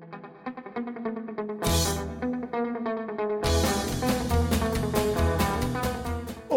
Thank 0.00 0.24
you. 0.24 0.31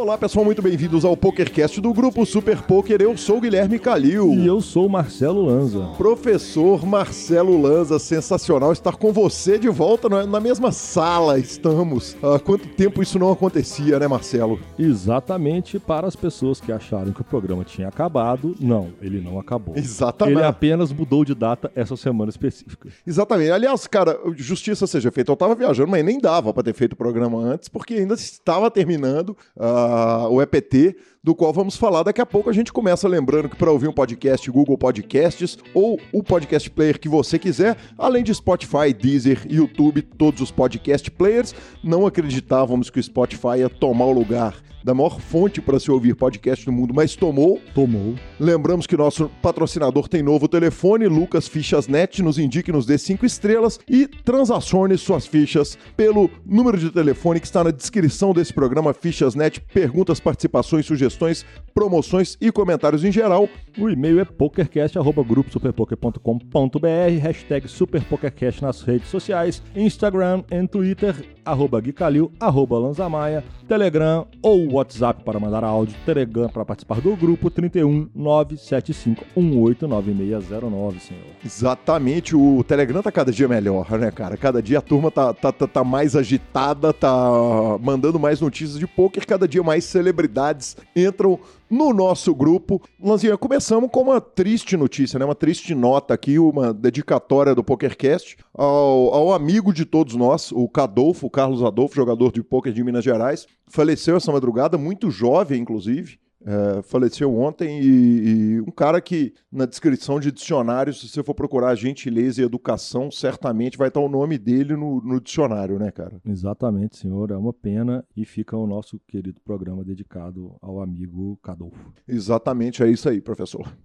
Olá 0.06 0.20
pessoal, 0.20 0.46
muito 0.46 0.62
bem-vindos 0.62 1.04
ao 1.04 1.18
PokerCast 1.18 1.82
do 1.82 1.92
Grupo 1.92 2.28
Super 2.28 2.62
Poker. 2.62 3.02
Eu 3.02 3.18
sou 3.18 3.40
o 3.40 3.42
Guilherme 3.42 3.80
Calil. 3.80 4.36
E 4.36 4.46
eu 4.46 4.62
sou 4.62 4.86
o 4.86 4.90
Marcelo 4.90 5.44
Lanza. 5.44 5.80
Professor 5.98 6.86
Marcelo 6.86 7.60
Lanza, 7.60 7.98
sensacional 7.98 8.72
estar 8.72 8.98
com 8.98 9.12
você 9.12 9.58
de 9.58 9.68
volta 9.68 10.08
na, 10.08 10.24
na 10.28 10.40
mesma 10.40 10.72
sala. 10.72 11.40
Estamos. 11.40 12.16
Há 12.22 12.38
quanto 12.38 12.68
tempo 12.68 13.02
isso 13.02 13.18
não 13.18 13.32
acontecia, 13.32 13.98
né, 13.98 14.08
Marcelo? 14.08 14.60
Exatamente 14.78 15.80
para 15.80 16.06
as 16.06 16.16
pessoas 16.16 16.62
que 16.62 16.72
acharam 16.72 17.12
que 17.12 17.22
o 17.22 17.26
programa 17.26 17.64
tinha 17.64 17.88
acabado. 17.88 18.56
Não, 18.60 18.90
ele 19.02 19.20
não 19.20 19.40
acabou. 19.40 19.76
Exatamente. 19.76 20.38
Ele 20.38 20.46
apenas 20.46 20.94
mudou 20.94 21.26
de 21.26 21.34
data 21.34 21.72
essa 21.76 21.98
semana 21.98 22.30
específica. 22.30 22.90
Exatamente. 23.08 23.50
Aliás, 23.50 23.88
cara, 23.88 24.20
justiça 24.36 24.86
seja 24.86 25.12
feita. 25.12 25.32
Eu 25.32 25.36
tava 25.36 25.56
viajando, 25.56 25.90
mas 25.90 26.06
nem 26.06 26.20
dava 26.20 26.54
para 26.54 26.62
ter 26.62 26.76
feito 26.76 26.94
o 26.94 26.96
programa 26.96 27.40
antes, 27.40 27.68
porque 27.68 27.96
ainda 27.96 28.14
estava 28.14 28.70
terminando. 28.70 29.36
Uh, 29.58 29.95
o 30.30 30.42
EPT, 30.42 30.96
do 31.24 31.34
qual 31.34 31.52
vamos 31.52 31.76
falar 31.76 32.04
daqui 32.04 32.22
a 32.22 32.26
pouco. 32.26 32.50
A 32.50 32.54
gente 32.54 32.72
começa 32.72 33.08
lembrando 33.08 33.50
que 33.50 33.56
para 33.56 33.72
ouvir 33.72 33.88
um 33.88 33.94
podcast, 33.94 34.50
Google 34.52 34.78
Podcasts 34.78 35.58
ou 35.74 36.00
o 36.14 36.22
podcast 36.22 36.70
player 36.70 37.00
que 37.00 37.10
você 37.10 37.40
quiser, 37.40 37.76
além 37.98 38.24
de 38.24 38.34
Spotify, 38.34 38.94
Deezer, 38.94 39.42
YouTube, 39.50 40.02
todos 40.02 40.42
os 40.42 40.52
podcast 40.52 41.10
players, 41.10 41.56
não 41.84 42.06
acreditávamos 42.06 42.90
que 42.90 43.00
o 43.00 43.04
Spotify 43.04 43.60
ia 43.60 43.70
tomar 43.70 44.06
o 44.06 44.12
lugar 44.12 44.56
da 44.86 44.94
maior 44.94 45.20
fonte 45.20 45.60
para 45.60 45.80
se 45.80 45.90
ouvir 45.90 46.16
podcast 46.16 46.64
do 46.64 46.72
mundo, 46.72 46.94
mas 46.94 47.16
tomou. 47.16 47.60
Tomou. 47.74 48.14
Lembramos 48.40 48.86
que 48.86 48.96
nosso 48.96 49.32
patrocinador 49.42 50.08
tem 50.08 50.22
novo 50.22 50.48
telefone, 50.48 51.08
Lucas 51.08 51.48
Fichas 51.48 51.88
Net, 51.88 52.22
nos 52.22 52.38
indique, 52.38 52.72
nos 52.72 52.86
dê 52.86 53.00
cinco 53.00 53.26
estrelas 53.26 53.80
e 53.90 54.08
transacione 54.08 54.96
suas 54.96 55.26
fichas 55.26 55.76
pelo 55.98 56.30
número 56.46 56.78
de 56.78 56.92
telefone 56.92 57.40
que 57.40 57.48
está 57.48 57.64
na 57.64 57.72
descrição 57.72 58.32
desse 58.32 58.54
programa, 58.54 58.94
Fichas 58.94 59.34
Net. 59.34 59.60
Perguntas, 59.74 60.20
participações, 60.20 60.86
sugestões, 60.86 61.44
promoções 61.74 62.38
e 62.40 62.52
comentários 62.52 63.04
em 63.04 63.12
geral. 63.12 63.50
O 63.80 63.90
e-mail 63.90 64.20
é 64.20 64.26
pokercast.gruposuperpoker.com.br, 64.26 67.22
hashtag 67.22 67.68
superpokercast 67.68 68.62
nas 68.62 68.84
redes 68.84 69.10
sociais, 69.10 69.64
Instagram 69.76 70.44
e 70.52 70.68
Twitter, 70.68 71.16
arroba 71.44 71.82
Guicalil, 71.82 72.32
arroba 72.40 72.78
Lanzamaia, 72.78 73.44
Telegram 73.68 74.28
ou 74.44 74.75
WhatsApp 74.76 75.24
para 75.24 75.40
mandar 75.40 75.64
áudio, 75.64 75.96
Telegram 76.06 76.50
para 76.50 76.66
participar 76.66 77.02
do 77.02 77.16
grupo 77.16 77.50
31 77.50 78.10
975 78.14 79.26
189609, 79.36 81.00
senhor. 81.00 81.24
Exatamente, 81.44 82.36
o 82.36 82.64
Telegram 82.64 83.02
tá 83.02 83.12
cada 83.12 83.32
dia 83.32 83.48
melhor, 83.48 83.90
né, 83.98 84.12
cara? 84.12 84.38
Cada 84.38 84.62
dia 84.62 84.80
a 84.80 84.82
turma 84.82 85.10
tá, 85.12 85.34
tá, 85.34 85.52
tá, 85.52 85.68
tá 85.68 85.84
mais 85.84 86.16
agitada, 86.16 86.94
tá 86.94 87.78
mandando 87.82 88.20
mais 88.20 88.42
notícias 88.42 88.80
de 88.80 88.88
poker, 88.88 89.26
cada 89.26 89.48
dia 89.48 89.64
mais 89.64 89.86
celebridades 89.86 90.78
entram 90.96 91.40
no 91.70 91.94
nosso 91.94 92.34
grupo. 92.34 92.82
Lanzinha, 93.02 93.38
começamos 93.38 93.90
com 93.92 94.02
uma 94.02 94.22
triste 94.22 94.78
notícia, 94.78 95.18
né? 95.20 95.26
Uma 95.26 95.36
triste 95.36 95.74
nota 95.74 96.14
aqui, 96.14 96.38
uma 96.40 96.74
dedicatória 96.74 97.56
do 97.56 97.64
PokerCast 97.64 98.38
ao, 98.54 99.14
ao 99.14 99.34
amigo 99.34 99.74
de 99.74 99.86
todos 99.86 100.16
nós, 100.16 100.52
o 100.52 100.68
Cadolfo, 100.68 101.28
o 101.28 101.30
Carlos 101.30 101.64
Adolfo, 101.64 101.96
jogador 101.96 102.32
de 102.32 102.44
poker 102.44 102.74
de 102.74 102.84
Minas 102.84 103.04
Gerais. 103.04 103.48
Faleceu 103.68 104.18
essa 104.18 104.32
madrugada, 104.32 104.78
muito 104.78 105.10
jovem, 105.10 105.62
inclusive. 105.62 106.20
É, 106.46 106.82
faleceu 106.84 107.36
ontem 107.36 107.82
e, 107.82 107.88
e, 107.88 108.62
um 108.62 108.72
cara 108.72 109.02
que 109.02 109.34
na 109.52 109.66
descrição 109.66 110.20
de 110.20 110.32
dicionário, 110.32 110.94
se 110.94 111.08
você 111.10 111.24
for 111.24 111.34
procurar 111.34 111.74
gentileza 111.74 112.40
e 112.40 112.46
educação, 112.46 113.10
certamente 113.10 113.80
vai 113.80 113.88
estar 113.88 114.00
o 114.00 114.08
nome 114.08 114.38
dele 114.38 114.76
no, 114.76 115.02
no, 115.02 115.20
dicionário, 115.20 115.80
né, 115.80 115.90
cara? 115.90 116.22
Exatamente, 116.24 116.98
senhor. 116.98 117.32
É 117.32 117.38
uma 117.38 117.52
pena 117.52 118.06
e 118.16 118.26
fica 118.26 118.56
o 118.56 118.68
nosso 118.68 119.00
querido 119.08 119.42
programa 119.42 119.84
dedicado 119.84 120.56
ao 120.62 120.80
amigo 120.80 121.40
Cadolfo. 121.42 121.92
Exatamente, 122.08 122.84
é 122.84 122.88
isso 122.88 123.10
aí, 123.10 123.20
professor. 123.20 123.76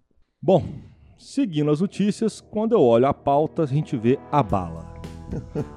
Bom, 0.42 0.62
seguindo 1.18 1.70
as 1.70 1.80
notícias, 1.80 2.42
quando 2.42 2.72
eu 2.72 2.82
olho 2.82 3.06
a 3.06 3.14
pauta, 3.14 3.62
a 3.62 3.66
gente 3.66 3.96
vê 3.96 4.18
a 4.30 4.42
bala. 4.42 5.00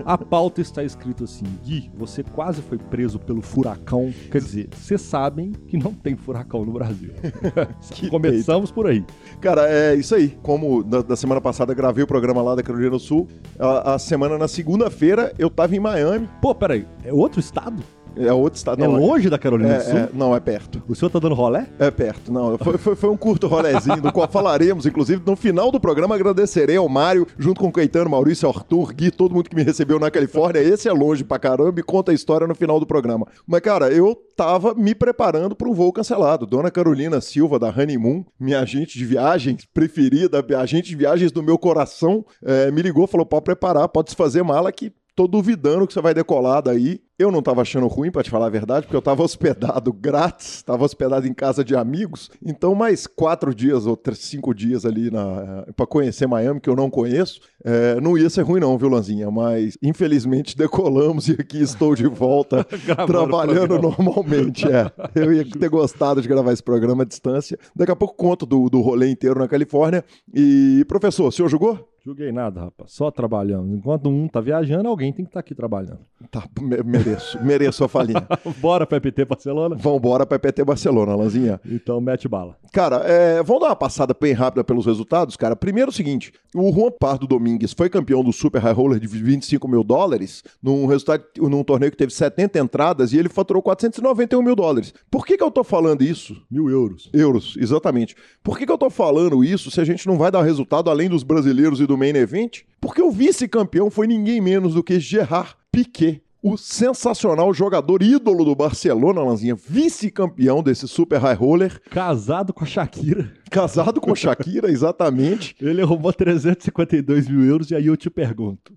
A 0.05 0.17
pauta 0.17 0.61
está 0.61 0.83
escrito 0.83 1.23
assim: 1.23 1.45
Gui, 1.63 1.91
você 1.95 2.23
quase 2.23 2.61
foi 2.61 2.77
preso 2.77 3.19
pelo 3.19 3.41
furacão. 3.41 4.13
Quer 4.31 4.41
dizer, 4.41 4.69
vocês 4.71 5.01
sabem 5.01 5.51
que 5.67 5.77
não 5.77 5.93
tem 5.93 6.15
furacão 6.15 6.65
no 6.65 6.71
Brasil. 6.71 7.11
Começamos 8.09 8.71
por 8.71 8.87
aí. 8.87 9.05
Cara, 9.39 9.69
é 9.69 9.95
isso 9.95 10.15
aí. 10.15 10.37
Como 10.41 10.83
da, 10.83 11.01
da, 11.01 11.15
semana 11.15 11.41
passada 11.41 11.73
gravei 11.73 12.03
o 12.03 12.07
programa 12.07 12.41
lá 12.41 12.55
da 12.55 12.63
Carolina 12.63 12.91
do 12.91 12.99
Sul, 12.99 13.27
a, 13.59 13.93
a 13.93 13.99
semana 13.99 14.37
na 14.37 14.47
segunda-feira 14.47 15.33
eu 15.37 15.49
tava 15.49 15.75
em 15.75 15.79
Miami. 15.79 16.29
Pô, 16.41 16.53
peraí, 16.53 16.85
é 17.03 17.13
outro 17.13 17.39
estado? 17.39 17.83
É 18.17 18.31
outro 18.31 18.57
estado. 18.57 18.83
É 18.83 18.87
não, 18.87 18.95
longe 18.95 19.29
da 19.29 19.37
Carolina 19.37 19.75
é, 19.75 19.77
do 19.77 19.83
Sul? 19.83 19.97
É, 19.97 20.09
não, 20.13 20.35
é 20.35 20.39
perto. 20.39 20.81
O 20.87 20.95
senhor 20.95 21.09
tá 21.09 21.19
dando 21.19 21.35
rolé? 21.35 21.67
É 21.79 21.89
perto, 21.89 22.31
não. 22.31 22.57
Foi, 22.57 22.77
foi, 22.77 22.95
foi 22.95 23.09
um 23.09 23.17
curto 23.17 23.47
rolézinho, 23.47 24.01
do 24.01 24.11
qual 24.11 24.27
falaremos, 24.27 24.85
inclusive, 24.85 25.21
no 25.25 25.35
final 25.35 25.71
do 25.71 25.79
programa 25.79 26.15
agradecerei 26.15 26.77
ao 26.77 26.87
Mário, 26.87 27.27
junto 27.37 27.59
com 27.59 27.67
o 27.67 27.71
Caetano, 27.71 28.09
Maurício, 28.09 28.47
Arthur, 28.47 28.93
Gui, 28.93 29.11
todo 29.11 29.33
mundo 29.33 29.49
que 29.49 29.55
me 29.55 29.63
recebeu 29.63 29.99
na 29.99 30.11
Califórnia. 30.11 30.61
Esse 30.61 30.87
é 30.87 30.93
longe 30.93 31.23
pra 31.23 31.39
caramba 31.39 31.79
e 31.79 31.83
conta 31.83 32.11
a 32.11 32.15
história 32.15 32.47
no 32.47 32.55
final 32.55 32.79
do 32.79 32.85
programa. 32.85 33.27
Mas, 33.47 33.61
cara, 33.61 33.91
eu 33.91 34.15
tava 34.35 34.73
me 34.73 34.93
preparando 34.93 35.55
para 35.55 35.69
um 35.69 35.73
voo 35.73 35.91
cancelado. 35.91 36.45
Dona 36.45 36.71
Carolina 36.71 37.21
Silva, 37.21 37.59
da 37.59 37.69
Honeymoon, 37.69 38.23
minha 38.39 38.59
agente 38.59 38.97
de 38.97 39.05
viagens 39.05 39.65
preferida, 39.73 40.43
agente 40.57 40.89
de 40.89 40.95
viagens 40.95 41.31
do 41.31 41.43
meu 41.43 41.57
coração, 41.57 42.25
é, 42.43 42.71
me 42.71 42.81
ligou, 42.81 43.07
falou: 43.07 43.25
pode 43.25 43.43
preparar, 43.43 43.87
pode 43.89 44.11
se 44.11 44.15
fazer 44.15 44.43
mala 44.43 44.71
que 44.71 44.91
tô 45.15 45.27
duvidando 45.27 45.87
que 45.87 45.93
você 45.93 46.01
vai 46.01 46.13
decolar 46.13 46.61
daí. 46.61 47.01
Eu 47.23 47.31
não 47.31 47.41
tava 47.41 47.61
achando 47.61 47.87
ruim, 47.87 48.11
para 48.11 48.21
te 48.21 48.29
falar 48.29 48.47
a 48.47 48.49
verdade, 48.49 48.85
porque 48.85 48.97
eu 48.97 49.01
tava 49.01 49.23
hospedado 49.23 49.93
grátis, 49.93 50.61
tava 50.61 50.83
hospedado 50.83 51.25
em 51.25 51.33
casa 51.33 51.63
de 51.63 51.73
amigos. 51.73 52.29
Então, 52.45 52.75
mais 52.75 53.07
quatro 53.07 53.55
dias 53.55 53.85
ou 53.85 53.97
cinco 54.13 54.53
dias 54.53 54.85
ali 54.85 55.09
na, 55.09 55.65
para 55.73 55.87
conhecer 55.87 56.27
Miami, 56.27 56.59
que 56.59 56.69
eu 56.69 56.75
não 56.75 56.89
conheço, 56.89 57.39
é, 57.63 57.99
não 58.01 58.17
ia 58.17 58.29
ser 58.29 58.41
ruim, 58.41 58.59
não, 58.59 58.77
viu, 58.77 58.89
Lanzinha? 58.89 59.31
Mas, 59.31 59.77
infelizmente, 59.81 60.55
decolamos 60.57 61.29
e 61.29 61.31
aqui 61.39 61.61
estou 61.61 61.95
de 61.95 62.07
volta, 62.07 62.65
trabalhando 63.07 63.79
normalmente. 63.79 64.67
É. 64.67 64.91
Eu 65.15 65.31
ia 65.31 65.49
ter 65.49 65.69
gostado 65.69 66.21
de 66.21 66.27
gravar 66.27 66.51
esse 66.51 66.63
programa 66.63 67.03
à 67.03 67.05
distância. 67.05 67.57
Daqui 67.73 67.91
a 67.91 67.95
pouco 67.95 68.15
conto 68.15 68.45
do, 68.45 68.69
do 68.69 68.81
rolê 68.81 69.09
inteiro 69.09 69.39
na 69.39 69.47
Califórnia. 69.47 70.03
E, 70.35 70.83
professor, 70.89 71.27
o 71.27 71.31
senhor 71.31 71.47
jogou? 71.47 71.92
Joguei 72.05 72.33
nada, 72.33 72.59
rapaz. 72.59 72.91
Só 72.91 73.09
trabalhando. 73.09 73.73
Enquanto 73.73 74.09
um 74.09 74.27
tá 74.27 74.41
viajando, 74.41 74.89
alguém 74.89 75.13
tem 75.13 75.23
que 75.23 75.29
estar 75.29 75.35
tá 75.35 75.39
aqui 75.39 75.55
trabalhando. 75.55 75.99
Tá, 76.29 76.43
mereço. 76.85 77.41
mereço 77.41 77.81
a 77.81 77.87
falinha. 77.87 78.27
Bora 78.59 78.85
pra 78.85 78.97
EPT 78.97 79.23
Barcelona? 79.23 79.77
Vambora 79.77 80.25
pra 80.25 80.35
EPT 80.35 80.65
Barcelona, 80.65 81.15
Lanzinha. 81.15 81.61
Então 81.65 82.01
mete 82.01 82.27
bala. 82.27 82.57
Cara, 82.73 82.97
é, 83.05 83.41
vamos 83.41 83.61
dar 83.61 83.69
uma 83.69 83.75
passada 83.75 84.13
bem 84.19 84.33
rápida 84.33 84.65
pelos 84.65 84.85
resultados, 84.85 85.37
cara. 85.37 85.55
Primeiro 85.55 85.91
o 85.91 85.93
seguinte, 85.93 86.33
o 86.53 86.73
Juan 86.73 86.91
Pardo 86.91 87.25
Domingues 87.25 87.71
foi 87.71 87.89
campeão 87.89 88.21
do 88.21 88.33
Super 88.33 88.61
High 88.61 88.73
Roller 88.73 88.99
de 88.99 89.07
25 89.07 89.65
mil 89.69 89.83
dólares 89.83 90.43
num 90.61 90.85
resultado, 90.85 91.23
num 91.37 91.63
torneio 91.63 91.91
que 91.91 91.97
teve 91.97 92.11
70 92.11 92.59
entradas 92.59 93.13
e 93.13 93.17
ele 93.17 93.29
faturou 93.29 93.61
491 93.61 94.41
mil 94.41 94.57
dólares. 94.57 94.93
Por 95.09 95.25
que 95.25 95.37
que 95.37 95.43
eu 95.43 95.51
tô 95.51 95.63
falando 95.63 96.03
isso? 96.03 96.35
Mil 96.51 96.69
euros. 96.69 97.09
Euros, 97.13 97.55
exatamente. 97.57 98.13
Por 98.43 98.57
que 98.57 98.65
que 98.65 98.71
eu 98.71 98.77
tô 98.77 98.89
falando 98.89 99.41
isso 99.41 99.71
se 99.71 99.79
a 99.79 99.85
gente 99.85 100.05
não 100.05 100.17
vai 100.17 100.29
dar 100.29 100.41
resultado 100.41 100.89
além 100.89 101.07
dos 101.07 101.23
brasileiros 101.23 101.79
e 101.79 101.85
do 101.85 101.92
do 101.93 101.97
Main 101.97 102.15
Event, 102.15 102.61
porque 102.81 103.01
o 103.01 103.11
vice-campeão 103.11 103.91
foi 103.91 104.07
ninguém 104.07 104.41
menos 104.41 104.73
do 104.73 104.83
que 104.83 104.99
Gerard 104.99 105.55
Piquet, 105.71 106.23
o 106.41 106.57
sensacional 106.57 107.53
jogador 107.53 108.01
ídolo 108.01 108.43
do 108.43 108.55
Barcelona, 108.55 109.23
Lanzinha, 109.23 109.55
vice-campeão 109.55 110.61
desse 110.61 110.87
Super 110.87 111.19
High 111.19 111.35
Roller. 111.35 111.81
Casado 111.89 112.51
com 112.51 112.63
a 112.63 112.67
Shakira. 112.67 113.31
Casado 113.49 114.01
com 114.01 114.11
a 114.11 114.15
Shakira, 114.15 114.69
exatamente. 114.69 115.55
Ele 115.61 115.83
roubou 115.83 116.11
352 116.11 117.29
mil 117.29 117.45
euros 117.45 117.71
e 117.71 117.75
aí 117.75 117.85
eu 117.85 117.95
te 117.95 118.09
pergunto. 118.09 118.73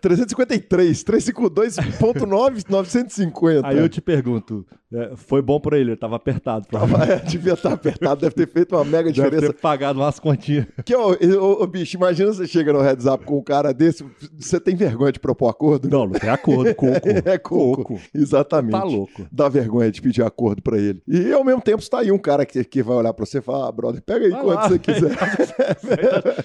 353, 0.00 1.04
352.950. 1.04 3.60
Aí 3.64 3.78
eu 3.78 3.88
te 3.88 4.00
pergunto, 4.00 4.66
é, 4.92 5.12
foi 5.14 5.40
bom 5.40 5.60
pra 5.60 5.78
ele, 5.78 5.90
ele 5.90 5.96
tava 5.96 6.16
apertado. 6.16 6.66
Tava, 6.66 7.04
é, 7.04 7.16
devia 7.20 7.52
estar 7.52 7.72
apertado, 7.72 8.20
deve 8.20 8.34
ter 8.34 8.48
feito 8.48 8.74
uma 8.74 8.84
mega 8.84 9.04
deve 9.04 9.12
diferença. 9.22 9.40
Deve 9.40 9.52
ter 9.52 9.60
pagado 9.60 10.00
umas 10.00 10.18
continhas. 10.18 10.66
Que, 10.84 10.96
ó, 10.96 11.12
ô, 11.12 11.62
ô, 11.62 11.66
bicho, 11.66 11.96
imagina 11.96 12.32
você 12.32 12.44
chega 12.46 12.72
no 12.72 12.80
heads 12.80 13.06
up 13.06 13.24
com 13.24 13.38
um 13.38 13.42
cara 13.42 13.72
desse, 13.72 14.04
você 14.36 14.58
tem 14.58 14.74
vergonha 14.74 15.12
de 15.12 15.20
propor 15.20 15.48
acordo? 15.48 15.88
Não, 15.88 16.06
não 16.06 16.12
tem 16.12 16.28
acordo, 16.28 16.74
coco. 16.78 17.08
é 17.24 17.38
coco, 17.38 17.84
coco. 17.84 18.00
exatamente. 18.12 18.72
Tá 18.72 18.82
louco. 18.84 19.26
Dá 19.30 19.48
vergonha 19.48 19.92
de 19.92 20.02
pedir 20.02 20.22
acordo 20.22 20.60
pra 20.60 20.76
ele. 20.76 21.00
E 21.06 21.32
ao 21.32 21.44
mesmo 21.44 21.62
tempo 21.62 21.80
está 21.82 22.00
aí 22.00 22.10
um 22.10 22.18
cara 22.18 22.44
que, 22.44 22.64
que 22.64 22.82
vai 22.82 22.96
olhar 22.96 23.14
pra 23.14 23.24
você 23.24 23.38
e 23.38 23.42
falar, 23.42 23.68
ah, 23.68 23.72
brother, 23.72 24.02
pega 24.02 24.24
aí 24.24 24.30
vai 24.32 24.42
quando 24.42 24.56
lá, 24.56 24.68
você 24.68 24.78
quiser. 24.80 25.16
tá, 25.16 25.26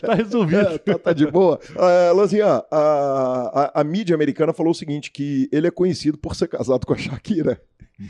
tá 0.08 0.14
resolvido. 0.14 0.68
É, 0.68 0.78
tá, 0.78 1.00
tá, 1.00 1.14
de 1.14 1.26
boa. 1.26 1.60
Uh, 1.72 2.16
Lanzinha, 2.16 2.60
uh, 2.72 3.35
a, 3.36 3.82
a 3.82 3.84
mídia 3.84 4.16
americana 4.16 4.54
falou 4.54 4.72
o 4.72 4.76
seguinte: 4.76 5.12
que 5.12 5.48
ele 5.52 5.68
é 5.68 5.72
conhecido 5.72 6.18
por 6.18 6.36
ser 6.36 6.48
casado 6.48 6.86
com 6.86 6.94
a 6.94 6.98
Shakira. 6.98 7.62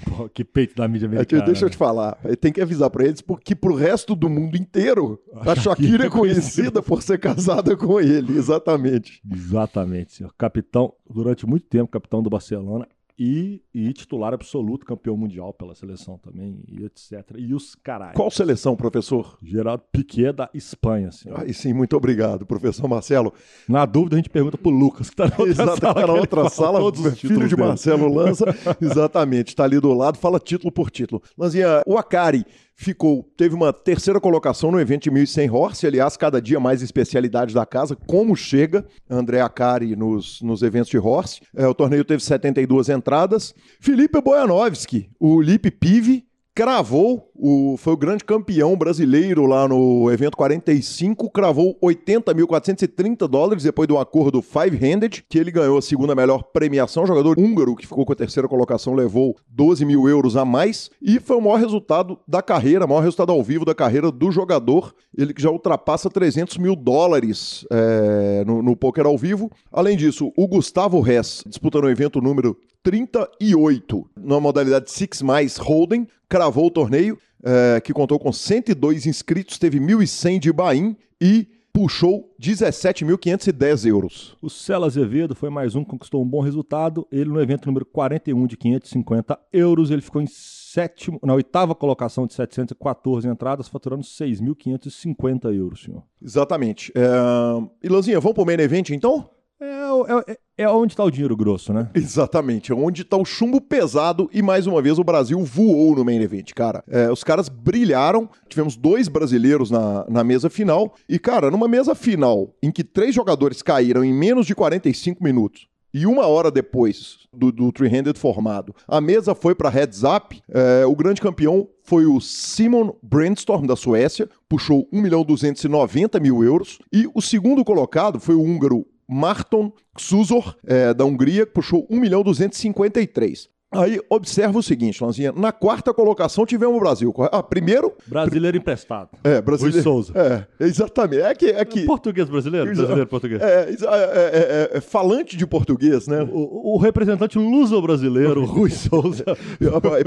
Pô, 0.05 0.27
que 0.27 0.43
peito 0.43 0.75
da 0.75 0.87
mídia 0.87 1.05
É 1.05 1.09
que, 1.09 1.15
americana. 1.15 1.45
deixa 1.45 1.65
eu 1.65 1.69
te 1.69 1.77
falar, 1.77 2.17
tem 2.41 2.51
que 2.51 2.59
avisar 2.59 2.89
pra 2.89 3.05
eles 3.05 3.21
porque 3.21 3.55
pro 3.55 3.75
resto 3.75 4.15
do 4.15 4.27
mundo 4.27 4.57
inteiro 4.57 5.21
a 5.41 5.55
Shakira 5.55 6.07
é 6.07 6.09
conhecida 6.09 6.81
por 6.81 7.03
ser 7.03 7.19
casada 7.19 7.77
com 7.77 7.99
ele, 7.99 8.35
exatamente. 8.35 9.21
Exatamente, 9.31 10.13
senhor. 10.13 10.33
Capitão, 10.37 10.91
durante 11.07 11.45
muito 11.45 11.67
tempo, 11.67 11.91
capitão 11.91 12.23
do 12.23 12.31
Barcelona 12.31 12.87
e, 13.17 13.61
e 13.73 13.93
titular 13.93 14.33
absoluto, 14.33 14.85
campeão 14.85 15.15
mundial 15.15 15.53
pela 15.53 15.73
seleção 15.73 16.17
também, 16.17 16.59
e 16.67 16.83
etc. 16.83 17.35
E 17.37 17.53
os 17.53 17.75
caralho. 17.75 18.13
Qual 18.13 18.29
seleção, 18.29 18.75
professor? 18.75 19.37
Geraldo 19.41 19.83
Piquet 19.91 20.33
da 20.33 20.49
Espanha, 20.53 21.11
senhor. 21.11 21.39
Aí 21.39 21.53
sim, 21.53 21.73
muito 21.73 21.95
obrigado, 21.95 22.45
professor 22.45 22.87
Marcelo. 22.87 23.33
Na 23.67 23.85
dúvida, 23.85 24.15
a 24.15 24.19
gente 24.19 24.29
pergunta 24.29 24.57
pro 24.57 24.69
Lucas, 24.69 25.09
que 25.09 25.15
tá 25.15 25.27
na 25.27 25.37
outra 25.37 25.49
Exato, 25.49 25.79
sala. 25.79 25.93
tá 25.93 26.07
na 26.07 26.13
outra 26.13 26.49
sala, 26.49 26.79
todos 26.79 27.05
os 27.05 27.19
filho 27.19 27.47
de 27.47 27.55
dele. 27.55 27.67
Marcelo 27.67 28.13
Lança, 28.13 28.45
exatamente, 28.81 29.49
está 29.49 29.63
ali 29.63 29.79
do 29.79 29.93
lado, 29.93 30.17
fala 30.17 30.39
título 30.39 30.71
por 30.71 30.91
título. 30.91 31.21
Lanzinha, 31.37 31.83
o 31.85 31.97
Akari 31.97 32.45
ficou, 32.75 33.23
teve 33.37 33.55
uma 33.55 33.71
terceira 33.71 34.19
colocação 34.19 34.71
no 34.71 34.79
evento 34.79 35.03
de 35.03 35.11
1.100 35.11 35.51
horse, 35.51 35.87
aliás, 35.87 36.17
cada 36.17 36.41
dia 36.41 36.59
mais 36.59 36.81
especialidades 36.81 37.53
da 37.53 37.65
casa, 37.65 37.95
como 37.95 38.35
chega 38.35 38.85
André 39.09 39.39
Akari 39.41 39.95
nos, 39.95 40.41
nos 40.41 40.61
eventos 40.61 40.89
de 40.89 40.97
horse. 40.97 41.41
É, 41.55 41.65
o 41.67 41.73
torneio 41.73 42.03
teve 42.03 42.21
72 42.21 42.89
entradas. 42.89 43.53
Felipe 43.79 44.19
Bojanovski, 44.21 45.09
o 45.19 45.41
Lipe 45.41 45.71
Pive, 45.71 46.24
cravou, 46.55 47.29
o, 47.35 47.75
foi 47.77 47.91
o 47.91 47.97
grande 47.97 48.23
campeão 48.23 48.77
brasileiro 48.77 49.45
lá 49.45 49.67
no 49.67 50.09
evento 50.09 50.37
45, 50.37 51.29
cravou 51.29 51.77
80.430 51.83 53.27
dólares 53.27 53.63
depois 53.63 53.89
do 53.89 53.97
acordo 53.97 54.41
five-handed, 54.41 55.25
que 55.27 55.37
ele 55.37 55.51
ganhou 55.51 55.77
a 55.77 55.81
segunda 55.81 56.15
melhor 56.15 56.43
premiação. 56.43 57.03
O 57.03 57.07
jogador 57.07 57.37
húngaro, 57.37 57.75
que 57.75 57.85
ficou 57.85 58.05
com 58.05 58.13
a 58.13 58.15
terceira 58.15 58.47
colocação, 58.47 58.93
levou 58.93 59.35
12 59.49 59.83
mil 59.83 60.07
euros 60.07 60.37
a 60.37 60.45
mais 60.45 60.89
e 61.01 61.19
foi 61.19 61.35
o 61.35 61.41
maior 61.41 61.59
resultado 61.59 62.17
da 62.25 62.41
carreira, 62.41 62.85
o 62.85 62.87
maior 62.87 63.01
resultado 63.01 63.33
ao 63.33 63.43
vivo 63.43 63.65
da 63.65 63.75
carreira 63.75 64.09
do 64.09 64.31
jogador. 64.31 64.95
Ele 65.15 65.33
que 65.33 65.41
já 65.41 65.49
ultrapassa 65.49 66.09
300 66.09 66.57
mil 66.57 66.73
dólares 66.73 67.65
é, 67.69 68.45
no, 68.47 68.63
no 68.63 68.77
poker 68.77 69.05
ao 69.05 69.17
vivo. 69.17 69.51
Além 69.69 69.97
disso, 69.97 70.31
o 70.37 70.47
Gustavo 70.47 71.05
Hess, 71.05 71.43
disputando 71.45 71.83
o 71.83 71.89
evento 71.89 72.21
número 72.21 72.57
38, 72.85 74.07
na 74.15 74.39
modalidade 74.39 74.91
Six 74.91 75.23
Mais 75.23 75.57
Hold'em, 75.57 76.07
cravou 76.29 76.67
o 76.67 76.71
torneio, 76.71 77.17
eh, 77.43 77.81
que 77.81 77.93
contou 77.93 78.19
com 78.19 78.31
102 78.31 79.05
inscritos, 79.05 79.57
teve 79.57 79.79
1.100 79.79 80.39
de 80.39 80.51
buy-in 80.51 80.95
e 81.21 81.47
puxou 81.71 82.33
17.510 82.41 83.85
euros. 83.85 84.37
O 84.41 84.49
Celo 84.49 84.85
Azevedo 84.85 85.35
foi 85.35 85.49
mais 85.49 85.75
um 85.75 85.83
que 85.83 85.89
conquistou 85.89 86.23
um 86.23 86.27
bom 86.27 86.39
resultado. 86.39 87.05
Ele 87.11 87.29
no 87.29 87.41
evento 87.41 87.65
número 87.65 87.85
41 87.85 88.47
de 88.47 88.55
550 88.55 89.37
euros, 89.51 89.91
ele 89.91 90.01
ficou 90.01 90.21
em 90.21 90.27
sétimo, 90.27 91.19
na 91.21 91.33
oitava 91.33 91.75
colocação 91.75 92.25
de 92.25 92.33
714 92.33 93.27
entradas, 93.27 93.67
faturando 93.67 94.03
6.550 94.03 95.53
euros, 95.53 95.83
senhor. 95.83 96.03
Exatamente. 96.23 96.93
Eh, 96.95 97.69
E 97.83 97.89
Lanzinha, 97.89 98.21
vamos 98.21 98.35
pro 98.35 98.45
main 98.45 98.59
event 98.59 98.91
então? 98.91 99.29
É, 99.59 99.91
o- 99.91 100.05
é, 100.27 100.37
é 100.57 100.69
onde 100.69 100.93
está 100.93 101.03
o 101.03 101.09
dinheiro 101.11 101.35
grosso, 101.35 101.71
né? 101.71 101.89
Exatamente, 101.95 102.73
onde 102.73 103.03
está 103.03 103.15
o 103.15 103.23
chumbo 103.25 103.61
pesado 103.61 104.29
e 104.33 104.41
mais 104.41 104.67
uma 104.67 104.81
vez 104.81 104.99
o 104.99 105.03
Brasil 105.03 105.39
voou 105.43 105.95
no 105.95 106.03
main 106.03 106.19
event, 106.21 106.51
cara. 106.53 106.83
É, 106.89 107.09
os 107.09 107.23
caras 107.23 107.47
brilharam, 107.47 108.29
tivemos 108.49 108.75
dois 108.75 109.07
brasileiros 109.07 109.71
na, 109.71 110.05
na 110.09 110.23
mesa 110.23 110.49
final 110.49 110.93
e, 111.07 111.17
cara, 111.17 111.49
numa 111.49 111.67
mesa 111.67 111.95
final 111.95 112.53
em 112.61 112.69
que 112.71 112.83
três 112.83 113.15
jogadores 113.15 113.61
caíram 113.61 114.03
em 114.03 114.13
menos 114.13 114.45
de 114.45 114.53
45 114.53 115.23
minutos 115.23 115.67
e 115.93 116.05
uma 116.05 116.27
hora 116.27 116.51
depois 116.51 117.19
do, 117.33 117.49
do 117.53 117.71
three-handed 117.71 118.19
formado, 118.19 118.75
a 118.85 118.99
mesa 118.99 119.33
foi 119.33 119.55
para 119.55 119.69
heads 119.69 120.03
up, 120.03 120.41
é, 120.49 120.85
o 120.85 120.93
grande 120.93 121.21
campeão 121.21 121.69
foi 121.83 122.05
o 122.05 122.19
Simon 122.19 122.91
Brandstorm 123.01 123.65
da 123.65 123.77
Suécia, 123.77 124.27
puxou 124.49 124.85
1 124.91 125.01
milhão 125.01 125.23
290 125.23 126.19
mil 126.19 126.43
euros 126.43 126.79
e 126.91 127.09
o 127.15 127.21
segundo 127.21 127.63
colocado 127.63 128.19
foi 128.19 128.35
o 128.35 128.41
húngaro 128.41 128.85
Marton 129.07 129.71
Xuzor, 129.97 130.55
é, 130.65 130.93
da 130.93 131.05
Hungria, 131.05 131.45
puxou 131.45 131.87
1 131.89 131.99
milhão 131.99 132.23
253. 132.23 133.49
Aí 133.71 133.99
observa 134.09 134.57
o 134.57 134.63
seguinte, 134.63 135.03
Lanzinha, 135.03 135.33
na 135.33 135.51
quarta 135.51 135.93
colocação 135.93 136.45
tivemos 136.45 136.77
o 136.77 136.79
Brasil. 136.79 137.13
Ah, 137.31 137.43
primeiro, 137.43 137.91
Brasileiro 138.07 138.55
emprestado. 138.55 139.09
é, 139.23 139.41
brasileiro. 139.41 139.75
Rui 139.75 139.83
Souza. 139.83 140.13
É, 140.17 140.45
exatamente. 140.63 141.21
É 141.23 141.35
que, 141.35 141.47
é 141.47 141.65
que 141.65 141.83
Português 141.85 142.29
brasileiro? 142.29 142.67
Exa- 142.71 142.81
Brasileiro 142.83 143.09
português. 143.09 143.41
é, 143.41 143.69
exa- 143.69 143.89
é, 143.91 144.69
é, 144.71 144.71
é, 144.73 144.77
é 144.77 144.81
falante 144.81 145.35
de 145.35 145.45
português, 145.45 146.07
né? 146.07 146.21
O, 146.31 146.75
o 146.75 146.77
representante 146.77 147.37
luso-brasileiro, 147.37 148.45
Rui 148.45 148.69
Souza. 148.69 149.25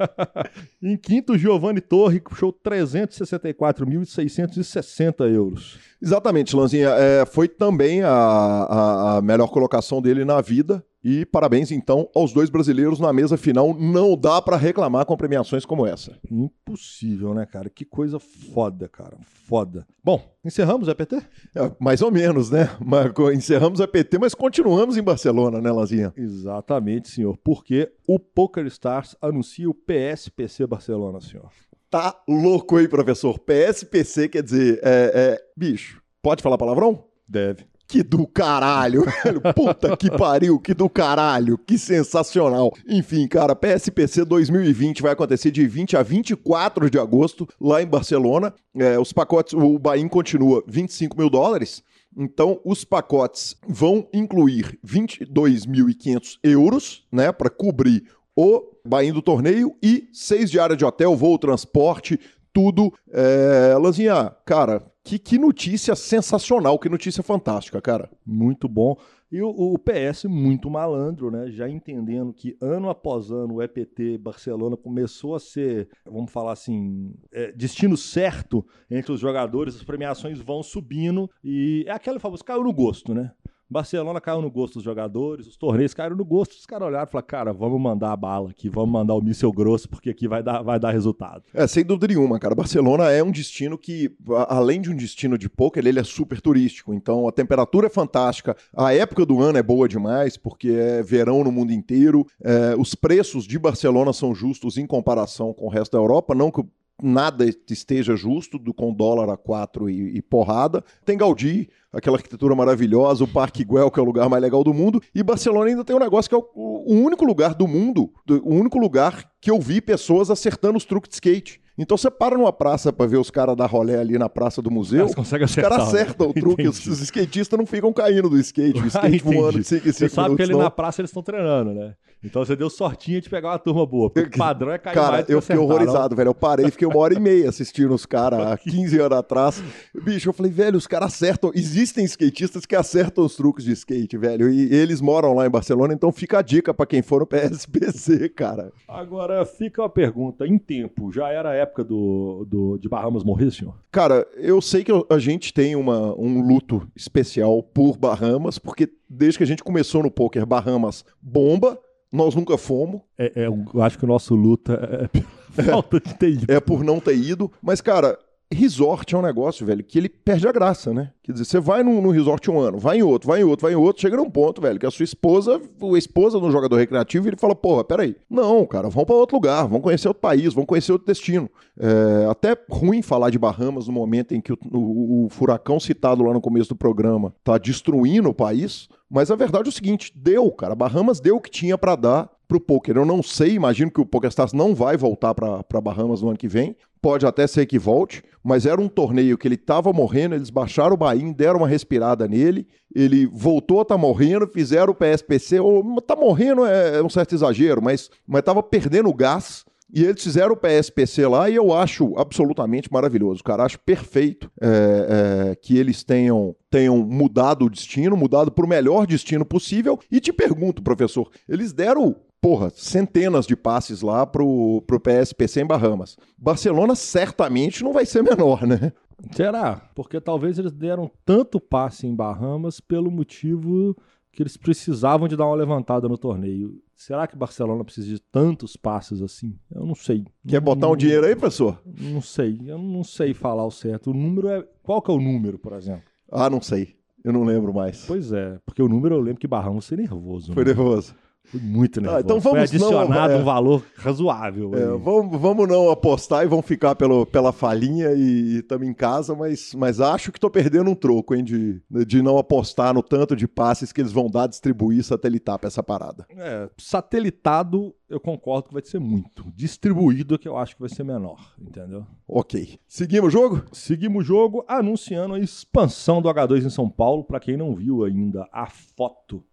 Em 0.82 0.96
quinto, 0.96 1.36
Giovanni 1.38 1.80
Torre 1.80 2.20
puxou 2.20 2.52
364.660 2.52 5.24
euros. 5.32 5.78
Exatamente, 6.02 6.54
Lanzinha. 6.54 6.90
É, 6.90 7.24
foi 7.26 7.48
também 7.48 8.02
a, 8.02 8.10
a- 8.10 9.16
a 9.16 9.22
melhor 9.22 9.48
colocação 9.48 10.00
dele 10.02 10.24
na 10.24 10.40
vida. 10.40 10.84
E 11.02 11.24
parabéns, 11.24 11.70
então, 11.70 12.08
aos 12.16 12.32
dois 12.32 12.50
brasileiros 12.50 12.98
na 12.98 13.12
mesa 13.12 13.36
final. 13.36 13.72
Não 13.78 14.16
dá 14.16 14.42
pra 14.42 14.56
reclamar 14.56 15.06
com 15.06 15.16
premiações 15.16 15.64
como 15.64 15.86
essa. 15.86 16.18
Impossível, 16.28 17.32
né, 17.32 17.46
cara? 17.46 17.70
Que 17.70 17.84
coisa 17.84 18.18
foda, 18.18 18.88
cara. 18.88 19.16
Foda. 19.48 19.86
Bom, 20.02 20.20
encerramos 20.44 20.88
EPT? 20.88 21.14
É, 21.54 21.70
mais 21.78 22.02
ou 22.02 22.10
menos, 22.10 22.25
né? 22.50 22.70
Mas, 22.84 23.12
co- 23.12 23.30
encerramos 23.32 23.80
a 23.80 23.86
PT, 23.88 24.18
mas 24.18 24.34
continuamos 24.34 24.96
em 24.96 25.02
Barcelona, 25.02 25.60
né, 25.60 25.70
Lanzinha? 25.70 26.12
Exatamente, 26.16 27.08
senhor. 27.08 27.36
Porque 27.42 27.90
o 28.06 28.18
PokerStars 28.18 29.16
anuncia 29.20 29.68
o 29.68 29.74
PSPC 29.74 30.66
Barcelona, 30.66 31.20
senhor. 31.20 31.50
Tá 31.90 32.14
louco 32.28 32.76
aí, 32.76 32.88
professor. 32.88 33.38
PSPC 33.38 34.28
quer 34.28 34.42
dizer, 34.42 34.80
é, 34.82 35.12
é, 35.14 35.42
bicho, 35.56 36.00
pode 36.22 36.42
falar 36.42 36.58
palavrão? 36.58 37.04
Deve. 37.28 37.64
Que 37.88 38.02
do 38.02 38.26
caralho, 38.26 39.04
velho. 39.22 39.40
Puta 39.54 39.96
que 39.96 40.10
pariu, 40.10 40.58
que 40.58 40.74
do 40.74 40.90
caralho, 40.90 41.56
que 41.56 41.78
sensacional. 41.78 42.72
Enfim, 42.88 43.28
cara, 43.28 43.54
PSPC 43.54 44.24
2020 44.24 45.02
vai 45.02 45.12
acontecer 45.12 45.52
de 45.52 45.64
20 45.68 45.96
a 45.96 46.02
24 46.02 46.90
de 46.90 46.98
agosto, 46.98 47.46
lá 47.60 47.80
em 47.80 47.86
Barcelona. 47.86 48.52
É, 48.76 48.98
os 48.98 49.12
pacotes, 49.12 49.54
o 49.54 49.78
Bahia 49.78 50.08
continua 50.08 50.64
25 50.66 51.16
mil 51.16 51.30
dólares. 51.30 51.80
Então, 52.16 52.60
os 52.64 52.82
pacotes 52.82 53.54
vão 53.68 54.08
incluir 54.12 54.78
22.500 54.84 56.38
euros, 56.42 57.06
né, 57.12 57.30
para 57.30 57.50
cobrir 57.50 58.04
o 58.34 58.62
Bahia 58.84 59.12
do 59.12 59.20
torneio 59.20 59.76
e 59.82 60.08
seis 60.12 60.50
diárias 60.50 60.78
de 60.78 60.84
hotel, 60.84 61.14
voo, 61.14 61.38
transporte, 61.38 62.18
tudo. 62.52 62.92
É, 63.10 63.76
Lanzinha, 63.78 64.34
cara, 64.46 64.82
que, 65.06 65.20
que 65.20 65.38
notícia 65.38 65.94
sensacional, 65.94 66.80
que 66.80 66.88
notícia 66.88 67.22
fantástica, 67.22 67.80
cara. 67.80 68.10
Muito 68.26 68.68
bom. 68.68 68.96
E 69.30 69.40
o, 69.40 69.48
o 69.48 69.78
PS 69.78 70.24
muito 70.24 70.68
malandro, 70.68 71.30
né? 71.30 71.48
Já 71.48 71.68
entendendo 71.68 72.32
que 72.32 72.56
ano 72.60 72.90
após 72.90 73.30
ano 73.30 73.54
o 73.54 73.62
EPT 73.62 74.18
Barcelona 74.18 74.76
começou 74.76 75.36
a 75.36 75.40
ser, 75.40 75.88
vamos 76.04 76.32
falar 76.32 76.52
assim, 76.52 77.14
é, 77.32 77.52
destino 77.52 77.96
certo 77.96 78.66
entre 78.90 79.12
os 79.12 79.20
jogadores, 79.20 79.76
as 79.76 79.84
premiações 79.84 80.40
vão 80.40 80.60
subindo 80.60 81.30
e 81.42 81.84
é 81.86 81.92
aquela 81.92 82.18
famosa, 82.18 82.42
caiu 82.42 82.64
no 82.64 82.72
gosto, 82.72 83.14
né? 83.14 83.30
Barcelona 83.68 84.20
caiu 84.20 84.40
no 84.40 84.50
gosto 84.50 84.74
dos 84.74 84.82
jogadores, 84.82 85.46
os 85.46 85.56
torneios 85.56 85.92
caíram 85.92 86.16
no 86.16 86.24
gosto, 86.24 86.52
os 86.52 86.66
caras 86.66 86.86
olharam 86.88 87.06
e 87.06 87.10
falaram, 87.10 87.26
cara, 87.26 87.52
vamos 87.52 87.80
mandar 87.80 88.12
a 88.12 88.16
bala 88.16 88.50
aqui, 88.50 88.68
vamos 88.68 88.90
mandar 88.90 89.14
o 89.14 89.20
míssel 89.20 89.52
grosso, 89.52 89.88
porque 89.88 90.10
aqui 90.10 90.28
vai 90.28 90.42
dar, 90.42 90.62
vai 90.62 90.78
dar 90.78 90.92
resultado. 90.92 91.42
É, 91.52 91.66
sem 91.66 91.84
dúvida 91.84 92.08
nenhuma, 92.08 92.38
cara. 92.38 92.54
Barcelona 92.54 93.10
é 93.10 93.22
um 93.22 93.30
destino 93.30 93.76
que, 93.76 94.14
além 94.48 94.80
de 94.80 94.90
um 94.90 94.96
destino 94.96 95.36
de 95.36 95.48
poker, 95.48 95.84
ele 95.84 95.98
é 95.98 96.04
super 96.04 96.40
turístico. 96.40 96.94
Então 96.94 97.26
a 97.26 97.32
temperatura 97.32 97.88
é 97.88 97.90
fantástica, 97.90 98.56
a 98.74 98.94
época 98.94 99.26
do 99.26 99.42
ano 99.42 99.58
é 99.58 99.62
boa 99.62 99.88
demais, 99.88 100.36
porque 100.36 100.70
é 100.70 101.02
verão 101.02 101.42
no 101.42 101.50
mundo 101.50 101.72
inteiro. 101.72 102.26
É, 102.42 102.76
os 102.78 102.94
preços 102.94 103.46
de 103.46 103.58
Barcelona 103.58 104.12
são 104.12 104.34
justos 104.34 104.78
em 104.78 104.86
comparação 104.86 105.52
com 105.52 105.66
o 105.66 105.70
resto 105.70 105.92
da 105.92 105.98
Europa, 105.98 106.34
não 106.34 106.50
que 106.50 106.64
nada 107.02 107.44
esteja 107.68 108.16
justo, 108.16 108.58
do, 108.58 108.72
com 108.72 108.92
dólar 108.92 109.28
a 109.30 109.36
4 109.36 109.90
e, 109.90 110.16
e, 110.16 110.22
porrada. 110.22 110.82
Tem 111.04 111.16
Gaudí, 111.16 111.68
aquela 111.92 112.16
arquitetura 112.16 112.54
maravilhosa, 112.54 113.24
o 113.24 113.28
Parque 113.28 113.64
Güell, 113.64 113.90
que 113.90 114.00
é 114.00 114.02
o 114.02 114.06
lugar 114.06 114.28
mais 114.28 114.42
legal 114.42 114.64
do 114.64 114.72
mundo, 114.72 115.02
e 115.14 115.22
Barcelona 115.22 115.70
ainda 115.70 115.84
tem 115.84 115.94
um 115.94 116.00
negócio 116.00 116.28
que 116.28 116.34
é 116.34 116.38
o, 116.38 116.46
o 116.54 116.94
único 116.94 117.24
lugar 117.24 117.54
do 117.54 117.68
mundo, 117.68 118.12
o 118.28 118.54
único 118.54 118.78
lugar 118.78 119.30
que 119.40 119.50
eu 119.50 119.60
vi 119.60 119.80
pessoas 119.80 120.30
acertando 120.30 120.78
os 120.78 120.84
truques 120.84 121.10
de 121.10 121.14
skate. 121.14 121.60
Então 121.78 121.96
você 121.96 122.10
para 122.10 122.38
numa 122.38 122.52
praça 122.52 122.92
para 122.92 123.06
ver 123.06 123.18
os 123.18 123.30
caras 123.30 123.54
dar 123.54 123.66
rolé 123.66 123.98
ali 123.98 124.18
na 124.18 124.28
praça 124.28 124.62
do 124.62 124.70
museu. 124.70 125.06
Os 125.06 125.14
caras 125.14 125.88
acertam 125.88 126.28
né? 126.28 126.32
o 126.34 126.40
truque, 126.40 126.66
os, 126.66 126.86
os, 126.86 127.00
skatistas 127.02 127.58
não 127.58 127.66
ficam 127.66 127.92
caindo 127.92 128.30
do 128.30 128.38
skate, 128.38 128.80
o 128.80 128.86
skate 128.86 129.22
ah, 129.26 129.30
voando 129.30 129.58
de 129.58 129.64
5 129.64 129.92
Você 129.92 130.08
sabe 130.08 130.36
que 130.36 130.42
ali 130.42 130.52
não. 130.52 130.60
na 130.60 130.70
praça 130.70 131.02
eles 131.02 131.10
estão 131.10 131.22
treinando, 131.22 131.74
né? 131.74 131.94
Então 132.24 132.44
você 132.44 132.56
deu 132.56 132.68
sortinha 132.68 133.20
de 133.20 133.30
pegar 133.30 133.50
uma 133.50 133.58
turma 133.58 133.86
boa. 133.86 134.10
Porque 134.10 134.34
o 134.34 134.38
padrão 134.38 134.72
é 134.72 134.78
cair 134.78 134.94
Cara, 134.94 135.12
mais 135.12 135.28
eu 135.28 135.40
fiquei 135.40 135.58
horrorizado, 135.58 136.10
não. 136.10 136.16
velho. 136.16 136.28
Eu 136.28 136.34
parei, 136.34 136.70
fiquei 136.70 136.88
uma 136.88 136.98
hora 136.98 137.14
e 137.14 137.20
meia 137.20 137.48
assistindo 137.48 137.94
os 137.94 138.04
caras 138.04 138.40
há 138.40 138.56
15 138.58 138.98
anos 138.98 139.18
atrás. 139.18 139.62
Bicho, 140.02 140.28
eu 140.28 140.32
falei, 140.32 140.50
velho, 140.50 140.76
os 140.76 140.86
caras 140.86 141.14
acertam. 141.14 141.52
Existem 141.54 142.04
skatistas 142.04 142.66
que 142.66 142.74
acertam 142.74 143.24
os 143.24 143.36
truques 143.36 143.64
de 143.64 143.72
skate, 143.72 144.16
velho. 144.16 144.50
E 144.50 144.74
eles 144.74 145.00
moram 145.00 145.34
lá 145.34 145.46
em 145.46 145.50
Barcelona, 145.50 145.94
então 145.94 146.10
fica 146.10 146.38
a 146.38 146.42
dica 146.42 146.74
para 146.74 146.86
quem 146.86 147.02
for 147.02 147.20
no 147.20 147.26
PSBC, 147.26 148.28
cara. 148.30 148.72
Agora 148.88 149.44
fica 149.44 149.82
uma 149.82 149.90
pergunta: 149.90 150.46
em 150.46 150.58
tempo, 150.58 151.12
já 151.12 151.28
era 151.28 151.50
a 151.50 151.65
época 151.66 151.84
do, 151.84 152.46
do, 152.48 152.78
de 152.78 152.88
Bahamas 152.88 153.24
morrer, 153.24 153.50
senhor? 153.50 153.74
Cara, 153.90 154.26
eu 154.36 154.60
sei 154.62 154.84
que 154.84 154.92
a 155.10 155.18
gente 155.18 155.52
tem 155.52 155.76
uma, 155.76 156.14
um 156.18 156.46
luto 156.46 156.86
especial 156.94 157.62
por 157.62 157.96
Bahamas, 157.96 158.58
porque 158.58 158.88
desde 159.08 159.38
que 159.38 159.44
a 159.44 159.46
gente 159.46 159.64
começou 159.64 160.02
no 160.02 160.10
poker, 160.10 160.46
Bahamas 160.46 161.04
bomba 161.20 161.78
nós 162.12 162.34
nunca 162.34 162.56
fomos. 162.56 163.02
É, 163.18 163.32
é, 163.34 163.46
eu 163.46 163.82
acho 163.82 163.98
que 163.98 164.04
o 164.04 164.08
nosso 164.08 164.34
luta 164.34 165.08
é, 165.14 165.18
é 165.60 165.62
falta 165.70 166.00
de 166.00 166.14
ter 166.14 166.30
ido. 166.30 166.52
É 166.52 166.60
por 166.60 166.82
não 166.82 167.00
ter 167.00 167.16
ido. 167.16 167.50
Mas, 167.60 167.80
cara, 167.80 168.18
resort 168.52 169.14
é 169.14 169.18
um 169.18 169.22
negócio, 169.22 169.66
velho, 169.66 169.82
que 169.82 169.98
ele 169.98 170.08
perde 170.08 170.46
a 170.46 170.52
graça, 170.52 170.92
né? 170.92 171.10
Quer 171.22 171.32
dizer, 171.32 171.44
você 171.44 171.58
vai 171.58 171.82
num, 171.82 172.00
num, 172.00 172.10
resort 172.10 172.48
um 172.50 172.60
ano, 172.60 172.78
vai 172.78 172.98
em 172.98 173.02
outro, 173.02 173.28
vai 173.28 173.40
em 173.40 173.44
outro, 173.44 173.64
vai 173.64 173.72
em 173.72 173.76
outro, 173.76 174.00
chega 174.00 174.16
num 174.16 174.30
ponto, 174.30 174.60
velho, 174.60 174.78
que 174.78 174.86
a 174.86 174.90
sua 174.90 175.04
esposa, 175.04 175.60
a 175.60 175.98
esposa 175.98 176.38
do 176.38 176.50
jogador 176.50 176.76
recreativo, 176.76 177.28
ele 177.28 177.36
fala, 177.36 177.54
porra, 177.54 177.82
peraí. 177.82 178.14
Não, 178.30 178.64
cara, 178.64 178.88
vamos 178.88 179.06
para 179.06 179.16
outro 179.16 179.36
lugar, 179.36 179.62
vamos 179.66 179.82
conhecer 179.82 180.06
outro 180.06 180.20
país, 180.20 180.54
vamos 180.54 180.68
conhecer 180.68 180.92
outro 180.92 181.06
destino. 181.06 181.50
É 181.78 182.26
até 182.30 182.56
ruim 182.70 183.02
falar 183.02 183.30
de 183.30 183.38
Bahamas 183.38 183.88
no 183.88 183.92
momento 183.92 184.34
em 184.34 184.40
que 184.40 184.52
o, 184.52 184.58
o, 184.72 185.26
o 185.26 185.28
furacão 185.28 185.80
citado 185.80 186.22
lá 186.22 186.32
no 186.32 186.40
começo 186.40 186.68
do 186.68 186.76
programa 186.76 187.34
tá 187.42 187.58
destruindo 187.58 188.28
o 188.28 188.34
país, 188.34 188.88
mas 189.10 189.30
a 189.30 189.36
verdade 189.36 189.68
é 189.68 189.70
o 189.70 189.72
seguinte, 189.72 190.12
deu, 190.14 190.50
cara, 190.52 190.74
Bahamas 190.74 191.20
deu 191.20 191.36
o 191.36 191.40
que 191.40 191.50
tinha 191.50 191.76
para 191.76 191.96
dar 191.96 192.35
pro 192.46 192.60
poker. 192.60 192.96
Eu 192.96 193.04
não 193.04 193.22
sei, 193.22 193.54
imagino 193.54 193.90
que 193.90 194.00
o 194.00 194.06
PokerStars 194.06 194.52
não 194.52 194.74
vai 194.74 194.96
voltar 194.96 195.34
para 195.34 195.80
Bahamas 195.80 196.22
no 196.22 196.28
ano 196.28 196.38
que 196.38 196.48
vem. 196.48 196.76
Pode 197.00 197.26
até 197.26 197.46
ser 197.46 197.66
que 197.66 197.78
volte, 197.78 198.22
mas 198.42 198.66
era 198.66 198.80
um 198.80 198.88
torneio 198.88 199.38
que 199.38 199.46
ele 199.46 199.54
estava 199.54 199.92
morrendo, 199.92 200.34
eles 200.34 200.50
baixaram 200.50 200.94
o 200.94 200.96
Bahia, 200.96 201.32
deram 201.32 201.58
uma 201.60 201.68
respirada 201.68 202.26
nele, 202.26 202.66
ele 202.94 203.26
voltou 203.26 203.78
a 203.78 203.82
estar 203.82 203.94
tá 203.94 204.00
morrendo, 204.00 204.48
fizeram 204.48 204.92
o 204.92 204.94
PSPC, 204.94 205.60
ou 205.60 206.00
tá 206.00 206.16
morrendo 206.16 206.64
é, 206.64 206.98
é 206.98 207.02
um 207.02 207.10
certo 207.10 207.34
exagero, 207.34 207.80
mas 207.82 208.10
mas 208.26 208.42
tava 208.42 208.62
perdendo 208.62 209.12
gás. 209.12 209.64
E 209.92 210.04
eles 210.04 210.22
fizeram 210.22 210.52
o 210.52 210.56
PSPC 210.56 211.26
lá 211.28 211.48
e 211.48 211.54
eu 211.54 211.72
acho 211.72 212.12
absolutamente 212.18 212.92
maravilhoso, 212.92 213.42
cara. 213.42 213.64
Acho 213.64 213.78
perfeito 213.78 214.50
é, 214.60 215.50
é, 215.50 215.54
que 215.54 215.78
eles 215.78 216.02
tenham, 216.02 216.56
tenham 216.68 216.98
mudado 216.98 217.64
o 217.64 217.70
destino, 217.70 218.16
mudado 218.16 218.50
para 218.50 218.66
o 218.66 218.68
melhor 218.68 219.06
destino 219.06 219.44
possível. 219.44 219.98
E 220.10 220.18
te 220.18 220.32
pergunto, 220.32 220.82
professor, 220.82 221.30
eles 221.48 221.72
deram 221.72 222.16
porra, 222.40 222.70
centenas 222.70 223.46
de 223.46 223.56
passes 223.56 224.02
lá 224.02 224.26
pro, 224.26 224.82
pro 224.86 225.00
PSPC 225.00 225.62
em 225.62 225.66
Bahamas. 225.66 226.16
Barcelona 226.36 226.94
certamente 226.94 227.82
não 227.82 227.92
vai 227.92 228.06
ser 228.06 228.22
menor, 228.22 228.66
né? 228.66 228.92
Será? 229.32 229.90
Porque 229.94 230.20
talvez 230.20 230.58
eles 230.58 230.72
deram 230.72 231.10
tanto 231.24 231.58
passe 231.58 232.06
em 232.06 232.14
Bahamas 232.14 232.80
pelo 232.80 233.10
motivo 233.10 233.96
que 234.30 234.42
eles 234.42 234.56
precisavam 234.56 235.26
de 235.26 235.36
dar 235.36 235.46
uma 235.46 235.56
levantada 235.56 236.06
no 236.06 236.18
torneio. 236.18 236.78
Será 236.94 237.26
que 237.26 237.36
Barcelona 237.36 237.82
precisa 237.82 238.08
de 238.08 238.20
tantos 238.20 238.76
passes 238.76 239.22
assim? 239.22 239.58
Eu 239.74 239.86
não 239.86 239.94
sei. 239.94 240.24
Quer 240.46 240.60
botar 240.60 240.88
um 240.88 240.96
dinheiro 240.96 241.26
aí, 241.26 241.34
professor? 241.34 241.80
Não 241.84 242.20
sei. 242.20 242.60
Eu 242.66 242.78
não 242.78 243.02
sei 243.02 243.32
falar 243.32 243.64
o 243.64 243.70
certo. 243.70 244.10
O 244.10 244.14
número 244.14 244.48
é. 244.48 244.62
Qual 244.82 245.00
que 245.00 245.10
é 245.10 245.14
o 245.14 245.20
número, 245.20 245.58
por 245.58 245.72
exemplo? 245.72 246.02
Ah, 246.30 246.50
não 246.50 246.60
sei. 246.60 246.96
Eu 247.24 247.32
não 247.32 247.44
lembro 247.44 247.72
mais. 247.74 248.04
Pois 248.06 248.30
é, 248.30 248.58
porque 248.64 248.82
o 248.82 248.88
número 248.88 249.14
eu 249.14 249.20
lembro 249.20 249.40
que 249.40 249.48
Barramos 249.48 249.88
foi 249.88 249.96
nervoso. 249.96 250.52
Foi 250.52 250.64
né? 250.64 250.68
nervoso. 250.68 251.14
Foi 251.46 251.60
muito 251.60 252.00
nervoso. 252.00 252.18
Ah, 252.18 252.20
então 252.20 252.40
vamos 252.40 252.58
Foi 252.58 252.76
adicionado 252.76 253.10
não, 253.10 253.30
é, 253.30 253.36
um 253.36 253.44
valor 253.44 253.82
razoável. 253.96 254.74
É, 254.74 254.86
vamos, 254.98 255.40
vamos 255.40 255.68
não 255.68 255.90
apostar 255.90 256.44
e 256.44 256.48
vamos 256.48 256.66
ficar 256.66 256.94
pelo, 256.94 257.24
pela 257.24 257.52
falinha 257.52 258.12
e 258.12 258.58
estamos 258.58 258.86
em 258.86 258.92
casa, 258.92 259.34
mas, 259.34 259.72
mas 259.74 260.00
acho 260.00 260.32
que 260.32 260.38
estou 260.38 260.50
perdendo 260.50 260.90
um 260.90 260.94
troco, 260.94 261.34
hein, 261.34 261.44
de, 261.44 261.80
de 262.06 262.22
não 262.22 262.38
apostar 262.38 262.92
no 262.92 263.02
tanto 263.02 263.36
de 263.36 263.46
passes 263.46 263.92
que 263.92 264.00
eles 264.00 264.12
vão 264.12 264.28
dar, 264.28 264.46
distribuir 264.46 265.02
satelitar 265.02 265.58
para 265.58 265.68
essa 265.68 265.82
parada. 265.82 266.26
É, 266.30 266.68
satelitado 266.76 267.94
eu 268.08 268.20
concordo 268.20 268.68
que 268.68 268.74
vai 268.74 268.82
ser 268.82 269.00
muito. 269.00 269.44
Distribuído 269.54 270.38
que 270.38 270.48
eu 270.48 270.56
acho 270.56 270.74
que 270.74 270.80
vai 270.80 270.88
ser 270.88 271.04
menor, 271.04 271.54
entendeu? 271.60 272.06
Ok. 272.26 272.78
Seguimos 272.86 273.28
o 273.28 273.30
jogo? 273.30 273.64
Seguimos 273.72 274.24
o 274.24 274.26
jogo 274.26 274.64
anunciando 274.68 275.34
a 275.34 275.40
expansão 275.40 276.22
do 276.22 276.28
H2 276.28 276.64
em 276.64 276.70
São 276.70 276.88
Paulo. 276.88 277.24
Para 277.24 277.40
quem 277.40 277.56
não 277.56 277.74
viu 277.74 278.04
ainda 278.04 278.48
a 278.52 278.66
foto 278.66 279.44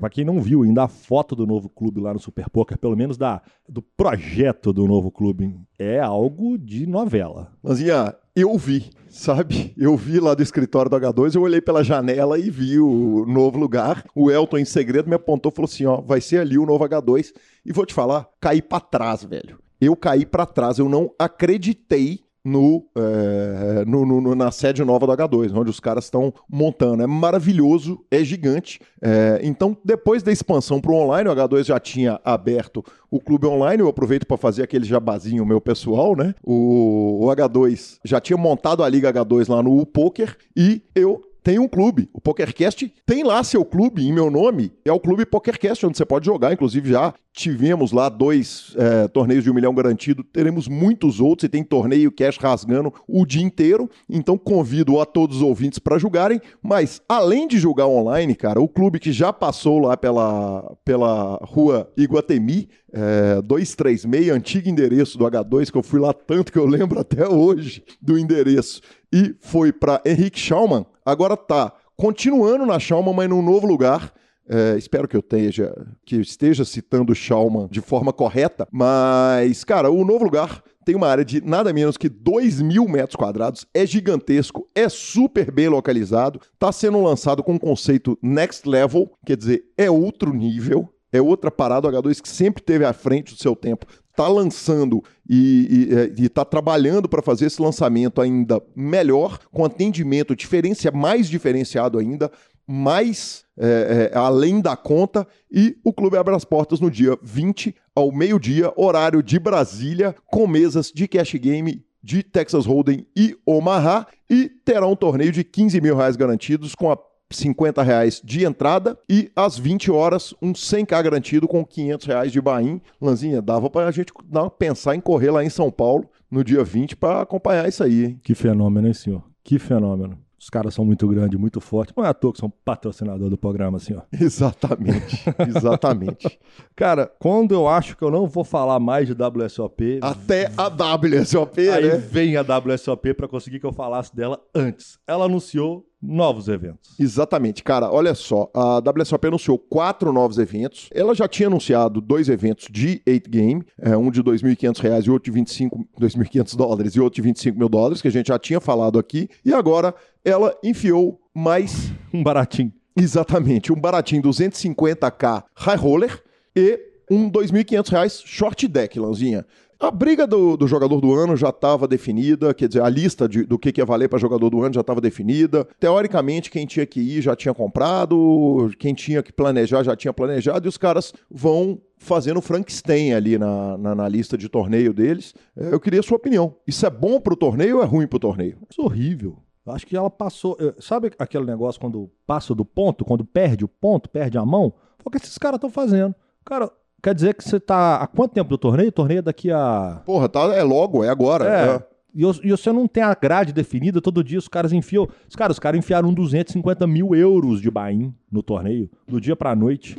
para 0.00 0.10
quem 0.10 0.24
não 0.24 0.40
viu 0.40 0.62
ainda 0.62 0.84
a 0.84 0.88
foto 0.88 1.34
do 1.34 1.46
novo 1.46 1.68
clube 1.68 2.00
lá 2.00 2.12
no 2.12 2.20
Super 2.20 2.50
Poker, 2.50 2.78
pelo 2.78 2.96
menos 2.96 3.16
da, 3.16 3.40
do 3.68 3.80
projeto 3.80 4.72
do 4.72 4.86
novo 4.86 5.10
clube, 5.10 5.56
é 5.78 5.98
algo 6.00 6.58
de 6.58 6.86
novela. 6.86 7.52
Mas, 7.62 7.80
Ian, 7.80 8.14
eu 8.36 8.56
vi, 8.58 8.90
sabe? 9.08 9.72
Eu 9.76 9.96
vi 9.96 10.20
lá 10.20 10.34
do 10.34 10.42
escritório 10.42 10.90
do 10.90 10.96
H2, 10.96 11.34
eu 11.34 11.42
olhei 11.42 11.60
pela 11.60 11.84
janela 11.84 12.38
e 12.38 12.50
vi 12.50 12.78
o 12.78 13.24
novo 13.26 13.58
lugar. 13.58 14.04
O 14.14 14.30
Elton, 14.30 14.58
em 14.58 14.64
segredo, 14.64 15.08
me 15.08 15.14
apontou 15.14 15.52
e 15.52 15.54
falou 15.54 15.68
assim: 15.68 15.86
ó, 15.86 16.00
vai 16.00 16.20
ser 16.20 16.40
ali 16.40 16.58
o 16.58 16.66
novo 16.66 16.84
H2. 16.84 17.32
E 17.64 17.72
vou 17.72 17.86
te 17.86 17.94
falar, 17.94 18.28
caí 18.40 18.60
para 18.60 18.80
trás, 18.80 19.24
velho. 19.24 19.58
Eu 19.80 19.96
caí 19.96 20.26
para 20.26 20.46
trás, 20.46 20.78
eu 20.78 20.88
não 20.88 21.10
acreditei 21.18 22.23
no, 22.44 22.84
é, 22.94 23.84
no, 23.86 24.04
no, 24.04 24.34
na 24.34 24.50
sede 24.50 24.84
nova 24.84 25.06
do 25.06 25.12
H2, 25.12 25.56
onde 25.56 25.70
os 25.70 25.80
caras 25.80 26.04
estão 26.04 26.32
montando. 26.48 27.02
É 27.02 27.06
maravilhoso, 27.06 28.04
é 28.10 28.22
gigante. 28.22 28.80
É, 29.00 29.40
então, 29.42 29.76
depois 29.82 30.22
da 30.22 30.30
expansão 30.30 30.80
para 30.80 30.92
o 30.92 30.96
online, 30.96 31.30
o 31.30 31.34
H2 31.34 31.64
já 31.64 31.80
tinha 31.80 32.20
aberto 32.22 32.84
o 33.10 33.18
clube 33.18 33.46
online. 33.46 33.82
Eu 33.82 33.88
aproveito 33.88 34.26
para 34.26 34.36
fazer 34.36 34.62
aquele 34.62 34.84
jabazinho 34.84 35.46
meu 35.46 35.60
pessoal, 35.60 36.14
né? 36.14 36.34
O, 36.42 37.24
o 37.24 37.26
H2 37.28 37.98
já 38.04 38.20
tinha 38.20 38.36
montado 38.36 38.82
a 38.82 38.88
Liga 38.88 39.12
H2 39.12 39.48
lá 39.48 39.62
no 39.62 39.86
Poker 39.86 40.36
e 40.54 40.82
eu 40.94 41.22
tem 41.44 41.58
um 41.58 41.68
clube. 41.68 42.08
O 42.10 42.22
PokerCast 42.22 42.90
tem 43.04 43.22
lá 43.22 43.44
seu 43.44 43.66
clube 43.66 44.02
em 44.02 44.12
meu 44.12 44.30
nome. 44.30 44.72
É 44.82 44.90
o 44.90 44.98
Clube 44.98 45.26
PokerCast, 45.26 45.84
onde 45.84 45.98
você 45.98 46.04
pode 46.04 46.24
jogar. 46.24 46.54
Inclusive, 46.54 46.90
já 46.90 47.12
tivemos 47.34 47.92
lá 47.92 48.08
dois 48.08 48.74
é, 48.78 49.06
torneios 49.08 49.44
de 49.44 49.50
um 49.50 49.54
milhão 49.54 49.74
garantido. 49.74 50.24
Teremos 50.24 50.66
muitos 50.66 51.20
outros 51.20 51.44
e 51.44 51.48
tem 51.50 51.62
torneio 51.62 52.10
cash 52.10 52.38
rasgando 52.38 52.94
o 53.06 53.26
dia 53.26 53.42
inteiro. 53.42 53.90
Então, 54.08 54.38
convido 54.38 54.98
a 54.98 55.04
todos 55.04 55.36
os 55.36 55.42
ouvintes 55.42 55.78
para 55.78 55.98
jogarem. 55.98 56.40
Mas, 56.62 57.02
além 57.06 57.46
de 57.46 57.58
jogar 57.58 57.88
online, 57.88 58.34
cara, 58.34 58.58
o 58.58 58.68
clube 58.68 58.98
que 58.98 59.12
já 59.12 59.30
passou 59.30 59.80
lá 59.80 59.98
pela, 59.98 60.74
pela 60.82 61.38
rua 61.42 61.92
Iguatemi, 61.94 62.70
é, 62.94 63.42
236, 63.42 64.30
antigo 64.30 64.68
endereço 64.68 65.18
do 65.18 65.24
H2, 65.24 65.70
que 65.70 65.76
eu 65.76 65.82
fui 65.82 65.98
lá 65.98 66.12
tanto 66.12 66.52
que 66.52 66.58
eu 66.58 66.64
lembro 66.64 67.00
até 67.00 67.28
hoje 67.28 67.82
do 68.00 68.16
endereço, 68.16 68.80
e 69.14 69.36
foi 69.38 69.72
para 69.72 70.02
Henrique 70.04 70.40
Schaumann 70.40 70.84
Agora 71.04 71.36
tá 71.36 71.70
continuando 71.96 72.64
na 72.64 72.78
Schaumann, 72.78 73.14
mas 73.14 73.28
num 73.28 73.42
novo 73.42 73.66
lugar. 73.66 74.12
É, 74.46 74.76
espero 74.76 75.08
que 75.08 75.16
eu 75.16 75.20
esteja, 75.20 75.74
que 76.04 76.16
esteja 76.16 76.66
citando 76.66 77.14
Schaumann 77.14 77.66
de 77.70 77.80
forma 77.80 78.12
correta, 78.12 78.68
mas, 78.70 79.64
cara, 79.64 79.90
o 79.90 80.04
novo 80.04 80.24
lugar 80.24 80.62
tem 80.84 80.94
uma 80.94 81.08
área 81.08 81.24
de 81.24 81.40
nada 81.42 81.72
menos 81.72 81.96
que 81.96 82.10
2 82.10 82.60
mil 82.60 82.86
metros 82.86 83.16
quadrados, 83.16 83.66
é 83.72 83.86
gigantesco, 83.86 84.68
é 84.74 84.86
super 84.90 85.50
bem 85.50 85.70
localizado, 85.70 86.42
está 86.52 86.70
sendo 86.70 87.02
lançado 87.02 87.42
com 87.42 87.54
o 87.54 87.60
conceito 87.60 88.18
Next 88.20 88.68
Level, 88.68 89.10
quer 89.24 89.38
dizer, 89.38 89.64
é 89.78 89.90
outro 89.90 90.34
nível, 90.34 90.90
é 91.10 91.22
outra 91.22 91.50
parada, 91.50 91.88
o 91.88 91.90
H2 91.90 92.20
que 92.20 92.28
sempre 92.28 92.62
teve 92.62 92.84
à 92.84 92.92
frente 92.92 93.32
do 93.32 93.40
seu 93.40 93.56
tempo, 93.56 93.86
está 94.14 94.28
lançando 94.28 95.02
e 95.28 95.88
está 96.18 96.42
é, 96.42 96.44
trabalhando 96.44 97.08
para 97.08 97.20
fazer 97.20 97.46
esse 97.46 97.60
lançamento 97.60 98.20
ainda 98.20 98.62
melhor, 98.74 99.40
com 99.52 99.64
atendimento 99.64 100.36
diferencia, 100.36 100.92
mais 100.92 101.28
diferenciado 101.28 101.98
ainda, 101.98 102.30
mais 102.64 103.44
é, 103.58 104.10
é, 104.12 104.16
além 104.16 104.60
da 104.60 104.76
conta. 104.76 105.26
E 105.50 105.76
o 105.84 105.92
clube 105.92 106.16
abre 106.16 106.34
as 106.34 106.44
portas 106.44 106.78
no 106.78 106.90
dia 106.90 107.18
20 107.22 107.74
ao 107.94 108.12
meio-dia, 108.12 108.72
horário 108.76 109.20
de 109.20 109.38
Brasília, 109.38 110.14
com 110.26 110.46
mesas 110.46 110.92
de 110.94 111.08
cash 111.08 111.34
game 111.34 111.84
de 112.00 112.22
Texas 112.22 112.66
Hold'em 112.66 113.06
e 113.16 113.36
Omaha. 113.44 114.06
E 114.30 114.48
terá 114.64 114.86
um 114.86 114.96
torneio 114.96 115.32
de 115.32 115.42
15 115.42 115.80
mil 115.80 115.96
reais 115.96 116.14
garantidos 116.14 116.74
com 116.74 116.90
a 116.90 116.98
50 117.36 117.82
reais 117.82 118.20
de 118.24 118.44
entrada 118.44 118.98
e 119.08 119.30
às 119.34 119.58
20 119.58 119.90
horas 119.90 120.34
um 120.40 120.52
100k 120.52 121.02
garantido 121.02 121.48
com 121.48 121.64
500 121.64 122.06
reais 122.06 122.32
de 122.32 122.40
bain. 122.40 122.80
Lanzinha, 123.00 123.42
dava 123.42 123.68
para 123.68 123.88
a 123.88 123.90
gente 123.90 124.12
dar, 124.24 124.50
pensar 124.50 124.94
em 124.94 125.00
correr 125.00 125.30
lá 125.30 125.44
em 125.44 125.50
São 125.50 125.70
Paulo 125.70 126.08
no 126.30 126.42
dia 126.42 126.64
20 126.64 126.96
para 126.96 127.22
acompanhar 127.22 127.68
isso 127.68 127.82
aí. 127.82 128.04
Hein? 128.04 128.20
Que 128.22 128.34
fenômeno, 128.34 128.86
hein, 128.86 128.94
senhor? 128.94 129.22
Que 129.42 129.58
fenômeno. 129.58 130.18
Os 130.44 130.50
caras 130.50 130.74
são 130.74 130.84
muito 130.84 131.08
grandes, 131.08 131.40
muito 131.40 131.58
fortes. 131.58 131.94
Não 131.96 132.04
é 132.04 132.08
à 132.08 132.12
toa 132.12 132.30
que 132.30 132.38
são 132.38 132.52
patrocinador 132.64 133.30
do 133.30 133.38
programa, 133.38 133.78
assim, 133.78 133.94
ó. 133.96 134.02
Exatamente, 134.12 135.24
exatamente. 135.48 136.38
Cara, 136.76 137.10
quando 137.18 137.54
eu 137.54 137.66
acho 137.66 137.96
que 137.96 138.04
eu 138.04 138.10
não 138.10 138.26
vou 138.26 138.44
falar 138.44 138.78
mais 138.78 139.08
de 139.08 139.14
WSOP... 139.14 140.00
Até 140.02 140.50
a 140.54 140.66
WSOP, 140.66 141.66
aí 141.70 141.88
né? 141.88 141.96
vem 141.96 142.36
a 142.36 142.42
WSOP 142.42 143.14
para 143.14 143.26
conseguir 143.26 143.58
que 143.58 143.64
eu 143.64 143.72
falasse 143.72 144.14
dela 144.14 144.38
antes. 144.54 144.98
Ela 145.06 145.24
anunciou 145.24 145.86
novos 146.06 146.48
eventos. 146.48 146.94
Exatamente, 146.98 147.62
cara. 147.62 147.90
Olha 147.90 148.14
só, 148.14 148.50
a 148.54 148.78
WSOP 148.78 149.26
anunciou 149.26 149.58
quatro 149.58 150.12
novos 150.12 150.38
eventos. 150.38 150.88
Ela 150.92 151.14
já 151.14 151.26
tinha 151.26 151.46
anunciado 151.46 152.00
dois 152.00 152.28
eventos 152.28 152.68
de 152.70 153.00
8 153.06 153.30
game, 153.30 153.64
é, 153.78 153.96
um 153.96 154.10
de 154.10 154.20
R$ 154.20 154.26
2.500 154.26 155.06
e 155.06 155.10
outro 155.10 155.32
de 155.32 155.34
25, 155.34 155.86
2.500 155.98 156.56
dólares 156.56 156.92
e 156.94 157.00
outro 157.00 157.16
de 157.16 157.22
25 157.22 157.58
mil 157.58 157.68
dólares, 157.68 158.02
que 158.02 158.08
a 158.08 158.12
gente 158.12 158.28
já 158.28 158.38
tinha 158.38 158.60
falado 158.60 158.98
aqui. 158.98 159.28
E 159.44 159.52
agora 159.52 159.94
ela 160.24 160.56
enfiou 160.62 161.20
mais 161.34 161.92
um 162.12 162.22
baratinho. 162.22 162.72
Exatamente, 162.96 163.72
um 163.72 163.80
baratinho 163.80 164.22
250k 164.22 165.42
high 165.56 165.76
roller 165.76 166.22
e 166.54 166.78
um 167.10 167.30
2.500 167.30 167.88
reais 167.90 168.22
short 168.24 168.68
deck, 168.68 168.98
Lanzinha. 168.98 169.44
A 169.84 169.90
briga 169.90 170.26
do, 170.26 170.56
do, 170.56 170.66
jogador 170.66 170.98
do 170.98 171.12
ano 171.12 171.36
já 171.36 171.50
estava 171.50 171.86
definida, 171.86 172.54
quer 172.54 172.68
dizer, 172.68 172.80
a 172.80 172.88
lista 172.88 173.28
de, 173.28 173.44
do 173.44 173.58
que, 173.58 173.70
que 173.70 173.82
ia 173.82 173.84
valer 173.84 174.08
para 174.08 174.18
jogador 174.18 174.48
do 174.48 174.62
ano 174.62 174.72
já 174.72 174.80
estava 174.80 174.98
definida. 174.98 175.68
Teoricamente, 175.78 176.50
quem 176.50 176.64
tinha 176.64 176.86
que 176.86 177.00
ir 177.00 177.20
já 177.20 177.36
tinha 177.36 177.52
comprado, 177.52 178.70
quem 178.78 178.94
tinha 178.94 179.22
que 179.22 179.30
planejar 179.30 179.82
já 179.82 179.94
tinha 179.94 180.10
planejado, 180.10 180.66
e 180.66 180.70
os 180.70 180.78
caras 180.78 181.12
vão 181.30 181.78
fazendo 181.98 182.40
Frankenstein 182.40 183.12
ali 183.12 183.36
na, 183.36 183.76
na, 183.76 183.94
na, 183.94 184.08
lista 184.08 184.38
de 184.38 184.48
torneio 184.48 184.94
deles. 184.94 185.34
É, 185.54 185.74
eu 185.74 185.78
queria 185.78 186.00
a 186.00 186.02
sua 186.02 186.16
opinião. 186.16 186.56
Isso 186.66 186.86
é 186.86 186.90
bom 186.90 187.20
para 187.20 187.34
o 187.34 187.36
torneio 187.36 187.76
ou 187.76 187.82
é 187.82 187.86
ruim 187.86 188.06
para 188.06 188.16
o 188.16 188.20
torneio? 188.20 188.56
Isso 188.70 188.80
é 188.80 188.84
horrível. 188.84 189.36
Acho 189.66 189.86
que 189.86 189.94
ela 189.94 190.08
passou. 190.08 190.56
Sabe 190.78 191.12
aquele 191.18 191.44
negócio 191.44 191.78
quando 191.78 192.10
passa 192.26 192.54
do 192.54 192.64
ponto, 192.64 193.04
quando 193.04 193.22
perde 193.22 193.66
o 193.66 193.68
ponto, 193.68 194.08
perde 194.08 194.38
a 194.38 194.46
mão? 194.46 194.72
Foi 194.98 195.08
o 195.08 195.10
que 195.10 195.18
esses 195.18 195.36
caras 195.36 195.58
estão 195.58 195.68
fazendo. 195.68 196.14
Cara, 196.42 196.70
Quer 197.04 197.14
dizer 197.14 197.34
que 197.34 197.44
você 197.44 197.60
tá. 197.60 197.96
Há 197.96 198.06
quanto 198.06 198.32
tempo 198.32 198.48
do 198.48 198.56
torneio? 198.56 198.88
O 198.88 198.92
torneio 198.92 199.18
é 199.18 199.22
daqui 199.22 199.50
a. 199.50 200.00
Porra, 200.06 200.26
tá, 200.26 200.40
é 200.54 200.62
logo, 200.62 201.04
é 201.04 201.10
agora. 201.10 201.44
É. 201.44 201.76
é. 201.76 201.82
E, 202.14 202.22
e, 202.22 202.50
você 202.50 202.72
não 202.72 202.88
tem 202.88 203.02
a 203.02 203.14
grade 203.14 203.52
definida, 203.52 204.00
todo 204.00 204.24
dia 204.24 204.38
os 204.38 204.48
caras 204.48 204.72
enfiam. 204.72 205.06
Os 205.28 205.36
caras, 205.36 205.56
os 205.56 205.58
caras 205.58 205.78
enfiaram 205.78 206.14
250 206.14 206.86
mil 206.86 207.14
euros 207.14 207.60
de 207.60 207.70
bain 207.70 208.14
no 208.32 208.42
torneio, 208.42 208.88
do 209.06 209.20
dia 209.20 209.36
pra 209.36 209.54
noite. 209.54 209.98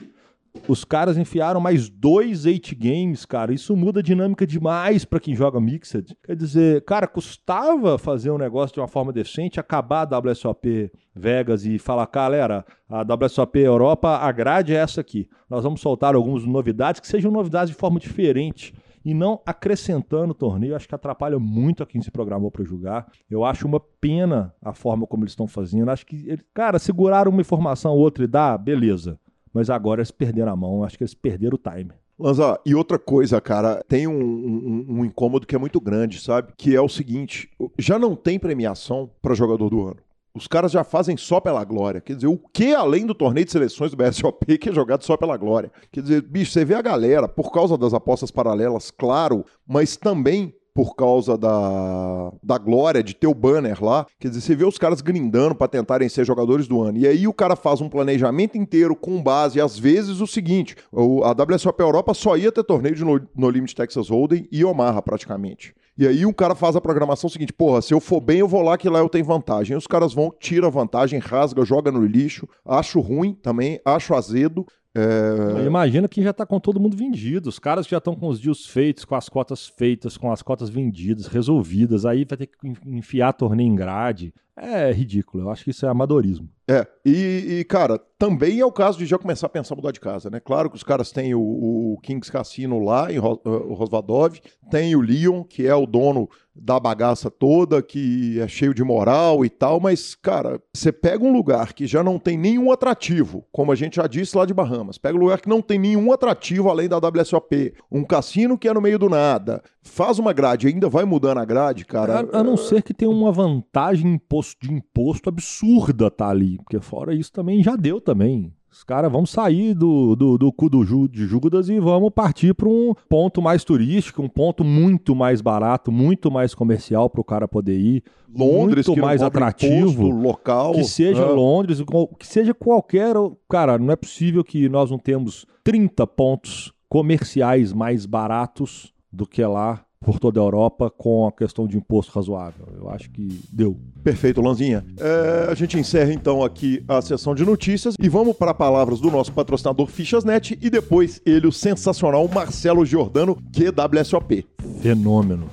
Os 0.68 0.84
caras 0.84 1.16
enfiaram 1.16 1.60
mais 1.60 1.90
dois 1.90 2.46
eight 2.48 2.74
games, 2.74 3.24
cara. 3.24 3.54
Isso 3.54 3.76
muda 3.76 4.00
a 4.00 4.04
dinâmica 4.04 4.48
demais 4.48 5.06
para 5.06 5.20
quem 5.20 5.36
joga 5.36 5.62
Mixed. 5.62 6.18
Quer 6.24 6.36
dizer, 6.36 6.84
cara, 6.86 7.08
custava 7.08 8.00
fazer 8.00 8.32
um 8.32 8.38
negócio 8.38 8.74
de 8.74 8.80
uma 8.80 8.88
forma 8.88 9.14
decente, 9.14 9.60
acabar 9.60 10.12
a 10.12 10.18
WSOP 10.18 10.92
Vegas 11.14 11.66
e 11.66 11.78
falar, 11.78 12.10
galera, 12.12 12.66
a 12.90 13.02
WSOP 13.04 13.60
Europa, 13.60 14.18
a 14.18 14.32
grade 14.32 14.74
é 14.74 14.78
essa 14.78 15.02
aqui. 15.02 15.30
Nós 15.48 15.64
vamos 15.64 15.82
soltar 15.82 16.16
algumas 16.16 16.44
novidades 16.46 17.00
que 17.00 17.08
sejam 17.08 17.32
novidades 17.32 17.70
de 17.70 17.80
forma 17.80 18.00
diferente 18.00 18.74
e 19.06 19.14
não 19.14 19.40
acrescentando 19.46 20.32
o 20.32 20.36
torneio. 20.36 20.76
Acho 20.76 20.88
que 20.88 20.96
atrapalha 20.96 21.38
muito 21.38 21.84
a 21.84 21.86
quem 21.86 22.02
se 22.02 22.10
programou 22.10 22.50
para 22.50 22.66
jogar. 22.66 23.06
Eu 23.30 23.46
acho 23.46 23.68
uma 23.68 23.80
pena 23.80 24.52
a 24.64 24.74
forma 24.74 25.06
como 25.06 25.24
eles 25.24 25.34
estão 25.34 25.48
fazendo. 25.48 25.92
Acho 25.92 26.08
que, 26.08 26.40
cara, 26.56 26.80
segurar 26.80 27.28
uma 27.28 27.42
informação 27.42 27.92
ou 27.94 28.00
outra 28.00 28.24
e 28.24 28.28
dar, 28.28 28.58
beleza 28.58 29.20
mas 29.56 29.70
agora 29.70 30.02
eles 30.02 30.12
perderam 30.12 30.52
a 30.52 30.56
mão, 30.56 30.84
acho 30.84 30.98
que 30.98 31.04
eles 31.06 31.14
perderam 31.14 31.56
o 31.56 31.72
time. 31.72 31.92
Lanza, 32.20 32.60
e 32.66 32.76
outra 32.76 33.00
coisa, 33.00 33.40
cara, 33.40 33.82
tem 33.88 34.06
um, 34.06 34.12
um, 34.14 34.86
um, 34.90 35.06
incômodo 35.06 35.48
que 35.48 35.56
é 35.56 35.58
muito 35.58 35.80
grande, 35.80 36.20
sabe? 36.20 36.52
Que 36.58 36.76
é 36.76 36.82
o 36.82 36.90
seguinte: 36.90 37.50
já 37.80 37.98
não 37.98 38.18
tem 38.18 38.38
premiação 38.38 39.10
para 39.22 39.34
jogador 39.34 39.70
do 39.70 39.82
ano. 39.82 39.98
Os 40.34 40.46
caras 40.46 40.74
já 40.74 40.84
fazem 40.84 41.16
só 41.16 41.40
pela 41.40 41.64
glória. 41.64 42.02
Quer 42.02 42.16
dizer, 42.16 42.28
o 42.28 42.38
que 42.38 42.76
além 42.76 43.06
do 43.06 43.16
torneio 43.16 43.46
de 43.46 43.54
seleções 43.54 43.92
do 43.92 43.98
BSOP 43.98 44.46
que 44.60 44.70
é 44.70 44.74
jogado 44.74 45.04
só 45.04 45.16
pela 45.16 45.38
glória? 45.38 45.72
Quer 45.90 46.02
dizer, 46.02 46.22
bicho, 46.22 46.52
você 46.52 46.66
vê 46.66 46.76
a 46.76 46.82
galera, 46.82 47.26
por 47.26 47.50
causa 47.50 47.78
das 47.78 47.94
apostas 47.94 48.32
paralelas, 48.32 48.92
claro, 48.92 49.46
mas 49.66 49.96
também 49.96 50.54
por 50.76 50.94
causa 50.94 51.38
da, 51.38 52.34
da 52.44 52.58
glória 52.58 53.02
de 53.02 53.16
ter 53.16 53.28
o 53.28 53.34
banner 53.34 53.82
lá. 53.82 54.06
Quer 54.20 54.28
dizer, 54.28 54.42
você 54.42 54.54
vê 54.54 54.66
os 54.66 54.78
caras 54.78 55.00
grindando 55.00 55.56
para 55.56 55.70
tentarem 55.70 56.10
ser 56.10 56.26
jogadores 56.26 56.68
do 56.68 56.82
ano. 56.82 56.98
E 56.98 57.08
aí 57.08 57.26
o 57.26 57.34
cara 57.34 57.56
faz 57.56 57.80
um 57.80 57.88
planejamento 57.88 58.58
inteiro 58.58 58.94
com 58.94 59.24
base, 59.24 59.62
às 59.62 59.80
vezes, 59.80 60.20
o 60.20 60.28
seguinte: 60.28 60.76
a 60.92 61.32
WSOP 61.32 61.80
Europa 61.80 62.14
só 62.14 62.36
ia 62.36 62.52
ter 62.52 62.66
torneio 62.66 62.94
de 62.94 63.06
No, 63.06 63.50
Limit 63.50 63.74
Texas 63.74 64.10
Hold'em 64.10 64.50
e 64.52 64.66
Omaha, 64.66 65.02
praticamente. 65.02 65.74
E 65.98 66.06
aí 66.06 66.26
o 66.26 66.34
cara 66.34 66.54
faz 66.54 66.76
a 66.76 66.82
programação 66.82 67.30
seguinte, 67.30 67.54
porra, 67.54 67.82
se 67.82 67.94
eu 67.94 68.02
for 68.02 68.20
bem, 68.20 68.40
eu 68.40 68.48
vou 68.50 68.62
lá 68.62 68.78
que 68.78 68.90
lá 68.90 69.00
eu 69.00 69.08
tenho 69.08 69.24
vantagem. 69.24 69.78
os 69.78 69.88
caras 69.88 70.14
vão, 70.14 70.30
tira 70.38 70.68
a 70.68 70.70
vantagem, 70.70 71.20
rasga, 71.20 71.64
joga 71.64 71.90
no 71.90 72.06
lixo. 72.06 72.50
Acho 72.66 73.00
ruim 73.00 73.34
também, 73.34 73.80
acho 73.86 74.14
azedo. 74.14 74.66
É... 74.96 75.66
Imagina 75.66 76.08
que 76.08 76.24
já 76.24 76.30
está 76.30 76.46
com 76.46 76.60
todo 76.60 76.80
mundo 76.80 76.96
vendido. 76.96 77.50
Os 77.50 77.60
caras 77.60 77.86
já 77.86 77.98
estão 77.98 78.16
com 78.16 78.28
os 78.30 78.40
deals 78.40 78.66
feitos, 78.66 79.04
com 79.04 79.16
as 79.16 79.28
cotas 79.28 79.68
feitas, 79.68 80.18
com 80.18 80.32
as 80.32 80.42
cotas 80.42 80.70
vendidas, 80.70 81.28
resolvidas. 81.28 82.06
Aí 82.06 82.24
vai 82.24 82.38
ter 82.38 82.48
que 82.48 82.74
enfiar 82.86 83.34
torneio 83.34 83.68
em 83.68 83.76
grade. 83.76 84.34
É 84.58 84.92
ridículo. 84.92 85.44
Eu 85.44 85.50
acho 85.50 85.64
que 85.64 85.72
isso 85.72 85.86
é 85.86 85.90
amadorismo. 85.90 86.50
É, 86.68 86.88
e, 87.06 87.60
e, 87.60 87.64
cara, 87.66 88.00
também 88.18 88.60
é 88.60 88.66
o 88.66 88.72
caso 88.72 88.98
de 88.98 89.06
já 89.06 89.20
começar 89.20 89.46
a 89.46 89.50
pensar 89.50 89.76
mudar 89.76 89.92
de 89.92 90.00
casa, 90.00 90.32
né? 90.32 90.40
Claro 90.40 90.70
que 90.70 90.76
os 90.76 90.84
caras 90.84 91.12
têm 91.12 91.36
o, 91.36 91.42
o 91.42 92.00
Kings 92.02 92.32
Cassino 92.32 92.80
lá 92.80 93.12
em 93.12 93.18
Ro, 93.18 93.40
uh, 93.46 93.74
Rosvadov, 93.76 94.40
tem 94.72 94.96
o 94.96 95.02
Leon, 95.02 95.44
que 95.44 95.68
é 95.68 95.76
o 95.76 95.86
dono 95.86 96.28
da 96.56 96.80
bagaça 96.80 97.30
toda, 97.30 97.84
que 97.84 98.40
é 98.40 98.48
cheio 98.48 98.74
de 98.74 98.84
moral 98.84 99.44
e 99.44 99.50
tal, 99.50 99.80
mas, 99.80 100.16
cara, 100.16 100.60
você 100.74 100.92
pega 100.92 101.24
um 101.24 101.34
lugar 101.34 101.74
que 101.74 101.86
já 101.86 102.02
não 102.02 102.18
tem 102.18 102.38
nenhum 102.38 102.72
atrativo, 102.72 103.46
como 103.52 103.74
a 103.74 103.76
gente 103.76 103.98
já 103.98 104.08
disse 104.08 104.38
lá 104.38 104.46
de 104.46 104.54
Bahamas, 104.54 104.98
pega 104.98 105.18
um 105.18 105.22
lugar 105.22 105.42
que 105.42 105.50
não 105.50 105.62
tem 105.62 105.78
nenhum 105.78 106.14
atrativo 106.14 106.70
além 106.70 106.88
da 106.88 106.98
WSOP, 106.98 107.74
um 107.92 108.06
cassino 108.06 108.58
que 108.58 108.70
é 108.70 108.74
no 108.74 108.82
meio 108.82 108.98
do 108.98 109.10
nada, 109.10 109.62
faz 109.84 110.18
uma 110.18 110.32
grade, 110.32 110.68
ainda 110.68 110.88
vai 110.88 111.04
mudando 111.04 111.40
a 111.40 111.46
grade, 111.46 111.86
cara. 111.86 112.26
A, 112.32 112.40
a 112.40 112.44
não 112.44 112.56
ser 112.56 112.82
que 112.82 112.94
tenha 112.94 113.12
uma 113.12 113.34
vantagem 113.34 114.18
imposto, 114.46 114.58
de 114.62 114.74
imposto 114.74 115.30
absurda 115.30 116.12
tá 116.12 116.30
ali, 116.30 116.58
porque 116.58 116.80
fora 116.80 117.14
isso 117.14 117.32
também 117.32 117.64
já 117.64 117.76
deu 117.76 118.00
também. 118.00 118.54
Os 118.72 118.84
caras 118.84 119.10
vão 119.10 119.26
sair 119.26 119.74
do, 119.74 120.18
do, 120.18 120.38
do 120.38 120.52
cu 120.52 120.70
do 120.70 120.84
Ju, 120.84 121.08
de 121.08 121.26
Judas 121.26 121.70
e 121.70 121.80
vamos 121.80 122.12
partir 122.14 122.54
para 122.54 122.68
um 122.68 122.94
ponto 123.08 123.42
mais 123.42 123.64
turístico, 123.64 124.22
um 124.22 124.28
ponto 124.28 124.66
muito 124.66 125.16
mais 125.16 125.40
barato, 125.40 125.94
muito 125.94 126.30
mais 126.30 126.54
comercial 126.54 127.10
para 127.10 127.22
o 127.22 127.24
cara 127.24 127.48
poder 127.48 127.78
ir. 127.78 128.04
Londres, 128.38 128.86
muito 128.86 129.02
mais 129.02 129.22
atrativo, 129.22 130.10
local. 130.10 130.74
Que 130.74 130.84
seja 130.84 131.24
é. 131.24 131.26
Londres, 131.26 131.82
que 132.20 132.28
seja 132.28 132.54
qualquer. 132.54 133.16
Cara, 133.50 133.78
não 133.78 133.92
é 133.92 133.96
possível 133.96 134.44
que 134.44 134.68
nós 134.68 134.92
não 134.92 135.00
temos 135.00 135.46
30 135.64 136.06
pontos 136.08 136.74
comerciais 136.90 137.72
mais 137.72 138.06
baratos 138.06 138.94
do 139.10 139.26
que 139.26 139.42
lá 139.42 139.86
por 140.06 140.20
toda 140.20 140.40
a 140.40 140.44
Europa 140.44 140.92
com 140.96 141.26
a 141.26 141.32
questão 141.32 141.68
de 141.68 141.76
imposto 141.76 142.12
razoável. 142.14 142.68
Eu 142.78 142.90
acho 142.92 143.10
que 143.10 143.42
deu. 143.52 143.76
Perfeito, 144.04 144.40
Lanzinha. 144.40 144.86
É, 145.00 145.52
a 145.52 145.56
gente 145.56 145.80
encerra 145.80 146.14
então 146.14 146.44
aqui 146.44 146.84
a 146.88 147.02
sessão 147.02 147.34
de 147.34 147.44
notícias 147.44 147.96
e 148.00 148.08
vamos 148.08 148.38
para 148.38 148.54
palavras 148.54 149.00
do 149.00 149.10
nosso 149.10 149.34
patrocinador 149.34 149.88
Fichasnet 149.88 150.60
e 150.62 150.70
depois 150.70 151.20
ele, 151.26 151.48
o 151.48 151.52
sensacional 151.52 152.28
Marcelo 152.28 152.86
Giordano, 152.86 153.36
QWSOP. 153.52 154.46
Fenômeno. 154.80 155.50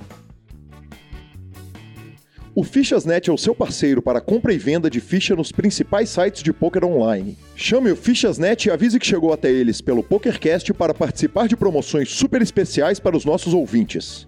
O 2.55 2.63
Fichasnet 2.63 3.31
é 3.31 3.33
o 3.33 3.37
seu 3.39 3.55
parceiro 3.55 3.99
para 3.99 4.21
compra 4.21 4.53
e 4.53 4.59
venda 4.59 4.87
de 4.87 4.99
ficha 4.99 5.35
nos 5.35 5.51
principais 5.51 6.09
sites 6.09 6.43
de 6.43 6.53
poker 6.53 6.85
online. 6.85 7.35
Chame 7.55 7.91
o 7.91 7.95
Fichasnet 7.95 8.67
e 8.67 8.71
avise 8.71 8.99
que 8.99 9.07
chegou 9.07 9.33
até 9.33 9.51
eles 9.51 9.81
pelo 9.81 10.03
PokerCast 10.03 10.71
para 10.75 10.93
participar 10.93 11.47
de 11.47 11.57
promoções 11.57 12.11
super 12.11 12.43
especiais 12.43 12.99
para 12.99 13.17
os 13.17 13.25
nossos 13.25 13.55
ouvintes. 13.55 14.27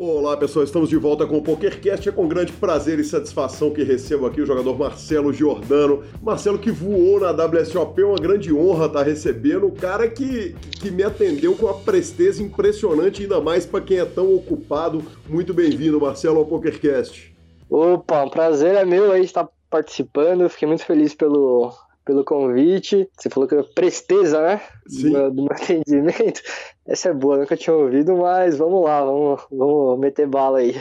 Olá 0.00 0.36
pessoal, 0.36 0.64
estamos 0.64 0.88
de 0.88 0.96
volta 0.96 1.26
com 1.26 1.38
o 1.38 1.42
PokerCast. 1.42 2.08
É 2.08 2.12
com 2.12 2.28
grande 2.28 2.52
prazer 2.52 3.00
e 3.00 3.04
satisfação 3.04 3.72
que 3.72 3.82
recebo 3.82 4.26
aqui 4.26 4.40
o 4.40 4.46
jogador 4.46 4.78
Marcelo 4.78 5.32
Giordano. 5.32 6.04
Marcelo 6.22 6.56
que 6.56 6.70
voou 6.70 7.18
na 7.18 7.32
WSOP, 7.32 8.04
uma 8.04 8.14
grande 8.14 8.54
honra 8.54 8.86
estar 8.86 9.02
recebendo. 9.02 9.66
O 9.66 9.72
cara 9.72 10.08
que, 10.08 10.54
que 10.80 10.92
me 10.92 11.02
atendeu 11.02 11.56
com 11.56 11.66
uma 11.66 11.80
presteza 11.80 12.40
impressionante, 12.40 13.22
ainda 13.22 13.40
mais 13.40 13.66
para 13.66 13.80
quem 13.80 13.98
é 13.98 14.04
tão 14.04 14.32
ocupado. 14.36 15.02
Muito 15.28 15.52
bem-vindo, 15.52 16.00
Marcelo, 16.00 16.38
ao 16.38 16.46
PokerCast. 16.46 17.36
Opa, 17.68 18.22
um 18.22 18.30
prazer 18.30 18.76
é 18.76 18.84
meu 18.84 19.10
aí 19.10 19.24
estar 19.24 19.48
participando. 19.68 20.48
Fiquei 20.48 20.68
muito 20.68 20.84
feliz 20.84 21.12
pelo, 21.12 21.72
pelo 22.08 22.24
convite. 22.24 23.06
Você 23.14 23.28
falou 23.28 23.46
que 23.46 23.54
é 23.54 23.62
presteza, 23.62 24.40
né? 24.40 24.62
Sim. 24.88 25.10
Do, 25.10 25.30
do 25.30 25.42
meu 25.42 25.52
atendimento. 25.52 26.40
Essa 26.86 27.10
é 27.10 27.12
boa, 27.12 27.36
nunca 27.36 27.54
tinha 27.54 27.76
ouvido, 27.76 28.16
mas 28.16 28.56
vamos 28.56 28.82
lá, 28.82 29.04
vamos, 29.04 29.42
vamos 29.52 29.98
meter 30.00 30.26
bala 30.26 30.60
aí. 30.60 30.74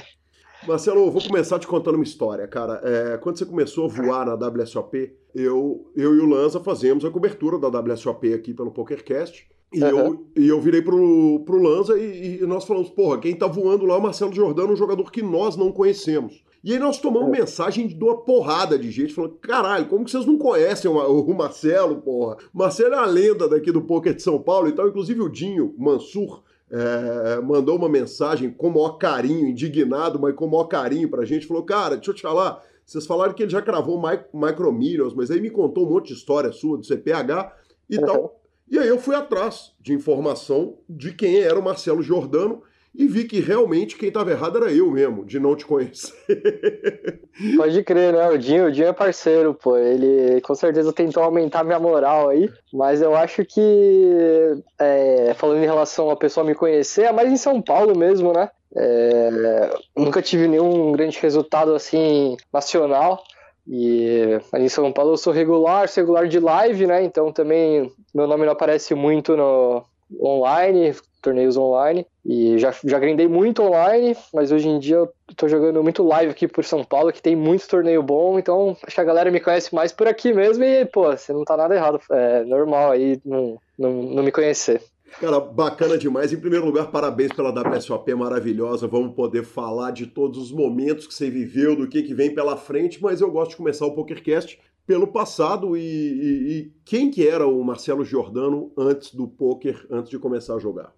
Marcelo, 0.66 1.06
eu 1.06 1.12
vou 1.12 1.22
começar 1.22 1.60
te 1.60 1.68
contando 1.68 1.96
uma 1.96 2.04
história, 2.04 2.48
cara. 2.48 2.82
É, 2.82 3.18
quando 3.18 3.38
você 3.38 3.46
começou 3.46 3.86
a 3.86 3.88
voar 3.90 4.26
na 4.26 4.36
WSOP, 4.36 5.14
eu, 5.36 5.92
eu 5.96 6.16
e 6.16 6.20
o 6.20 6.26
Lanza 6.26 6.62
fazemos 6.62 7.04
a 7.04 7.12
cobertura 7.12 7.60
da 7.60 7.68
WSOP 7.68 8.34
aqui 8.34 8.54
pelo 8.54 8.72
PokerCast. 8.72 9.46
E, 9.74 9.84
uhum. 9.84 9.90
eu, 9.90 10.28
e 10.38 10.48
eu 10.48 10.62
virei 10.62 10.82
pro, 10.82 11.44
pro 11.46 11.62
Lanza 11.62 12.00
e, 12.00 12.40
e, 12.42 12.46
nós 12.46 12.64
falamos, 12.64 12.90
porra, 12.90 13.20
quem 13.20 13.36
tá 13.36 13.48
voando 13.48 13.86
lá 13.86 13.96
é 13.96 13.98
o 13.98 14.02
Marcelo 14.02 14.34
Jordano, 14.34 14.72
um 14.72 14.78
jogador 14.78 15.12
que 15.12 15.22
nós 15.22 15.58
não 15.58 15.74
conhecemos. 15.74 16.42
E 16.64 16.74
aí 16.74 16.80
nós 16.80 17.00
tomamos 17.00 17.30
é. 17.30 17.40
mensagem 17.40 17.88
de 17.88 18.04
uma 18.04 18.18
porrada 18.18 18.78
de 18.78 18.92
gente 18.92 19.14
falando: 19.14 19.36
caralho, 19.36 19.88
como 19.88 20.06
que 20.06 20.12
vocês 20.12 20.26
não 20.26 20.38
conhecem 20.38 20.90
o 20.90 21.34
Marcelo, 21.34 22.02
porra? 22.02 22.38
Marcelo 22.54 22.96
é 22.96 22.98
a 22.98 23.06
lenda 23.06 23.48
daqui 23.48 23.72
do 23.72 23.82
poker 23.82 24.14
de 24.14 24.22
São 24.22 24.42
Paulo 24.42 24.68
e 24.68 24.72
tal. 24.72 24.88
Inclusive 24.88 25.22
o 25.22 25.30
Dinho 25.30 25.74
Mansur 25.78 26.44
é, 26.70 27.40
mandou 27.42 27.78
uma 27.78 27.88
mensagem 27.88 28.50
com 28.50 28.68
o 28.68 28.74
maior 28.74 28.98
carinho, 28.98 29.48
indignado, 29.48 30.20
mas 30.20 30.36
com 30.36 30.46
o 30.46 30.52
maior 30.52 30.66
carinho 30.66 31.10
pra 31.10 31.26
gente. 31.26 31.48
Falou: 31.48 31.64
cara, 31.64 31.96
deixa 31.96 32.12
eu 32.12 32.16
te 32.16 32.22
falar. 32.22 32.64
Vocês 32.86 33.06
falaram 33.06 33.34
que 33.34 33.44
ele 33.44 33.52
já 33.52 33.62
cravou 33.62 34.02
Micro 34.34 34.72
Millions, 34.72 35.14
mas 35.14 35.30
aí 35.30 35.42
me 35.42 35.50
contou 35.50 35.86
um 35.86 35.90
monte 35.90 36.08
de 36.08 36.14
história 36.14 36.54
sua 36.54 36.78
do 36.78 36.86
CPH 36.86 37.54
e 37.90 37.98
uhum. 37.98 38.06
tal. 38.06 38.42
E 38.70 38.80
aí 38.80 38.88
eu 38.88 38.98
fui 38.98 39.16
atrás 39.16 39.74
de 39.80 39.94
informação 39.94 40.78
de 40.90 41.14
quem 41.14 41.40
era 41.40 41.60
o 41.60 41.64
Marcelo 41.64 42.02
Giordano 42.02 42.62
e 42.94 43.08
vi 43.08 43.26
que 43.26 43.40
realmente 43.40 43.96
quem 43.96 44.08
estava 44.08 44.32
errado 44.32 44.58
era 44.58 44.72
eu 44.72 44.90
mesmo, 44.90 45.24
de 45.24 45.40
não 45.40 45.56
te 45.56 45.66
conhecer. 45.66 46.14
Pode 47.56 47.84
crer, 47.84 48.14
né? 48.14 48.30
O 48.30 48.38
Dinho, 48.38 48.66
o 48.68 48.72
Dinho 48.72 48.88
é 48.88 48.94
parceiro, 48.94 49.54
pô. 49.54 49.78
Ele 49.78 50.42
com 50.42 50.56
certeza 50.56 50.92
tentou 50.92 51.22
aumentar 51.22 51.64
minha 51.64 51.80
moral 51.80 52.30
aí, 52.30 52.50
mas 52.74 53.02
eu 53.02 53.16
acho 53.16 53.46
que, 53.46 54.64
é, 54.80 55.34
falando 55.36 55.64
em 55.64 55.68
relação 55.68 56.10
a 56.10 56.16
pessoa 56.16 56.46
me 56.46 56.56
conhecer, 56.56 57.04
é 57.04 57.12
mais 57.12 57.32
em 57.32 57.38
São 57.38 57.62
Paulo 57.62 57.98
mesmo, 57.98 58.34
né? 58.34 58.50
É, 58.76 59.70
nunca 59.96 60.22
tive 60.22 60.48
nenhum 60.48 60.92
grande 60.92 61.20
resultado 61.20 61.74
assim 61.74 62.36
nacional. 62.52 63.24
E 63.68 64.40
ali 64.52 64.66
em 64.66 64.70
São 64.70 64.92
Paulo 64.94 65.12
eu 65.14 65.18
sou 65.18 65.34
regular, 65.34 65.90
regular 65.94 66.28
de 66.28 66.40
live, 66.40 66.88
né? 66.88 67.04
Então 67.04 67.32
também 67.32 67.92
meu 68.16 68.26
nome 68.26 68.46
não 68.46 68.54
aparece 68.54 68.96
muito 68.96 69.36
no 69.36 69.84
online, 70.22 70.96
torneios 71.22 71.58
online. 71.58 72.06
E 72.26 72.58
já, 72.58 72.74
já 72.84 73.00
grindei 73.00 73.28
muito 73.28 73.64
online, 73.64 74.16
mas 74.34 74.52
hoje 74.52 74.68
em 74.68 74.80
dia 74.80 74.98
eu 74.98 75.14
tô 75.36 75.48
jogando 75.48 75.82
muito 75.82 76.04
live 76.04 76.32
aqui 76.32 76.48
por 76.48 76.64
São 76.64 76.84
Paulo, 76.84 77.12
que 77.12 77.22
tem 77.22 77.36
muito 77.36 77.68
torneio 77.68 78.04
bom, 78.04 78.38
então 78.38 78.76
acho 78.86 78.96
que 78.96 79.02
a 79.02 79.06
galera 79.06 79.32
me 79.32 79.40
conhece 79.40 79.74
mais 79.74 79.92
por 79.92 80.08
aqui 80.08 80.34
mesmo 80.34 80.64
e, 80.64 80.86
pô, 80.86 81.12
você 81.12 81.34
não 81.34 81.44
tá 81.44 81.56
nada 81.56 81.76
errado. 81.76 82.00
É 82.12 82.44
normal 82.44 82.92
aí 82.92 83.20
não, 83.26 83.58
não, 83.78 83.92
não 83.92 84.24
me 84.24 84.32
conhecer. 84.32 84.82
Cara, 85.20 85.40
bacana 85.40 85.98
demais. 85.98 86.32
Em 86.32 86.40
primeiro 86.40 86.66
lugar, 86.66 86.92
parabéns 86.92 87.32
pela 87.32 87.50
WSOP 87.50 88.14
maravilhosa. 88.14 88.88
Vamos 88.88 89.16
poder 89.16 89.44
falar 89.44 89.92
de 89.92 90.06
todos 90.06 90.38
os 90.38 90.52
momentos 90.52 91.08
que 91.08 91.14
você 91.14 91.30
viveu, 91.30 91.76
do 91.76 91.88
que, 91.88 92.04
que 92.04 92.14
vem 92.14 92.36
pela 92.36 92.56
frente, 92.56 93.02
mas 93.02 93.22
eu 93.22 93.32
gosto 93.32 93.52
de 93.52 93.58
começar 93.58 93.86
o 93.86 93.96
PokerCast 93.96 94.60
pelo 94.86 95.08
passado 95.08 95.76
e, 95.76 95.82
e, 95.82 96.52
e 96.52 96.72
quem 96.86 97.12
que 97.12 97.28
era 97.28 97.46
o 97.46 97.64
Marcelo 97.64 98.06
Giordano 98.06 98.72
antes 98.78 99.14
do 99.14 99.28
poker, 99.28 99.86
antes 99.90 100.10
de 100.10 100.20
começar 100.20 100.56
a 100.56 100.60
jogar? 100.60 100.94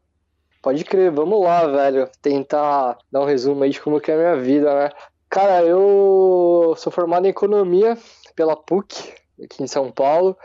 Pode 0.62 0.84
crer, 0.84 1.12
vamos 1.12 1.42
lá, 1.42 1.66
velho. 1.66 2.10
Tentar 2.22 2.98
dar 3.12 3.22
um 3.22 3.26
resumo 3.26 3.64
aí 3.64 3.70
de 3.70 3.80
como 3.80 4.00
que 4.02 4.12
é 4.12 4.16
a 4.16 4.18
minha 4.18 4.36
vida, 4.36 4.74
né? 4.74 4.90
Cara, 5.30 5.64
eu 5.64 6.74
sou 6.78 6.92
formado 6.92 7.26
em 7.26 7.30
economia 7.30 7.98
pela 8.36 8.56
PUC, 8.56 9.14
aqui 9.44 9.64
em 9.64 9.68
São 9.68 9.92
Paulo. 9.92 10.36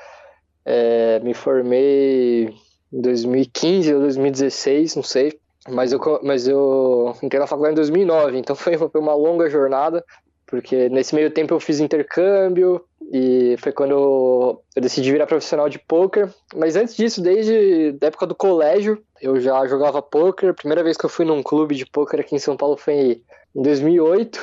É, 0.64 1.18
me 1.20 1.35
formei 1.35 2.55
em 2.92 3.00
2015 3.00 3.94
ou 3.94 4.00
2016, 4.00 4.96
não 4.96 5.03
sei. 5.03 5.38
Mas 5.68 5.92
eu, 5.92 6.00
mas 6.22 6.46
eu 6.46 7.16
entrei 7.22 7.40
na 7.40 7.46
faculdade 7.46 7.72
em 7.72 7.77
2009, 7.77 8.37
então 8.37 8.55
foi, 8.55 8.77
uma 8.96 9.14
longa 9.14 9.48
jornada, 9.48 10.05
porque 10.46 10.90
nesse 10.90 11.14
meio 11.14 11.31
tempo 11.31 11.55
eu 11.55 11.61
fiz 11.61 11.81
intercâmbio, 11.81 12.85
e 13.12 13.57
foi 13.59 13.72
quando 13.72 14.62
eu 14.74 14.81
decidi 14.81 15.12
virar 15.12 15.27
profissional 15.27 15.68
de 15.68 15.79
poker. 15.79 16.29
Mas 16.55 16.77
antes 16.77 16.96
disso, 16.96 17.22
desde 17.22 17.96
a 18.00 18.07
época 18.07 18.27
do 18.27 18.35
colégio, 18.35 19.03
eu 19.24 19.40
já 19.40 19.66
jogava 19.66 20.02
poker. 20.02 20.50
A 20.50 20.54
primeira 20.54 20.84
vez 20.84 20.96
que 20.96 21.06
eu 21.06 21.10
fui 21.10 21.24
num 21.24 21.42
clube 21.42 21.74
de 21.74 21.87
poker 21.87 22.20
aqui 22.20 22.34
em 22.34 22.38
São 22.38 22.56
Paulo 22.56 22.76
foi 22.76 23.22
em 23.56 23.62
2008. 23.62 24.38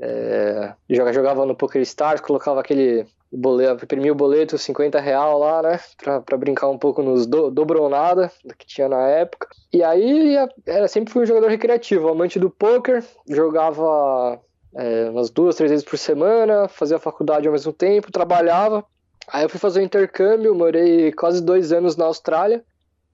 É, 0.00 0.74
jogava 0.88 1.46
no 1.46 1.56
Poker 1.56 1.82
Stars, 1.82 2.20
colocava 2.20 2.60
aquele 2.60 3.06
boleto, 3.32 3.84
imprimia 3.84 4.12
o 4.12 4.16
boleto 4.16 4.56
50 4.56 4.98
real 5.00 5.38
lá, 5.38 5.60
né, 5.60 5.80
pra, 6.02 6.20
pra 6.20 6.36
brincar 6.36 6.68
um 6.68 6.78
pouco 6.78 7.02
nos 7.02 7.26
do, 7.26 7.50
dobro 7.50 7.88
nada 7.88 8.30
que 8.56 8.66
tinha 8.66 8.88
na 8.88 9.08
época. 9.08 9.48
E 9.72 9.82
aí 9.82 10.36
era, 10.64 10.86
sempre 10.88 11.12
fui 11.12 11.22
um 11.22 11.26
jogador 11.26 11.48
recreativo, 11.48 12.08
amante 12.08 12.38
do 12.38 12.48
poker, 12.48 13.04
jogava 13.28 14.40
é, 14.76 15.10
umas 15.10 15.30
duas, 15.30 15.56
três 15.56 15.70
vezes 15.70 15.84
por 15.84 15.98
semana, 15.98 16.68
fazia 16.68 16.98
faculdade 16.98 17.46
ao 17.46 17.52
mesmo 17.52 17.72
tempo, 17.72 18.12
trabalhava. 18.12 18.84
Aí 19.30 19.44
eu 19.44 19.48
fui 19.48 19.58
fazer 19.58 19.80
um 19.80 19.84
intercâmbio, 19.84 20.54
morei 20.54 21.12
quase 21.12 21.42
dois 21.42 21.72
anos 21.72 21.96
na 21.96 22.06
Austrália 22.06 22.64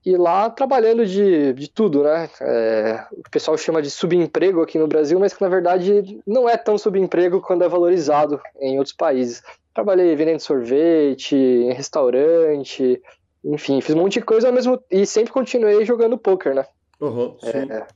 e 0.05 0.17
lá 0.17 0.51
trabalhando 0.51 1.07
de, 1.07 1.55
de 1.55 1.69
tudo, 1.69 2.03
né? 2.03 2.29
É, 2.41 3.07
o 3.13 3.31
pessoal 3.31 3.57
chama 3.57 3.81
de 3.81 3.91
subemprego 3.91 4.61
aqui 4.61 4.79
no 4.79 4.87
Brasil, 4.87 5.19
mas 5.19 5.33
que 5.33 5.41
na 5.41 5.49
verdade 5.49 6.21
não 6.27 6.49
é 6.49 6.59
tão 6.59 6.77
subemprego 6.77 7.41
quando 7.41 7.65
é 7.65 7.69
valorizado 7.69 8.41
em 8.61 8.77
outros 8.77 8.95
países. 8.95 9.43
Trabalhei 9.73 10.15
vendendo 10.15 10.41
sorvete, 10.41 11.35
em 11.35 11.73
restaurante, 11.73 13.01
enfim, 13.43 13.81
fiz 13.81 13.95
um 13.95 14.01
monte 14.01 14.15
de 14.15 14.23
coisa 14.23 14.53
mesmo 14.53 14.79
e 14.91 15.07
sempre 15.07 15.33
continuei 15.33 15.85
jogando 15.87 16.19
poker, 16.19 16.55
né? 16.55 16.67
Uhum, 17.01 17.37
é, 17.43 17.87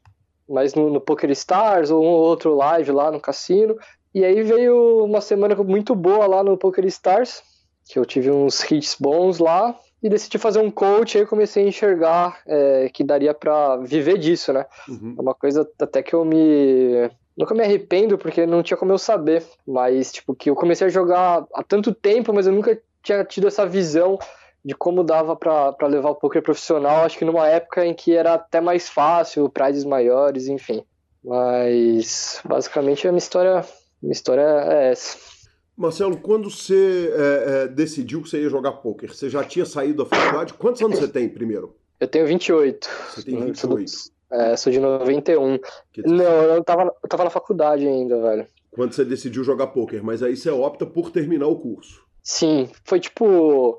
mas 0.48 0.74
no, 0.74 0.90
no 0.90 1.00
Poker 1.00 1.30
Stars 1.30 1.90
ou 1.90 2.02
um 2.02 2.08
outro 2.08 2.54
live 2.54 2.90
lá 2.90 3.12
no 3.12 3.20
cassino. 3.20 3.76
E 4.14 4.24
aí 4.24 4.42
veio 4.42 5.04
uma 5.04 5.20
semana 5.20 5.54
muito 5.56 5.94
boa 5.94 6.26
lá 6.26 6.42
no 6.42 6.56
Poker 6.56 6.84
Stars, 6.86 7.42
que 7.86 7.98
eu 7.98 8.06
tive 8.06 8.30
uns 8.30 8.68
hits 8.70 8.96
bons 8.98 9.38
lá 9.38 9.78
e 10.02 10.08
decidi 10.08 10.38
fazer 10.38 10.60
um 10.60 10.70
coach. 10.70 11.18
Aí 11.18 11.26
comecei 11.26 11.64
a 11.64 11.68
enxergar 11.68 12.40
é, 12.46 12.88
que 12.92 13.02
daria 13.04 13.34
para 13.34 13.76
viver 13.78 14.18
disso, 14.18 14.52
né? 14.52 14.66
Uhum. 14.88 15.14
É 15.18 15.20
uma 15.20 15.34
coisa 15.34 15.68
até 15.80 16.02
que 16.02 16.14
eu 16.14 16.24
me 16.24 17.10
nunca 17.36 17.54
me 17.54 17.62
arrependo 17.62 18.18
porque 18.18 18.44
não 18.46 18.62
tinha 18.62 18.76
como 18.76 18.92
eu 18.92 18.98
saber, 18.98 19.44
mas 19.66 20.12
tipo 20.12 20.34
que 20.34 20.50
eu 20.50 20.56
comecei 20.56 20.88
a 20.88 20.90
jogar 20.90 21.46
há 21.54 21.62
tanto 21.62 21.94
tempo, 21.94 22.32
mas 22.32 22.46
eu 22.46 22.52
nunca 22.52 22.80
tinha 23.02 23.24
tido 23.24 23.46
essa 23.46 23.64
visão 23.64 24.18
de 24.64 24.74
como 24.74 25.04
dava 25.04 25.36
para 25.36 25.86
levar 25.86 26.10
o 26.10 26.16
poker 26.16 26.42
profissional, 26.42 27.04
acho 27.04 27.16
que 27.16 27.24
numa 27.24 27.46
época 27.46 27.86
em 27.86 27.94
que 27.94 28.14
era 28.14 28.34
até 28.34 28.60
mais 28.60 28.88
fácil, 28.88 29.48
prizes 29.48 29.84
maiores, 29.84 30.48
enfim. 30.48 30.82
Mas 31.24 32.40
basicamente 32.44 33.06
a 33.06 33.12
minha 33.12 33.18
história, 33.18 33.64
minha 34.02 34.12
história 34.12 34.42
é 34.42 34.90
essa. 34.90 35.16
Marcelo, 35.78 36.16
quando 36.16 36.50
você 36.50 37.14
é, 37.14 37.62
é, 37.62 37.68
decidiu 37.68 38.20
que 38.20 38.28
você 38.28 38.42
ia 38.42 38.50
jogar 38.50 38.72
poker, 38.72 39.14
você 39.14 39.30
já 39.30 39.44
tinha 39.44 39.64
saído 39.64 40.02
da 40.02 40.10
faculdade? 40.10 40.54
Quantos 40.54 40.82
anos 40.82 40.98
você 40.98 41.06
tem 41.06 41.28
primeiro? 41.28 41.76
Eu 42.00 42.08
tenho 42.08 42.26
28. 42.26 42.88
Você 43.14 43.22
tem 43.22 43.40
28. 43.44 43.92
É, 44.32 44.56
sou 44.56 44.72
de 44.72 44.80
91. 44.80 45.58
Que 45.92 46.02
Não, 46.02 46.24
eu 46.24 46.64
tava, 46.64 46.92
eu 47.00 47.08
tava 47.08 47.22
na 47.22 47.30
faculdade 47.30 47.86
ainda, 47.86 48.20
velho. 48.20 48.46
Quando 48.72 48.92
você 48.92 49.04
decidiu 49.04 49.44
jogar 49.44 49.68
poker, 49.68 50.02
mas 50.02 50.20
aí 50.20 50.36
você 50.36 50.50
opta 50.50 50.84
por 50.84 51.12
terminar 51.12 51.46
o 51.46 51.56
curso. 51.56 52.02
Sim, 52.24 52.68
foi 52.84 52.98
tipo 52.98 53.78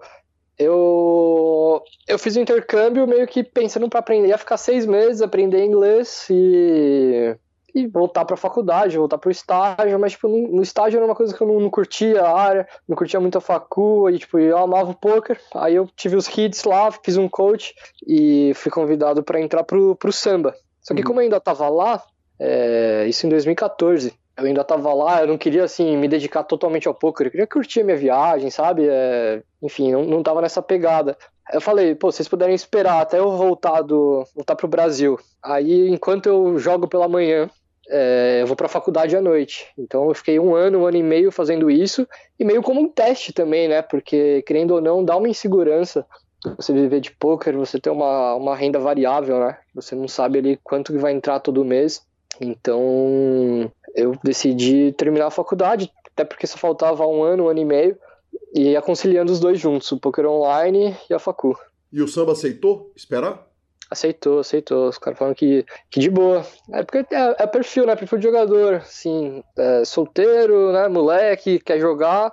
eu, 0.58 1.82
eu 2.08 2.18
fiz 2.18 2.36
o 2.36 2.40
um 2.40 2.42
intercâmbio 2.42 3.06
meio 3.06 3.28
que 3.28 3.44
pensando 3.44 3.90
para 3.90 4.00
aprender. 4.00 4.30
Ia 4.30 4.38
ficar 4.38 4.58
seis 4.58 4.86
meses, 4.86 5.22
aprender 5.22 5.66
inglês 5.66 6.28
e, 6.30 7.36
e 7.74 7.88
voltar 7.88 8.26
para 8.26 8.36
a 8.36 8.38
faculdade, 8.38 8.98
voltar 8.98 9.18
para 9.18 9.28
o 9.28 9.32
estágio, 9.32 10.00
mas 10.00 10.14
tipo, 10.14 10.28
no, 10.28 10.62
estágio 10.62 10.98
era 10.98 11.06
uma 11.06 11.16
coisa 11.16 11.36
que 11.36 11.42
eu 11.42 11.48
não, 11.48 11.60
não, 11.60 11.70
curtia 11.70 12.22
a 12.22 12.40
área, 12.40 12.68
não 12.88 12.96
curtia 12.96 13.20
muito 13.20 13.38
a 13.38 13.42
facu, 13.42 14.10
e 14.10 14.20
tipo, 14.20 14.40
eu 14.40 14.58
amava 14.58 14.92
o 14.92 14.96
poker, 14.96 15.40
aí 15.56 15.76
eu 15.76 15.88
tive 15.96 16.16
os 16.16 16.28
hits 16.28 16.64
lá, 16.64 16.92
fiz 16.92 17.18
um 17.18 17.30
coach 17.30 17.74
e 18.08 18.52
fui 18.56 18.72
convidado 18.72 19.24
para 19.24 19.40
entrar 19.40 19.64
pro, 19.64 19.96
pro 19.96 20.12
samba. 20.12 20.56
Só 20.82 20.94
que 20.94 21.02
uhum. 21.02 21.08
como 21.08 21.20
eu 21.20 21.24
ainda 21.24 21.40
tava 21.40 21.70
lá, 21.70 22.02
é, 22.40 23.06
isso 23.08 23.26
em 23.26 23.30
2014, 23.30 24.14
eu 24.38 24.46
ainda 24.46 24.64
tava 24.64 24.94
lá, 24.94 25.22
eu 25.22 25.28
não 25.28 25.38
queria, 25.38 25.64
assim, 25.64 25.98
me 25.98 26.08
dedicar 26.08 26.44
totalmente 26.44 26.88
ao 26.88 26.94
poker, 26.94 27.28
eu 27.28 27.32
queria 27.32 27.48
curtir 27.48 27.82
a 27.82 27.84
minha 27.84 27.98
viagem, 27.98 28.50
sabe? 28.50 28.88
É, 28.90 29.44
enfim, 29.62 29.92
não, 29.92 30.04
não 30.06 30.24
tava 30.24 30.42
nessa 30.42 30.62
pegada. 30.62 31.18
Eu 31.52 31.60
falei, 31.60 31.96
pô, 31.96 32.12
vocês 32.12 32.28
puderem 32.28 32.56
esperar 32.56 33.02
até 33.02 33.20
eu 33.20 33.32
voltar 33.32 33.82
do 33.82 34.24
voltar 34.36 34.56
pro 34.56 34.68
Brasil. 34.68 35.20
Aí, 35.44 35.90
enquanto 35.90 36.28
eu 36.28 36.58
jogo 36.60 36.88
pela 36.88 37.08
manhã, 37.08 37.50
é, 37.90 38.40
eu 38.42 38.48
vou 38.48 38.56
pra 38.56 38.68
faculdade 38.68 39.16
à 39.16 39.22
noite. 39.22 39.68
Então 39.78 40.08
eu 40.08 40.14
fiquei 40.14 40.40
um 40.40 40.56
ano, 40.56 40.80
um 40.80 40.86
ano 40.86 40.98
e 40.98 41.04
meio 41.04 41.32
fazendo 41.32 41.70
isso, 41.70 42.08
e 42.40 42.46
meio 42.46 42.62
como 42.62 42.80
um 42.80 42.88
teste 42.88 43.34
também, 43.34 43.68
né? 43.68 43.82
Porque, 43.82 44.44
querendo 44.44 44.72
ou 44.72 44.82
não, 44.82 45.04
dá 45.04 45.18
uma 45.18 45.30
insegurança 45.30 46.06
você 46.56 46.72
viver 46.72 47.02
de 47.02 47.12
poker, 47.12 47.58
você 47.58 47.80
ter 47.80 47.90
uma, 47.90 48.36
uma 48.36 48.56
renda 48.56 48.80
variável, 48.80 49.40
né? 49.40 49.58
Você 49.76 49.96
não 49.96 50.08
sabe 50.08 50.40
ali 50.40 50.60
quanto 50.64 50.94
que 50.94 50.98
vai 50.98 51.12
entrar 51.12 51.40
todo 51.40 51.66
mês. 51.66 52.02
Então 52.40 53.70
eu 53.96 54.18
decidi 54.24 54.94
terminar 54.94 55.28
a 55.28 55.32
faculdade, 55.32 55.92
até 56.14 56.24
porque 56.24 56.48
só 56.48 56.58
faltava 56.58 57.06
um 57.06 57.24
ano, 57.24 57.46
um 57.46 57.50
ano 57.50 57.60
e 57.60 57.66
meio, 57.66 57.98
e 58.54 58.72
ia 58.72 58.82
conciliando 58.82 59.32
os 59.32 59.40
dois 59.40 59.60
juntos, 59.60 59.92
o 59.92 60.00
poker 60.00 60.26
online 60.26 60.96
e 61.10 61.14
a 61.14 61.20
facu. 61.20 61.58
E 61.92 62.02
o 62.02 62.08
samba 62.08 62.32
aceitou 62.32 62.92
esperar? 62.96 63.49
Aceitou, 63.90 64.40
aceitou. 64.40 64.90
Os 64.90 64.98
caras 64.98 65.18
falaram 65.18 65.36
que, 65.36 65.66
que 65.90 66.00
de 66.00 66.10
boa. 66.10 66.46
É 66.72 66.84
porque 66.84 67.14
é, 67.14 67.36
é 67.40 67.48
perfil, 67.48 67.86
né? 67.86 67.96
Perfil 67.96 68.20
de 68.20 68.26
jogador. 68.26 68.76
Assim, 68.76 69.44
é, 69.58 69.84
solteiro, 69.86 70.72
né? 70.72 70.88
Moleque, 70.88 71.60
quer 71.60 71.80
jogar. 71.80 72.32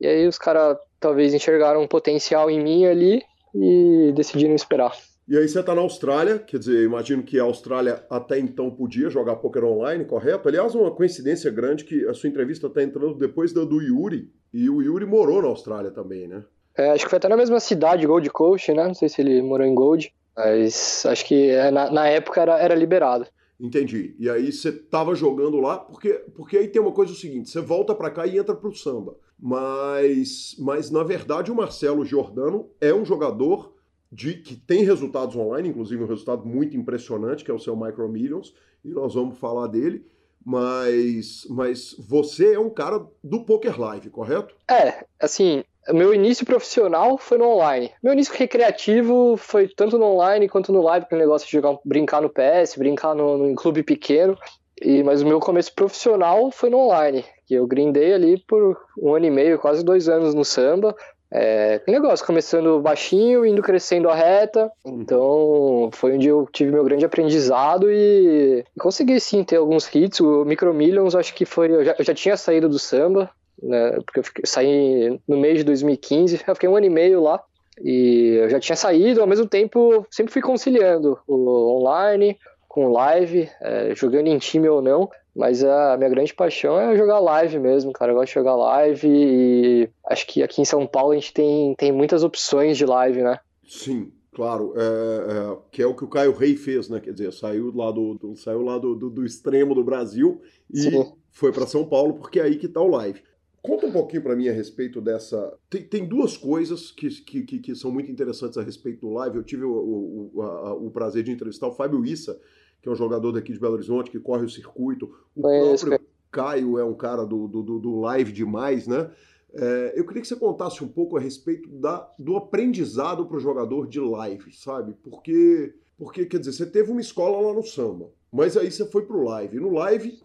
E 0.00 0.06
aí 0.06 0.26
os 0.26 0.38
caras 0.38 0.76
talvez 1.00 1.32
enxergaram 1.32 1.82
um 1.82 1.88
potencial 1.88 2.50
em 2.50 2.62
mim 2.62 2.86
ali 2.86 3.22
e 3.54 4.12
decidiram 4.14 4.54
esperar. 4.54 4.92
E 5.28 5.36
aí 5.36 5.46
você 5.46 5.60
está 5.60 5.74
na 5.74 5.82
Austrália, 5.82 6.38
quer 6.38 6.58
dizer, 6.58 6.84
imagino 6.84 7.22
que 7.22 7.38
a 7.38 7.42
Austrália 7.42 8.02
até 8.08 8.38
então 8.38 8.70
podia 8.70 9.10
jogar 9.10 9.36
poker 9.36 9.62
online, 9.62 10.06
correto? 10.06 10.48
Aliás, 10.48 10.74
uma 10.74 10.90
coincidência 10.90 11.50
grande 11.50 11.84
que 11.84 12.06
a 12.06 12.14
sua 12.14 12.30
entrevista 12.30 12.66
está 12.66 12.82
entrando 12.82 13.14
depois 13.14 13.52
da 13.52 13.62
do 13.62 13.82
Yuri, 13.82 14.32
e 14.54 14.70
o 14.70 14.80
Yuri 14.80 15.04
morou 15.04 15.42
na 15.42 15.48
Austrália 15.48 15.90
também, 15.90 16.26
né? 16.26 16.42
É, 16.74 16.92
acho 16.92 17.04
que 17.04 17.10
foi 17.10 17.18
até 17.18 17.28
na 17.28 17.36
mesma 17.36 17.60
cidade, 17.60 18.06
Gold 18.06 18.30
Coast, 18.30 18.72
né? 18.72 18.86
Não 18.86 18.94
sei 18.94 19.10
se 19.10 19.20
ele 19.20 19.42
morou 19.42 19.66
em 19.66 19.74
Gold, 19.74 20.10
mas 20.38 21.04
acho 21.04 21.26
que 21.26 21.50
é, 21.50 21.68
na, 21.68 21.90
na 21.90 22.06
época 22.06 22.40
era, 22.40 22.58
era 22.60 22.74
liberado. 22.76 23.26
Entendi. 23.58 24.14
E 24.20 24.30
aí 24.30 24.52
você 24.52 24.68
estava 24.68 25.16
jogando 25.16 25.58
lá, 25.58 25.78
porque, 25.78 26.10
porque 26.34 26.56
aí 26.56 26.68
tem 26.68 26.80
uma 26.80 26.92
coisa 26.92 27.12
o 27.12 27.16
seguinte, 27.16 27.50
você 27.50 27.60
volta 27.60 27.92
para 27.92 28.08
cá 28.08 28.24
e 28.24 28.38
entra 28.38 28.54
pro 28.54 28.72
samba. 28.72 29.16
Mas, 29.36 30.54
mas 30.60 30.92
na 30.92 31.02
verdade 31.02 31.50
o 31.50 31.56
Marcelo 31.56 32.04
Giordano 32.04 32.70
é 32.80 32.94
um 32.94 33.04
jogador 33.04 33.74
de 34.12 34.34
que 34.34 34.54
tem 34.54 34.84
resultados 34.84 35.34
online, 35.34 35.70
inclusive 35.70 36.04
um 36.04 36.06
resultado 36.06 36.46
muito 36.46 36.76
impressionante, 36.76 37.44
que 37.44 37.50
é 37.50 37.54
o 37.54 37.58
seu 37.58 37.76
Micro 37.76 38.08
Millions, 38.08 38.54
e 38.84 38.90
nós 38.90 39.14
vamos 39.14 39.38
falar 39.38 39.66
dele. 39.66 40.06
Mas, 40.44 41.46
mas 41.50 41.96
você 41.98 42.54
é 42.54 42.58
um 42.60 42.70
cara 42.70 43.04
do 43.22 43.44
Poker 43.44 43.78
Live, 43.78 44.08
correto? 44.08 44.54
É, 44.70 45.04
assim, 45.20 45.64
meu 45.92 46.12
início 46.14 46.44
profissional 46.44 47.18
foi 47.18 47.38
no 47.38 47.48
online. 47.48 47.90
Meu 48.02 48.12
início 48.12 48.34
recreativo 48.34 49.36
foi 49.36 49.68
tanto 49.68 49.98
no 49.98 50.06
online 50.06 50.48
quanto 50.48 50.72
no 50.72 50.82
live, 50.82 51.06
aquele 51.06 51.22
negócio 51.22 51.46
de 51.46 51.52
jogar, 51.52 51.78
brincar 51.84 52.20
no 52.20 52.30
PS, 52.30 52.76
brincar 52.76 53.14
no, 53.14 53.38
no, 53.38 53.50
em 53.50 53.54
clube 53.54 53.82
pequeno. 53.82 54.36
E, 54.80 55.02
mas 55.02 55.22
o 55.22 55.26
meu 55.26 55.40
começo 55.40 55.74
profissional 55.74 56.50
foi 56.50 56.70
no 56.70 56.78
online, 56.78 57.24
que 57.46 57.54
eu 57.54 57.66
grindei 57.66 58.12
ali 58.14 58.38
por 58.46 58.78
um 58.96 59.14
ano 59.14 59.26
e 59.26 59.30
meio, 59.30 59.58
quase 59.58 59.84
dois 59.84 60.08
anos 60.08 60.34
no 60.34 60.44
samba. 60.44 60.94
É, 61.30 61.82
negócio, 61.86 62.24
começando 62.24 62.80
baixinho, 62.80 63.44
indo 63.44 63.62
crescendo 63.62 64.08
a 64.08 64.14
reta. 64.14 64.70
Então, 64.84 65.90
foi 65.92 66.14
onde 66.14 66.28
eu 66.28 66.48
tive 66.50 66.72
meu 66.72 66.84
grande 66.84 67.04
aprendizado 67.04 67.90
e, 67.90 68.64
e 68.74 68.80
consegui 68.80 69.20
sim 69.20 69.44
ter 69.44 69.56
alguns 69.56 69.94
hits. 69.94 70.20
O 70.20 70.44
Micro 70.44 70.72
Millions, 70.72 71.14
acho 71.14 71.34
que 71.34 71.44
foi. 71.44 71.70
Eu 71.70 71.84
já, 71.84 71.94
eu 71.98 72.04
já 72.04 72.14
tinha 72.14 72.36
saído 72.36 72.68
do 72.68 72.78
samba, 72.78 73.30
né? 73.62 73.92
Porque 74.04 74.20
eu 74.20 74.24
fiquei, 74.24 74.44
saí 74.46 75.20
no 75.26 75.36
mês 75.36 75.58
de 75.58 75.64
2015, 75.64 76.42
eu 76.46 76.54
fiquei 76.54 76.68
um 76.68 76.76
ano 76.76 76.86
e 76.86 76.90
meio 76.90 77.22
lá. 77.22 77.42
E 77.82 78.38
eu 78.42 78.50
já 78.50 78.58
tinha 78.58 78.76
saído, 78.76 79.20
ao 79.20 79.26
mesmo 79.26 79.46
tempo, 79.46 80.06
sempre 80.10 80.32
fui 80.32 80.42
conciliando 80.42 81.18
o 81.26 81.76
online 81.76 82.36
com 82.66 82.92
live, 82.92 83.48
é, 83.60 83.94
jogando 83.94 84.26
em 84.26 84.38
time 84.38 84.68
ou 84.68 84.82
não. 84.82 85.08
Mas 85.34 85.62
a 85.62 85.96
minha 85.96 86.10
grande 86.10 86.34
paixão 86.34 86.80
é 86.80 86.96
jogar 86.96 87.20
live 87.20 87.60
mesmo, 87.60 87.92
cara. 87.92 88.10
Eu 88.10 88.16
gosto 88.16 88.28
de 88.28 88.34
jogar 88.34 88.56
live 88.56 89.08
e 89.08 89.88
acho 90.06 90.26
que 90.26 90.42
aqui 90.42 90.60
em 90.60 90.64
São 90.64 90.84
Paulo 90.84 91.12
a 91.12 91.14
gente 91.14 91.32
tem, 91.32 91.76
tem 91.76 91.92
muitas 91.92 92.24
opções 92.24 92.76
de 92.76 92.84
live, 92.84 93.22
né? 93.22 93.38
Sim, 93.64 94.10
claro. 94.34 94.74
É, 94.76 94.82
é, 94.82 95.56
que 95.70 95.80
é 95.80 95.86
o 95.86 95.94
que 95.94 96.02
o 96.02 96.08
Caio 96.08 96.32
Rei 96.32 96.56
fez, 96.56 96.88
né? 96.88 96.98
Quer 96.98 97.12
dizer, 97.12 97.32
saiu 97.32 97.72
lá 97.72 97.92
do, 97.92 98.14
do 98.14 98.34
saiu 98.34 98.62
lá 98.62 98.78
do, 98.78 98.96
do, 98.96 99.08
do, 99.08 99.24
extremo 99.24 99.76
do 99.76 99.84
Brasil 99.84 100.40
e 100.74 100.80
Sim. 100.80 101.12
foi 101.30 101.52
para 101.52 101.68
São 101.68 101.84
Paulo, 101.84 102.14
porque 102.14 102.40
é 102.40 102.42
aí 102.42 102.56
que 102.56 102.66
tá 102.66 102.80
o 102.80 102.88
live. 102.88 103.22
Conta 103.62 103.86
um 103.86 103.92
pouquinho 103.92 104.22
para 104.22 104.36
mim 104.36 104.48
a 104.48 104.52
respeito 104.52 105.00
dessa. 105.00 105.52
Tem, 105.68 105.82
tem 105.82 106.06
duas 106.06 106.36
coisas 106.36 106.90
que, 106.90 107.08
que, 107.08 107.58
que, 107.58 107.74
são 107.74 107.90
muito 107.90 108.10
interessantes 108.10 108.56
a 108.56 108.62
respeito 108.62 109.00
do 109.00 109.12
live. 109.12 109.36
Eu 109.36 109.42
tive 109.42 109.64
o, 109.64 110.30
o, 110.32 110.42
a, 110.42 110.74
o 110.74 110.90
prazer 110.90 111.24
de 111.24 111.32
entrevistar 111.32 111.66
o 111.66 111.72
Fábio 111.72 112.04
Issa, 112.04 112.40
que 112.80 112.88
é 112.88 112.92
um 112.92 112.96
jogador 112.96 113.32
daqui 113.32 113.52
de 113.52 113.58
Belo 113.58 113.74
Horizonte, 113.74 114.10
que 114.10 114.20
corre 114.20 114.44
o 114.44 114.48
circuito. 114.48 115.12
O 115.34 115.42
próprio 115.42 116.00
Caio 116.30 116.78
é 116.78 116.84
um 116.84 116.94
cara 116.94 117.24
do, 117.24 117.48
do, 117.48 117.78
do 117.78 118.00
live 118.00 118.32
demais, 118.32 118.86
né? 118.86 119.10
É, 119.52 119.94
eu 119.96 120.04
queria 120.06 120.20
que 120.20 120.28
você 120.28 120.36
contasse 120.36 120.84
um 120.84 120.88
pouco 120.88 121.16
a 121.16 121.20
respeito 121.20 121.68
da, 121.70 122.08
do 122.18 122.36
aprendizado 122.36 123.26
para 123.26 123.38
o 123.38 123.40
jogador 123.40 123.88
de 123.88 123.98
live, 123.98 124.52
sabe? 124.52 124.94
Porque, 125.02 125.74
porque, 125.96 126.26
quer 126.26 126.38
dizer, 126.38 126.52
você 126.52 126.66
teve 126.66 126.90
uma 126.90 127.00
escola 127.00 127.48
lá 127.48 127.54
no 127.54 127.62
samba, 127.62 128.10
mas 128.30 128.56
aí 128.56 128.70
você 128.70 128.84
foi 128.86 129.06
para 129.06 129.16
o 129.16 129.24
live. 129.24 129.56
E 129.56 129.60
no 129.60 129.72
live 129.72 130.20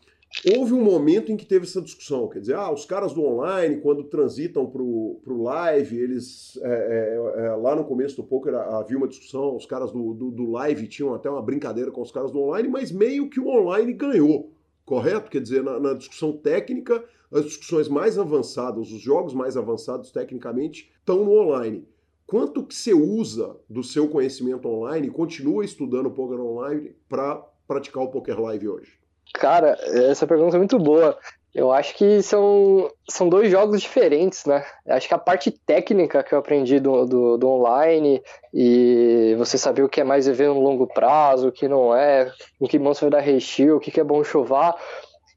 houve 0.55 0.73
um 0.73 0.83
momento 0.83 1.31
em 1.31 1.37
que 1.37 1.45
teve 1.45 1.65
essa 1.65 1.81
discussão, 1.81 2.27
quer 2.27 2.39
dizer, 2.39 2.55
ah, 2.55 2.71
os 2.71 2.85
caras 2.85 3.13
do 3.13 3.23
online, 3.23 3.77
quando 3.77 4.03
transitam 4.03 4.65
para 4.65 4.81
o 4.81 5.43
live, 5.43 5.97
eles, 5.97 6.59
é, 6.61 7.37
é, 7.37 7.45
é, 7.45 7.55
lá 7.55 7.75
no 7.75 7.85
começo 7.85 8.15
do 8.17 8.23
poker 8.23 8.55
havia 8.55 8.97
uma 8.97 9.07
discussão, 9.07 9.55
os 9.55 9.65
caras 9.65 9.91
do, 9.91 10.13
do, 10.13 10.31
do, 10.31 10.51
live 10.51 10.87
tinham 10.87 11.13
até 11.13 11.29
uma 11.29 11.41
brincadeira 11.41 11.91
com 11.91 12.01
os 12.01 12.11
caras 12.11 12.31
do 12.31 12.39
online, 12.39 12.67
mas 12.67 12.91
meio 12.91 13.29
que 13.29 13.39
o 13.39 13.47
online 13.47 13.93
ganhou, 13.93 14.51
correto? 14.85 15.29
Quer 15.29 15.41
dizer, 15.41 15.63
na, 15.63 15.79
na 15.79 15.93
discussão 15.93 16.33
técnica, 16.33 17.03
as 17.31 17.45
discussões 17.45 17.87
mais 17.87 18.17
avançadas, 18.17 18.91
os 18.91 19.01
jogos 19.01 19.33
mais 19.33 19.55
avançados 19.55 20.11
tecnicamente, 20.11 20.91
estão 20.99 21.23
no 21.23 21.31
online. 21.31 21.87
Quanto 22.25 22.63
que 22.63 22.73
você 22.73 22.93
usa 22.93 23.55
do 23.69 23.83
seu 23.83 24.07
conhecimento 24.07 24.67
online, 24.67 25.09
continua 25.09 25.63
estudando 25.63 26.11
poker 26.11 26.39
online 26.39 26.95
para 27.07 27.35
praticar 27.67 28.03
o 28.03 28.09
poker 28.09 28.39
live 28.39 28.67
hoje? 28.67 29.02
Cara, 29.33 29.77
essa 30.09 30.27
pergunta 30.27 30.55
é 30.55 30.59
muito 30.59 30.77
boa. 30.77 31.17
Eu 31.53 31.71
acho 31.71 31.95
que 31.95 32.23
são, 32.23 32.89
são 33.07 33.29
dois 33.29 33.51
jogos 33.51 33.79
diferentes, 33.79 34.43
né? 34.45 34.65
Eu 34.85 34.95
acho 34.95 35.07
que 35.07 35.13
a 35.13 35.19
parte 35.19 35.51
técnica 35.51 36.23
que 36.23 36.33
eu 36.33 36.39
aprendi 36.39 36.79
do, 36.79 37.05
do, 37.05 37.37
do, 37.37 37.47
online 37.47 38.23
e 38.51 39.35
você 39.37 39.55
saber 39.55 39.83
o 39.83 39.89
que 39.89 40.01
é 40.01 40.03
mais 40.03 40.27
EV 40.27 40.47
no 40.47 40.59
longo 40.59 40.87
prazo, 40.87 41.49
o 41.49 41.51
que 41.51 41.67
não 41.67 41.95
é, 41.95 42.31
em 42.59 42.65
que 42.65 42.79
mão 42.79 42.93
você 42.93 43.01
vai 43.01 43.11
dar 43.11 43.19
recheio, 43.19 43.77
o 43.77 43.79
que, 43.79 43.91
que 43.91 43.99
é 43.99 44.03
bom 44.03 44.23
chovar, 44.23 44.75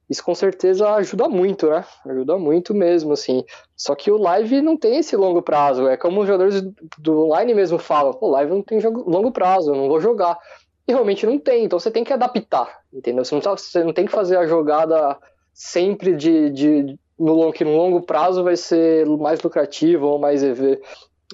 isso 0.09 0.23
com 0.23 0.35
certeza 0.35 0.89
ajuda 0.95 1.29
muito, 1.29 1.69
né? 1.69 1.85
Ajuda 2.07 2.39
muito 2.39 2.73
mesmo, 2.73 3.13
assim. 3.13 3.45
Só 3.77 3.95
que 3.95 4.11
o 4.11 4.17
live 4.17 4.63
não 4.63 4.77
tem 4.77 4.99
esse 4.99 5.17
longo 5.17 5.43
prazo. 5.43 5.89
É 5.89 5.97
como 5.97 6.21
os 6.21 6.27
jogadores 6.27 6.63
do 6.97 7.25
online 7.25 7.55
mesmo 7.55 7.79
falam: 7.79 8.17
o 8.21 8.31
live 8.31 8.53
não 8.53 8.63
tem 8.63 8.79
longo 8.81 9.33
prazo, 9.33 9.73
eu 9.73 9.77
não 9.77 9.89
vou 9.89 10.01
jogar 10.01 10.39
e 10.87 10.93
realmente 10.93 11.27
não 11.27 11.39
tem. 11.39 11.65
Então 11.65 11.79
você 11.79 11.91
tem 11.91 12.05
que 12.05 12.13
adaptar, 12.13 12.81
entendeu? 12.93 13.25
Você 13.25 13.35
não, 13.35 13.43
tá, 13.43 13.51
você 13.51 13.83
não 13.83 13.93
tem 13.93 14.07
que 14.07 14.13
fazer 14.13 14.37
a 14.37 14.47
jogada 14.47 15.17
sempre 15.53 16.15
de, 16.15 16.51
de 16.51 16.99
no, 17.19 17.53
que 17.53 17.65
no 17.65 17.77
longo 17.77 18.03
prazo 18.03 18.45
vai 18.45 18.57
ser 18.57 19.07
mais 19.07 19.41
lucrativo 19.43 20.07
ou 20.07 20.19
mais 20.19 20.43
EV. 20.43 20.81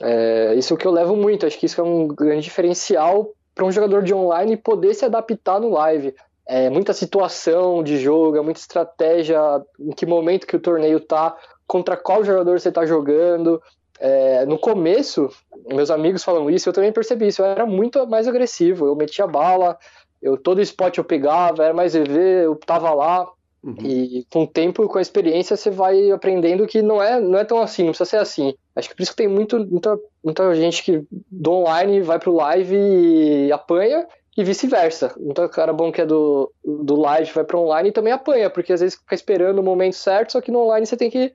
É, 0.00 0.54
isso 0.54 0.72
é 0.72 0.74
o 0.74 0.78
que 0.78 0.86
eu 0.86 0.92
levo 0.92 1.16
muito. 1.16 1.46
Acho 1.46 1.58
que 1.58 1.66
isso 1.66 1.80
é 1.80 1.84
um 1.84 2.08
grande 2.08 2.42
diferencial 2.42 3.30
para 3.54 3.64
um 3.64 3.72
jogador 3.72 4.02
de 4.02 4.14
online 4.14 4.56
poder 4.56 4.94
se 4.94 5.04
adaptar 5.04 5.60
no 5.60 5.70
live. 5.70 6.14
É, 6.46 6.70
muita 6.70 6.92
situação 6.92 7.82
de 7.82 7.98
jogo, 7.98 8.36
é 8.36 8.40
muita 8.40 8.60
estratégia, 8.60 9.38
em 9.78 9.90
que 9.90 10.06
momento 10.06 10.46
que 10.46 10.56
o 10.56 10.60
torneio 10.60 10.98
tá, 10.98 11.36
contra 11.66 11.96
qual 11.96 12.24
jogador 12.24 12.58
você 12.58 12.68
está 12.68 12.84
jogando. 12.86 13.62
É, 14.04 14.44
no 14.46 14.58
começo, 14.58 15.30
meus 15.68 15.88
amigos 15.88 16.24
falam 16.24 16.50
isso, 16.50 16.68
eu 16.68 16.72
também 16.72 16.90
percebi 16.90 17.28
isso. 17.28 17.40
Eu 17.40 17.46
era 17.46 17.64
muito 17.64 18.04
mais 18.06 18.26
agressivo. 18.26 18.86
Eu 18.86 18.96
metia 18.96 19.26
bala, 19.26 19.78
eu 20.20 20.36
todo 20.36 20.60
spot 20.60 20.98
eu 20.98 21.04
pegava, 21.04 21.64
era 21.64 21.74
mais 21.74 21.94
EV, 21.94 22.18
eu 22.44 22.56
tava 22.56 22.92
lá. 22.92 23.30
Uhum. 23.62 23.76
E 23.80 24.26
com 24.28 24.42
o 24.42 24.46
tempo, 24.46 24.88
com 24.88 24.98
a 24.98 25.02
experiência, 25.02 25.56
você 25.56 25.70
vai 25.70 26.10
aprendendo 26.10 26.66
que 26.66 26.82
não 26.82 27.00
é, 27.00 27.20
não 27.20 27.38
é 27.38 27.44
tão 27.44 27.60
assim, 27.60 27.84
não 27.84 27.90
precisa 27.90 28.10
ser 28.10 28.16
assim. 28.16 28.54
Acho 28.74 28.88
que 28.88 28.96
por 28.96 29.02
isso 29.02 29.12
que 29.12 29.18
tem 29.18 29.28
muito, 29.28 29.56
muita, 29.64 29.96
muita 30.24 30.52
gente 30.56 30.82
que 30.82 31.04
do 31.30 31.52
online 31.52 32.00
vai 32.00 32.18
pro 32.18 32.34
live 32.34 32.74
e 32.76 33.52
apanha, 33.52 34.04
e 34.36 34.42
vice-versa. 34.42 35.14
Então, 35.20 35.44
o 35.44 35.48
cara 35.48 35.72
bom 35.72 35.92
que 35.92 36.00
é 36.00 36.06
do, 36.06 36.50
do 36.64 36.96
live 36.96 37.30
vai 37.32 37.44
para 37.44 37.58
online 37.58 37.90
e 37.90 37.92
também 37.92 38.12
apanha, 38.12 38.48
porque 38.48 38.72
às 38.72 38.80
vezes 38.80 38.96
fica 38.96 39.14
esperando 39.14 39.58
o 39.58 39.62
momento 39.62 39.94
certo, 39.94 40.32
só 40.32 40.40
que 40.40 40.50
no 40.50 40.60
online 40.60 40.86
você 40.86 40.96
tem 40.96 41.10
que. 41.10 41.32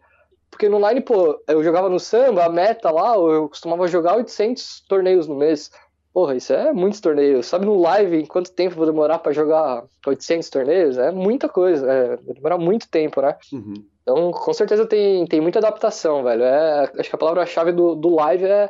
Porque 0.49 0.69
no 0.69 0.77
online, 0.77 1.01
pô, 1.01 1.39
eu 1.47 1.63
jogava 1.63 1.89
no 1.89 1.99
samba, 1.99 2.45
a 2.45 2.49
meta 2.49 2.89
lá, 2.89 3.15
eu 3.15 3.49
costumava 3.49 3.87
jogar 3.87 4.15
800 4.15 4.85
torneios 4.87 5.27
no 5.27 5.35
mês. 5.35 5.71
Porra, 6.13 6.35
isso 6.35 6.53
é 6.53 6.73
muitos 6.73 6.99
torneios. 6.99 7.45
Sabe 7.45 7.65
no 7.65 7.79
live 7.79 8.25
quanto 8.27 8.51
tempo 8.51 8.75
vou 8.75 8.85
demorar 8.85 9.19
para 9.19 9.33
jogar 9.33 9.83
800 10.05 10.49
torneios? 10.49 10.97
É 10.97 11.11
muita 11.11 11.47
coisa, 11.47 11.91
é, 11.91 12.15
vai 12.15 12.33
demorar 12.33 12.57
muito 12.57 12.89
tempo, 12.89 13.21
né? 13.21 13.35
Uhum. 13.53 13.73
Então, 14.01 14.31
com 14.31 14.53
certeza 14.53 14.85
tem, 14.85 15.25
tem 15.27 15.41
muita 15.41 15.59
adaptação, 15.59 16.23
velho. 16.23 16.43
É, 16.43 16.91
acho 16.97 17.09
que 17.09 17.15
a 17.15 17.19
palavra-chave 17.19 17.71
do, 17.71 17.93
do 17.93 18.15
live 18.15 18.45
é 18.45 18.69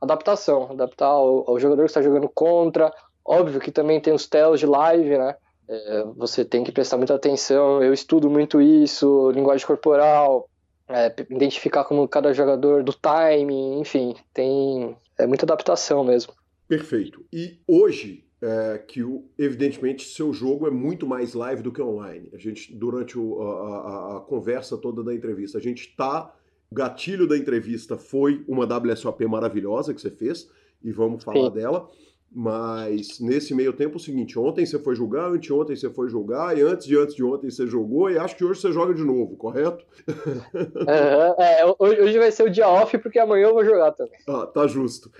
adaptação. 0.00 0.68
Adaptar 0.70 1.06
ao, 1.06 1.50
ao 1.50 1.58
jogador 1.58 1.82
que 1.82 1.90
está 1.90 2.02
jogando 2.02 2.28
contra, 2.28 2.92
Óbvio 3.24 3.60
que 3.60 3.72
também 3.72 4.00
tem 4.00 4.12
os 4.12 4.26
tells 4.26 4.60
de 4.60 4.66
live, 4.66 5.16
né? 5.16 5.34
É, 5.66 6.04
você 6.14 6.44
tem 6.44 6.62
que 6.62 6.70
prestar 6.70 6.98
muita 6.98 7.14
atenção. 7.14 7.82
Eu 7.82 7.94
estudo 7.94 8.28
muito 8.28 8.60
isso, 8.60 9.30
linguagem 9.30 9.66
corporal, 9.66 10.46
é, 10.88 11.14
identificar 11.30 11.84
como 11.84 12.06
cada 12.08 12.32
jogador 12.32 12.82
do 12.82 12.92
timing, 12.92 13.80
enfim, 13.80 14.14
tem 14.32 14.96
é 15.18 15.26
muita 15.26 15.44
adaptação 15.44 16.04
mesmo. 16.04 16.32
Perfeito. 16.66 17.24
E 17.32 17.58
hoje, 17.66 18.24
é, 18.42 18.78
que 18.78 19.02
o, 19.02 19.24
evidentemente 19.38 20.06
seu 20.06 20.32
jogo 20.32 20.66
é 20.66 20.70
muito 20.70 21.06
mais 21.06 21.34
live 21.34 21.62
do 21.62 21.72
que 21.72 21.80
online. 21.80 22.30
A 22.34 22.38
gente, 22.38 22.74
durante 22.74 23.18
o, 23.18 23.40
a, 23.40 23.78
a, 23.78 24.16
a, 24.16 24.20
conversa 24.20 24.76
toda 24.76 25.02
da 25.02 25.14
entrevista, 25.14 25.58
a 25.58 25.60
gente 25.60 25.88
está. 25.88 26.34
O 26.70 26.74
gatilho 26.74 27.28
da 27.28 27.38
entrevista 27.38 27.96
foi 27.96 28.44
uma 28.48 28.66
WSOP 28.66 29.24
maravilhosa 29.26 29.94
que 29.94 30.00
você 30.00 30.10
fez, 30.10 30.50
e 30.82 30.90
vamos 30.90 31.22
falar 31.22 31.48
Sim. 31.48 31.54
dela. 31.54 31.90
Mas 32.36 33.20
nesse 33.20 33.54
meio 33.54 33.72
tempo 33.72 33.94
é 33.94 33.96
o 33.96 34.00
seguinte: 34.00 34.36
ontem 34.36 34.66
você 34.66 34.76
foi 34.76 34.96
jogar, 34.96 35.30
anteontem 35.30 35.76
você 35.76 35.88
foi 35.88 36.08
jogar, 36.08 36.58
e 36.58 36.62
antes 36.62 36.84
de 36.84 36.98
antes 36.98 37.14
de 37.14 37.22
ontem 37.22 37.48
você 37.48 37.64
jogou, 37.64 38.10
e 38.10 38.18
acho 38.18 38.36
que 38.36 38.44
hoje 38.44 38.60
você 38.60 38.72
joga 38.72 38.92
de 38.92 39.04
novo, 39.04 39.36
correto? 39.36 39.84
Uhum, 40.54 41.42
é, 41.42 41.64
hoje 41.78 42.18
vai 42.18 42.30
ser 42.30 42.44
o 42.44 42.50
dia 42.50 42.68
off, 42.68 42.96
porque 42.98 43.18
amanhã 43.18 43.48
eu 43.48 43.54
vou 43.54 43.64
jogar 43.64 43.92
também. 43.92 44.18
Ah, 44.28 44.46
tá 44.46 44.66
justo. 44.66 45.10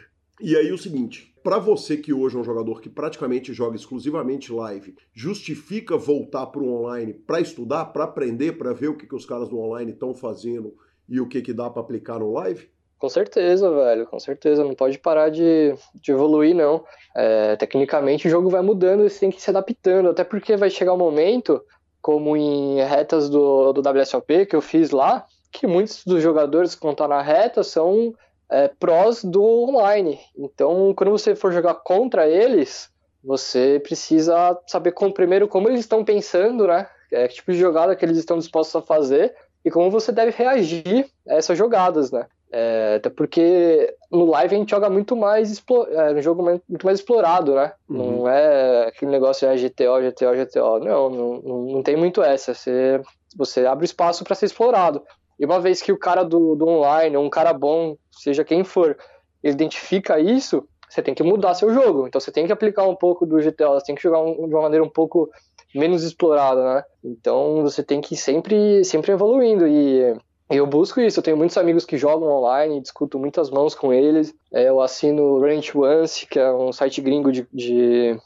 E 0.40 0.57
aí 0.57 0.72
o 0.72 0.79
seguinte, 0.79 1.33
para 1.42 1.59
você 1.59 1.96
que 1.96 2.12
hoje 2.12 2.37
é 2.37 2.40
um 2.40 2.44
jogador 2.44 2.81
que 2.81 2.88
praticamente 2.88 3.53
joga 3.53 3.77
exclusivamente 3.77 4.53
live, 4.53 4.96
justifica 5.12 5.96
voltar 5.96 6.46
para 6.46 6.62
o 6.62 6.68
online 6.68 7.14
para 7.14 7.40
estudar, 7.40 7.87
para 7.87 8.05
aprender, 8.05 8.59
para 8.59 8.72
ver 8.72 8.88
o 8.88 8.96
que, 8.96 9.07
que 9.07 9.14
os 9.14 9.24
caras 9.24 9.48
do 9.48 9.59
online 9.59 9.92
estão 9.92 10.14
fazendo 10.14 10.74
e 11.09 11.20
o 11.20 11.29
que, 11.29 11.40
que 11.40 11.53
dá 11.53 11.70
para 11.70 11.83
aplicar 11.83 12.18
no 12.18 12.33
live? 12.33 12.68
Com 12.98 13.09
certeza, 13.09 13.70
velho, 13.70 14.07
com 14.07 14.18
certeza. 14.18 14.64
Não 14.64 14.74
pode 14.74 14.98
parar 14.98 15.28
de, 15.28 15.74
de 15.94 16.12
evoluir, 16.12 16.54
não. 16.54 16.85
É, 17.14 17.57
tecnicamente 17.57 18.26
o 18.26 18.30
jogo 18.30 18.48
vai 18.48 18.62
mudando 18.62 19.04
e 19.04 19.11
você 19.11 19.20
tem 19.20 19.30
que 19.30 19.38
ir 19.38 19.40
se 19.40 19.50
adaptando, 19.50 20.11
até 20.11 20.24
porque 20.24 20.57
vai 20.57 20.70
chegar 20.70 20.94
um 20.94 20.98
momento, 20.98 21.62
como 22.00 22.37
em 22.37 22.80
retas 22.83 23.28
do, 23.28 23.72
do 23.72 23.83
WSOP 23.88 24.46
que 24.46 24.57
eu 24.57 24.61
fiz 24.61 24.90
lá, 24.90 25.26
que 25.52 25.66
muitos 25.66 26.04
dos 26.04 26.22
jogadores 26.22 26.74
que 26.74 26.83
vão 26.83 26.92
estar 26.92 27.09
na 27.09 27.20
reta 27.20 27.62
são 27.62 28.14
é, 28.50 28.68
prós 28.68 29.24
do 29.24 29.42
online. 29.42 30.18
Então, 30.37 30.92
quando 30.96 31.11
você 31.11 31.35
for 31.35 31.52
jogar 31.52 31.74
contra 31.74 32.28
eles, 32.28 32.88
você 33.22 33.80
precisa 33.83 34.59
saber 34.66 34.92
com, 34.92 35.11
primeiro 35.11 35.48
como 35.48 35.68
eles 35.68 35.80
estão 35.80 36.04
pensando, 36.04 36.66
né? 36.66 36.87
É, 37.12 37.28
que 37.28 37.35
tipo 37.35 37.52
de 37.52 37.59
jogada 37.59 37.94
que 37.94 38.04
eles 38.04 38.18
estão 38.18 38.38
dispostos 38.38 38.74
a 38.76 38.83
fazer 38.83 39.35
e 39.64 39.70
como 39.70 39.90
você 39.90 40.12
deve 40.12 40.30
reagir 40.30 41.07
a 41.28 41.35
essas 41.35 41.57
jogadas, 41.57 42.11
né? 42.11 42.26
É, 42.56 42.94
até 42.98 43.10
porque 43.10 43.96
no 44.12 44.26
live 44.26 44.54
a 44.54 44.58
gente 44.60 44.70
joga 44.70 44.88
muito 44.88 45.16
mais 45.16 45.60
é, 45.90 46.12
um 46.12 46.22
jogo 46.22 46.40
muito 46.40 46.86
mais 46.86 47.00
explorado, 47.00 47.52
né? 47.52 47.72
Uhum. 47.88 48.18
Não 48.18 48.28
é 48.28 48.86
aquele 48.86 49.10
negócio 49.10 49.48
é 49.48 49.56
GTO, 49.56 50.00
GTO, 50.00 50.36
GTO. 50.36 50.78
Não, 50.78 51.10
não, 51.10 51.62
não 51.64 51.82
tem 51.82 51.96
muito 51.96 52.22
essa. 52.22 52.54
Você, 52.54 53.02
você 53.36 53.66
abre 53.66 53.84
espaço 53.84 54.22
para 54.22 54.36
ser 54.36 54.46
explorado. 54.46 55.02
E 55.36 55.44
uma 55.44 55.58
vez 55.58 55.82
que 55.82 55.90
o 55.90 55.98
cara 55.98 56.22
do, 56.22 56.54
do 56.54 56.68
online, 56.68 57.16
um 57.16 57.28
cara 57.28 57.52
bom, 57.52 57.96
seja 58.12 58.44
quem 58.44 58.62
for, 58.62 58.96
ele 59.42 59.54
identifica 59.54 60.20
isso, 60.20 60.64
você 60.88 61.02
tem 61.02 61.12
que 61.12 61.24
mudar 61.24 61.54
seu 61.54 61.74
jogo. 61.74 62.06
Então 62.06 62.20
você 62.20 62.30
tem 62.30 62.46
que 62.46 62.52
aplicar 62.52 62.86
um 62.86 62.94
pouco 62.94 63.26
do 63.26 63.38
GTO, 63.38 63.72
você 63.72 63.86
tem 63.86 63.96
que 63.96 64.02
jogar 64.02 64.20
um, 64.20 64.48
de 64.48 64.54
uma 64.54 64.62
maneira 64.62 64.84
um 64.84 64.88
pouco 64.88 65.28
menos 65.74 66.04
explorada, 66.04 66.62
né? 66.76 66.84
Então 67.02 67.62
você 67.62 67.82
tem 67.82 68.00
que 68.00 68.14
ir 68.14 68.16
sempre, 68.16 68.84
sempre 68.84 69.10
evoluindo. 69.10 69.66
E 69.66 70.16
eu 70.50 70.66
busco 70.66 71.00
isso, 71.00 71.18
eu 71.18 71.22
tenho 71.22 71.37
muitos 71.37 71.57
amigos 71.57 71.85
que 71.85 71.96
jogam 71.96 72.28
online, 72.28 72.80
discuto 72.80 73.18
muitas 73.18 73.50
mãos 73.50 73.74
com 73.74 73.92
eles. 73.92 74.35
É, 74.52 74.68
eu 74.68 74.80
assino 74.80 75.40
Ranch 75.40 75.74
Once, 75.74 76.26
que 76.26 76.38
é 76.38 76.52
um 76.52 76.72
site 76.72 77.00
gringo 77.00 77.33
de, 77.33 77.46
de, 77.52 78.18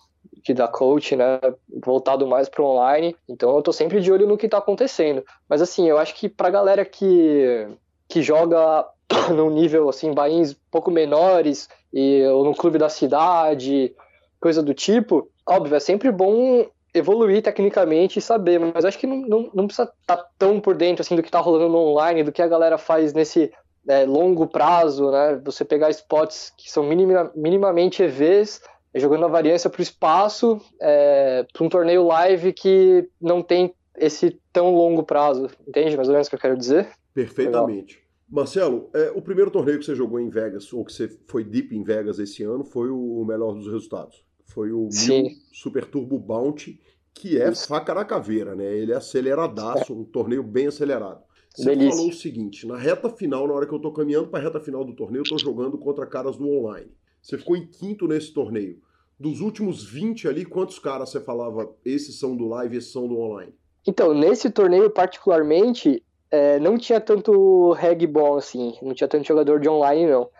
de 0.43 0.55
da 0.55 0.67
coach, 0.67 1.15
né, 1.15 1.39
voltado 1.85 2.27
mais 2.27 2.49
para 2.49 2.65
online. 2.65 3.17
Então 3.29 3.55
eu 3.55 3.63
tô 3.63 3.73
sempre 3.73 4.01
de 4.01 4.11
olho 4.11 4.27
no 4.27 4.37
que 4.37 4.47
está 4.47 4.59
acontecendo. 4.59 5.25
Mas 5.49 5.63
assim, 5.63 5.89
eu 5.89 5.99
acho 5.99 6.15
que 6.15 6.29
pra 6.29 6.51
galera 6.51 6.85
que, 6.85 7.69
que 8.09 8.21
joga 8.21 8.85
num 9.35 9.51
nível 9.51 9.89
assim, 9.89 10.13
bains 10.13 10.57
pouco 10.71 10.91
menores, 10.91 11.69
e, 11.93 12.27
ou 12.27 12.45
no 12.45 12.55
clube 12.55 12.79
da 12.79 12.89
cidade, 12.89 13.95
coisa 14.41 14.63
do 14.63 14.75
tipo, 14.75 15.29
óbvio, 15.47 15.77
é 15.77 15.81
sempre 15.81 16.11
bom 16.11 16.67
evoluir 16.99 17.43
tecnicamente 17.43 18.19
e 18.19 18.23
saber, 18.23 18.59
mas 18.59 18.85
acho 18.85 18.99
que 18.99 19.07
não, 19.07 19.21
não, 19.21 19.51
não 19.55 19.67
precisa 19.67 19.91
estar 20.01 20.17
tá 20.17 20.29
tão 20.39 20.61
por 20.61 20.77
dentro 20.77 21.03
assim 21.03 21.17
do 21.17 21.23
que 21.23 21.29
está 21.29 21.41
rolando 21.41 21.69
no 21.69 21.79
online, 21.79 22.23
do 22.23 22.33
que 22.33 22.43
a 22.43 22.49
galera 22.49 22.79
faz 22.79 23.13
nesse 23.13 23.53
é, 23.89 24.05
longo 24.05 24.47
prazo, 24.47 25.11
né? 25.11 25.41
Você 25.45 25.65
pegar 25.65 25.91
spots 25.91 26.53
que 26.57 26.71
são 26.71 26.83
minima, 26.85 27.33
minimamente 27.35 28.03
EVs, 28.03 28.61
jogando 28.95 29.25
a 29.25 29.29
variância 29.29 29.71
para 29.71 29.81
o 29.81 29.83
espaço, 29.83 30.61
é, 30.81 31.47
para 31.53 31.65
um 31.65 31.69
torneio 31.69 32.07
live 32.07 32.53
que 32.53 33.09
não 33.21 33.43
tem 33.43 33.75
esse 33.97 34.39
tão 34.53 34.75
longo 34.75 35.03
prazo. 35.03 35.49
Entende 35.67 35.97
mais 35.97 36.09
ou 36.09 36.13
menos 36.13 36.27
o 36.27 36.31
que 36.31 36.37
eu 36.37 36.41
quero 36.41 36.57
dizer? 36.57 36.89
Perfeitamente. 37.15 37.95
Legal. 37.95 38.09
Marcelo, 38.31 38.91
é, 38.95 39.11
o 39.15 39.23
primeiro 39.23 39.51
torneio 39.51 39.79
que 39.79 39.87
você 39.87 39.95
jogou 39.95 40.21
em 40.21 40.29
Vegas, 40.29 40.71
ou 40.73 40.85
que 40.85 40.93
você 40.93 41.09
foi 41.27 41.43
deep 41.43 41.75
em 41.75 41.83
Vegas 41.83 42.19
esse 42.19 42.43
ano, 42.43 42.63
foi 42.63 42.91
o 42.91 43.25
melhor 43.25 43.55
dos 43.55 43.67
resultados. 43.67 44.23
Foi 44.45 44.71
o 44.71 44.89
Sim. 44.91 45.31
Super 45.51 45.87
Turbo 45.87 46.19
Bounty, 46.19 46.79
que 47.19 47.37
é 47.37 47.53
faca 47.53 47.93
na 47.93 48.05
caveira, 48.05 48.55
né? 48.55 48.65
Ele 48.65 48.93
é 48.93 48.97
aceleradaço, 48.97 49.93
um 49.93 50.05
torneio 50.05 50.43
bem 50.43 50.69
acelerado. 50.69 51.21
Você 51.55 51.65
Delícia. 51.65 51.91
falou 51.91 52.09
o 52.09 52.15
seguinte: 52.15 52.67
na 52.67 52.77
reta 52.77 53.11
final, 53.11 53.47
na 53.49 53.55
hora 53.55 53.67
que 53.67 53.75
eu 53.75 53.81
tô 53.81 53.93
caminhando 53.93 54.29
para 54.29 54.39
a 54.39 54.43
reta 54.43 54.61
final 54.61 54.85
do 54.85 54.95
torneio, 54.95 55.23
eu 55.23 55.29
tô 55.29 55.39
jogando 55.39 55.77
contra 55.77 56.07
caras 56.07 56.37
do 56.37 56.49
online. 56.49 56.91
Você 57.21 57.37
ficou 57.37 57.57
em 57.57 57.67
quinto 57.67 58.07
nesse 58.07 58.33
torneio. 58.33 58.81
Dos 59.19 59.41
últimos 59.41 59.85
20 59.85 60.29
ali, 60.29 60.45
quantos 60.45 60.79
caras 60.79 61.11
você 61.11 61.21
falava, 61.21 61.69
esses 61.85 62.21
são 62.21 62.37
do 62.37 62.47
live, 62.47 62.77
esses 62.77 62.93
são 62.93 63.09
do 63.09 63.19
online? 63.19 63.53
Então, 63.85 64.15
nesse 64.15 64.49
torneio 64.49 64.89
particularmente, 64.89 66.01
é, 66.31 66.61
não 66.61 66.79
tinha 66.79 67.01
tanto 67.01 67.73
reg 67.73 68.07
bom 68.07 68.37
assim, 68.37 68.75
não 68.81 68.95
tinha 68.95 69.09
tanto 69.09 69.27
jogador 69.27 69.59
de 69.59 69.69
online 69.69 70.07
não. 70.07 70.31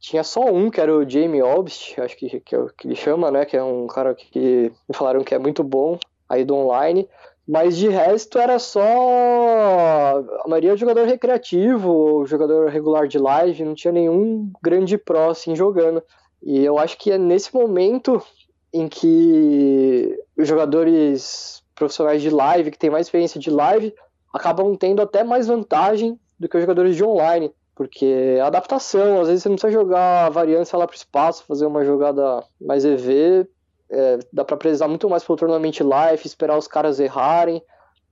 Tinha 0.00 0.24
só 0.24 0.52
um, 0.52 0.68
que 0.68 0.80
era 0.80 0.94
o 0.94 1.08
Jamie 1.08 1.42
Obst, 1.42 1.96
acho 2.00 2.16
que, 2.16 2.40
que, 2.40 2.56
é 2.56 2.66
que 2.76 2.88
ele 2.88 2.96
chama, 2.96 3.30
né? 3.30 3.44
Que 3.44 3.56
é 3.56 3.62
um 3.62 3.86
cara 3.86 4.14
que 4.14 4.72
me 4.88 4.94
falaram 4.94 5.22
que 5.22 5.34
é 5.34 5.38
muito 5.38 5.62
bom 5.62 5.96
aí 6.28 6.44
do 6.44 6.54
online. 6.54 7.08
Mas 7.46 7.76
de 7.76 7.88
resto 7.88 8.38
era 8.38 8.58
só. 8.58 8.82
A 10.42 10.48
maioria 10.48 10.72
é 10.72 10.76
jogador 10.76 11.06
recreativo, 11.06 12.24
jogador 12.26 12.70
regular 12.70 13.06
de 13.06 13.18
live, 13.18 13.64
não 13.64 13.74
tinha 13.74 13.92
nenhum 13.92 14.50
grande 14.62 14.96
pró 14.96 15.30
assim 15.30 15.54
jogando. 15.54 16.02
E 16.42 16.64
eu 16.64 16.78
acho 16.78 16.96
que 16.96 17.10
é 17.10 17.18
nesse 17.18 17.54
momento 17.54 18.22
em 18.72 18.88
que 18.88 20.18
os 20.36 20.48
jogadores 20.48 21.62
profissionais 21.74 22.22
de 22.22 22.30
live, 22.30 22.70
que 22.70 22.78
têm 22.78 22.90
mais 22.90 23.06
experiência 23.06 23.38
de 23.38 23.50
live, 23.50 23.94
acabam 24.32 24.74
tendo 24.76 25.02
até 25.02 25.22
mais 25.22 25.46
vantagem 25.46 26.18
do 26.38 26.48
que 26.48 26.56
os 26.56 26.62
jogadores 26.62 26.96
de 26.96 27.04
online. 27.04 27.52
Porque 27.74 28.06
é 28.06 28.40
adaptação, 28.40 29.20
às 29.20 29.28
vezes 29.28 29.42
você 29.42 29.48
não 29.48 29.56
precisa 29.56 29.72
jogar 29.72 30.26
a 30.26 30.30
variância 30.30 30.78
lá 30.78 30.86
para 30.86 30.94
o 30.94 30.96
espaço, 30.96 31.44
fazer 31.44 31.66
uma 31.66 31.84
jogada 31.84 32.44
mais 32.60 32.84
EV, 32.84 33.48
é, 33.94 34.18
dá 34.32 34.44
para 34.44 34.56
precisar 34.56 34.88
muito 34.88 35.08
mais 35.08 35.24
pelo 35.24 35.38
Tournament 35.38 35.78
Life, 35.80 36.26
esperar 36.26 36.58
os 36.58 36.66
caras 36.66 36.98
errarem 36.98 37.62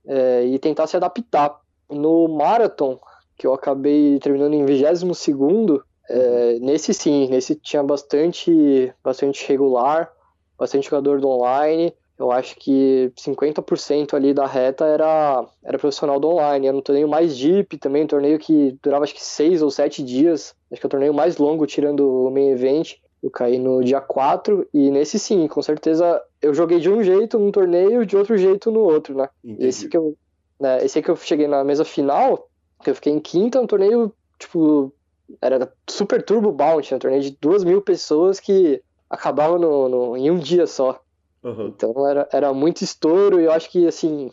é, 0.05 0.45
e 0.45 0.57
tentar 0.59 0.87
se 0.87 0.95
adaptar. 0.95 1.59
No 1.89 2.27
Marathon, 2.27 2.97
que 3.37 3.45
eu 3.45 3.53
acabei 3.53 4.17
terminando 4.19 4.53
em 4.53 4.65
22 4.65 5.17
segundo, 5.17 5.83
é, 6.09 6.59
nesse 6.59 6.93
sim, 6.93 7.27
nesse 7.29 7.55
tinha 7.55 7.83
bastante, 7.83 8.93
bastante 9.03 9.47
regular, 9.47 10.11
bastante 10.57 10.89
jogador 10.89 11.19
do 11.19 11.29
online, 11.29 11.93
eu 12.17 12.31
acho 12.31 12.55
que 12.55 13.11
50% 13.17 14.13
ali 14.13 14.33
da 14.33 14.45
reta 14.45 14.85
era, 14.85 15.45
era 15.63 15.79
profissional 15.79 16.19
do 16.19 16.29
online. 16.29 16.67
Era 16.67 16.77
um 16.77 16.81
torneio 16.81 17.07
mais 17.07 17.37
deep 17.37 17.77
também, 17.77 18.03
um 18.03 18.07
torneio 18.07 18.37
que 18.37 18.77
durava 18.81 19.03
acho 19.03 19.15
que 19.15 19.23
6 19.23 19.61
ou 19.61 19.71
7 19.71 20.03
dias. 20.03 20.55
Acho 20.71 20.79
que 20.79 20.85
é 20.85 20.87
o 20.87 20.91
torneio 20.91 21.13
mais 21.13 21.37
longo, 21.37 21.65
tirando 21.65 22.27
o 22.27 22.31
main 22.31 22.51
event. 22.51 22.95
Eu 23.23 23.31
caí 23.31 23.57
no 23.57 23.81
dia 23.81 24.01
4 24.01 24.67
e 24.73 24.91
nesse 24.91 25.17
sim, 25.17 25.47
com 25.47 25.61
certeza 25.61 26.21
eu 26.41 26.53
joguei 26.53 26.79
de 26.79 26.89
um 26.89 27.01
jeito 27.01 27.39
num 27.39 27.53
torneio 27.53 28.03
e 28.03 28.05
de 28.05 28.17
outro 28.17 28.37
jeito 28.37 28.69
no 28.69 28.81
outro, 28.81 29.15
né? 29.15 29.29
Esse 29.59 29.87
que 29.87 29.95
eu, 29.95 30.17
né, 30.59 30.83
esse 30.83 31.01
que 31.01 31.09
eu 31.09 31.15
cheguei 31.15 31.47
na 31.47 31.63
mesa 31.63 31.85
final, 31.85 32.49
que 32.83 32.89
eu 32.89 32.95
fiquei 32.95 33.13
em 33.13 33.21
quinta, 33.21 33.61
um 33.61 33.65
torneio, 33.65 34.13
tipo, 34.37 34.93
era 35.41 35.71
super 35.89 36.21
turbo 36.21 36.51
bounty, 36.51 36.93
um 36.93 36.99
torneio 36.99 37.23
de 37.23 37.37
duas 37.39 37.63
mil 37.63 37.81
pessoas 37.81 38.41
que 38.41 38.83
acabava 39.09 39.57
no, 39.57 39.87
no, 39.87 40.17
em 40.17 40.29
um 40.29 40.37
dia 40.37 40.67
só. 40.67 40.99
Uhum. 41.41 41.67
Então 41.67 42.07
era, 42.07 42.27
era 42.31 42.53
muito 42.53 42.83
estouro 42.83 43.39
e 43.39 43.45
eu 43.45 43.53
acho 43.53 43.69
que, 43.69 43.87
assim, 43.87 44.31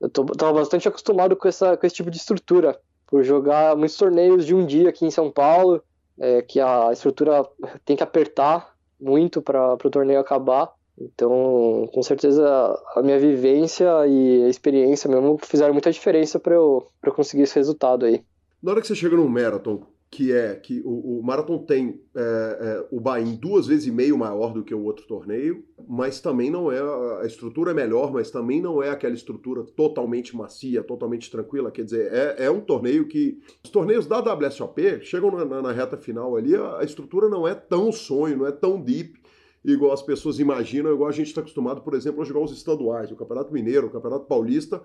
eu 0.00 0.08
tô, 0.08 0.24
tava 0.24 0.52
bastante 0.54 0.88
acostumado 0.88 1.36
com, 1.36 1.46
essa, 1.46 1.76
com 1.76 1.86
esse 1.86 1.94
tipo 1.94 2.10
de 2.10 2.16
estrutura, 2.16 2.76
por 3.06 3.22
jogar 3.22 3.76
muitos 3.76 3.96
torneios 3.96 4.44
de 4.44 4.54
um 4.54 4.66
dia 4.66 4.88
aqui 4.88 5.04
em 5.04 5.10
São 5.10 5.30
Paulo, 5.30 5.82
é, 6.22 6.40
que 6.40 6.60
a 6.60 6.90
estrutura 6.92 7.44
tem 7.84 7.96
que 7.96 8.02
apertar 8.02 8.76
muito 9.00 9.42
para 9.42 9.74
o 9.74 9.90
torneio 9.90 10.20
acabar. 10.20 10.72
Então, 10.96 11.88
com 11.92 12.02
certeza, 12.02 12.46
a 12.94 13.02
minha 13.02 13.18
vivência 13.18 14.06
e 14.06 14.44
a 14.44 14.48
experiência 14.48 15.10
mesmo 15.10 15.36
fizeram 15.42 15.72
muita 15.72 15.90
diferença 15.90 16.38
para 16.38 16.54
eu, 16.54 16.88
eu 17.02 17.12
conseguir 17.12 17.42
esse 17.42 17.56
resultado 17.56 18.06
aí. 18.06 18.22
Na 18.62 18.70
hora 18.70 18.80
que 18.80 18.86
você 18.86 18.94
chega 18.94 19.16
no 19.16 19.28
marathon, 19.28 19.80
que 20.12 20.30
é 20.30 20.54
que 20.54 20.82
o, 20.84 21.20
o 21.20 21.22
Marathon 21.22 21.64
tem 21.64 22.02
é, 22.14 22.20
é, 22.20 22.86
o 22.90 23.00
buy-in 23.00 23.34
duas 23.34 23.66
vezes 23.66 23.86
e 23.86 23.90
meio 23.90 24.18
maior 24.18 24.52
do 24.52 24.62
que 24.62 24.74
o 24.74 24.84
outro 24.84 25.06
torneio, 25.06 25.64
mas 25.88 26.20
também 26.20 26.50
não 26.50 26.70
é 26.70 26.78
a 27.22 27.24
estrutura 27.24 27.70
é 27.70 27.74
melhor, 27.74 28.12
mas 28.12 28.30
também 28.30 28.60
não 28.60 28.82
é 28.82 28.90
aquela 28.90 29.14
estrutura 29.14 29.64
totalmente 29.64 30.36
macia, 30.36 30.84
totalmente 30.84 31.30
tranquila. 31.30 31.70
Quer 31.70 31.84
dizer, 31.84 32.12
é, 32.12 32.44
é 32.44 32.50
um 32.50 32.60
torneio 32.60 33.08
que 33.08 33.40
os 33.64 33.70
torneios 33.70 34.06
da 34.06 34.18
WSOP 34.18 35.00
chegam 35.00 35.30
na, 35.30 35.46
na, 35.46 35.62
na 35.62 35.72
reta 35.72 35.96
final 35.96 36.36
ali, 36.36 36.54
a, 36.54 36.80
a, 36.80 36.84
estrutura 36.84 37.26
não 37.26 37.48
é 37.48 37.54
tão 37.54 37.90
sonho, 37.90 38.36
não 38.36 38.46
é 38.46 38.52
tão 38.52 38.78
deep. 38.78 39.18
Igual 39.64 39.92
as 39.92 40.02
pessoas 40.02 40.38
imaginam, 40.38 40.92
igual 40.92 41.08
a 41.08 41.12
gente 41.12 41.28
está 41.28 41.40
acostumado, 41.40 41.80
por 41.80 41.94
exemplo, 41.94 42.20
a 42.20 42.24
jogar 42.26 42.40
os 42.40 42.52
estaduais, 42.52 43.10
o 43.10 43.16
Campeonato 43.16 43.50
Mineiro, 43.50 43.86
o 43.86 43.90
Campeonato 43.90 44.26
Paulista. 44.26 44.82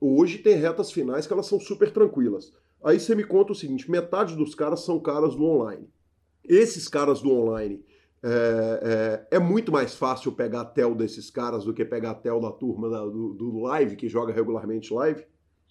Hoje 0.00 0.38
tem 0.38 0.56
retas 0.56 0.90
finais 0.90 1.26
que 1.26 1.32
elas 1.32 1.46
são 1.46 1.60
super 1.60 1.90
tranquilas. 1.90 2.52
Aí 2.84 2.98
você 2.98 3.14
me 3.14 3.24
conta 3.24 3.52
o 3.52 3.54
seguinte: 3.54 3.90
metade 3.90 4.36
dos 4.36 4.54
caras 4.54 4.80
são 4.80 4.98
caras 4.98 5.34
do 5.34 5.44
online. 5.44 5.88
Esses 6.44 6.88
caras 6.88 7.20
do 7.20 7.30
online 7.30 7.84
é, 8.24 9.26
é, 9.30 9.36
é, 9.36 9.38
muito 9.38 9.72
mais 9.72 9.94
fácil 9.94 10.30
pegar 10.32 10.60
a 10.60 10.64
tel 10.64 10.94
desses 10.94 11.28
caras 11.28 11.64
do 11.64 11.74
que 11.74 11.84
pegar 11.84 12.12
a 12.12 12.14
tel 12.14 12.40
da 12.40 12.52
turma 12.52 12.88
da, 12.88 13.00
do, 13.00 13.34
do, 13.34 13.60
live, 13.60 13.96
que 13.96 14.08
joga 14.08 14.32
regularmente 14.32 14.94
live? 14.94 15.26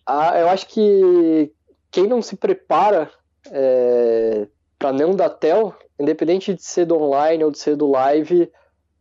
Ah, 0.06 0.38
eu 0.38 0.50
acho 0.50 0.68
que 0.68 1.52
quem 1.90 2.08
não 2.08 2.22
se 2.22 2.36
prepara 2.36 3.10
é, 3.50 4.48
para 4.78 4.92
não 4.92 5.16
dar 5.16 5.30
tel, 5.30 5.74
independente 5.98 6.54
de 6.54 6.64
ser 6.64 6.86
do 6.86 6.98
online 6.98 7.44
ou 7.44 7.52
de 7.52 7.60
ser 7.60 7.78
do 7.78 7.90
live, 7.90 8.52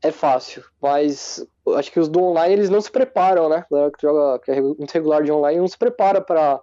é 0.01 0.13
fácil. 0.13 0.63
Mas 0.81 1.45
acho 1.77 1.91
que 1.91 1.99
os 1.99 2.09
do 2.09 2.23
online 2.23 2.55
eles 2.55 2.71
não 2.71 2.81
se 2.81 2.91
preparam, 2.91 3.49
né? 3.49 3.65
A 3.69 3.75
galera 3.75 3.93
que 3.93 4.03
joga 4.03 4.39
que 4.41 4.51
é 4.51 4.61
muito 4.61 4.93
regular 4.93 5.25
de 5.25 5.33
online 5.33 5.59
não 5.59 5.69
se 5.69 5.79
prepara 5.79 6.21
para 6.21 6.61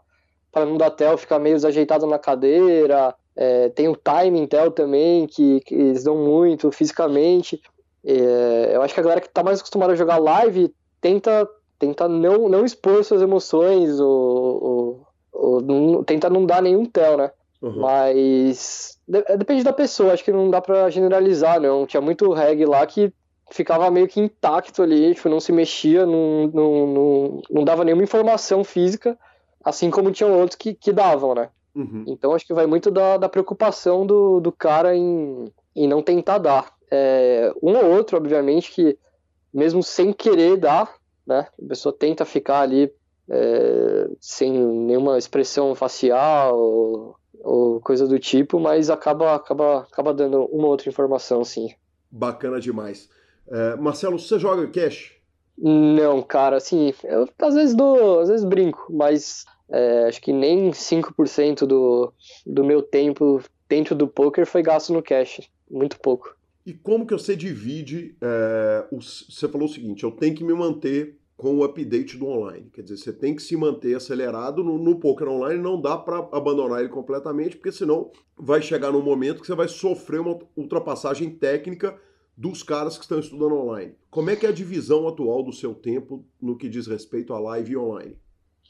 para 0.57 0.65
não 0.65 0.77
dar 0.77 0.89
tel 0.89 1.17
ficar 1.17 1.37
meio 1.39 1.55
desajeitado 1.55 2.07
na 2.07 2.17
cadeira. 2.17 3.13
É, 3.35 3.69
tem 3.69 3.87
o 3.87 3.95
timing 3.95 4.47
tel 4.47 4.71
também, 4.71 5.27
que, 5.27 5.59
que, 5.61 5.75
eles 5.75 6.03
dão 6.03 6.17
muito 6.17 6.71
fisicamente. 6.71 7.61
É, 8.03 8.71
eu 8.73 8.81
acho 8.81 8.93
que 8.93 8.99
a 8.99 9.03
galera 9.03 9.21
que 9.21 9.27
está 9.27 9.43
mais 9.43 9.59
acostumada 9.59 9.93
a 9.93 9.95
jogar 9.95 10.17
live 10.17 10.73
tenta, 10.99 11.47
tenta 11.77 12.07
não, 12.07 12.49
não 12.49 12.65
expor 12.65 13.03
suas 13.03 13.21
emoções 13.21 13.99
ou, 13.99 14.63
ou, 14.63 15.07
ou 15.31 15.61
não, 15.61 16.03
tenta 16.03 16.29
não 16.29 16.45
dar 16.45 16.61
nenhum 16.61 16.85
tel, 16.85 17.17
né? 17.17 17.31
Uhum. 17.61 17.81
Mas 17.81 18.97
de, 19.07 19.21
depende 19.37 19.63
da 19.63 19.73
pessoa, 19.73 20.13
acho 20.13 20.23
que 20.23 20.31
não 20.31 20.49
dá 20.49 20.59
para 20.59 20.89
generalizar, 20.89 21.61
não. 21.61 21.85
Tinha 21.85 22.01
muito 22.01 22.33
reggae 22.33 22.65
lá 22.65 22.83
que 22.87 23.13
ficava 23.51 23.91
meio 23.91 24.07
que 24.07 24.19
intacto 24.19 24.81
ali, 24.81 25.13
tipo, 25.13 25.29
não 25.29 25.39
se 25.39 25.51
mexia, 25.51 26.05
não, 26.05 26.47
não, 26.47 26.87
não, 26.87 27.41
não 27.51 27.63
dava 27.63 27.85
nenhuma 27.85 28.03
informação 28.03 28.63
física 28.63 29.17
assim 29.67 29.91
como 29.91 30.11
tinham 30.11 30.31
outros 30.31 30.55
que, 30.55 30.73
que 30.73 30.93
davam, 30.93 31.35
né? 31.35 31.49
Uhum. 31.75 32.05
Então 32.07 32.33
acho 32.33 32.47
que 32.47 32.53
vai 32.53 32.65
muito 32.65 32.89
da, 32.89 33.17
da 33.17 33.27
preocupação 33.27 34.05
do, 34.05 34.39
do 34.39 34.51
cara 34.51 34.95
em, 34.95 35.51
em 35.75 35.87
não 35.87 36.01
tentar 36.01 36.37
dar. 36.37 36.73
É, 36.89 37.51
um 37.61 37.75
ou 37.75 37.85
outro, 37.91 38.15
obviamente, 38.15 38.71
que 38.71 38.97
mesmo 39.53 39.83
sem 39.83 40.13
querer 40.13 40.55
dar, 40.55 40.95
né? 41.25 41.47
A 41.61 41.67
pessoa 41.67 41.93
tenta 41.93 42.23
ficar 42.23 42.61
ali 42.61 42.89
é, 43.29 44.09
sem 44.21 44.51
nenhuma 44.51 45.17
expressão 45.17 45.75
facial 45.75 46.57
ou, 46.57 47.15
ou, 47.41 47.81
coisa 47.81 48.07
do 48.07 48.17
tipo, 48.17 48.61
mas 48.61 48.89
acaba, 48.89 49.35
acaba, 49.35 49.79
acaba 49.81 50.13
dando 50.13 50.45
uma 50.45 50.69
outra 50.69 50.87
informação, 50.87 51.43
sim. 51.43 51.73
Bacana 52.09 52.57
demais. 52.57 53.09
É, 53.49 53.75
Marcelo, 53.75 54.17
você 54.17 54.39
joga 54.39 54.65
cash? 54.67 55.17
Não, 55.57 56.21
cara, 56.21 56.57
assim, 56.57 56.93
eu 57.03 57.27
às 57.41 57.55
vezes 57.55 57.75
dou, 57.75 58.19
às 58.21 58.29
vezes 58.29 58.45
brinco, 58.45 58.87
mas 58.91 59.43
é, 59.69 60.05
acho 60.07 60.21
que 60.21 60.31
nem 60.31 60.71
5% 60.71 61.65
do, 61.65 62.13
do 62.45 62.63
meu 62.63 62.81
tempo 62.81 63.41
dentro 63.67 63.95
do 63.95 64.07
poker 64.07 64.45
foi 64.45 64.61
gasto 64.61 64.93
no 64.93 65.03
cash, 65.03 65.41
muito 65.69 65.99
pouco. 65.99 66.35
E 66.65 66.73
como 66.73 67.05
que 67.05 67.13
você 67.13 67.35
divide? 67.35 68.15
É, 68.21 68.85
os, 68.91 69.25
você 69.29 69.47
falou 69.47 69.67
o 69.67 69.71
seguinte: 69.71 70.03
eu 70.03 70.11
tenho 70.11 70.35
que 70.35 70.43
me 70.43 70.53
manter 70.53 71.17
com 71.37 71.55
o 71.55 71.63
update 71.63 72.17
do 72.17 72.27
online. 72.27 72.69
Quer 72.73 72.81
dizer, 72.81 72.97
você 72.97 73.13
tem 73.13 73.35
que 73.35 73.43
se 73.43 73.55
manter 73.55 73.95
acelerado 73.95 74.63
no, 74.63 74.77
no 74.77 74.99
poker 74.99 75.29
online, 75.29 75.61
não 75.61 75.79
dá 75.79 75.95
para 75.95 76.17
abandonar 76.31 76.79
ele 76.79 76.89
completamente, 76.89 77.55
porque 77.55 77.71
senão 77.71 78.11
vai 78.35 78.61
chegar 78.61 78.91
num 78.91 79.03
momento 79.03 79.39
que 79.39 79.47
você 79.47 79.55
vai 79.55 79.67
sofrer 79.67 80.19
uma 80.19 80.39
ultrapassagem 80.55 81.29
técnica 81.29 81.95
dos 82.35 82.63
caras 82.63 82.97
que 82.97 83.03
estão 83.03 83.19
estudando 83.19 83.55
online. 83.55 83.95
Como 84.09 84.29
é 84.29 84.35
que 84.35 84.45
é 84.45 84.49
a 84.49 84.53
divisão 84.53 85.07
atual 85.07 85.43
do 85.43 85.53
seu 85.53 85.73
tempo 85.73 86.25
no 86.41 86.57
que 86.57 86.67
diz 86.67 86.87
respeito 86.87 87.33
a 87.33 87.39
live 87.39 87.71
e 87.71 87.77
online? 87.77 88.17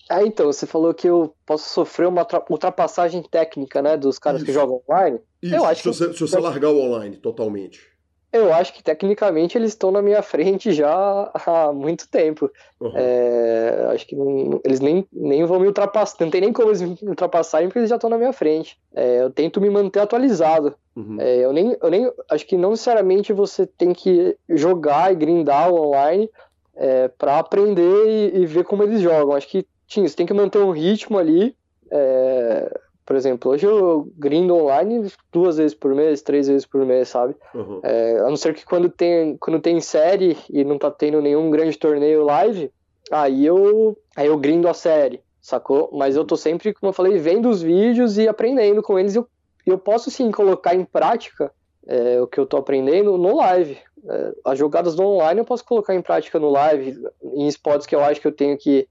É, 0.09 0.25
então, 0.25 0.45
você 0.45 0.65
falou 0.65 0.93
que 0.93 1.07
eu 1.07 1.33
posso 1.45 1.69
sofrer 1.69 2.07
uma 2.07 2.25
ultrapassagem 2.49 3.21
técnica, 3.23 3.81
né, 3.81 3.97
dos 3.97 4.17
caras 4.17 4.41
Isso. 4.41 4.45
que 4.45 4.53
jogam 4.53 4.81
online. 4.87 5.19
Isso, 5.41 5.55
eu 5.55 5.65
acho 5.65 5.81
se, 5.81 5.87
você, 5.87 6.07
que... 6.09 6.13
se 6.13 6.19
você 6.21 6.39
largar 6.39 6.69
o 6.69 6.79
online 6.79 7.17
totalmente. 7.17 7.97
Eu 8.31 8.53
acho 8.53 8.73
que 8.73 8.83
tecnicamente 8.83 9.57
eles 9.57 9.69
estão 9.69 9.89
na 9.89 10.01
minha 10.01 10.21
frente 10.21 10.73
já 10.73 11.31
há 11.33 11.71
muito 11.71 12.09
tempo. 12.09 12.51
Uhum. 12.79 12.91
É, 12.93 13.87
acho 13.93 14.05
que 14.05 14.15
não, 14.15 14.59
eles 14.65 14.81
nem, 14.81 15.07
nem 15.13 15.45
vão 15.45 15.59
me 15.59 15.67
ultrapassar, 15.67 16.17
não 16.19 16.29
tem 16.29 16.41
nem 16.41 16.51
como 16.51 16.69
eles 16.69 16.81
me 16.81 16.97
ultrapassarem 17.03 17.69
porque 17.69 17.79
eles 17.79 17.89
já 17.89 17.95
estão 17.95 18.09
na 18.09 18.17
minha 18.17 18.33
frente. 18.33 18.77
É, 18.93 19.21
eu 19.21 19.29
tento 19.29 19.61
me 19.61 19.69
manter 19.69 20.01
atualizado. 20.01 20.75
Uhum. 20.95 21.17
É, 21.19 21.37
eu, 21.37 21.53
nem, 21.53 21.77
eu 21.81 21.89
nem 21.89 22.11
acho 22.29 22.45
que 22.45 22.57
não 22.57 22.71
necessariamente 22.71 23.31
você 23.31 23.65
tem 23.65 23.93
que 23.93 24.37
jogar 24.49 25.11
e 25.11 25.15
grindar 25.15 25.71
o 25.71 25.87
online 25.87 26.29
é, 26.75 27.07
para 27.07 27.39
aprender 27.39 28.07
e, 28.07 28.41
e, 28.41 28.45
ver 28.45 28.65
como 28.65 28.83
eles 28.83 29.01
jogam. 29.01 29.35
Acho 29.35 29.47
que 29.47 29.65
sim, 29.87 30.07
você 30.07 30.15
tem 30.15 30.25
que 30.25 30.33
manter 30.33 30.59
um 30.59 30.71
ritmo 30.71 31.17
ali. 31.17 31.55
É, 31.91 32.79
por 33.05 33.15
exemplo, 33.15 33.51
hoje 33.51 33.65
eu 33.65 34.11
grindo 34.17 34.53
online 34.53 35.09
duas 35.31 35.57
vezes 35.57 35.73
por 35.73 35.95
mês, 35.95 36.21
três 36.21 36.47
vezes 36.47 36.65
por 36.65 36.85
mês, 36.85 37.07
sabe? 37.07 37.35
Uhum. 37.55 37.79
É, 37.81 38.19
a 38.19 38.29
não 38.29 38.35
ser 38.35 38.53
que 38.53 38.65
quando 38.65 38.89
tem, 38.89 39.37
quando 39.37 39.61
tem 39.61 39.79
série 39.79 40.37
e 40.49 40.65
não 40.65 40.77
tá 40.77 40.91
tendo 40.91 41.21
nenhum 41.21 41.49
grande 41.49 41.77
torneio 41.77 42.25
live, 42.25 42.69
aí 43.09 43.45
eu, 43.45 43.97
aí 44.15 44.27
eu 44.27 44.37
grindo 44.37 44.67
a 44.67 44.73
série, 44.73 45.21
sacou? 45.41 45.89
Mas 45.93 46.17
eu 46.17 46.25
tô 46.25 46.35
sempre, 46.35 46.73
como 46.73 46.89
eu 46.89 46.93
falei, 46.93 47.17
vendo 47.17 47.49
os 47.49 47.61
vídeos 47.61 48.17
e 48.17 48.27
aprendendo 48.27 48.83
com 48.83 48.99
eles. 48.99 49.15
E 49.15 49.19
eu, 49.19 49.27
eu 49.65 49.77
posso 49.77 50.11
sim 50.11 50.29
colocar 50.29 50.75
em 50.75 50.83
prática 50.83 51.49
é, 51.87 52.21
o 52.21 52.27
que 52.27 52.37
eu 52.37 52.45
tô 52.45 52.57
aprendendo 52.57 53.17
no 53.17 53.37
live. 53.37 53.77
É, 54.09 54.33
as 54.43 54.59
jogadas 54.59 54.95
do 54.95 55.03
online 55.03 55.39
eu 55.39 55.45
posso 55.45 55.63
colocar 55.63 55.95
em 55.95 56.01
prática 56.01 56.37
no 56.37 56.49
live, 56.49 57.01
em 57.23 57.47
spots 57.47 57.87
que 57.87 57.95
eu 57.95 58.01
acho 58.01 58.19
que 58.19 58.27
eu 58.27 58.33
tenho 58.33 58.57
que 58.57 58.85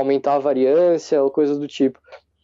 aumentar 0.00 0.34
a 0.34 0.40
variância 0.40 1.22
ou 1.22 1.30
coisas 1.30 1.58
do 1.58 1.66
tipo. 1.66 1.98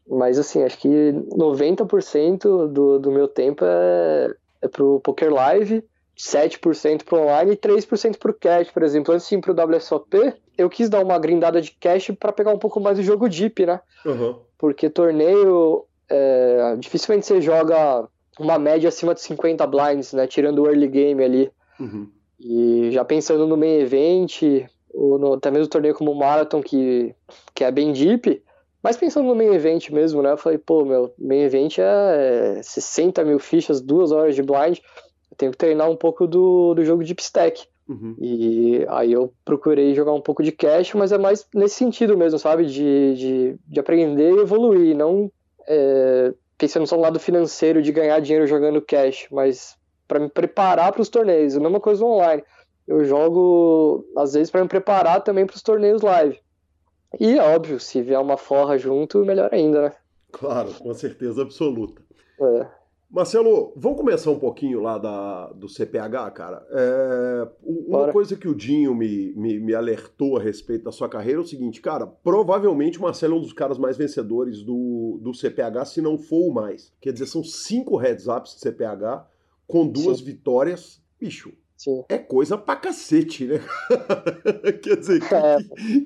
Mas 0.08 0.38
assim, 0.38 0.62
acho 0.62 0.78
que 0.78 0.88
90% 0.88 2.68
do, 2.68 2.98
do 2.98 3.10
meu 3.10 3.26
tempo 3.26 3.64
é, 3.64 4.34
é 4.62 4.68
pro 4.68 5.00
Poker 5.00 5.32
Live, 5.32 5.84
7% 6.16 7.04
pro 7.04 7.22
online 7.22 7.52
e 7.52 7.56
3% 7.56 8.16
pro 8.18 8.32
cash, 8.32 8.70
por 8.70 8.82
exemplo. 8.82 9.12
Antes 9.14 9.30
ir 9.30 9.40
pro 9.40 9.54
WSOP, 9.54 10.34
eu 10.56 10.70
quis 10.70 10.88
dar 10.88 11.02
uma 11.02 11.18
grindada 11.18 11.60
de 11.60 11.72
cash 11.72 12.12
para 12.18 12.32
pegar 12.32 12.52
um 12.52 12.58
pouco 12.58 12.80
mais 12.80 12.96
do 12.96 13.04
jogo 13.04 13.28
deep, 13.28 13.66
né? 13.66 13.80
Uhum. 14.04 14.36
Porque 14.56 14.88
torneio, 14.88 15.84
é, 16.08 16.76
dificilmente 16.78 17.26
você 17.26 17.40
joga 17.40 18.08
uma 18.38 18.58
média 18.58 18.88
acima 18.88 19.14
de 19.14 19.20
50 19.20 19.66
blinds, 19.66 20.12
né? 20.12 20.26
Tirando 20.26 20.62
o 20.62 20.66
early 20.66 20.88
game 20.88 21.22
ali. 21.22 21.50
Uhum. 21.78 22.08
E 22.38 22.90
já 22.92 23.04
pensando 23.04 23.46
no 23.46 23.56
main 23.56 23.80
event, 23.80 24.42
ou 24.96 25.18
no, 25.18 25.34
até 25.34 25.50
mesmo 25.50 25.68
torneio 25.68 25.94
como 25.94 26.10
o 26.10 26.18
Marathon, 26.18 26.62
que, 26.62 27.14
que 27.54 27.62
é 27.62 27.70
bem 27.70 27.92
deep, 27.92 28.42
mas 28.82 28.96
pensando 28.96 29.26
no 29.26 29.34
main 29.34 29.52
event 29.54 29.90
mesmo, 29.90 30.22
né? 30.22 30.32
Eu 30.32 30.36
falei, 30.36 30.58
pô, 30.58 30.84
meu, 30.84 31.12
main 31.18 31.42
event 31.42 31.78
é 31.78 32.60
60 32.62 33.24
mil 33.24 33.38
fichas, 33.38 33.80
duas 33.80 34.10
horas 34.10 34.34
de 34.34 34.42
blind. 34.42 34.78
Eu 35.30 35.36
tenho 35.36 35.52
que 35.52 35.58
treinar 35.58 35.90
um 35.90 35.96
pouco 35.96 36.26
do, 36.26 36.72
do 36.74 36.84
jogo 36.84 37.04
Deep 37.04 37.20
Stack. 37.20 37.66
Uhum. 37.88 38.16
E 38.18 38.86
aí 38.88 39.12
eu 39.12 39.32
procurei 39.44 39.94
jogar 39.94 40.12
um 40.12 40.20
pouco 40.20 40.42
de 40.42 40.50
cash, 40.50 40.94
mas 40.94 41.12
é 41.12 41.18
mais 41.18 41.46
nesse 41.54 41.76
sentido 41.76 42.16
mesmo, 42.16 42.38
sabe? 42.38 42.64
De, 42.64 43.14
de, 43.14 43.56
de 43.66 43.80
aprender 43.80 44.34
e 44.34 44.40
evoluir, 44.40 44.96
não 44.96 45.30
é, 45.68 46.32
pensando 46.56 46.86
só 46.86 46.96
no 46.96 47.02
lado 47.02 47.20
financeiro 47.20 47.82
de 47.82 47.92
ganhar 47.92 48.20
dinheiro 48.20 48.46
jogando 48.46 48.80
cash, 48.80 49.26
mas 49.30 49.76
para 50.08 50.20
me 50.20 50.28
preparar 50.28 50.92
para 50.92 51.02
os 51.02 51.08
torneios. 51.08 51.56
A 51.56 51.60
mesma 51.60 51.80
coisa 51.80 52.04
online. 52.04 52.42
Eu 52.86 53.04
jogo, 53.04 54.06
às 54.16 54.34
vezes, 54.34 54.50
para 54.50 54.62
me 54.62 54.68
preparar 54.68 55.22
também 55.22 55.46
para 55.46 55.56
os 55.56 55.62
torneios 55.62 56.02
live. 56.02 56.38
E, 57.18 57.38
óbvio, 57.38 57.80
se 57.80 58.02
vier 58.02 58.20
uma 58.20 58.36
forra 58.36 58.78
junto, 58.78 59.24
melhor 59.24 59.50
ainda, 59.52 59.82
né? 59.82 59.92
Claro, 60.30 60.72
com 60.74 60.92
certeza 60.94 61.42
absoluta. 61.42 62.02
É. 62.40 62.66
Marcelo, 63.08 63.72
vamos 63.76 63.98
começar 63.98 64.30
um 64.30 64.38
pouquinho 64.38 64.80
lá 64.80 64.98
da, 64.98 65.52
do 65.52 65.68
CPH, 65.68 66.32
cara. 66.34 66.66
É, 66.70 67.48
uma 67.62 67.98
Bora. 67.98 68.12
coisa 68.12 68.36
que 68.36 68.48
o 68.48 68.54
Dinho 68.54 68.94
me, 68.94 69.32
me, 69.34 69.60
me, 69.60 69.74
alertou 69.74 70.36
a 70.36 70.42
respeito 70.42 70.84
da 70.84 70.92
sua 70.92 71.08
carreira 71.08 71.38
é 71.38 71.42
o 71.42 71.46
seguinte, 71.46 71.80
cara, 71.80 72.06
provavelmente 72.06 72.98
o 72.98 73.02
Marcelo 73.02 73.36
é 73.36 73.38
um 73.38 73.40
dos 73.40 73.52
caras 73.52 73.78
mais 73.78 73.96
vencedores 73.96 74.62
do, 74.62 75.20
do 75.22 75.32
CPH, 75.32 75.84
se 75.86 76.02
não 76.02 76.18
for 76.18 76.50
o 76.50 76.52
mais. 76.52 76.92
Quer 77.00 77.12
dizer, 77.12 77.26
são 77.26 77.44
cinco 77.44 77.96
heads-ups 77.96 78.56
de 78.56 78.60
CPH 78.60 79.24
com 79.68 79.86
duas 79.86 80.18
Sim. 80.18 80.24
vitórias. 80.24 81.00
Bicho, 81.18 81.52
Sim. 81.76 82.04
É 82.08 82.16
coisa 82.16 82.56
pra 82.56 82.76
cacete, 82.76 83.46
né? 83.46 83.60
Quer 84.82 84.96
dizer, 84.96 85.20
que, 85.20 85.34
é. 85.34 85.58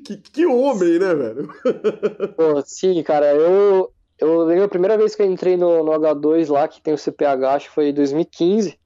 que, 0.04 0.16
que, 0.16 0.30
que, 0.30 0.46
homem, 0.46 0.98
né, 0.98 1.14
velho? 1.14 1.48
Pô, 2.36 2.60
sim, 2.64 3.00
cara, 3.04 3.32
eu, 3.32 3.92
eu 4.18 4.42
lembro 4.42 4.64
a 4.64 4.68
primeira 4.68 4.98
vez 4.98 5.14
que 5.14 5.22
eu 5.22 5.26
entrei 5.26 5.56
no, 5.56 5.84
no 5.84 5.92
H2 5.92 6.50
lá, 6.50 6.66
que 6.66 6.82
tem 6.82 6.92
o 6.92 6.98
CPH, 6.98 7.44
acho 7.44 7.68
que 7.68 7.74
foi 7.74 7.88
em 7.90 7.94
2015. 7.94 8.78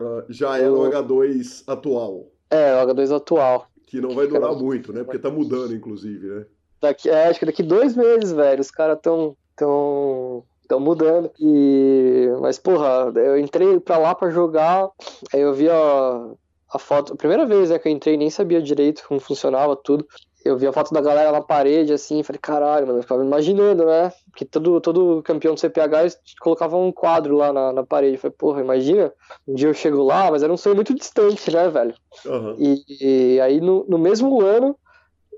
Uh, 0.00 0.24
já 0.30 0.56
é 0.56 0.66
no 0.66 0.80
H2 0.80 1.64
atual. 1.66 2.26
É, 2.50 2.74
o 2.74 2.86
H2 2.86 3.14
atual. 3.14 3.66
Que 3.86 4.00
não 4.00 4.14
vai 4.14 4.26
durar 4.26 4.54
muito, 4.54 4.92
né? 4.92 5.04
Porque 5.04 5.18
tá 5.18 5.30
mudando, 5.30 5.74
inclusive, 5.74 6.26
né? 6.26 6.46
Daqui, 6.80 7.10
é, 7.10 7.28
acho 7.28 7.38
que 7.38 7.46
daqui 7.46 7.62
dois 7.62 7.94
meses, 7.94 8.32
velho, 8.32 8.60
os 8.60 8.70
caras 8.70 8.98
tão, 9.02 9.36
tão, 9.54 10.42
tão 10.70 10.78
mudando. 10.78 11.30
E... 11.38 12.28
Mas, 12.40 12.58
porra, 12.58 13.12
eu 13.16 13.36
entrei 13.36 13.80
pra 13.80 13.98
lá 13.98 14.14
pra 14.14 14.30
jogar, 14.30 14.88
aí 15.34 15.40
eu 15.40 15.52
vi 15.52 15.68
a, 15.68 16.30
a 16.72 16.78
foto, 16.78 17.12
a 17.12 17.16
primeira 17.16 17.44
vez 17.44 17.70
né, 17.70 17.78
que 17.78 17.88
eu 17.88 17.92
entrei, 17.92 18.16
nem 18.16 18.30
sabia 18.30 18.62
direito 18.62 19.04
como 19.06 19.18
funcionava 19.18 19.74
tudo 19.74 20.06
eu 20.44 20.56
vi 20.56 20.66
a 20.66 20.72
foto 20.72 20.92
da 20.92 21.00
galera 21.00 21.30
na 21.32 21.42
parede, 21.42 21.92
assim, 21.92 22.22
falei, 22.22 22.40
caralho, 22.40 22.86
mano, 22.86 22.98
eu 22.98 23.02
ficava 23.02 23.22
imaginando, 23.22 23.84
né? 23.84 24.10
Porque 24.30 24.44
todo, 24.44 24.80
todo 24.80 25.22
campeão 25.22 25.54
do 25.54 25.60
CPH 25.60 26.16
colocava 26.40 26.76
um 26.76 26.90
quadro 26.90 27.36
lá 27.36 27.52
na, 27.52 27.72
na 27.72 27.84
parede. 27.84 28.14
Eu 28.14 28.20
falei, 28.20 28.36
porra, 28.38 28.60
imagina, 28.60 29.12
um 29.46 29.54
dia 29.54 29.68
eu 29.68 29.74
chego 29.74 30.02
lá, 30.02 30.30
mas 30.30 30.42
era 30.42 30.52
um 30.52 30.56
sonho 30.56 30.74
muito 30.74 30.94
distante, 30.94 31.50
né, 31.52 31.68
velho? 31.68 31.94
Uhum. 32.24 32.56
E, 32.58 33.34
e, 33.34 33.40
aí 33.40 33.60
no, 33.60 33.84
no 33.86 33.98
mesmo 33.98 34.40
ano, 34.40 34.76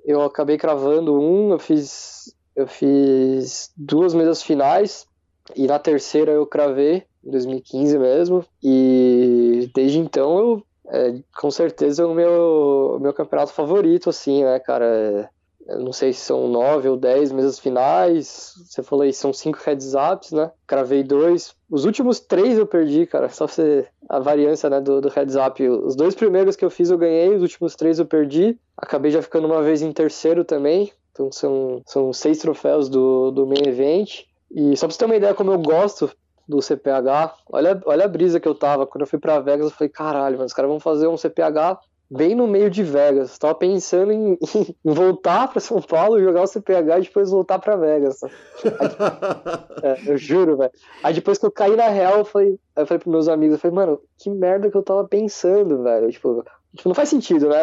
eu 0.05 0.23
acabei 0.23 0.57
cravando 0.57 1.21
um, 1.21 1.53
eu 1.53 1.59
fiz, 1.59 2.33
eu 2.55 2.69
fiz 2.69 3.73
duas 3.77 4.15
mesas 4.15 4.41
finais, 4.43 5.07
e 5.55 5.67
na 5.67 5.79
terceira 5.79 6.33
eu 6.33 6.47
cravei, 6.47 7.05
em 7.25 7.31
2015 7.31 7.99
mesmo, 7.99 8.45
e 8.63 9.71
desde 9.75 9.99
então 9.99 10.39
eu 10.39 10.63
é, 10.89 11.15
com 11.41 11.51
certeza 11.51 12.07
o 12.07 12.15
meu, 12.15 12.99
meu 13.01 13.13
campeonato 13.15 13.53
favorito, 13.53 14.11
assim, 14.11 14.45
né, 14.45 14.59
cara? 14.59 15.31
Eu 15.67 15.79
não 15.79 15.93
sei 15.93 16.13
se 16.13 16.21
são 16.21 16.49
nove 16.49 16.89
ou 16.89 16.97
dez 16.97 17.31
mesas 17.31 17.59
finais. 17.59 18.53
Você 18.67 18.83
falou 18.83 19.05
aí, 19.05 19.13
são 19.13 19.33
cinco 19.33 19.59
heads 19.65 19.95
ups, 19.95 20.33
né? 20.33 20.51
Cravei 20.67 21.05
dois. 21.05 21.55
Os 21.71 21.85
últimos 21.85 22.19
três 22.19 22.59
eu 22.59 22.67
perdi, 22.67 23.07
cara. 23.07 23.29
Só 23.29 23.47
você. 23.47 23.87
A 24.09 24.19
variância 24.19 24.69
né, 24.69 24.81
do, 24.81 25.01
do 25.01 25.09
heads 25.09 25.37
up. 25.37 25.67
Os 25.67 25.95
dois 25.95 26.17
primeiros 26.17 26.57
que 26.57 26.65
eu 26.65 26.71
fiz 26.71 26.91
eu 26.91 26.99
ganhei, 26.99 27.35
os 27.35 27.43
últimos 27.43 27.77
três 27.77 28.01
eu 28.01 28.07
perdi. 28.07 28.59
Acabei 28.77 29.13
já 29.13 29.23
ficando 29.23 29.47
uma 29.47 29.63
vez 29.63 29.83
em 29.83 29.93
terceiro 29.93 30.45
também. 30.45 30.93
Então 31.13 31.31
são, 31.31 31.81
são 31.87 32.13
seis 32.13 32.39
troféus 32.39 32.89
do, 32.89 33.31
do 33.31 33.47
main 33.47 33.67
event. 33.67 34.25
E 34.55 34.77
só 34.77 34.87
pra 34.87 34.93
você 34.93 34.99
ter 34.99 35.05
uma 35.07 35.17
ideia 35.17 35.35
como 35.35 35.53
eu 35.53 35.59
gosto 35.59 36.11
do 36.49 36.61
CPH. 36.61 37.35
Olha, 37.51 37.81
olha 37.87 38.05
a 38.05 38.09
brisa 38.09 38.41
que 38.41 38.49
eu 38.49 38.55
tava. 38.55 38.87
Quando 38.87 39.03
eu 39.03 39.07
fui 39.07 39.19
para 39.19 39.41
Vegas, 39.41 39.67
eu 39.67 39.71
falei, 39.71 39.89
caralho, 39.89 40.39
mas 40.39 40.47
os 40.47 40.53
caras 40.53 40.71
vão 40.71 40.81
fazer 40.81 41.07
um 41.07 41.17
CPH 41.17 41.79
bem 42.11 42.35
no 42.35 42.47
meio 42.47 42.69
de 42.69 42.83
Vegas. 42.83 43.39
tava 43.39 43.55
pensando 43.55 44.13
em, 44.13 44.39
em 44.85 44.93
voltar 44.93 45.49
para 45.49 45.61
São 45.61 45.81
Paulo, 45.81 46.23
jogar 46.23 46.43
o 46.43 46.47
CPH 46.47 46.99
e 46.99 47.03
depois 47.03 47.31
voltar 47.31 47.59
para 47.59 47.77
Vegas. 47.77 48.23
Aí, 48.23 48.31
é, 49.83 50.13
eu 50.13 50.19
juro, 50.19 50.59
velho. 50.59 50.73
Aí 51.03 51.15
depois 51.15 51.39
que 51.39 51.47
eu 51.47 51.51
caí 51.51 51.75
na 51.75 51.89
real, 51.89 52.19
eu 52.19 52.25
falei, 52.25 52.59
eu 52.77 52.87
falei 52.87 52.99
pros 52.99 53.13
meus 53.13 53.29
amigos, 53.29 53.55
eu 53.55 53.61
falei, 53.61 53.75
mano, 53.75 54.01
que 54.19 54.29
merda 54.29 54.71
que 54.71 54.77
eu 54.77 54.83
tava 54.83 55.09
pensando, 55.09 55.83
velho. 55.83 56.11
Tipo, 56.11 56.45
tipo, 56.77 56.89
não 56.89 56.95
faz 56.95 57.09
sentido, 57.09 57.49
né? 57.49 57.61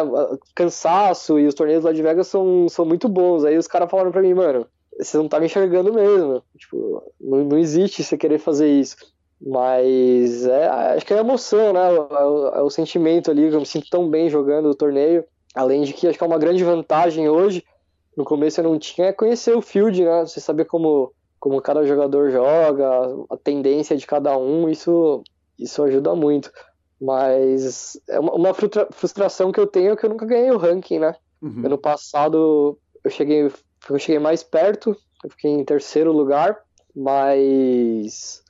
Cansaço 0.54 1.38
e 1.38 1.46
os 1.46 1.54
torneios 1.54 1.84
lá 1.84 1.92
de 1.92 2.02
Vegas 2.02 2.26
são, 2.26 2.68
são 2.68 2.84
muito 2.84 3.08
bons. 3.08 3.44
Aí 3.44 3.56
os 3.56 3.68
caras 3.68 3.88
falaram 3.88 4.10
pra 4.10 4.22
mim, 4.22 4.34
mano, 4.34 4.66
você 5.00 5.16
não 5.16 5.28
tá 5.28 5.40
me 5.40 5.46
enxergando 5.46 5.92
mesmo. 5.92 6.42
Tipo, 6.56 7.02
não, 7.20 7.44
não 7.44 7.58
existe 7.58 8.02
você 8.02 8.16
querer 8.16 8.38
fazer 8.38 8.68
isso. 8.68 8.96
Mas 9.40 10.46
é, 10.46 10.66
acho 10.66 11.06
que 11.06 11.14
é 11.14 11.16
a 11.16 11.20
emoção, 11.20 11.72
né? 11.72 11.94
É 11.94 12.24
o, 12.24 12.48
é 12.48 12.62
o, 12.62 12.70
sentimento 12.70 13.30
ali, 13.30 13.44
eu 13.44 13.58
me 13.58 13.66
sinto 13.66 13.88
tão 13.88 14.08
bem 14.08 14.28
jogando 14.28 14.68
o 14.68 14.74
torneio. 14.74 15.24
Além 15.54 15.82
de 15.82 15.92
que 15.92 16.06
acho 16.06 16.18
que 16.18 16.24
é 16.24 16.26
uma 16.26 16.38
grande 16.38 16.62
vantagem 16.62 17.28
hoje. 17.28 17.64
No 18.16 18.24
começo 18.24 18.60
eu 18.60 18.64
não 18.64 18.78
tinha 18.78 19.08
é 19.08 19.12
conhecer 19.12 19.56
o 19.56 19.62
field, 19.62 20.04
né? 20.04 20.20
Você 20.26 20.40
saber 20.40 20.66
como, 20.66 21.12
como 21.38 21.60
cada 21.62 21.84
jogador 21.84 22.30
joga, 22.30 22.86
a 23.30 23.36
tendência 23.36 23.96
de 23.96 24.06
cada 24.06 24.36
um, 24.36 24.68
isso, 24.68 25.22
isso 25.58 25.82
ajuda 25.82 26.14
muito. 26.14 26.52
Mas 27.00 27.98
é 28.08 28.20
uma, 28.20 28.34
uma 28.34 28.54
frustração 28.92 29.50
que 29.50 29.58
eu 29.58 29.66
tenho 29.66 29.92
é 29.92 29.96
que 29.96 30.04
eu 30.04 30.10
nunca 30.10 30.26
ganhei 30.26 30.50
o 30.50 30.58
ranking, 30.58 30.98
né? 30.98 31.14
Uhum. 31.40 31.62
Ano 31.64 31.78
passado 31.78 32.78
eu 33.02 33.10
cheguei 33.10 33.50
eu 33.88 33.98
cheguei 33.98 34.18
mais 34.18 34.42
perto, 34.42 34.96
eu 35.24 35.30
fiquei 35.30 35.50
em 35.50 35.64
terceiro 35.64 36.12
lugar, 36.12 36.58
mas 36.94 38.42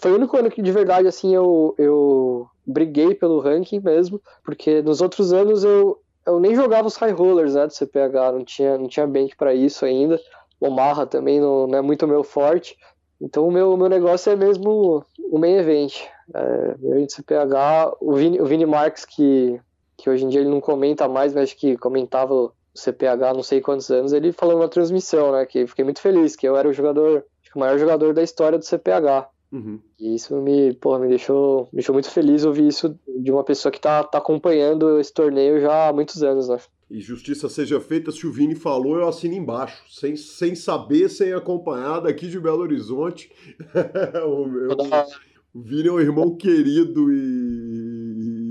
foi 0.00 0.12
o 0.12 0.16
único 0.16 0.36
ano 0.36 0.50
que 0.50 0.62
de 0.62 0.70
verdade 0.70 1.08
assim 1.08 1.34
eu, 1.34 1.74
eu 1.78 2.46
briguei 2.66 3.14
pelo 3.14 3.40
ranking 3.40 3.80
mesmo, 3.80 4.20
porque 4.44 4.82
nos 4.82 5.00
outros 5.00 5.32
anos 5.32 5.64
eu, 5.64 5.98
eu 6.26 6.38
nem 6.38 6.54
jogava 6.54 6.86
os 6.86 6.96
high 6.96 7.12
rollers 7.12 7.54
né, 7.54 7.66
do 7.66 7.72
CPH, 7.72 8.32
não 8.32 8.44
tinha, 8.44 8.78
não 8.78 8.88
tinha 8.88 9.06
bank 9.06 9.34
para 9.36 9.54
isso 9.54 9.84
ainda. 9.84 10.20
O 10.60 10.70
Marra 10.70 11.06
também 11.06 11.40
não, 11.40 11.66
não, 11.66 11.78
é 11.78 11.80
muito 11.80 12.06
meu 12.06 12.22
forte. 12.22 12.76
Então 13.20 13.48
o 13.48 13.50
meu, 13.50 13.76
meu 13.76 13.88
negócio 13.88 14.30
é 14.30 14.36
mesmo 14.36 15.04
o 15.30 15.38
main 15.38 15.56
event. 15.56 16.02
É, 16.34 16.74
meu 16.78 16.96
evento 16.96 17.14
CPH, 17.14 17.96
o 18.00 18.12
Vini, 18.12 18.40
o 18.40 18.44
Vini 18.44 18.66
Marques, 18.66 19.04
que, 19.04 19.58
que 19.96 20.10
hoje 20.10 20.24
em 20.24 20.28
dia 20.28 20.40
ele 20.40 20.50
não 20.50 20.60
comenta 20.60 21.08
mais, 21.08 21.32
mas 21.32 21.54
que 21.54 21.76
comentava 21.78 22.52
CPH 22.78 23.34
não 23.34 23.42
sei 23.42 23.60
quantos 23.60 23.90
anos, 23.90 24.12
ele 24.12 24.32
falou 24.32 24.58
na 24.58 24.68
transmissão, 24.68 25.32
né? 25.32 25.46
Que 25.46 25.66
fiquei 25.66 25.84
muito 25.84 26.00
feliz, 26.00 26.36
que 26.36 26.46
eu 26.46 26.56
era 26.56 26.68
o 26.68 26.72
jogador, 26.72 27.24
o 27.54 27.58
maior 27.58 27.78
jogador 27.78 28.14
da 28.14 28.22
história 28.22 28.58
do 28.58 28.64
CPH. 28.64 29.28
Uhum. 29.50 29.80
E 29.98 30.14
isso 30.14 30.36
me, 30.36 30.74
porra, 30.74 30.98
me 30.98 31.08
deixou, 31.08 31.64
me 31.72 31.76
deixou 31.76 31.94
muito 31.94 32.10
feliz 32.10 32.44
ouvir 32.44 32.68
isso 32.68 32.98
de 33.06 33.32
uma 33.32 33.42
pessoa 33.42 33.72
que 33.72 33.80
tá, 33.80 34.04
tá 34.04 34.18
acompanhando 34.18 34.98
esse 35.00 35.12
torneio 35.12 35.60
já 35.60 35.88
há 35.88 35.92
muitos 35.92 36.22
anos, 36.22 36.48
né? 36.48 36.58
E 36.90 37.00
justiça 37.00 37.48
seja 37.50 37.80
feita, 37.80 38.10
se 38.10 38.26
o 38.26 38.32
Vini 38.32 38.54
falou, 38.54 38.96
eu 38.96 39.08
assino 39.08 39.34
embaixo. 39.34 39.82
Sem, 39.90 40.16
sem 40.16 40.54
saber, 40.54 41.10
sem 41.10 41.32
acompanhar, 41.34 42.00
daqui 42.00 42.28
de 42.28 42.40
Belo 42.40 42.62
Horizonte. 42.62 43.30
o, 44.26 44.46
meu, 44.46 44.70
o 45.52 45.62
Vini 45.62 45.88
é 45.88 45.92
um 45.92 46.00
irmão 46.00 46.34
querido 46.34 47.12
e, 47.12 47.16
e 47.16 47.77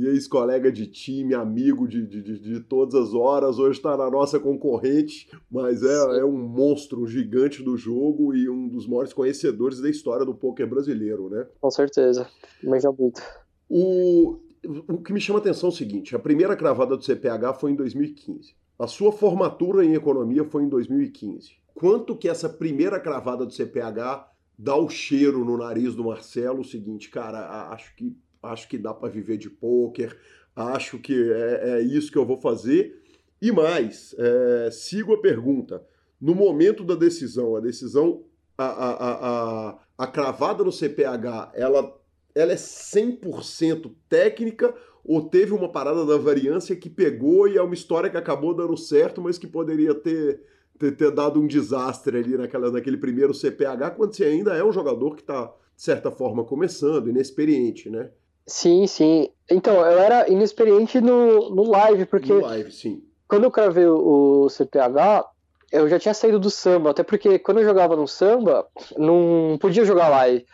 ex-colega 0.10 0.72
de 0.72 0.88
time, 0.88 1.34
amigo 1.34 1.88
de, 1.88 2.06
de, 2.06 2.22
de, 2.22 2.40
de, 2.40 2.60
todas 2.62 2.96
as 2.96 3.14
horas. 3.14 3.60
Hoje 3.60 3.78
está 3.78 3.96
na 3.96 4.10
nossa 4.10 4.40
concorrente, 4.40 5.30
mas 5.50 5.84
é, 5.84 6.20
é, 6.20 6.26
um 6.26 6.38
monstro, 6.38 7.02
um 7.02 7.08
gigante 7.08 7.64
do 7.64 7.78
jogo 7.78 8.34
e 8.34 8.50
um 8.50 8.68
dos 8.68 8.88
maiores 8.88 9.14
conhecedores 9.14 9.80
da 9.82 9.90
história 9.90 10.26
do 10.26 10.36
poker 10.36 10.68
brasileiro, 10.68 11.30
né? 11.30 11.48
Com 11.60 11.72
certeza, 11.72 12.28
mas 12.64 12.86
é 12.86 12.90
muito. 12.90 13.22
O, 13.70 14.40
o 14.88 15.02
que 15.02 15.14
me 15.14 15.20
chama 15.20 15.40
a 15.40 15.42
atenção 15.42 15.70
é 15.70 15.72
o 15.72 15.76
seguinte: 15.76 16.16
a 16.16 16.20
primeira 16.20 16.56
cravada 16.56 16.96
do 16.96 17.04
CPH 17.04 17.54
foi 17.60 17.72
em 17.72 17.76
2015. 17.76 18.56
A 18.80 18.88
sua 18.88 19.12
formatura 19.12 19.84
em 19.84 19.94
economia 19.94 20.44
foi 20.44 20.64
em 20.64 20.70
2015. 20.70 21.52
Quanto 21.74 22.16
que 22.16 22.30
essa 22.30 22.50
primeira 22.50 23.00
cravada 23.00 23.46
do 23.46 23.54
CPH 23.54 24.28
dá 24.58 24.76
o 24.76 24.90
cheiro 24.90 25.46
no 25.46 25.58
nariz 25.58 25.94
do 25.94 26.04
Marcelo, 26.04 26.62
o 26.62 26.66
seguinte, 26.66 27.10
cara, 27.10 27.70
acho 27.70 27.96
que 27.96 28.18
acho 28.42 28.68
que 28.68 28.78
dá 28.78 28.94
para 28.94 29.10
viver 29.10 29.38
de 29.38 29.50
pôquer, 29.50 30.18
acho 30.56 31.00
que 31.00 31.32
é, 31.32 31.62
é, 31.64 31.82
isso 31.82 32.12
que 32.12 32.18
eu 32.18 32.26
vou 32.26 32.40
fazer. 32.40 33.02
E 33.42 33.52
mais, 33.52 34.16
é, 34.18 34.70
sigo 34.72 35.14
a 35.14 35.22
pergunta. 35.22 35.84
No 36.20 36.34
momento 36.34 36.84
da 36.84 36.96
decisão, 36.96 37.56
a 37.56 37.60
decisão, 37.60 38.24
a, 38.58 38.66
a, 38.66 39.70
a, 39.70 39.80
a 39.98 40.08
cravada 40.08 40.64
no 40.64 40.72
CPH, 40.72 41.52
ela, 41.54 41.96
ela 42.34 42.52
é 42.52 42.56
100% 42.56 43.94
técnica 44.10 44.74
ou 45.04 45.30
teve 45.30 45.54
uma 45.54 45.72
parada 45.72 46.06
da 46.06 46.18
variância 46.18 46.76
que 46.76 46.90
pegou 46.90 47.48
e 47.48 47.58
é 47.58 47.62
uma 47.62 47.74
história 47.74 48.10
que 48.10 48.18
acabou 48.18 48.54
dando 48.54 48.76
certo, 48.76 49.22
mas 49.22 49.38
que 49.38 49.48
poderia 49.48 49.94
ter 49.94 50.42
ter, 50.78 50.96
ter, 50.96 51.12
dado 51.12 51.40
um 51.40 51.48
desastre 51.48 52.18
ali 52.18 52.38
naquela, 52.38 52.72
naquele 52.72 52.98
primeiro 52.98 53.34
CPH, 53.34 53.96
quando 53.96 54.14
você 54.14 54.26
ainda 54.26 54.56
é 54.56 54.64
um 54.64 54.72
jogador 54.72 55.16
que 55.16 55.22
está, 55.22 55.46
de 55.76 55.82
certa 55.82 56.12
forma, 56.12 56.44
começando, 56.44 57.10
inexperiente, 57.10 57.90
né? 57.90 58.12
Sim, 58.48 58.88
sim. 58.88 59.30
Então, 59.52 59.76
eu 59.76 60.00
era 60.00 60.30
inexperiente 60.30 61.02
no, 61.02 61.50
no 61.54 61.70
live, 61.70 62.06
porque. 62.06 62.34
No 62.34 62.42
live, 62.42 62.72
sim. 62.72 63.04
Quando 63.28 63.44
eu 63.44 63.52
cravei 63.52 63.86
o 63.86 64.48
CPH, 64.50 65.26
eu 65.72 65.90
já 65.90 66.00
tinha 66.00 66.14
saído 66.14 66.40
do 66.40 66.50
samba, 66.50 66.92
até 66.92 67.04
porque 67.04 67.38
quando 67.38 67.60
eu 67.60 67.66
jogava 67.66 67.96
no 67.96 68.08
samba, 68.08 68.66
não 68.98 69.58
podia 69.60 69.84
jogar 69.84 70.08
live. 70.08 70.46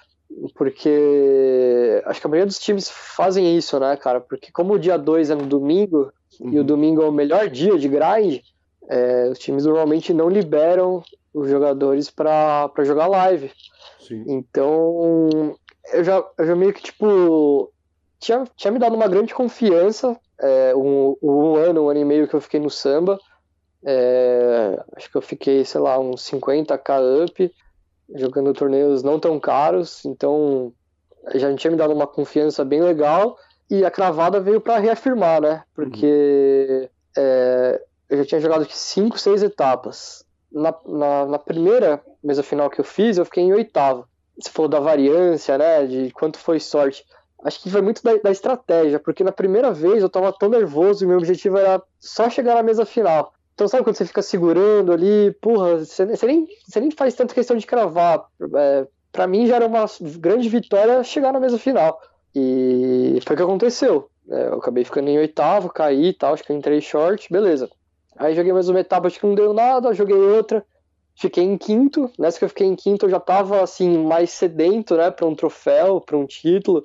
Porque 0.56 2.02
acho 2.06 2.20
que 2.20 2.26
a 2.26 2.30
maioria 2.30 2.48
dos 2.48 2.58
times 2.58 2.90
fazem 2.90 3.56
isso, 3.56 3.80
né, 3.80 3.96
cara? 3.96 4.20
Porque 4.20 4.52
como 4.52 4.74
o 4.74 4.80
dia 4.80 4.98
2 4.98 5.30
é 5.30 5.36
no 5.36 5.46
domingo, 5.46 6.12
uhum. 6.42 6.50
e 6.50 6.56
o 6.56 6.62
uhum. 6.62 6.66
domingo 6.66 7.04
é 7.04 7.06
o 7.06 7.12
melhor 7.12 7.48
dia 7.48 7.78
de 7.78 7.88
grind, 7.88 8.42
é, 8.90 9.30
os 9.30 9.38
times 9.38 9.66
normalmente 9.66 10.12
não 10.12 10.28
liberam 10.28 11.04
os 11.32 11.48
jogadores 11.48 12.10
para 12.10 12.72
jogar 12.80 13.06
live. 13.06 13.52
Sim. 14.00 14.24
Então 14.28 15.56
eu 15.92 16.04
já, 16.04 16.24
eu 16.38 16.46
já 16.46 16.56
meio 16.56 16.74
que, 16.74 16.82
tipo, 16.82 17.72
tinha, 18.24 18.44
tinha 18.56 18.72
me 18.72 18.80
dado 18.80 18.96
uma 18.96 19.08
grande 19.08 19.34
confiança 19.34 20.18
é, 20.40 20.74
um, 20.76 21.16
um 21.22 21.56
ano, 21.58 21.84
um 21.84 21.90
ano 21.90 22.00
e 22.00 22.06
meio 22.06 22.28
que 22.28 22.34
eu 22.34 22.42
fiquei 22.42 22.60
no 22.60 22.70
samba. 22.70 23.20
É, 23.86 24.82
acho 24.96 25.12
que 25.12 25.18
eu 25.18 25.22
fiquei, 25.22 25.66
sei 25.66 25.82
lá, 25.82 26.00
uns 26.00 26.22
50k 26.24 27.26
up, 27.26 27.54
jogando 28.16 28.54
torneios 28.54 29.04
não 29.04 29.20
tão 29.20 29.40
caros, 29.40 30.06
então 30.06 30.72
já 31.36 31.54
tinha 31.56 31.72
me 31.72 31.78
dado 31.78 31.94
uma 31.94 32.08
confiança 32.08 32.64
bem 32.64 32.82
legal. 32.82 33.38
E 33.70 33.84
a 33.84 33.92
cravada 33.92 34.40
veio 34.40 34.62
para 34.62 34.80
reafirmar, 34.80 35.42
né? 35.42 35.64
Porque 35.74 36.90
é, 37.18 37.82
eu 38.10 38.18
já 38.20 38.26
tinha 38.26 38.42
jogado 38.42 38.66
5, 38.70 39.18
6 39.18 39.44
etapas. 39.44 40.26
Na, 40.52 40.74
na, 40.86 41.26
na, 41.26 41.40
primeira 41.40 42.02
mesa 42.24 42.44
final 42.44 42.70
que 42.70 42.80
eu 42.80 42.86
fiz, 42.86 43.18
eu 43.18 43.26
fiquei 43.26 43.44
em 43.44 43.54
oitavo. 43.54 44.08
Você 44.38 44.50
falou 44.50 44.70
da 44.70 44.80
variância, 44.80 45.58
né? 45.58 45.86
De 45.86 46.12
quanto 46.12 46.38
foi 46.38 46.60
sorte. 46.60 47.04
Acho 47.44 47.62
que 47.62 47.70
foi 47.70 47.82
muito 47.82 48.02
da, 48.02 48.16
da 48.16 48.32
estratégia, 48.32 49.00
porque 49.00 49.24
na 49.24 49.32
primeira 49.32 49.72
vez 49.72 50.02
eu 50.02 50.10
tava 50.10 50.32
tão 50.32 50.50
nervoso 50.50 51.04
e 51.04 51.08
meu 51.08 51.18
objetivo 51.18 51.58
era 51.58 51.82
só 52.00 52.30
chegar 52.30 52.56
na 52.56 52.64
mesa 52.64 52.86
final. 52.86 53.34
Então, 53.54 53.68
sabe 53.68 53.84
quando 53.84 53.96
você 53.96 54.06
fica 54.06 54.22
segurando 54.22 54.92
ali, 54.92 55.32
porra, 55.42 55.78
você, 55.80 56.06
você, 56.06 56.26
nem, 56.26 56.48
você 56.68 56.80
nem 56.80 56.90
faz 56.90 57.14
tanta 57.14 57.34
questão 57.36 57.56
de 57.56 57.68
cravar. 57.68 58.26
É, 58.56 58.88
para 59.12 59.28
mim 59.28 59.46
já 59.46 59.58
era 59.58 59.68
uma 59.68 59.86
grande 60.18 60.50
vitória 60.50 61.04
chegar 61.04 61.32
na 61.32 61.40
mesa 61.40 61.60
final. 61.60 62.00
E 62.36 63.20
foi 63.26 63.36
o 63.36 63.38
que 63.38 63.44
aconteceu. 63.44 64.10
É, 64.30 64.48
eu 64.48 64.56
acabei 64.56 64.84
ficando 64.84 65.10
em 65.10 65.20
oitavo, 65.20 65.70
caí 65.70 66.08
e 66.08 66.14
tal, 66.14 66.34
acho 66.34 66.44
que 66.44 66.54
entrei 66.54 66.82
short, 66.82 67.32
beleza. 67.32 67.70
Aí 68.18 68.34
joguei 68.36 68.54
mais 68.54 68.70
uma 68.70 68.80
etapa, 68.80 69.08
acho 69.08 69.20
que 69.20 69.26
não 69.26 69.36
deu 69.36 69.54
nada, 69.54 69.94
joguei 69.94 70.16
outra, 70.16 70.66
fiquei 71.16 71.44
em 71.44 71.58
quinto. 71.58 72.10
Nessa 72.18 72.40
que 72.40 72.46
eu 72.46 72.50
fiquei 72.50 72.66
em 72.66 72.76
quinto, 72.76 73.06
eu 73.06 73.10
já 73.10 73.20
tava 73.20 73.62
assim, 73.62 73.98
mais 73.98 74.32
sedento, 74.32 74.96
né, 74.96 75.12
pra 75.12 75.28
um 75.28 75.36
troféu, 75.36 76.02
pra 76.02 76.18
um 76.18 76.26
título. 76.26 76.84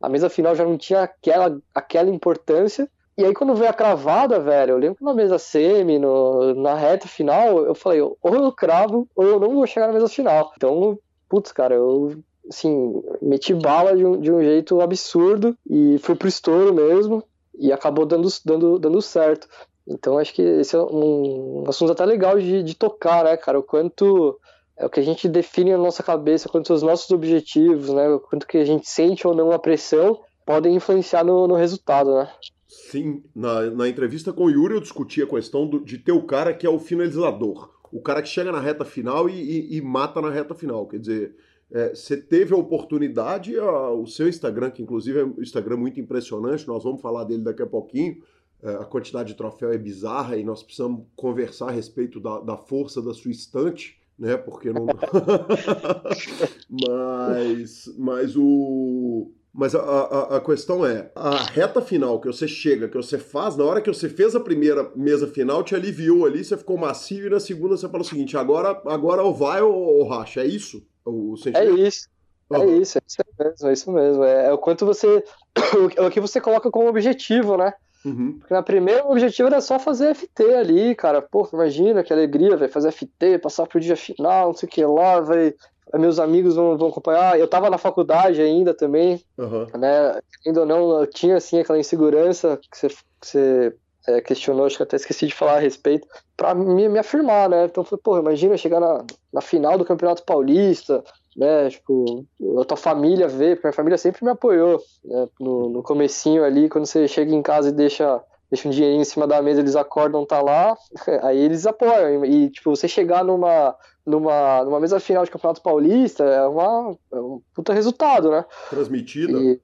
A 0.00 0.08
mesa 0.08 0.30
final 0.30 0.54
já 0.54 0.64
não 0.64 0.78
tinha 0.78 1.02
aquela, 1.02 1.60
aquela 1.74 2.10
importância. 2.10 2.88
E 3.18 3.24
aí, 3.24 3.34
quando 3.34 3.54
veio 3.54 3.70
a 3.70 3.74
cravada, 3.74 4.40
velho, 4.40 4.72
eu 4.72 4.78
lembro 4.78 4.96
que 4.96 5.04
na 5.04 5.12
mesa 5.12 5.38
semi, 5.38 5.98
no, 5.98 6.54
na 6.54 6.74
reta 6.74 7.06
final, 7.06 7.58
eu 7.66 7.74
falei, 7.74 8.00
ou 8.00 8.16
eu 8.22 8.52
cravo, 8.52 9.06
ou 9.14 9.24
eu 9.26 9.40
não 9.40 9.54
vou 9.54 9.66
chegar 9.66 9.88
na 9.88 9.92
mesa 9.92 10.08
final. 10.08 10.52
Então, 10.56 10.98
putz, 11.28 11.52
cara, 11.52 11.74
eu, 11.74 12.16
assim, 12.48 13.02
meti 13.20 13.52
bala 13.52 13.94
de 13.94 14.04
um, 14.06 14.18
de 14.18 14.32
um 14.32 14.40
jeito 14.40 14.80
absurdo 14.80 15.56
e 15.68 15.98
fui 15.98 16.14
pro 16.14 16.28
estouro 16.28 16.72
mesmo 16.72 17.22
e 17.58 17.70
acabou 17.70 18.06
dando, 18.06 18.28
dando, 18.44 18.78
dando 18.78 19.02
certo. 19.02 19.46
Então, 19.86 20.18
acho 20.18 20.32
que 20.32 20.40
esse 20.40 20.74
é 20.74 20.78
um, 20.78 21.62
um 21.62 21.64
assunto 21.68 21.92
até 21.92 22.06
legal 22.06 22.38
de, 22.38 22.62
de 22.62 22.74
tocar, 22.74 23.24
né, 23.24 23.36
cara? 23.36 23.58
O 23.58 23.62
quanto 23.62 24.38
é 24.80 24.86
o 24.86 24.88
que 24.88 24.98
a 24.98 25.02
gente 25.02 25.28
define 25.28 25.72
na 25.72 25.78
nossa 25.78 26.02
cabeça, 26.02 26.48
quanto 26.48 26.72
os 26.72 26.82
nossos 26.82 27.10
objetivos, 27.10 27.90
né? 27.90 28.18
Quanto 28.30 28.46
que 28.46 28.56
a 28.56 28.64
gente 28.64 28.88
sente 28.88 29.26
ou 29.26 29.34
não 29.34 29.52
a 29.52 29.58
pressão 29.58 30.18
podem 30.46 30.74
influenciar 30.74 31.22
no, 31.22 31.46
no 31.46 31.54
resultado, 31.54 32.14
né? 32.14 32.32
Sim, 32.66 33.22
na, 33.36 33.70
na 33.70 33.88
entrevista 33.88 34.32
com 34.32 34.44
o 34.44 34.50
Yuri 34.50 34.74
eu 34.74 34.80
discuti 34.80 35.22
a 35.22 35.26
questão 35.26 35.66
do, 35.66 35.80
de 35.80 35.98
ter 35.98 36.12
o 36.12 36.22
cara 36.22 36.54
que 36.54 36.66
é 36.66 36.70
o 36.70 36.78
finalizador, 36.78 37.70
o 37.92 38.00
cara 38.00 38.22
que 38.22 38.28
chega 38.28 38.50
na 38.50 38.58
reta 38.58 38.82
final 38.82 39.28
e, 39.28 39.34
e, 39.34 39.76
e 39.76 39.82
mata 39.82 40.18
na 40.22 40.30
reta 40.30 40.54
final. 40.54 40.86
Quer 40.86 40.98
dizer, 40.98 41.36
é, 41.70 41.94
você 41.94 42.16
teve 42.16 42.54
a 42.54 42.56
oportunidade, 42.56 43.58
a, 43.58 43.90
o 43.90 44.06
seu 44.06 44.28
Instagram, 44.28 44.70
que 44.70 44.82
inclusive 44.82 45.20
é 45.20 45.24
um 45.24 45.42
Instagram 45.42 45.76
muito 45.76 46.00
impressionante, 46.00 46.66
nós 46.66 46.82
vamos 46.82 47.02
falar 47.02 47.24
dele 47.24 47.42
daqui 47.42 47.62
a 47.62 47.66
pouquinho. 47.66 48.22
É, 48.62 48.70
a 48.76 48.84
quantidade 48.86 49.28
de 49.28 49.34
troféu 49.34 49.70
é 49.70 49.76
bizarra 49.76 50.38
e 50.38 50.44
nós 50.44 50.62
precisamos 50.62 51.04
conversar 51.14 51.68
a 51.68 51.72
respeito 51.72 52.18
da, 52.18 52.40
da 52.40 52.56
força 52.56 53.02
da 53.02 53.12
sua 53.12 53.30
estante, 53.30 53.99
né? 54.20 54.36
Porque 54.36 54.70
não. 54.70 54.86
mas, 56.68 57.90
mas 57.98 58.36
o 58.36 59.32
mas 59.52 59.74
a, 59.74 59.80
a, 59.80 60.36
a, 60.36 60.40
questão 60.40 60.86
é, 60.86 61.10
a 61.12 61.38
reta 61.42 61.82
final 61.82 62.20
que 62.20 62.28
você 62.28 62.46
chega, 62.46 62.88
que 62.88 62.96
você 62.96 63.18
faz, 63.18 63.56
na 63.56 63.64
hora 63.64 63.80
que 63.80 63.92
você 63.92 64.08
fez 64.08 64.36
a 64.36 64.40
primeira 64.40 64.92
mesa 64.94 65.26
final, 65.26 65.64
te 65.64 65.74
aliviou 65.74 66.24
ali, 66.24 66.44
você 66.44 66.56
ficou 66.56 66.78
macio, 66.78 67.26
e 67.26 67.30
na 67.30 67.40
segunda 67.40 67.76
você 67.76 67.88
fala 67.88 68.02
o 68.02 68.06
seguinte, 68.06 68.36
agora, 68.36 68.80
agora 68.86 69.24
ou 69.24 69.34
vai 69.34 69.60
ou, 69.60 69.74
ou 69.74 70.06
racha, 70.06 70.42
é 70.42 70.46
isso? 70.46 70.86
O 71.04 71.36
sentimento? 71.36 71.80
É 71.80 71.88
isso. 71.88 72.08
Uhum. 72.48 72.62
É 72.62 72.66
isso, 72.78 72.98
é 72.98 73.02
isso 73.04 73.18
mesmo, 73.38 73.68
é 73.68 73.72
isso 73.72 73.92
mesmo. 73.92 74.24
É, 74.24 74.46
é 74.46 74.52
o 74.52 74.58
quanto 74.58 74.86
você. 74.86 75.24
É 75.96 76.02
o 76.02 76.10
que 76.10 76.20
você 76.20 76.40
coloca 76.40 76.70
como 76.70 76.88
objetivo, 76.88 77.56
né? 77.56 77.72
Uhum. 78.04 78.38
Porque 78.38 78.54
na 78.54 78.62
primeira 78.62 79.04
o 79.04 79.12
objetivo 79.12 79.48
era 79.48 79.60
só 79.60 79.78
fazer 79.78 80.14
FT 80.14 80.54
ali, 80.54 80.94
cara. 80.94 81.20
Pô, 81.20 81.48
imagina 81.52 82.02
que 82.02 82.12
alegria, 82.12 82.56
vai 82.56 82.68
fazer 82.68 82.92
FT, 82.92 83.38
passar 83.38 83.66
pro 83.66 83.80
dia 83.80 83.96
final, 83.96 84.48
não 84.48 84.54
sei 84.54 84.68
o 84.68 84.72
que 84.72 84.84
lá, 84.84 85.20
vai 85.20 85.54
meus 85.98 86.18
amigos 86.18 86.54
vão, 86.54 86.76
vão 86.76 86.88
acompanhar. 86.88 87.38
Eu 87.38 87.48
tava 87.48 87.70
na 87.70 87.78
faculdade 87.78 88.40
ainda 88.40 88.72
também, 88.72 89.22
uhum. 89.36 89.66
né? 89.76 90.20
Ainda 90.46 90.60
ou 90.60 90.66
não, 90.66 91.00
eu 91.00 91.06
tinha 91.06 91.36
assim 91.36 91.58
aquela 91.58 91.78
insegurança 91.78 92.58
que 92.70 92.78
você, 92.78 92.88
que 92.88 93.26
você 93.26 93.74
é, 94.06 94.20
questionou, 94.20 94.66
acho 94.66 94.76
que 94.76 94.82
até 94.82 94.96
esqueci 94.96 95.26
de 95.26 95.34
falar 95.34 95.56
a 95.56 95.60
respeito, 95.60 96.06
para 96.36 96.54
me, 96.54 96.88
me 96.88 96.98
afirmar, 96.98 97.48
né? 97.48 97.64
Então 97.64 97.84
foi, 97.84 97.98
pô, 97.98 98.18
imagina 98.18 98.56
chegar 98.56 98.80
na, 98.80 99.04
na 99.32 99.40
final 99.40 99.76
do 99.76 99.84
Campeonato 99.84 100.22
Paulista, 100.22 101.02
né? 101.36 101.68
Tipo, 101.70 102.26
a 102.60 102.64
tua 102.64 102.76
família 102.76 103.28
ver, 103.28 103.56
porque 103.56 103.68
minha 103.68 103.74
família 103.74 103.98
sempre 103.98 104.24
me 104.24 104.30
apoiou, 104.30 104.80
né? 105.04 105.28
No, 105.38 105.68
no 105.68 105.82
comecinho 105.82 106.44
ali, 106.44 106.68
quando 106.68 106.86
você 106.86 107.06
chega 107.06 107.34
em 107.34 107.42
casa 107.42 107.68
e 107.68 107.72
deixa 107.72 108.22
deixa 108.50 108.66
um 108.66 108.70
dinheirinho 108.72 109.02
em 109.02 109.04
cima 109.04 109.28
da 109.28 109.40
mesa, 109.40 109.60
eles 109.60 109.76
acordam, 109.76 110.26
tá 110.26 110.42
lá, 110.42 110.76
aí 111.22 111.38
eles 111.38 111.66
apoiam. 111.66 112.24
E, 112.24 112.50
tipo, 112.50 112.74
você 112.74 112.88
chegar 112.88 113.24
numa, 113.24 113.76
numa, 114.04 114.64
numa 114.64 114.80
mesa 114.80 114.98
final 114.98 115.24
de 115.24 115.30
Campeonato 115.30 115.62
Paulista 115.62 116.24
é, 116.24 116.44
uma, 116.46 116.96
é 117.12 117.16
um 117.16 117.40
puta 117.54 117.72
resultado, 117.72 118.30
né? 118.30 118.44
Transmitida. 118.68 119.38
E, 119.38 119.60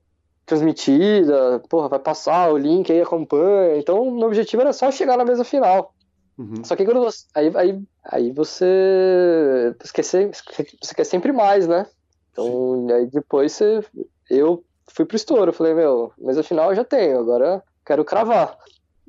transmitida, 0.46 1.60
porra, 1.68 1.88
vai 1.88 1.98
passar 1.98 2.52
o 2.52 2.56
link 2.56 2.90
aí, 2.92 3.00
acompanha. 3.00 3.76
Então, 3.76 4.08
meu 4.12 4.28
objetivo 4.28 4.62
era 4.62 4.72
só 4.72 4.90
chegar 4.92 5.18
na 5.18 5.24
mesa 5.24 5.42
final. 5.42 5.92
Uhum. 6.38 6.62
Só 6.64 6.76
que 6.76 6.84
quando 6.84 7.00
você, 7.00 7.24
aí, 7.34 7.50
aí, 7.54 7.82
aí 8.04 8.32
você, 8.32 9.74
ser, 10.02 10.30
você 10.30 10.94
quer 10.94 11.04
sempre 11.04 11.32
mais, 11.32 11.66
né? 11.66 11.86
Então, 12.30 12.86
Sim. 12.86 12.92
aí 12.92 13.06
depois 13.06 13.52
você, 13.52 13.82
eu 14.28 14.62
fui 14.88 15.04
pro 15.04 15.16
estouro. 15.16 15.48
Eu 15.50 15.54
falei, 15.54 15.74
meu, 15.74 16.12
mesa 16.18 16.42
final 16.42 16.70
eu 16.70 16.76
já 16.76 16.84
tenho, 16.84 17.18
agora 17.18 17.62
quero 17.84 18.04
cravar. 18.04 18.56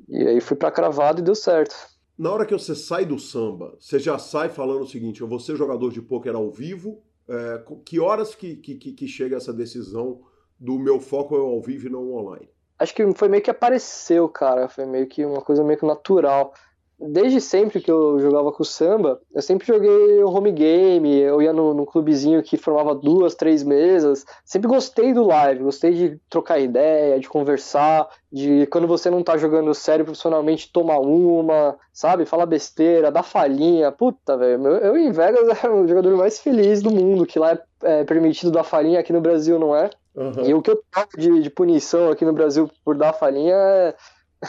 E 0.08 0.26
aí 0.26 0.40
fui 0.40 0.56
pra 0.56 0.70
cravado 0.70 1.20
e 1.20 1.24
deu 1.24 1.34
certo. 1.34 1.74
Na 2.16 2.32
hora 2.32 2.46
que 2.46 2.54
você 2.54 2.74
sai 2.74 3.04
do 3.04 3.18
samba, 3.18 3.76
você 3.78 3.98
já 3.98 4.18
sai 4.18 4.48
falando 4.48 4.82
o 4.82 4.86
seguinte: 4.86 5.20
eu 5.20 5.28
vou 5.28 5.38
ser 5.38 5.56
jogador 5.56 5.92
de 5.92 6.00
pôquer 6.00 6.34
ao 6.34 6.50
vivo. 6.50 7.02
É, 7.28 7.62
que 7.84 8.00
horas 8.00 8.34
que, 8.34 8.56
que, 8.56 8.74
que 8.74 9.06
chega 9.06 9.36
essa 9.36 9.52
decisão 9.52 10.22
do 10.58 10.78
meu 10.78 10.98
foco 10.98 11.36
é 11.36 11.38
ao 11.38 11.60
vivo 11.60 11.86
e 11.86 11.90
não 11.90 12.10
online? 12.10 12.48
Acho 12.78 12.94
que 12.94 13.14
foi 13.14 13.28
meio 13.28 13.42
que 13.42 13.50
apareceu, 13.50 14.28
cara. 14.28 14.68
Foi 14.68 14.86
meio 14.86 15.06
que 15.06 15.24
uma 15.24 15.42
coisa 15.42 15.62
meio 15.62 15.78
que 15.78 15.86
natural 15.86 16.54
desde 17.00 17.40
sempre 17.40 17.80
que 17.80 17.90
eu 17.90 18.18
jogava 18.18 18.50
com 18.50 18.64
samba, 18.64 19.20
eu 19.32 19.40
sempre 19.40 19.66
joguei 19.66 20.22
o 20.22 20.30
home 20.30 20.50
game, 20.50 21.16
eu 21.20 21.40
ia 21.40 21.52
no, 21.52 21.72
no, 21.72 21.86
clubezinho 21.86 22.42
que 22.42 22.56
formava 22.56 22.94
duas, 22.94 23.34
três 23.36 23.62
mesas. 23.62 24.24
Sempre 24.44 24.68
gostei 24.68 25.12
do 25.12 25.26
live, 25.26 25.62
gostei 25.64 25.92
de 25.92 26.20
trocar 26.28 26.58
ideia, 26.58 27.20
de 27.20 27.28
conversar, 27.28 28.08
de 28.32 28.66
quando 28.66 28.88
você 28.88 29.08
não 29.08 29.22
tá 29.22 29.36
jogando 29.36 29.72
sério 29.74 30.04
profissionalmente, 30.04 30.72
tomar 30.72 30.98
uma, 30.98 31.76
sabe? 31.92 32.26
Falar 32.26 32.46
besteira, 32.46 33.12
dar 33.12 33.22
falhinha. 33.22 33.92
Puta, 33.92 34.36
velho, 34.36 34.66
eu 34.66 34.96
em 34.96 35.12
Vegas 35.12 35.48
era 35.62 35.72
o 35.72 35.86
jogador 35.86 36.16
mais 36.16 36.40
feliz 36.40 36.82
do 36.82 36.90
mundo, 36.90 37.26
que 37.26 37.38
lá 37.38 37.52
é, 37.52 38.00
é 38.00 38.04
permitido 38.04 38.50
dar 38.50 38.64
falhinha, 38.64 38.98
aqui 38.98 39.12
no 39.12 39.20
Brasil 39.20 39.58
não 39.58 39.74
é. 39.74 39.88
Uhum. 40.16 40.44
E 40.44 40.52
o 40.52 40.60
que 40.60 40.72
eu 40.72 40.82
tenho 40.92 41.36
de, 41.36 41.42
de 41.42 41.50
punição 41.50 42.10
aqui 42.10 42.24
no 42.24 42.32
Brasil 42.32 42.68
por 42.84 42.96
dar 42.96 43.12
falhinha 43.12 43.54
é 43.54 43.94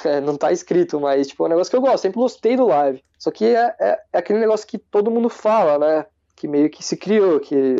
é, 0.05 0.21
não 0.21 0.37
tá 0.37 0.51
escrito, 0.51 0.99
mas 0.99 1.27
tipo, 1.27 1.43
é 1.43 1.47
um 1.47 1.49
negócio 1.49 1.71
que 1.71 1.77
eu 1.77 1.81
gosto, 1.81 2.03
sempre 2.03 2.19
gostei 2.19 2.55
do 2.55 2.67
live. 2.67 3.03
Só 3.17 3.31
que 3.31 3.45
é, 3.45 3.75
é, 3.79 3.99
é 4.13 4.17
aquele 4.17 4.39
negócio 4.39 4.67
que 4.67 4.77
todo 4.77 5.11
mundo 5.11 5.29
fala, 5.29 5.77
né? 5.79 6.05
Que 6.35 6.47
meio 6.47 6.69
que 6.69 6.83
se 6.83 6.95
criou, 6.95 7.39
que 7.39 7.75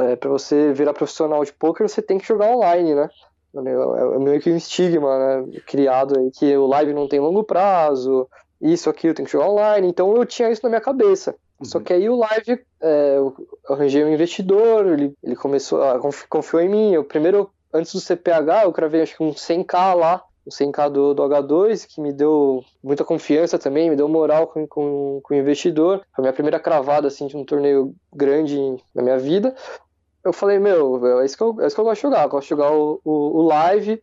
é, 0.00 0.16
para 0.16 0.30
você 0.30 0.72
virar 0.72 0.92
profissional 0.92 1.44
de 1.44 1.52
poker 1.52 1.88
você 1.88 2.02
tem 2.02 2.18
que 2.18 2.26
jogar 2.26 2.50
online, 2.50 2.94
né? 2.94 3.08
É, 3.54 4.16
é 4.16 4.18
meio 4.18 4.40
que 4.40 4.50
um 4.50 4.56
estigma, 4.56 5.18
né? 5.18 5.60
Criado 5.66 6.18
aí, 6.18 6.30
que 6.30 6.56
o 6.56 6.66
live 6.66 6.92
não 6.92 7.08
tem 7.08 7.20
longo 7.20 7.44
prazo, 7.44 8.28
isso, 8.60 8.90
aquilo, 8.90 9.14
tem 9.14 9.24
que 9.24 9.32
jogar 9.32 9.48
online. 9.48 9.88
Então 9.88 10.14
eu 10.16 10.26
tinha 10.26 10.50
isso 10.50 10.62
na 10.62 10.68
minha 10.68 10.80
cabeça. 10.80 11.34
Uhum. 11.60 11.64
Só 11.64 11.80
que 11.80 11.92
aí 11.92 12.08
o 12.08 12.16
live, 12.16 12.60
é, 12.80 13.14
eu 13.16 13.34
arranjei 13.68 14.04
um 14.04 14.12
investidor, 14.12 14.86
ele, 14.86 15.14
ele 15.22 15.36
começou, 15.36 15.82
a, 15.82 16.00
confiou 16.28 16.60
em 16.60 16.68
mim. 16.68 16.92
Eu 16.92 17.04
primeiro, 17.04 17.50
antes 17.72 17.92
do 17.92 18.00
CPH, 18.00 18.64
eu 18.64 18.72
cravei 18.72 19.02
acho 19.02 19.16
que 19.16 19.22
um 19.22 19.32
100k 19.32 19.94
lá 19.94 20.22
o 20.46 20.50
100k 20.50 20.88
do, 20.90 21.12
do, 21.12 21.22
H2, 21.22 21.86
que 21.86 22.00
me 22.00 22.12
deu 22.12 22.64
muita 22.82 23.04
confiança 23.04 23.58
também, 23.58 23.90
me 23.90 23.96
deu 23.96 24.08
moral 24.08 24.46
com, 24.46 24.66
com, 24.66 25.20
com 25.22 25.34
o 25.34 25.36
investidor. 25.36 25.98
Foi 26.14 26.18
a 26.18 26.22
minha 26.22 26.32
primeira 26.32 26.60
cravada 26.60 27.08
assim, 27.08 27.26
de 27.26 27.36
um 27.36 27.44
torneio 27.44 27.94
grande 28.14 28.56
na 28.94 29.02
minha 29.02 29.18
vida. 29.18 29.54
Eu 30.24 30.32
falei, 30.32 30.58
meu, 30.58 31.20
é 31.20 31.24
isso 31.24 31.36
que 31.36 31.42
eu, 31.42 31.60
é 31.60 31.66
isso 31.66 31.74
que 31.74 31.80
eu 31.80 31.84
gosto 31.84 31.96
de 31.96 32.02
jogar. 32.02 32.24
Eu 32.24 32.28
gosto 32.28 32.44
de 32.44 32.50
jogar 32.50 32.72
o, 32.72 33.00
o, 33.04 33.38
o 33.38 33.42
live, 33.42 34.02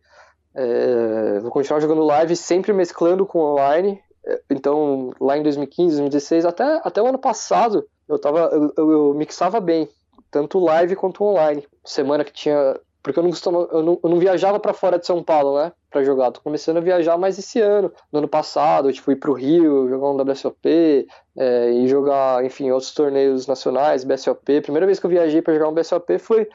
é, 0.54 1.40
vou 1.40 1.50
continuar 1.50 1.80
jogando 1.80 2.02
live, 2.04 2.36
sempre 2.36 2.72
mesclando 2.72 3.26
com 3.26 3.40
online. 3.40 4.00
Então, 4.48 5.12
lá 5.20 5.36
em 5.36 5.42
2015, 5.42 5.96
2016, 5.96 6.44
até, 6.44 6.80
até 6.84 7.02
o 7.02 7.06
ano 7.06 7.18
passado, 7.18 7.86
eu, 8.08 8.18
tava, 8.18 8.50
eu, 8.76 8.90
eu 8.90 9.14
mixava 9.14 9.60
bem 9.60 9.88
tanto 10.34 10.58
live 10.58 10.96
quanto 10.96 11.22
online. 11.22 11.64
Semana 11.84 12.24
que 12.24 12.32
tinha. 12.32 12.76
Porque 13.04 13.18
eu 13.18 13.22
não 13.22 13.30
costumava, 13.30 13.68
eu 13.70 13.82
não, 13.82 14.00
eu 14.02 14.08
não 14.08 14.18
viajava 14.18 14.58
para 14.58 14.72
fora 14.72 14.98
de 14.98 15.06
São 15.06 15.22
Paulo, 15.22 15.58
né? 15.58 15.70
Pra 15.90 16.02
jogar. 16.02 16.32
Tô 16.32 16.40
começando 16.40 16.78
a 16.78 16.80
viajar 16.80 17.18
mais 17.18 17.38
esse 17.38 17.60
ano. 17.60 17.92
No 18.10 18.20
ano 18.20 18.28
passado, 18.28 18.90
tipo, 18.90 19.12
ir 19.12 19.16
pro 19.16 19.34
Rio, 19.34 19.90
jogar 19.90 20.08
um 20.08 20.16
WSOP, 20.16 21.06
é, 21.36 21.70
e 21.70 21.86
jogar, 21.86 22.42
enfim, 22.46 22.70
outros 22.70 22.94
torneios 22.94 23.46
nacionais, 23.46 24.04
BSOP. 24.04 24.62
Primeira 24.62 24.86
vez 24.86 24.98
que 24.98 25.04
eu 25.04 25.10
viajei 25.10 25.42
para 25.42 25.52
jogar 25.52 25.68
um 25.68 25.74
BSOP 25.74 26.18
foi, 26.18 26.48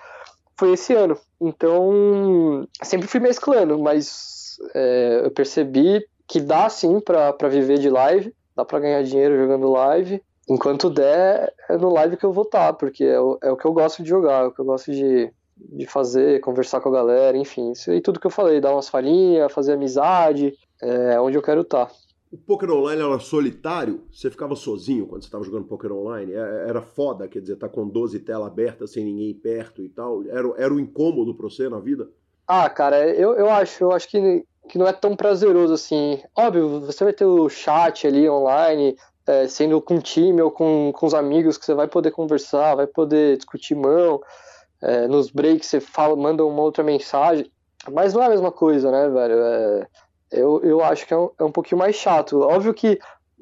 foi 0.57 0.71
esse 0.71 0.91
ano. 0.95 1.15
Então, 1.39 2.67
sempre 2.81 3.07
fui 3.07 3.19
mesclando, 3.19 3.77
mas 3.77 4.57
é, 4.73 5.21
eu 5.25 5.29
percebi 5.29 6.03
que 6.27 6.41
dá 6.41 6.67
sim 6.67 6.99
para 6.99 7.47
viver 7.47 7.77
de 7.77 7.91
live, 7.91 8.33
dá 8.55 8.65
para 8.65 8.79
ganhar 8.79 9.03
dinheiro 9.03 9.37
jogando 9.37 9.69
live 9.69 10.19
enquanto 10.49 10.89
der, 10.89 11.53
é 11.69 11.77
no 11.77 11.93
live 11.93 12.17
que 12.17 12.25
eu 12.25 12.33
vou 12.33 12.43
estar, 12.43 12.67
tá, 12.67 12.73
porque 12.73 13.03
é 13.03 13.19
o, 13.19 13.37
é 13.43 13.51
o 13.51 13.55
que 13.55 13.65
eu 13.65 13.71
gosto 13.71 14.01
de 14.01 14.09
jogar, 14.09 14.45
é 14.45 14.47
o 14.47 14.51
que 14.51 14.59
eu 14.59 14.65
gosto 14.65 14.91
de, 14.91 15.31
de 15.59 15.85
fazer, 15.85 16.39
conversar 16.41 16.81
com 16.81 16.89
a 16.89 16.93
galera, 16.93 17.37
enfim. 17.37 17.71
Isso 17.71 17.91
aí 17.91 18.01
tudo 18.01 18.19
que 18.19 18.27
eu 18.27 18.31
falei, 18.31 18.61
dar 18.61 18.73
umas 18.73 18.89
farinhas, 18.89 19.51
fazer 19.51 19.73
amizade, 19.73 20.53
é 20.81 21.19
onde 21.19 21.37
eu 21.37 21.41
quero 21.41 21.61
estar. 21.61 21.87
Tá. 21.87 21.93
O 22.31 22.37
poker 22.37 22.69
online 22.69 23.01
era 23.01 23.19
solitário? 23.19 24.03
Você 24.11 24.29
ficava 24.29 24.55
sozinho 24.55 25.07
quando 25.07 25.23
você 25.23 25.27
estava 25.27 25.43
jogando 25.43 25.65
poker 25.65 25.91
online? 25.91 26.33
É, 26.33 26.65
era 26.69 26.79
foda, 26.79 27.27
quer 27.27 27.41
dizer, 27.41 27.55
tá 27.55 27.67
com 27.67 27.87
12 27.87 28.19
telas 28.19 28.47
abertas 28.47 28.91
sem 28.91 29.03
ninguém 29.03 29.33
perto 29.33 29.81
e 29.81 29.89
tal? 29.89 30.23
Era, 30.27 30.53
era 30.57 30.73
um 30.73 30.79
incômodo 30.79 31.33
pra 31.33 31.49
você 31.49 31.67
na 31.67 31.79
vida? 31.79 32.07
Ah, 32.47 32.69
cara, 32.69 33.07
eu, 33.09 33.33
eu 33.33 33.49
acho, 33.49 33.83
eu 33.83 33.91
acho 33.91 34.07
que, 34.07 34.45
que 34.69 34.77
não 34.77 34.87
é 34.87 34.93
tão 34.93 35.15
prazeroso 35.15 35.73
assim. 35.73 36.21
Óbvio, 36.35 36.81
você 36.81 37.03
vai 37.03 37.13
ter 37.13 37.25
o 37.25 37.49
chat 37.49 38.05
ali 38.05 38.29
online, 38.29 38.95
é, 39.25 39.47
sendo 39.47 39.81
com 39.81 39.99
time 39.99 40.39
ou 40.39 40.51
com, 40.51 40.91
com 40.93 41.05
os 41.07 41.15
amigos 41.15 41.57
que 41.57 41.65
você 41.65 41.73
vai 41.73 41.87
poder 41.87 42.11
conversar, 42.11 42.75
vai 42.75 42.85
poder 42.85 43.37
discutir 43.37 43.73
mão, 43.73 44.21
é, 44.81 45.07
nos 45.07 45.29
breaks 45.29 45.67
você 45.67 45.79
fala, 45.79 46.15
manda 46.15 46.45
uma 46.45 46.61
outra 46.61 46.83
mensagem, 46.83 47.51
mas 47.91 48.13
não 48.13 48.21
é 48.23 48.27
a 48.27 48.29
mesma 48.29 48.51
coisa, 48.51 48.91
né, 48.91 49.09
velho? 49.09 49.35
É, 49.41 49.87
eu, 50.31 50.61
eu 50.63 50.83
acho 50.83 51.05
que 51.05 51.13
é 51.13 51.17
um, 51.17 51.29
é 51.39 51.43
um 51.43 51.51
pouquinho 51.51 51.79
mais 51.79 51.95
chato. 51.95 52.41
Óbvio 52.41 52.73
que 52.73 52.99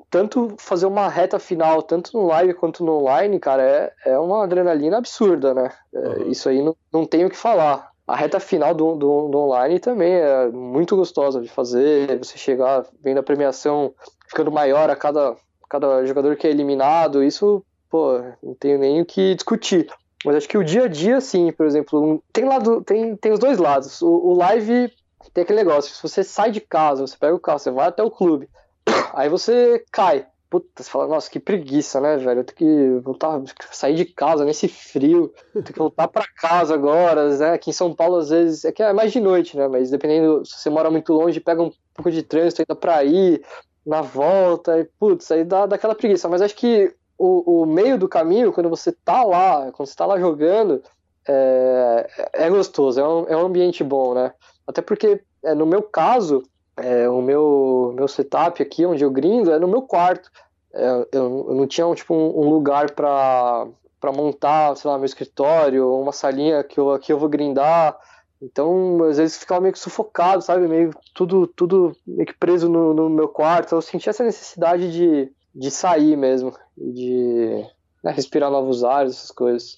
tanto 0.09 0.55
fazer 0.57 0.85
uma 0.85 1.07
reta 1.09 1.39
final, 1.39 1.81
tanto 1.81 2.17
no 2.17 2.27
live 2.27 2.53
quanto 2.53 2.83
no 2.83 2.99
online, 2.99 3.39
cara, 3.39 3.63
é, 3.63 3.93
é 4.05 4.19
uma 4.19 4.43
adrenalina 4.43 4.97
absurda, 4.97 5.53
né? 5.53 5.71
Uhum. 5.93 6.29
Isso 6.29 6.47
aí 6.47 6.61
não, 6.61 6.75
não 6.91 7.05
tenho 7.05 7.27
o 7.27 7.29
que 7.29 7.37
falar. 7.37 7.91
A 8.07 8.15
reta 8.15 8.39
final 8.39 8.73
do, 8.73 8.95
do, 8.95 9.27
do, 9.27 9.37
online 9.37 9.79
também 9.79 10.13
é 10.13 10.47
muito 10.47 10.95
gostosa 10.95 11.41
de 11.41 11.49
fazer. 11.49 12.17
Você 12.19 12.37
chegar, 12.37 12.85
vendo 13.03 13.17
a 13.17 13.23
premiação 13.23 13.93
ficando 14.29 14.49
maior 14.49 14.89
a 14.89 14.95
cada, 14.95 15.35
cada 15.69 16.05
jogador 16.05 16.37
que 16.37 16.47
é 16.47 16.49
eliminado, 16.49 17.21
isso, 17.21 17.61
pô, 17.89 18.21
não 18.41 18.55
tenho 18.55 18.79
nem 18.79 19.01
o 19.01 19.05
que 19.05 19.35
discutir. 19.35 19.89
Mas 20.27 20.35
acho 20.35 20.49
que 20.49 20.57
o 20.57 20.63
dia 20.63 20.83
a 20.83 20.87
dia, 20.89 21.21
sim, 21.21 21.53
por 21.53 21.65
exemplo, 21.65 22.21
tem, 22.33 22.43
lado, 22.43 22.83
tem, 22.83 23.15
tem 23.15 23.31
os 23.31 23.39
dois 23.39 23.57
lados. 23.57 24.01
O, 24.01 24.09
o, 24.09 24.33
live 24.33 24.91
tem 25.33 25.45
aquele 25.45 25.63
negócio, 25.63 25.95
se 25.95 26.03
você 26.03 26.21
sai 26.21 26.51
de 26.51 26.59
casa, 26.59 27.07
você 27.07 27.15
pega 27.17 27.33
o 27.33 27.39
carro, 27.39 27.59
você 27.59 27.71
vai 27.71 27.87
até 27.87 28.03
o 28.03 28.11
clube, 28.11 28.49
aí 29.15 29.29
você 29.29 29.85
cai. 29.89 30.27
Puta, 30.49 30.83
você 30.83 30.89
fala, 30.89 31.07
nossa, 31.07 31.29
que 31.29 31.39
preguiça, 31.39 32.01
né, 32.01 32.17
velho? 32.17 32.41
Eu 32.41 32.43
tenho 32.43 32.57
que 32.57 32.99
voltar, 33.05 33.41
sair 33.71 33.95
de 33.95 34.03
casa 34.03 34.43
nesse 34.43 34.67
frio, 34.67 35.33
tenho 35.53 35.63
que 35.63 35.77
voltar 35.79 36.09
para 36.09 36.27
casa 36.27 36.73
agora, 36.73 37.29
né? 37.37 37.53
Aqui 37.53 37.69
em 37.69 37.73
São 37.73 37.95
Paulo, 37.95 38.17
às 38.17 38.29
vezes, 38.29 38.65
é 38.65 38.71
que 38.73 38.83
é 38.83 38.91
mais 38.91 39.13
de 39.13 39.21
noite, 39.21 39.55
né? 39.55 39.69
Mas 39.69 39.91
dependendo, 39.91 40.45
se 40.45 40.59
você 40.59 40.69
mora 40.69 40.91
muito 40.91 41.13
longe, 41.13 41.39
pega 41.39 41.63
um 41.63 41.71
pouco 41.93 42.11
de 42.11 42.21
trânsito 42.21 42.63
ainda 42.63 42.77
pra 42.77 43.01
ir, 43.05 43.41
na 43.85 44.01
volta, 44.01 44.77
e 44.77 44.83
putz, 44.99 45.31
aí 45.31 45.45
dá, 45.45 45.65
dá 45.65 45.77
aquela 45.77 45.95
preguiça. 45.95 46.27
Mas 46.27 46.41
acho 46.41 46.55
que 46.55 46.93
o, 47.17 47.63
o 47.63 47.65
meio 47.65 47.97
do 47.97 48.07
caminho, 48.07 48.53
quando 48.53 48.69
você 48.69 48.91
tá 48.91 49.23
lá, 49.23 49.71
quando 49.71 49.87
você 49.87 49.95
tá 49.95 50.05
lá 50.05 50.19
jogando, 50.19 50.81
é, 51.27 52.09
é 52.33 52.49
gostoso, 52.49 52.99
é 52.99 53.07
um, 53.07 53.25
é 53.27 53.37
um 53.37 53.45
ambiente 53.45 53.83
bom, 53.83 54.13
né? 54.13 54.33
Até 54.65 54.81
porque, 54.81 55.21
é, 55.43 55.53
no 55.53 55.65
meu 55.65 55.81
caso, 55.81 56.43
é, 56.77 57.09
o 57.09 57.21
meu, 57.21 57.93
meu 57.95 58.07
setup 58.07 58.61
aqui, 58.61 58.85
onde 58.85 59.03
eu 59.03 59.11
grindo, 59.11 59.51
é 59.51 59.59
no 59.59 59.67
meu 59.67 59.81
quarto. 59.81 60.29
É, 60.73 60.87
eu, 61.11 61.45
eu, 61.49 61.55
não 61.55 61.65
tinha 61.65 61.91
tipo, 61.95 62.13
um, 62.13 62.39
um 62.39 62.49
lugar 62.49 62.91
para 62.91 63.67
montar, 64.13 64.75
sei 64.75 64.89
lá, 64.89 64.97
meu 64.97 65.05
escritório, 65.05 65.91
uma 65.99 66.11
salinha 66.11 66.63
que 66.63 66.79
eu, 66.79 66.97
que 66.99 67.11
eu 67.11 67.17
vou 67.17 67.27
grindar. 67.27 67.97
Então, 68.39 69.03
às 69.03 69.17
vezes 69.17 69.37
ficava 69.37 69.61
meio 69.61 69.73
que 69.73 69.79
sufocado, 69.79 70.43
sabe? 70.43 70.67
Meio 70.67 70.91
tudo, 71.15 71.47
tudo 71.47 71.95
meio 72.05 72.27
que 72.27 72.37
preso 72.37 72.69
no, 72.69 72.93
no 72.93 73.09
meu 73.09 73.27
quarto. 73.27 73.73
Eu 73.73 73.81
sentia 73.81 74.11
essa 74.11 74.23
necessidade 74.23 74.91
de, 74.91 75.31
de 75.55 75.71
sair 75.71 76.15
mesmo, 76.15 76.53
de 76.77 77.65
né, 78.03 78.11
respirar 78.11 78.51
novos 78.51 78.83
ares, 78.83 79.15
essas 79.15 79.31
coisas. 79.31 79.77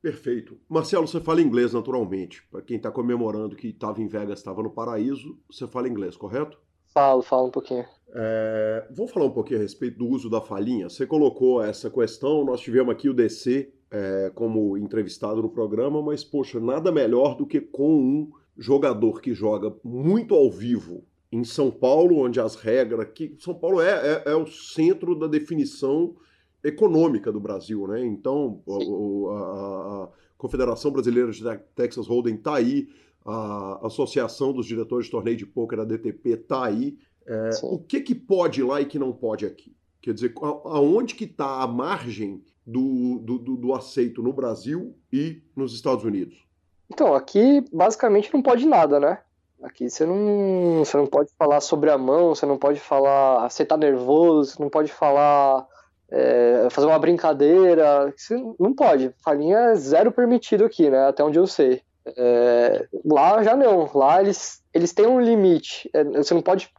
Perfeito. 0.00 0.58
Marcelo, 0.68 1.06
você 1.06 1.20
fala 1.20 1.42
inglês 1.42 1.74
naturalmente. 1.74 2.42
Para 2.50 2.62
quem 2.62 2.76
está 2.76 2.90
comemorando 2.90 3.56
que 3.56 3.68
estava 3.68 4.00
em 4.00 4.06
Vegas, 4.06 4.38
estava 4.38 4.62
no 4.62 4.70
paraíso, 4.70 5.38
você 5.50 5.66
fala 5.66 5.88
inglês, 5.88 6.16
correto? 6.16 6.58
Falo, 6.94 7.22
falo 7.22 7.48
um 7.48 7.50
pouquinho. 7.50 7.84
É, 8.14 8.88
vou 8.90 9.06
falar 9.06 9.26
um 9.26 9.30
pouquinho 9.30 9.60
a 9.60 9.62
respeito 9.62 9.98
do 9.98 10.08
uso 10.08 10.30
da 10.30 10.40
falinha. 10.40 10.88
Você 10.88 11.06
colocou 11.06 11.62
essa 11.62 11.90
questão, 11.90 12.44
nós 12.44 12.60
tivemos 12.60 12.92
aqui 12.92 13.08
o 13.08 13.14
DC 13.14 13.72
é, 13.90 14.32
como 14.34 14.76
entrevistado 14.78 15.42
no 15.42 15.50
programa, 15.50 16.02
mas, 16.02 16.24
poxa, 16.24 16.58
nada 16.58 16.90
melhor 16.90 17.36
do 17.36 17.46
que 17.46 17.60
com 17.60 17.94
um 17.94 18.30
jogador 18.56 19.20
que 19.20 19.34
joga 19.34 19.74
muito 19.84 20.34
ao 20.34 20.50
vivo 20.50 21.04
em 21.32 21.44
São 21.44 21.70
Paulo, 21.70 22.18
onde 22.18 22.40
as 22.40 22.56
regras. 22.56 23.08
que 23.14 23.36
São 23.38 23.54
Paulo 23.54 23.80
é, 23.80 24.22
é, 24.24 24.30
é 24.32 24.34
o 24.34 24.46
centro 24.46 25.14
da 25.14 25.26
definição 25.26 26.16
econômica 26.62 27.30
do 27.32 27.40
Brasil, 27.40 27.86
né? 27.86 28.04
Então, 28.04 28.62
a, 28.68 30.04
a, 30.04 30.08
Confederação 30.36 30.90
Brasileira 30.90 31.30
de 31.30 31.42
Texas 31.74 32.06
Hold'em 32.06 32.34
está 32.34 32.56
aí, 32.56 32.88
a 33.24 33.86
Associação 33.86 34.52
dos 34.52 34.64
Diretores 34.64 35.06
de 35.06 35.10
Torneio 35.10 35.36
de 35.36 35.44
Pôquer, 35.44 35.80
a 35.80 35.84
DTP, 35.84 36.30
está 36.30 36.64
aí. 36.64 36.98
É, 37.26 37.50
o 37.62 37.78
que, 37.78 38.00
que 38.00 38.14
pode 38.14 38.62
lá 38.62 38.80
e 38.80 38.86
que 38.86 38.98
não 38.98 39.12
pode 39.12 39.44
aqui? 39.44 39.76
Quer 40.00 40.14
dizer, 40.14 40.32
aonde 40.40 41.14
que 41.14 41.24
está 41.24 41.62
a 41.62 41.66
margem 41.66 42.42
do, 42.66 43.18
do, 43.18 43.38
do, 43.38 43.56
do 43.56 43.74
aceito 43.74 44.22
no 44.22 44.32
Brasil 44.32 44.96
e 45.12 45.42
nos 45.54 45.74
Estados 45.74 46.04
Unidos? 46.04 46.42
Então, 46.90 47.14
aqui 47.14 47.62
basicamente 47.70 48.32
não 48.32 48.42
pode 48.42 48.66
nada, 48.66 48.98
né? 48.98 49.18
Aqui 49.62 49.90
você 49.90 50.06
não, 50.06 50.78
você 50.84 50.96
não 50.96 51.06
pode 51.06 51.30
falar 51.38 51.60
sobre 51.60 51.90
a 51.90 51.98
mão, 51.98 52.34
você 52.34 52.46
não 52.46 52.56
pode 52.56 52.80
falar 52.80 53.48
você 53.48 53.64
tá 53.64 53.76
nervoso, 53.76 54.52
você 54.52 54.62
não 54.62 54.70
pode 54.70 54.92
falar 54.92 55.66
é, 56.10 56.68
fazer 56.70 56.86
uma 56.86 56.98
brincadeira, 56.98 58.12
você 58.16 58.34
não 58.58 58.74
pode. 58.74 59.14
Falinha 59.22 59.58
é 59.58 59.74
zero 59.74 60.10
permitido 60.10 60.64
aqui, 60.64 60.88
né? 60.88 61.08
Até 61.08 61.22
onde 61.22 61.38
eu 61.38 61.46
sei. 61.46 61.82
É, 62.16 62.86
lá 63.04 63.42
já 63.42 63.54
não. 63.54 63.90
Lá 63.94 64.20
eles, 64.20 64.62
eles 64.72 64.92
têm 64.92 65.06
um 65.06 65.20
limite. 65.20 65.90
É, 65.92 66.02
você 66.04 66.34
não 66.34 66.42
pode. 66.42 66.70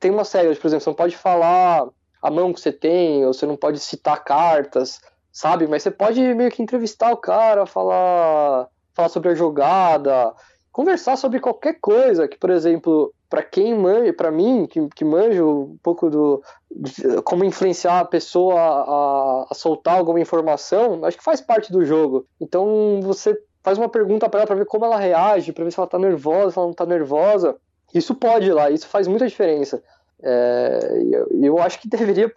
Tem 0.00 0.10
uma 0.10 0.24
série, 0.24 0.54
por 0.56 0.66
exemplo, 0.66 0.82
você 0.82 0.90
não 0.90 0.96
pode 0.96 1.16
falar 1.16 1.86
a 2.22 2.30
mão 2.30 2.52
que 2.52 2.60
você 2.60 2.72
tem, 2.72 3.24
ou 3.24 3.32
você 3.32 3.46
não 3.46 3.56
pode 3.56 3.78
citar 3.78 4.24
cartas 4.24 5.00
sabe? 5.36 5.66
Mas 5.66 5.82
você 5.82 5.90
pode 5.90 6.18
meio 6.34 6.50
que 6.50 6.62
entrevistar 6.62 7.12
o 7.12 7.16
cara, 7.18 7.66
falar, 7.66 8.68
falar 8.94 9.10
sobre 9.10 9.28
a 9.28 9.34
jogada, 9.34 10.34
conversar 10.76 11.16
sobre 11.16 11.40
qualquer 11.40 11.78
coisa 11.80 12.28
que, 12.28 12.36
por 12.36 12.50
exemplo, 12.50 13.10
para 13.30 13.42
quem 13.42 13.74
manja, 13.74 14.12
para 14.12 14.30
mim, 14.30 14.66
que, 14.66 14.86
que 14.94 15.06
manjo 15.06 15.72
um 15.72 15.78
pouco 15.82 16.10
do 16.10 16.42
de, 16.70 17.22
como 17.22 17.46
influenciar 17.46 18.00
a 18.00 18.04
pessoa 18.04 18.60
a, 18.60 19.46
a, 19.50 19.54
soltar 19.54 19.96
alguma 19.96 20.20
informação, 20.20 21.02
acho 21.06 21.16
que 21.16 21.24
faz 21.24 21.40
parte 21.40 21.72
do 21.72 21.82
jogo. 21.82 22.26
Então 22.38 23.00
você 23.02 23.34
faz 23.64 23.78
uma 23.78 23.88
pergunta 23.88 24.28
para 24.28 24.40
ela 24.40 24.46
para 24.46 24.56
ver 24.56 24.66
como 24.66 24.84
ela 24.84 24.98
reage, 24.98 25.50
para 25.50 25.64
ver 25.64 25.70
se 25.70 25.80
ela 25.80 25.88
tá 25.88 25.98
nervosa, 25.98 26.50
se 26.50 26.58
ela 26.58 26.66
não 26.66 26.74
tá 26.74 26.84
nervosa. 26.84 27.56
Isso 27.94 28.14
pode 28.14 28.48
ir 28.48 28.52
lá, 28.52 28.70
isso 28.70 28.86
faz 28.86 29.08
muita 29.08 29.26
diferença. 29.26 29.82
É, 30.22 31.02
eu, 31.10 31.26
eu 31.42 31.58
acho 31.58 31.80
que 31.80 31.88
deveria 31.88 32.30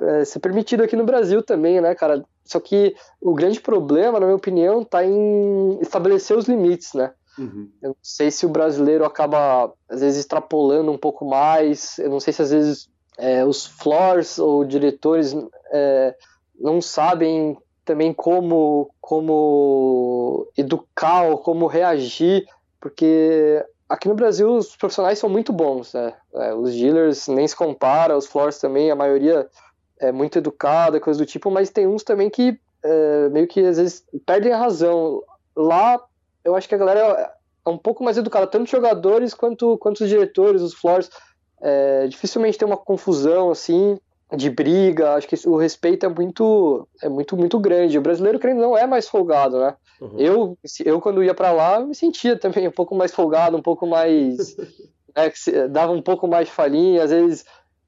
é, 0.00 0.24
ser 0.24 0.38
permitido 0.38 0.84
aqui 0.84 0.94
no 0.94 1.04
Brasil 1.04 1.42
também, 1.42 1.80
né, 1.80 1.92
cara? 1.96 2.24
Só 2.44 2.60
que 2.60 2.94
o 3.20 3.34
grande 3.34 3.60
problema, 3.60 4.20
na 4.20 4.26
minha 4.26 4.36
opinião, 4.36 4.82
está 4.82 5.04
em 5.04 5.76
estabelecer 5.80 6.38
os 6.38 6.46
limites, 6.46 6.94
né? 6.94 7.10
Uhum. 7.38 7.70
Eu 7.82 7.88
não 7.90 7.96
sei 8.02 8.30
se 8.30 8.46
o 8.46 8.48
brasileiro 8.48 9.04
acaba, 9.04 9.72
às 9.88 10.00
vezes, 10.00 10.20
extrapolando 10.20 10.90
um 10.90 10.98
pouco 10.98 11.24
mais. 11.24 11.98
Eu 11.98 12.10
não 12.10 12.20
sei 12.20 12.32
se, 12.32 12.42
às 12.42 12.50
vezes, 12.50 12.88
é, 13.18 13.44
os 13.44 13.66
floors 13.66 14.38
ou 14.38 14.64
diretores 14.64 15.34
é, 15.72 16.14
não 16.58 16.80
sabem 16.80 17.56
também 17.84 18.12
como, 18.12 18.90
como 19.00 20.48
educar 20.56 21.24
ou 21.24 21.38
como 21.38 21.66
reagir, 21.66 22.46
porque 22.80 23.64
aqui 23.88 24.08
no 24.08 24.14
Brasil 24.14 24.54
os 24.54 24.74
profissionais 24.74 25.18
são 25.18 25.28
muito 25.28 25.52
bons, 25.52 25.92
né? 25.92 26.14
É, 26.34 26.54
os 26.54 26.74
dealers 26.74 27.28
nem 27.28 27.46
se 27.46 27.54
compara, 27.54 28.16
os 28.16 28.26
floors 28.26 28.58
também, 28.58 28.90
a 28.90 28.96
maioria 28.96 29.48
é 30.00 30.10
muito 30.10 30.38
educada, 30.38 31.00
coisa 31.00 31.18
do 31.18 31.26
tipo, 31.26 31.50
mas 31.50 31.70
tem 31.70 31.86
uns 31.86 32.02
também 32.02 32.30
que 32.30 32.58
é, 32.82 33.28
meio 33.30 33.46
que 33.46 33.60
às 33.60 33.76
vezes 33.76 34.04
perdem 34.26 34.52
a 34.52 34.58
razão. 34.58 35.22
Lá, 35.56 36.00
eu 36.44 36.54
acho 36.54 36.68
que 36.68 36.74
a 36.74 36.78
galera 36.78 37.34
é 37.66 37.70
um 37.70 37.78
pouco 37.78 38.04
mais 38.04 38.16
educada, 38.16 38.46
tanto 38.46 38.64
os 38.64 38.70
jogadores 38.70 39.32
quanto, 39.32 39.78
quanto 39.78 40.02
os 40.02 40.08
diretores, 40.08 40.62
os 40.62 40.74
floors. 40.74 41.10
É, 41.60 42.06
dificilmente 42.08 42.58
tem 42.58 42.66
uma 42.66 42.76
confusão 42.76 43.50
assim. 43.50 43.98
de 44.36 44.50
briga, 44.50 45.14
acho 45.14 45.28
que 45.28 45.48
o 45.48 45.56
respeito 45.56 46.04
é 46.04 46.08
muito 46.08 46.86
é 47.00 47.08
muito 47.08 47.36
muito 47.36 47.58
grande. 47.58 47.98
O 47.98 48.02
brasileiro 48.02 48.38
querendo 48.38 48.60
não 48.60 48.76
é 48.76 48.86
mais 48.86 49.08
folgado, 49.08 49.58
né? 49.58 49.74
Uhum. 50.00 50.18
Eu 50.18 50.58
eu 50.84 51.00
quando 51.00 51.22
ia 51.22 51.34
para 51.34 51.52
lá 51.52 51.80
me 51.80 51.94
sentia 51.94 52.36
também 52.38 52.68
um 52.68 52.72
pouco 52.72 52.94
mais 52.94 53.12
folgado, 53.12 53.56
um 53.56 53.62
pouco 53.62 53.86
mais 53.86 54.56
é, 55.14 55.68
dava 55.68 55.92
um 55.92 56.02
pouco 56.02 56.26
mais 56.26 56.48
falinha, 56.48 57.04
às 57.04 57.10
vezes 57.10 57.44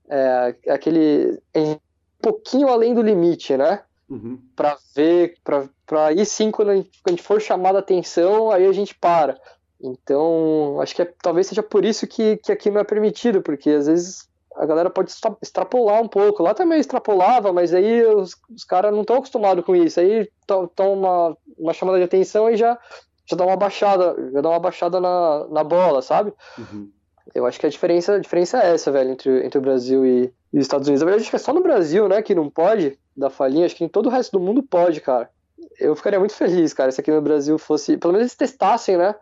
é, 0.09 0.55
aquele 0.69 1.39
um 1.55 1.77
pouquinho 2.23 2.69
além 2.69 2.95
do 2.95 3.03
limite, 3.03 3.57
né? 3.57 3.83
Uhum. 4.09 4.39
Para 4.55 4.77
ver, 4.95 5.37
para 5.43 6.13
ir 6.13 6.25
sim 6.25 6.51
quando 6.51 6.71
a, 6.71 6.77
gente, 6.77 6.91
quando 7.03 7.09
a 7.09 7.11
gente 7.11 7.23
for 7.23 7.41
chamado 7.41 7.77
a 7.77 7.81
atenção, 7.81 8.51
aí 8.51 8.67
a 8.67 8.73
gente 8.73 8.95
para. 8.95 9.39
Então, 9.81 10.81
acho 10.81 10.95
que 10.95 11.03
é, 11.03 11.13
talvez 11.23 11.49
seja 11.49 11.63
por 11.63 11.85
isso 11.85 12.07
que, 12.07 12.37
que 12.39 12.53
aqui 12.53 12.71
não 12.71 12.81
é 12.81 12.85
permitido, 12.85 13.43
porque 13.43 13.71
às 13.71 13.87
vezes 13.87 14.29
a 14.55 14.65
galera 14.65 14.89
pode 14.89 15.13
extrapolar 15.43 16.01
um 16.01 16.09
pouco. 16.09 16.43
Lá 16.43 16.55
também 16.55 16.81
extrapolava, 16.81 17.53
mas 17.53 17.75
aí 17.75 18.05
os, 18.07 18.35
os 18.55 18.65
caras 18.65 18.93
não 18.93 19.03
estão 19.03 19.17
acostumados 19.17 19.65
com 19.65 19.77
isso. 19.77 20.01
Aí 20.01 20.29
toma 20.47 20.89
uma, 20.89 21.37
uma 21.59 21.73
chamada 21.75 21.99
de 21.99 22.05
atenção 22.05 22.49
e 22.49 22.57
já, 22.57 22.79
já 23.27 23.37
dá 23.37 23.45
uma 23.45 23.57
baixada, 23.57 24.17
já 24.33 24.41
dá 24.41 24.49
uma 24.49 24.61
baixada 24.61 24.99
na, 24.99 25.47
na 25.49 25.63
bola, 25.63 26.01
sabe? 26.01 26.33
Uhum. 26.57 26.91
Eu 27.35 27.45
acho 27.45 27.59
que 27.59 27.67
a 27.67 27.71
diferença, 27.71 28.15
a 28.15 28.19
diferença 28.21 28.63
é 28.63 28.73
essa, 28.73 28.91
velho, 28.91 29.11
entre, 29.11 29.45
entre 29.45 29.59
o 29.59 29.63
Brasil 29.63 30.07
e, 30.07 30.33
e 30.53 30.59
os 30.59 30.65
Estados 30.65 30.89
Unidos. 30.89 31.03
Na 31.03 31.07
verdade, 31.07 31.23
acho 31.23 31.31
que 31.31 31.37
é 31.37 31.41
só 31.41 31.53
no 31.53 31.63
Brasil, 31.63 32.09
né, 32.09 32.23
que 32.23 32.35
não 32.35 32.49
pode 32.49 32.99
dar 33.17 33.31
falinha. 33.31 33.67
Acho 33.67 33.77
que 33.77 33.85
em 33.85 33.89
todo 33.89 34.07
o 34.07 34.11
resto 34.11 34.39
do 34.39 34.45
mundo 34.45 34.63
pode, 34.63 35.01
cara. 35.01 35.31
Eu 35.79 35.97
ficaria 35.97 36.19
muito 36.19 36.35
feliz, 36.35 36.73
cara, 36.73 36.91
se 36.91 37.01
aqui 37.01 37.11
no 37.11 37.23
Brasil 37.23 37.59
fosse. 37.59 37.97
Pelo 37.97 38.13
menos 38.13 38.25
eles 38.25 38.37
testassem, 38.37 38.97
né? 38.97 39.15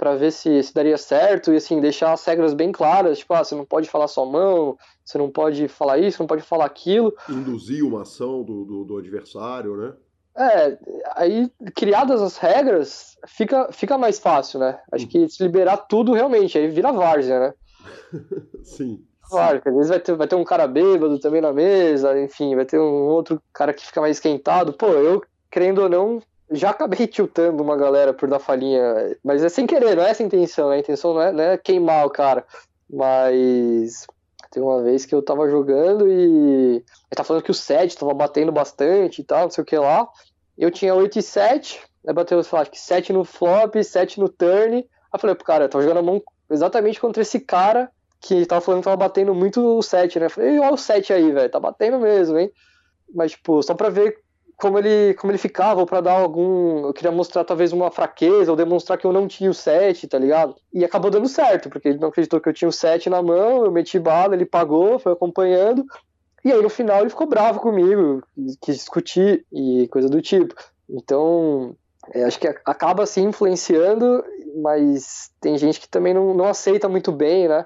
para 0.00 0.16
ver 0.16 0.32
se, 0.32 0.62
se 0.62 0.72
daria 0.72 0.96
certo 0.96 1.52
e 1.52 1.56
assim 1.56 1.78
deixar 1.78 2.14
as 2.14 2.24
regras 2.24 2.54
bem 2.54 2.72
claras, 2.72 3.18
tipo, 3.18 3.34
ah, 3.34 3.44
você 3.44 3.54
não 3.54 3.66
pode 3.66 3.86
falar 3.86 4.08
sua 4.08 4.24
mão, 4.24 4.74
você 5.04 5.18
não 5.18 5.30
pode 5.30 5.68
falar 5.68 5.98
isso, 5.98 6.22
não 6.22 6.26
pode 6.26 6.40
falar 6.40 6.64
aquilo. 6.64 7.14
Induzir 7.28 7.84
uma 7.84 8.00
ação 8.00 8.42
do, 8.42 8.64
do, 8.64 8.84
do 8.86 8.96
adversário, 8.96 9.76
né? 9.76 9.92
É, 10.34 10.78
aí 11.16 11.52
criadas 11.76 12.22
as 12.22 12.38
regras, 12.38 13.18
fica, 13.26 13.70
fica 13.72 13.98
mais 13.98 14.18
fácil, 14.18 14.58
né? 14.58 14.80
Acho 14.90 15.06
que 15.06 15.28
se 15.28 15.42
liberar 15.42 15.76
tudo 15.76 16.14
realmente, 16.14 16.56
aí 16.56 16.66
vira 16.68 16.92
várzea, 16.92 17.38
né? 17.38 17.54
sim. 18.64 19.04
Claro, 19.30 19.62
às 19.64 19.74
vezes 19.74 19.88
vai 19.88 20.00
ter, 20.00 20.14
vai 20.16 20.26
ter 20.26 20.34
um 20.34 20.44
cara 20.44 20.66
bêbado 20.66 21.18
também 21.18 21.40
na 21.40 21.52
mesa, 21.52 22.20
enfim, 22.20 22.56
vai 22.56 22.64
ter 22.64 22.78
um 22.78 23.06
outro 23.06 23.40
cara 23.52 23.72
que 23.72 23.86
fica 23.86 24.00
mais 24.00 24.16
esquentado. 24.16 24.72
Pô, 24.72 24.88
eu, 24.88 25.22
querendo 25.50 25.82
ou 25.82 25.88
não, 25.88 26.20
já 26.50 26.70
acabei 26.70 27.06
tiltando 27.06 27.62
uma 27.62 27.76
galera 27.76 28.12
por 28.12 28.28
dar 28.28 28.40
falinha, 28.40 28.82
mas 29.22 29.44
é 29.44 29.48
sem 29.48 29.66
querer, 29.66 29.94
não 29.94 30.02
é 30.02 30.10
essa 30.10 30.22
a 30.22 30.26
intenção, 30.26 30.70
a 30.70 30.78
intenção 30.78 31.14
não 31.14 31.22
é, 31.22 31.32
não 31.32 31.44
é 31.44 31.56
queimar 31.56 32.04
o 32.04 32.10
cara, 32.10 32.44
mas 32.92 34.06
tem 34.50 34.60
uma 34.60 34.82
vez 34.82 35.06
que 35.06 35.14
eu 35.14 35.22
tava 35.22 35.48
jogando 35.48 36.08
e 36.08 36.76
ele 36.76 36.84
tá 37.14 37.22
falando 37.22 37.44
que 37.44 37.52
o 37.52 37.54
7 37.54 37.96
tava 37.96 38.12
batendo 38.12 38.50
bastante 38.50 39.20
e 39.20 39.24
tal, 39.24 39.42
não 39.42 39.50
sei 39.50 39.62
o 39.62 39.64
que 39.64 39.78
lá, 39.78 40.08
eu 40.58 40.72
tinha 40.72 40.92
8 40.92 41.20
e 41.20 41.22
7, 41.22 41.80
aí 42.04 42.12
bateu, 42.12 42.42
sei 42.42 42.56
lá, 42.56 42.62
acho 42.62 42.70
que 42.72 42.80
7 42.80 43.12
no 43.12 43.24
flop, 43.24 43.76
7 43.76 44.18
no 44.18 44.28
turn, 44.28 44.76
aí 44.76 44.84
eu 45.14 45.20
falei 45.20 45.36
pro 45.36 45.46
cara, 45.46 45.64
eu 45.64 45.68
tava 45.68 45.84
jogando 45.84 45.98
a 45.98 46.02
mão 46.02 46.20
exatamente 46.50 47.00
contra 47.00 47.22
esse 47.22 47.38
cara 47.38 47.88
que 48.20 48.44
tava 48.46 48.60
falando 48.60 48.80
que 48.80 48.84
tava 48.84 48.96
batendo 48.96 49.34
muito 49.34 49.78
o 49.78 49.82
7, 49.82 50.20
né, 50.20 50.26
eu 50.26 50.30
falei, 50.30 50.58
olha 50.58 50.74
o 50.74 50.78
7 50.78 51.12
aí, 51.12 51.32
velho, 51.32 51.50
tá 51.50 51.58
batendo 51.58 51.98
mesmo, 51.98 52.38
hein, 52.38 52.52
mas, 53.14 53.32
tipo, 53.32 53.62
só 53.62 53.74
pra 53.74 53.88
ver 53.88 54.18
como 54.60 54.78
ele, 54.78 55.14
como 55.14 55.32
ele 55.32 55.38
ficava, 55.38 55.80
ou 55.80 55.86
pra 55.86 56.02
dar 56.02 56.12
algum. 56.12 56.86
Eu 56.86 56.92
queria 56.92 57.10
mostrar 57.10 57.44
talvez 57.44 57.72
uma 57.72 57.90
fraqueza, 57.90 58.50
ou 58.52 58.56
demonstrar 58.56 58.98
que 58.98 59.06
eu 59.06 59.12
não 59.12 59.26
tinha 59.26 59.50
o 59.50 59.54
7, 59.54 60.06
tá 60.06 60.18
ligado? 60.18 60.54
E 60.72 60.84
acabou 60.84 61.10
dando 61.10 61.26
certo, 61.28 61.70
porque 61.70 61.88
ele 61.88 61.98
não 61.98 62.08
acreditou 62.08 62.40
que 62.40 62.48
eu 62.48 62.52
tinha 62.52 62.68
o 62.68 62.72
7 62.72 63.08
na 63.08 63.22
mão, 63.22 63.64
eu 63.64 63.72
meti 63.72 63.98
bala, 63.98 64.34
ele 64.34 64.44
pagou, 64.44 64.98
foi 64.98 65.12
acompanhando. 65.12 65.84
E 66.44 66.52
aí 66.52 66.62
no 66.62 66.68
final 66.68 67.00
ele 67.00 67.10
ficou 67.10 67.26
bravo 67.26 67.60
comigo, 67.60 68.22
quis 68.60 68.76
discutir 68.76 69.44
e 69.52 69.88
coisa 69.88 70.08
do 70.08 70.20
tipo. 70.20 70.54
Então, 70.88 71.74
é, 72.12 72.24
acho 72.24 72.38
que 72.38 72.48
acaba 72.48 73.02
assim 73.02 73.24
influenciando, 73.24 74.24
mas 74.62 75.30
tem 75.40 75.56
gente 75.56 75.80
que 75.80 75.88
também 75.88 76.12
não, 76.12 76.34
não 76.34 76.46
aceita 76.46 76.88
muito 76.88 77.12
bem, 77.12 77.48
né? 77.48 77.64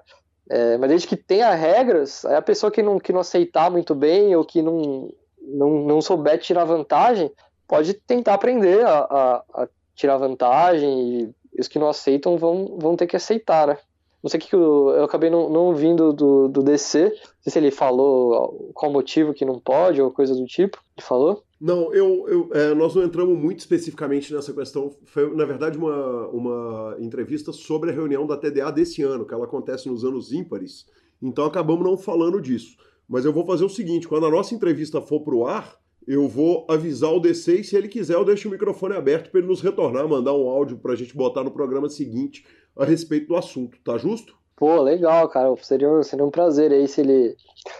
É, 0.50 0.76
mas 0.76 0.88
desde 0.88 1.08
que 1.08 1.16
tenha 1.16 1.54
regras, 1.54 2.24
a 2.24 2.42
pessoa 2.42 2.70
que 2.70 2.82
não, 2.82 2.98
que 2.98 3.12
não 3.12 3.20
aceitar 3.20 3.70
muito 3.70 3.94
bem 3.94 4.36
ou 4.36 4.44
que 4.44 4.60
não, 4.60 5.10
não, 5.40 5.70
não 5.84 6.00
souber 6.02 6.38
tirar 6.38 6.64
vantagem, 6.64 7.30
pode 7.66 7.94
tentar 7.94 8.34
aprender 8.34 8.84
a, 8.84 8.98
a, 8.98 9.62
a 9.62 9.68
tirar 9.94 10.18
vantagem 10.18 11.34
e 11.54 11.60
os 11.60 11.68
que 11.68 11.78
não 11.78 11.88
aceitam 11.88 12.36
vão, 12.36 12.76
vão 12.78 12.96
ter 12.96 13.06
que 13.06 13.16
aceitar, 13.16 13.66
né? 13.66 13.78
Não 14.22 14.30
sei 14.30 14.40
o 14.40 14.42
que 14.42 14.54
eu, 14.54 14.88
eu 14.96 15.04
acabei 15.04 15.28
não, 15.28 15.50
não 15.50 15.66
ouvindo 15.66 16.10
do, 16.12 16.48
do 16.48 16.62
DC. 16.62 17.10
Não 17.10 17.42
sei 17.42 17.52
se 17.52 17.58
ele 17.58 17.70
falou 17.70 18.70
qual 18.72 18.90
motivo 18.90 19.34
que 19.34 19.44
não 19.44 19.60
pode 19.60 20.00
ou 20.00 20.10
coisa 20.10 20.34
do 20.34 20.46
tipo. 20.46 20.82
Ele 20.96 21.06
falou? 21.06 21.42
Não, 21.64 21.94
eu, 21.94 22.28
eu 22.28 22.50
é, 22.52 22.74
nós 22.74 22.94
não 22.94 23.02
entramos 23.02 23.38
muito 23.38 23.60
especificamente 23.60 24.34
nessa 24.34 24.52
questão. 24.52 24.94
Foi, 25.06 25.34
na 25.34 25.46
verdade, 25.46 25.78
uma, 25.78 26.28
uma 26.28 26.96
entrevista 26.98 27.54
sobre 27.54 27.90
a 27.90 27.92
reunião 27.94 28.26
da 28.26 28.36
TDA 28.36 28.70
desse 28.70 29.02
ano, 29.02 29.24
que 29.24 29.32
ela 29.32 29.46
acontece 29.46 29.88
nos 29.88 30.04
anos 30.04 30.30
ímpares. 30.30 30.84
Então 31.22 31.46
acabamos 31.46 31.82
não 31.82 31.96
falando 31.96 32.38
disso. 32.38 32.76
Mas 33.08 33.24
eu 33.24 33.32
vou 33.32 33.46
fazer 33.46 33.64
o 33.64 33.70
seguinte: 33.70 34.06
quando 34.06 34.26
a 34.26 34.30
nossa 34.30 34.54
entrevista 34.54 35.00
for 35.00 35.20
pro 35.20 35.46
ar, 35.46 35.78
eu 36.06 36.28
vou 36.28 36.66
avisar 36.68 37.14
o 37.14 37.18
DC 37.18 37.60
e 37.60 37.64
se 37.64 37.74
ele 37.74 37.88
quiser, 37.88 38.12
eu 38.12 38.26
deixo 38.26 38.46
o 38.46 38.50
microfone 38.50 38.94
aberto 38.94 39.30
para 39.30 39.40
ele 39.40 39.48
nos 39.48 39.62
retornar, 39.62 40.06
mandar 40.06 40.34
um 40.34 40.46
áudio 40.46 40.76
para 40.76 40.92
a 40.92 40.96
gente 40.96 41.16
botar 41.16 41.42
no 41.42 41.50
programa 41.50 41.88
seguinte 41.88 42.44
a 42.76 42.84
respeito 42.84 43.28
do 43.28 43.36
assunto. 43.36 43.78
Tá 43.82 43.96
justo? 43.96 44.36
Pô, 44.54 44.82
legal, 44.82 45.30
cara. 45.30 45.56
Seria, 45.62 46.02
seria 46.02 46.26
um 46.26 46.30
prazer 46.30 46.72
aí 46.72 46.86
se 46.86 47.00
ele, 47.00 47.34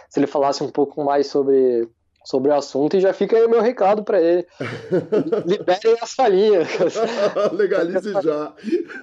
se 0.09 0.19
ele 0.19 0.25
falasse 0.25 0.63
um 0.63 0.71
pouco 0.71 1.03
mais 1.03 1.27
sobre, 1.27 1.87
sobre 2.25 2.51
o 2.51 2.55
assunto 2.55 2.97
e 2.97 2.99
já 2.99 3.13
fica 3.13 3.37
aí 3.37 3.45
o 3.45 3.49
meu 3.49 3.61
recado 3.61 4.03
para 4.03 4.21
ele. 4.21 4.45
Liberem 5.45 5.97
as 6.01 6.13
falinhas. 6.13 6.67
Legalize 7.53 8.11
já. 8.21 8.53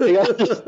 Legalize. 0.00 0.62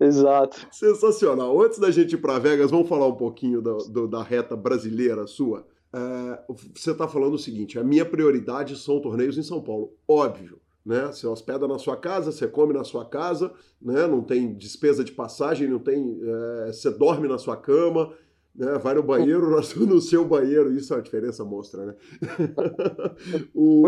Exato. 0.00 0.66
Sensacional. 0.72 1.60
Antes 1.60 1.78
da 1.78 1.90
gente 1.90 2.14
ir 2.14 2.18
para 2.18 2.38
Vegas, 2.38 2.70
vamos 2.70 2.88
falar 2.88 3.06
um 3.06 3.16
pouquinho 3.16 3.60
do, 3.60 3.76
do, 3.88 4.08
da 4.08 4.22
reta 4.22 4.56
brasileira 4.56 5.26
sua. 5.26 5.66
É, 5.92 6.38
você 6.74 6.92
está 6.92 7.06
falando 7.06 7.34
o 7.34 7.38
seguinte: 7.38 7.78
a 7.78 7.84
minha 7.84 8.04
prioridade 8.04 8.76
são 8.76 9.00
torneios 9.00 9.36
em 9.36 9.42
São 9.42 9.60
Paulo. 9.60 9.92
Óbvio. 10.08 10.58
Né? 10.84 11.06
Você 11.08 11.26
hospeda 11.26 11.68
na 11.68 11.78
sua 11.78 11.94
casa, 11.94 12.32
você 12.32 12.48
come 12.48 12.72
na 12.72 12.84
sua 12.84 13.04
casa, 13.04 13.52
né? 13.80 14.06
não 14.06 14.22
tem 14.22 14.54
despesa 14.54 15.04
de 15.04 15.12
passagem, 15.12 15.68
não 15.68 15.78
tem. 15.78 16.18
É, 16.22 16.72
você 16.72 16.90
dorme 16.90 17.28
na 17.28 17.36
sua 17.36 17.54
cama, 17.54 18.14
né? 18.54 18.78
vai 18.78 18.94
no 18.94 19.02
banheiro 19.02 19.50
no 19.86 20.00
seu 20.00 20.24
banheiro, 20.24 20.72
isso 20.72 20.92
é 20.92 20.96
uma 20.96 21.02
diferença 21.02 21.44
mostra, 21.44 21.86
né? 21.86 21.94
o... 23.54 23.82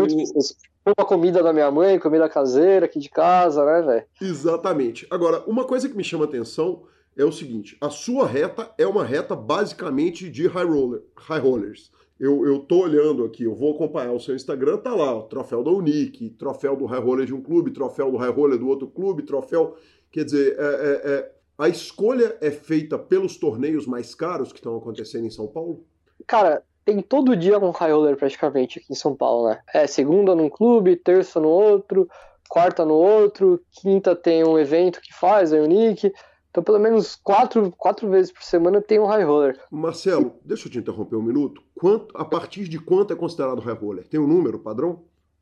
Uma 0.85 1.05
comida 1.05 1.41
da 1.41 1.53
minha 1.53 1.71
mãe, 1.71 1.97
comida 1.97 2.27
caseira 2.27 2.85
aqui 2.85 2.99
de 2.99 3.09
casa, 3.09 3.63
né, 3.65 3.81
velho? 3.81 4.05
Exatamente. 4.21 5.07
Agora, 5.09 5.41
uma 5.47 5.63
coisa 5.63 5.87
que 5.87 5.95
me 5.95 6.03
chama 6.03 6.25
atenção 6.25 6.83
é 7.15 7.23
o 7.23 7.31
seguinte: 7.31 7.77
a 7.79 7.89
sua 7.89 8.27
reta 8.27 8.69
é 8.77 8.85
uma 8.85 9.05
reta 9.05 9.35
basicamente 9.35 10.29
de 10.29 10.47
high, 10.47 10.65
roller, 10.65 11.01
high 11.15 11.39
rollers. 11.39 11.91
Eu, 12.19 12.45
eu 12.45 12.59
tô 12.59 12.83
olhando 12.83 13.25
aqui, 13.25 13.43
eu 13.43 13.55
vou 13.55 13.73
acompanhar 13.73 14.11
o 14.11 14.19
seu 14.19 14.35
Instagram, 14.35 14.77
tá 14.77 14.93
lá, 14.93 15.15
o 15.15 15.23
troféu 15.23 15.63
da 15.63 15.71
Unique, 15.71 16.29
troféu 16.31 16.75
do 16.75 16.85
high 16.85 17.01
roller 17.01 17.25
de 17.25 17.33
um 17.33 17.41
clube, 17.41 17.71
troféu 17.71 18.11
do 18.11 18.17
high 18.17 18.31
roller 18.31 18.57
do 18.57 18.67
outro 18.67 18.87
clube, 18.87 19.23
troféu. 19.23 19.75
Quer 20.11 20.25
dizer, 20.25 20.55
é, 20.59 20.63
é, 20.63 21.11
é, 21.11 21.31
a 21.57 21.67
escolha 21.69 22.37
é 22.41 22.51
feita 22.51 22.97
pelos 22.97 23.37
torneios 23.37 23.85
mais 23.85 24.15
caros 24.15 24.51
que 24.51 24.59
estão 24.59 24.75
acontecendo 24.77 25.25
em 25.25 25.31
São 25.31 25.47
Paulo? 25.47 25.85
Cara, 26.25 26.63
tem 26.85 27.01
todo 27.01 27.35
dia 27.35 27.57
um 27.59 27.71
high 27.71 27.91
roller 27.91 28.17
praticamente 28.17 28.79
aqui 28.79 28.91
em 28.91 28.95
São 28.95 29.15
Paulo, 29.15 29.49
né? 29.49 29.59
É 29.73 29.87
segunda 29.87 30.35
num 30.35 30.49
clube, 30.49 30.95
terça 30.95 31.39
no 31.39 31.47
outro, 31.47 32.09
quarta 32.49 32.85
no 32.85 32.95
outro, 32.95 33.61
quinta 33.71 34.15
tem 34.15 34.43
um 34.43 34.57
evento 34.57 35.01
que 35.01 35.13
faz, 35.13 35.53
a 35.53 35.57
Unique. 35.57 36.13
Então, 36.49 36.63
pelo 36.63 36.79
menos 36.79 37.15
quatro, 37.15 37.71
quatro 37.75 38.07
vezes 38.09 38.31
por 38.31 38.43
semana 38.43 38.79
tem 38.79 38.99
um 38.99 39.05
high 39.05 39.23
roller. 39.23 39.59
Marcelo, 39.71 40.35
deixa 40.45 40.67
eu 40.67 40.71
te 40.71 40.77
interromper 40.77 41.15
um 41.15 41.21
minuto. 41.23 41.63
Quanto, 41.73 42.15
a 42.15 42.23
partir 42.23 42.67
de 42.67 42.79
quanto 42.79 43.11
é 43.11 43.15
considerado 43.15 43.59
high 43.59 43.73
roller? 43.73 44.07
Tem 44.07 44.19
um 44.19 44.27
número 44.27 44.59
padrão? 44.59 45.01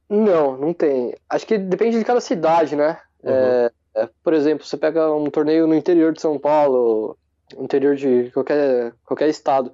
Não, 0.09 0.57
não 0.57 0.73
tem. 0.73 1.13
Acho 1.29 1.45
que 1.45 1.57
depende 1.57 1.97
de 1.97 2.05
cada 2.05 2.21
cidade, 2.21 2.75
né? 2.75 2.99
Uhum. 3.23 3.31
É, 3.31 3.71
é, 3.95 4.09
por 4.23 4.33
exemplo, 4.33 4.65
você 4.65 4.77
pega 4.77 5.13
um 5.13 5.29
torneio 5.29 5.67
no 5.67 5.75
interior 5.75 6.13
de 6.13 6.21
São 6.21 6.39
Paulo, 6.39 7.17
no 7.55 7.63
interior 7.63 7.95
de 7.95 8.31
qualquer, 8.31 8.93
qualquer 9.05 9.29
estado 9.29 9.71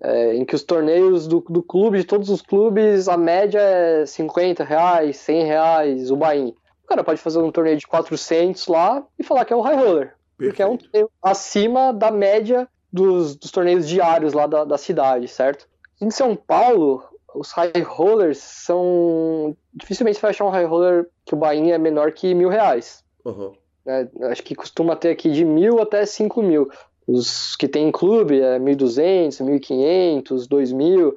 é, 0.00 0.34
em 0.34 0.44
que 0.44 0.54
os 0.54 0.62
torneios 0.62 1.26
do, 1.26 1.40
do 1.48 1.62
clube, 1.62 1.98
de 1.98 2.04
todos 2.04 2.30
os 2.30 2.40
clubes, 2.40 3.08
a 3.08 3.16
média 3.16 3.60
é 3.60 4.06
50 4.06 4.64
reais, 4.64 5.16
100 5.18 5.44
reais, 5.44 6.10
o 6.10 6.16
bain. 6.16 6.54
O 6.84 6.86
cara 6.86 7.04
pode 7.04 7.20
fazer 7.20 7.38
um 7.38 7.50
torneio 7.50 7.76
de 7.76 7.86
400 7.86 8.66
lá 8.68 9.04
e 9.18 9.24
falar 9.24 9.44
que 9.44 9.52
é 9.52 9.56
o 9.56 9.60
high 9.60 9.76
roller, 9.76 10.14
Perfeito. 10.36 10.38
porque 10.38 10.62
é 10.62 10.66
um 10.66 10.76
torneio 10.76 11.10
acima 11.22 11.92
da 11.92 12.10
média 12.10 12.68
dos, 12.92 13.36
dos 13.36 13.50
torneios 13.50 13.86
diários 13.86 14.32
lá 14.32 14.46
da, 14.46 14.64
da 14.64 14.78
cidade, 14.78 15.28
certo? 15.28 15.68
Em 16.00 16.10
São 16.10 16.34
Paulo, 16.34 17.02
os 17.34 17.50
high 17.52 17.72
rollers 17.82 18.38
são. 18.38 19.56
Dificilmente 19.74 20.16
você 20.16 20.22
vai 20.22 20.30
achar 20.30 20.44
um 20.44 20.50
high 20.50 20.64
roller 20.64 21.08
que 21.26 21.34
o 21.34 21.36
bain 21.36 21.70
é 21.70 21.78
menor 21.78 22.12
que 22.12 22.34
mil 22.34 22.48
reais. 22.48 23.04
Uhum. 23.28 23.52
É, 23.86 24.06
acho 24.30 24.42
que 24.42 24.54
costuma 24.54 24.96
ter 24.96 25.10
aqui 25.10 25.30
de 25.30 25.44
mil 25.44 25.80
até 25.80 26.04
cinco 26.04 26.42
mil. 26.42 26.70
Os 27.06 27.56
que 27.56 27.66
tem 27.66 27.88
em 27.88 27.92
clube 27.92 28.40
é 28.40 28.58
1.200, 28.58 29.42
1.500, 29.42 30.46
2.000, 30.46 31.14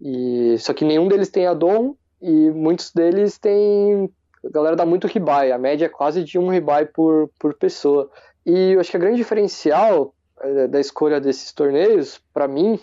e 0.00 0.58
só 0.58 0.72
que 0.72 0.84
nenhum 0.84 1.06
deles 1.06 1.28
tem 1.28 1.46
addon 1.46 1.94
e 2.20 2.50
muitos 2.50 2.92
deles 2.92 3.38
têm 3.38 4.10
a 4.44 4.48
galera 4.50 4.76
dá 4.76 4.86
muito 4.86 5.06
rebuy, 5.06 5.50
a 5.52 5.58
média 5.58 5.86
é 5.86 5.88
quase 5.88 6.22
de 6.22 6.38
um 6.38 6.48
rebuy 6.48 6.86
por, 6.86 7.30
por 7.38 7.54
pessoa. 7.54 8.10
E 8.46 8.72
eu 8.72 8.80
acho 8.80 8.90
que 8.90 8.96
a 8.96 9.00
grande 9.00 9.16
diferencial 9.16 10.14
é, 10.40 10.68
da 10.68 10.80
escolha 10.80 11.20
desses 11.20 11.52
torneios, 11.52 12.20
para 12.32 12.46
mim, 12.46 12.78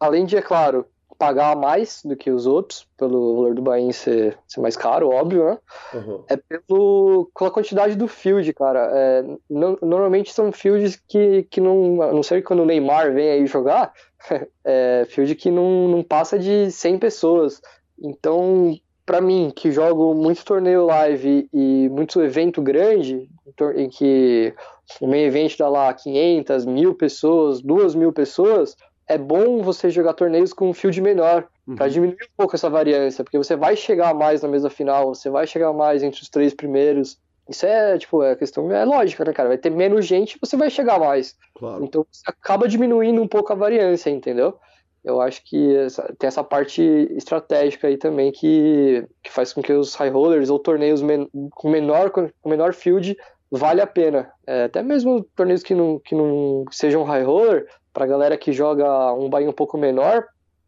além 0.00 0.24
de, 0.24 0.36
é 0.36 0.42
claro, 0.42 0.86
pagar 1.18 1.56
mais 1.56 2.00
do 2.04 2.16
que 2.16 2.30
os 2.30 2.46
outros, 2.46 2.86
pelo 2.96 3.34
valor 3.34 3.54
do 3.54 3.60
Bahia 3.60 3.92
ser, 3.92 4.38
ser 4.46 4.60
mais 4.60 4.76
caro, 4.76 5.10
óbvio, 5.10 5.44
né? 5.44 5.58
Uhum. 5.92 6.24
É 6.28 6.36
pelo, 6.36 7.28
pela 7.36 7.50
quantidade 7.50 7.96
do 7.96 8.06
field, 8.06 8.52
cara. 8.54 8.88
É, 8.94 9.22
no, 9.50 9.78
normalmente 9.82 10.32
são 10.32 10.52
fields 10.52 11.02
que, 11.08 11.42
que 11.50 11.60
não. 11.60 12.00
A 12.02 12.12
não 12.12 12.22
ser 12.22 12.42
quando 12.42 12.60
o 12.60 12.64
Neymar 12.64 13.12
vem 13.12 13.30
aí 13.30 13.46
jogar, 13.46 13.92
é 14.64 15.06
field 15.08 15.34
que 15.34 15.50
não, 15.50 15.88
não 15.88 16.02
passa 16.04 16.38
de 16.38 16.70
100 16.70 16.98
pessoas. 16.98 17.60
Então, 18.00 18.78
para 19.04 19.20
mim, 19.20 19.50
que 19.54 19.72
jogo 19.72 20.14
muito 20.14 20.44
torneio 20.44 20.86
live 20.86 21.48
e 21.52 21.88
muito 21.88 22.22
evento 22.22 22.62
grande, 22.62 23.28
em 23.74 23.88
que 23.88 24.54
o 25.00 25.06
meio 25.08 25.26
evento 25.26 25.58
dá 25.58 25.68
lá 25.68 25.92
500, 25.92 26.64
mil 26.64 26.94
pessoas, 26.94 27.60
duas 27.60 27.94
mil 27.94 28.12
pessoas, 28.12 28.76
é 29.08 29.16
bom 29.16 29.62
você 29.62 29.88
jogar 29.90 30.12
torneios 30.12 30.52
com 30.52 30.68
um 30.68 30.74
field 30.74 31.00
menor, 31.00 31.48
uhum. 31.66 31.76
para 31.76 31.88
diminuir 31.88 32.22
um 32.22 32.36
pouco 32.36 32.54
essa 32.54 32.68
variância, 32.68 33.24
porque 33.24 33.38
você 33.38 33.56
vai 33.56 33.74
chegar 33.74 34.14
mais 34.14 34.42
na 34.42 34.48
mesa 34.48 34.68
final, 34.68 35.14
você 35.14 35.30
vai 35.30 35.46
chegar 35.46 35.72
mais 35.72 36.02
entre 36.02 36.20
os 36.22 36.28
três 36.28 36.52
primeiros. 36.52 37.18
Isso 37.48 37.64
é, 37.64 37.96
tipo, 37.96 38.22
é 38.22 38.36
questão 38.36 38.70
é 38.70 38.84
lógica, 38.84 39.24
né, 39.24 39.32
cara? 39.32 39.48
Vai 39.48 39.58
ter 39.58 39.70
menos 39.70 40.06
gente, 40.06 40.38
você 40.38 40.56
vai 40.56 40.68
chegar 40.68 41.00
mais. 41.00 41.34
Claro. 41.54 41.82
Então 41.82 42.06
você 42.10 42.22
acaba 42.26 42.68
diminuindo 42.68 43.22
um 43.22 43.28
pouco 43.28 43.52
a 43.52 43.56
variância, 43.56 44.10
entendeu? 44.10 44.58
Eu 45.02 45.22
acho 45.22 45.42
que 45.44 45.74
essa, 45.76 46.14
tem 46.18 46.28
essa 46.28 46.44
parte 46.44 46.82
estratégica 47.12 47.86
aí 47.86 47.96
também 47.96 48.30
que, 48.30 49.06
que 49.22 49.32
faz 49.32 49.54
com 49.54 49.62
que 49.62 49.72
os 49.72 49.94
high 49.94 50.10
rollers 50.10 50.50
ou 50.50 50.58
torneios 50.58 51.00
men, 51.00 51.26
com 51.52 51.70
menor 51.70 52.10
com 52.10 52.28
menor 52.44 52.74
field 52.74 53.16
vale 53.50 53.80
a 53.80 53.86
pena. 53.86 54.30
É, 54.46 54.64
até 54.64 54.82
mesmo 54.82 55.24
torneios 55.34 55.62
que 55.62 55.74
não, 55.74 55.98
que 55.98 56.14
não 56.14 56.64
sejam 56.70 57.04
high 57.04 57.22
roller, 57.22 57.66
para 57.98 58.04
a 58.04 58.08
galera 58.08 58.38
que 58.38 58.52
joga 58.52 59.12
um 59.12 59.28
buy 59.28 59.48
um 59.48 59.52
pouco 59.52 59.76
menor, 59.76 60.24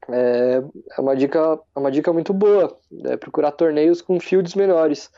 é, 0.09 0.61
é, 0.99 1.01
uma 1.01 1.15
dica, 1.15 1.61
é 1.77 1.79
uma 1.79 1.89
dica 1.89 2.13
muito 2.13 2.35
boa. 2.35 2.77
É 3.05 3.17
procurar 3.17 3.53
torneios 3.53 4.03
com 4.03 4.19
fields 4.19 4.57
menores. 4.57 5.09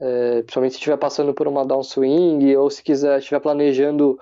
É, 0.00 0.40
principalmente 0.40 0.72
se 0.72 0.78
estiver 0.78 0.96
passando 0.96 1.34
por 1.34 1.46
uma 1.46 1.66
downswing 1.66 2.56
ou 2.56 2.70
se 2.70 2.82
quiser 2.82 3.18
estiver 3.18 3.40
planejando 3.40 4.18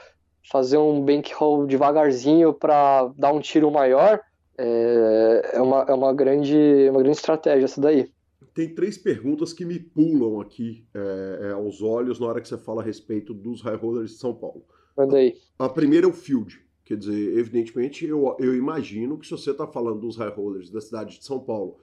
fazer 0.50 0.78
um 0.78 1.04
bankroll 1.04 1.66
devagarzinho 1.66 2.52
para 2.52 3.12
dar 3.16 3.32
um 3.32 3.40
tiro 3.40 3.70
maior, 3.70 4.20
é, 4.58 5.50
é, 5.54 5.60
uma, 5.60 5.82
é 5.82 5.94
uma, 5.94 6.12
grande, 6.12 6.88
uma 6.90 7.00
grande 7.00 7.18
estratégia 7.18 7.66
essa 7.66 7.80
daí. 7.80 8.10
Tem 8.54 8.74
três 8.74 8.98
perguntas 8.98 9.52
que 9.52 9.64
me 9.64 9.78
pulam 9.78 10.40
aqui 10.40 10.84
é, 10.92 11.38
é, 11.42 11.52
aos 11.52 11.80
olhos 11.80 12.18
na 12.18 12.26
hora 12.26 12.40
que 12.40 12.48
você 12.48 12.58
fala 12.58 12.82
a 12.82 12.84
respeito 12.84 13.32
dos 13.32 13.60
high 13.62 13.76
rollers 13.76 14.10
de 14.12 14.16
São 14.16 14.34
Paulo. 14.34 14.64
Manda 14.96 15.18
aí. 15.18 15.34
A 15.58 15.68
primeira 15.68 16.06
é 16.06 16.10
o 16.10 16.12
field. 16.12 16.65
Quer 16.86 16.96
dizer, 16.96 17.36
evidentemente, 17.36 18.06
eu, 18.06 18.36
eu 18.38 18.54
imagino 18.54 19.18
que 19.18 19.26
se 19.26 19.32
você 19.32 19.50
está 19.50 19.66
falando 19.66 20.02
dos 20.02 20.16
high 20.16 20.30
rollers 20.30 20.70
da 20.70 20.80
cidade 20.80 21.18
de 21.18 21.24
São 21.24 21.40
Paulo, 21.40 21.78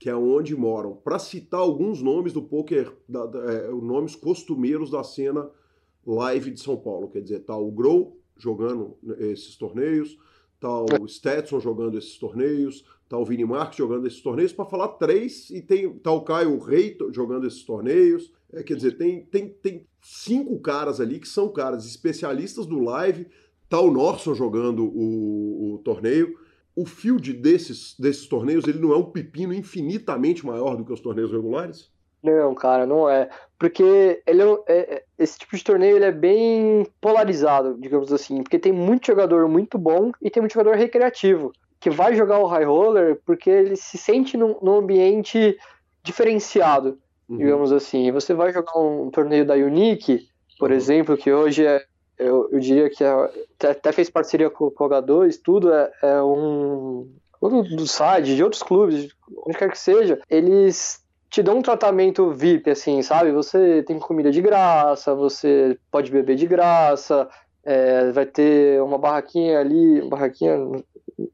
que 0.00 0.10
é 0.10 0.16
onde 0.16 0.56
moram, 0.56 0.96
para 0.96 1.16
citar 1.20 1.60
alguns 1.60 2.02
nomes 2.02 2.32
do 2.32 2.42
poker, 2.42 2.92
da, 3.08 3.24
da, 3.24 3.38
é, 3.52 3.70
nomes 3.70 4.16
costumeiros 4.16 4.90
da 4.90 5.04
cena 5.04 5.48
live 6.04 6.50
de 6.50 6.58
São 6.58 6.76
Paulo, 6.76 7.08
quer 7.08 7.20
dizer, 7.20 7.44
tá 7.44 7.56
o 7.56 7.70
Grow 7.70 8.20
jogando 8.36 8.96
esses 9.20 9.54
torneios, 9.54 10.18
tá 10.58 10.82
o 11.00 11.06
Stetson 11.06 11.60
jogando 11.60 11.96
esses 11.96 12.18
torneios, 12.18 12.84
tá 13.08 13.16
o 13.16 13.24
Vini 13.24 13.44
Marques 13.44 13.78
jogando 13.78 14.08
esses 14.08 14.20
torneios, 14.20 14.52
para 14.52 14.64
falar 14.64 14.88
três, 14.88 15.50
e 15.50 15.62
tem 15.62 15.88
tá 16.00 16.10
o 16.10 16.22
Caio 16.22 16.58
Rei 16.58 16.98
jogando 17.12 17.46
esses 17.46 17.62
torneios, 17.62 18.32
é, 18.52 18.64
quer 18.64 18.74
dizer, 18.74 18.96
tem, 18.96 19.24
tem, 19.24 19.50
tem 19.50 19.86
cinco 20.02 20.58
caras 20.58 21.00
ali 21.00 21.20
que 21.20 21.28
são 21.28 21.48
caras 21.48 21.86
especialistas 21.86 22.66
do 22.66 22.80
live, 22.80 23.28
Tá 23.68 23.80
o 23.80 23.90
Norson 23.90 24.34
jogando 24.34 24.84
o, 24.84 25.74
o 25.74 25.78
torneio. 25.78 26.34
O 26.74 26.86
field 26.86 27.32
desses, 27.32 27.94
desses 27.98 28.26
torneios, 28.26 28.66
ele 28.66 28.78
não 28.78 28.92
é 28.92 28.96
um 28.96 29.10
pepino 29.10 29.52
infinitamente 29.52 30.46
maior 30.46 30.76
do 30.76 30.84
que 30.84 30.92
os 30.92 31.00
torneios 31.00 31.32
regulares? 31.32 31.90
Não, 32.22 32.54
cara, 32.54 32.86
não 32.86 33.08
é. 33.08 33.28
Porque 33.58 34.22
ele 34.26 34.42
é, 34.66 34.94
é, 34.96 35.04
esse 35.18 35.38
tipo 35.38 35.56
de 35.56 35.62
torneio 35.62 35.96
ele 35.96 36.04
é 36.04 36.12
bem 36.12 36.86
polarizado, 37.00 37.76
digamos 37.80 38.12
assim. 38.12 38.42
Porque 38.42 38.58
tem 38.58 38.72
muito 38.72 39.06
jogador 39.06 39.48
muito 39.48 39.78
bom 39.78 40.12
e 40.20 40.30
tem 40.30 40.40
muito 40.40 40.54
jogador 40.54 40.76
recreativo. 40.76 41.52
Que 41.80 41.90
vai 41.90 42.14
jogar 42.14 42.38
o 42.38 42.46
high 42.46 42.64
roller 42.64 43.20
porque 43.24 43.48
ele 43.50 43.76
se 43.76 43.96
sente 43.96 44.36
num, 44.36 44.56
num 44.60 44.78
ambiente 44.78 45.56
diferenciado, 46.02 46.98
uhum. 47.28 47.38
digamos 47.38 47.72
assim. 47.72 48.10
Você 48.10 48.34
vai 48.34 48.52
jogar 48.52 48.76
um 48.78 49.10
torneio 49.10 49.46
da 49.46 49.54
Unique, 49.54 50.28
por 50.58 50.70
uhum. 50.70 50.76
exemplo, 50.76 51.16
que 51.16 51.32
hoje 51.32 51.64
é 51.64 51.84
eu, 52.18 52.48
eu 52.50 52.58
diria 52.58 52.90
que 52.90 53.04
é, 53.04 53.10
até 53.68 53.92
fez 53.92 54.10
parceria 54.10 54.50
com, 54.50 54.70
com 54.70 54.88
H2, 54.88 55.40
tudo 55.42 55.72
é, 55.72 55.90
é 56.02 56.22
um. 56.22 57.08
Do 57.40 57.86
site, 57.86 58.34
de 58.34 58.42
outros 58.42 58.64
clubes, 58.64 59.14
onde 59.46 59.56
quer 59.56 59.70
que 59.70 59.78
seja, 59.78 60.20
eles 60.28 61.00
te 61.30 61.40
dão 61.40 61.58
um 61.58 61.62
tratamento 61.62 62.32
VIP, 62.32 62.70
assim, 62.70 63.00
sabe? 63.00 63.30
Você 63.30 63.84
tem 63.84 63.96
comida 64.00 64.30
de 64.32 64.40
graça, 64.40 65.14
você 65.14 65.78
pode 65.88 66.10
beber 66.10 66.34
de 66.34 66.48
graça, 66.48 67.28
é, 67.64 68.10
vai 68.10 68.26
ter 68.26 68.82
uma 68.82 68.98
barraquinha 68.98 69.60
ali, 69.60 70.00
barraquinha, 70.08 70.58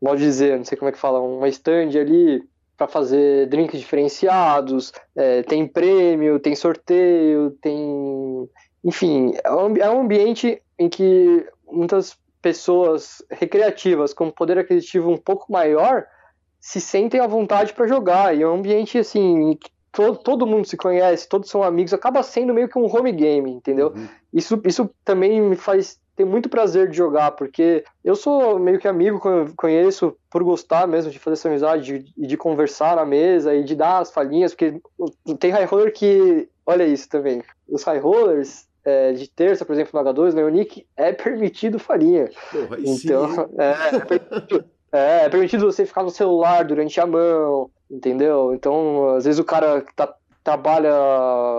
mal 0.02 0.14
dizer, 0.14 0.58
não 0.58 0.64
sei 0.64 0.76
como 0.76 0.90
é 0.90 0.92
que 0.92 0.98
fala, 0.98 1.20
uma 1.20 1.48
stand 1.48 1.98
ali 1.98 2.42
para 2.76 2.88
fazer 2.88 3.46
drinks 3.46 3.78
diferenciados, 3.78 4.92
é, 5.14 5.42
tem 5.42 5.66
prêmio, 5.66 6.40
tem 6.40 6.56
sorteio, 6.56 7.52
tem. 7.62 8.48
Enfim, 8.84 9.32
é 9.42 9.52
um, 9.52 9.76
é 9.76 9.90
um 9.90 10.02
ambiente 10.02 10.62
em 10.78 10.88
que 10.88 11.46
muitas 11.70 12.16
pessoas 12.42 13.22
recreativas 13.30 14.12
com 14.12 14.30
poder 14.30 14.58
aquisitivo 14.58 15.10
um 15.10 15.16
pouco 15.16 15.50
maior 15.50 16.04
se 16.60 16.80
sentem 16.80 17.20
à 17.20 17.26
vontade 17.26 17.72
para 17.72 17.86
jogar. 17.86 18.36
E 18.36 18.42
é 18.42 18.48
um 18.48 18.54
ambiente 18.54 18.98
assim 18.98 19.56
que 19.56 19.70
todo, 19.90 20.18
todo 20.18 20.46
mundo 20.46 20.66
se 20.66 20.76
conhece, 20.76 21.28
todos 21.28 21.48
são 21.48 21.62
amigos, 21.62 21.94
acaba 21.94 22.22
sendo 22.22 22.52
meio 22.52 22.68
que 22.68 22.78
um 22.78 22.84
home 22.84 23.12
game, 23.12 23.50
entendeu? 23.50 23.92
Uhum. 23.96 24.08
Isso, 24.32 24.60
isso 24.64 24.90
também 25.04 25.40
me 25.40 25.56
faz 25.56 25.98
ter 26.16 26.24
muito 26.24 26.48
prazer 26.48 26.90
de 26.90 26.96
jogar, 26.96 27.32
porque 27.32 27.84
eu 28.04 28.14
sou 28.14 28.58
meio 28.58 28.78
que 28.78 28.86
amigo, 28.86 29.20
conheço 29.56 30.16
por 30.30 30.44
gostar 30.44 30.86
mesmo 30.86 31.10
de 31.10 31.18
fazer 31.18 31.34
essa 31.34 31.48
amizade, 31.48 31.98
de, 31.98 32.26
de 32.26 32.36
conversar 32.36 32.96
na 32.96 33.04
mesa 33.04 33.54
e 33.54 33.64
de 33.64 33.74
dar 33.74 33.98
as 33.98 34.12
falhinhas, 34.12 34.54
porque 34.54 34.80
tem 35.40 35.50
high 35.50 35.64
roller 35.64 35.92
que, 35.92 36.48
olha 36.64 36.86
isso 36.86 37.08
também, 37.08 37.42
os 37.68 37.82
high 37.82 37.98
rollers 37.98 38.68
é, 38.84 39.12
de 39.12 39.28
terça, 39.28 39.64
por 39.64 39.72
exemplo, 39.72 40.00
no 40.00 40.12
H2, 40.12 40.34
no 40.34 40.40
Ionic, 40.40 40.86
é 40.96 41.12
permitido 41.12 41.78
farinha. 41.78 42.30
Porra, 42.50 42.76
então, 42.80 43.50
é, 43.58 43.96
é, 43.96 44.00
permitido, 44.00 44.64
é, 44.92 45.24
é, 45.24 45.28
permitido 45.28 45.72
você 45.72 45.86
ficar 45.86 46.02
no 46.02 46.10
celular 46.10 46.64
durante 46.64 47.00
a 47.00 47.06
mão, 47.06 47.70
entendeu? 47.90 48.52
Então, 48.54 49.16
às 49.16 49.24
vezes 49.24 49.40
o 49.40 49.44
cara 49.44 49.84
tá, 49.96 50.14
trabalha, 50.44 50.92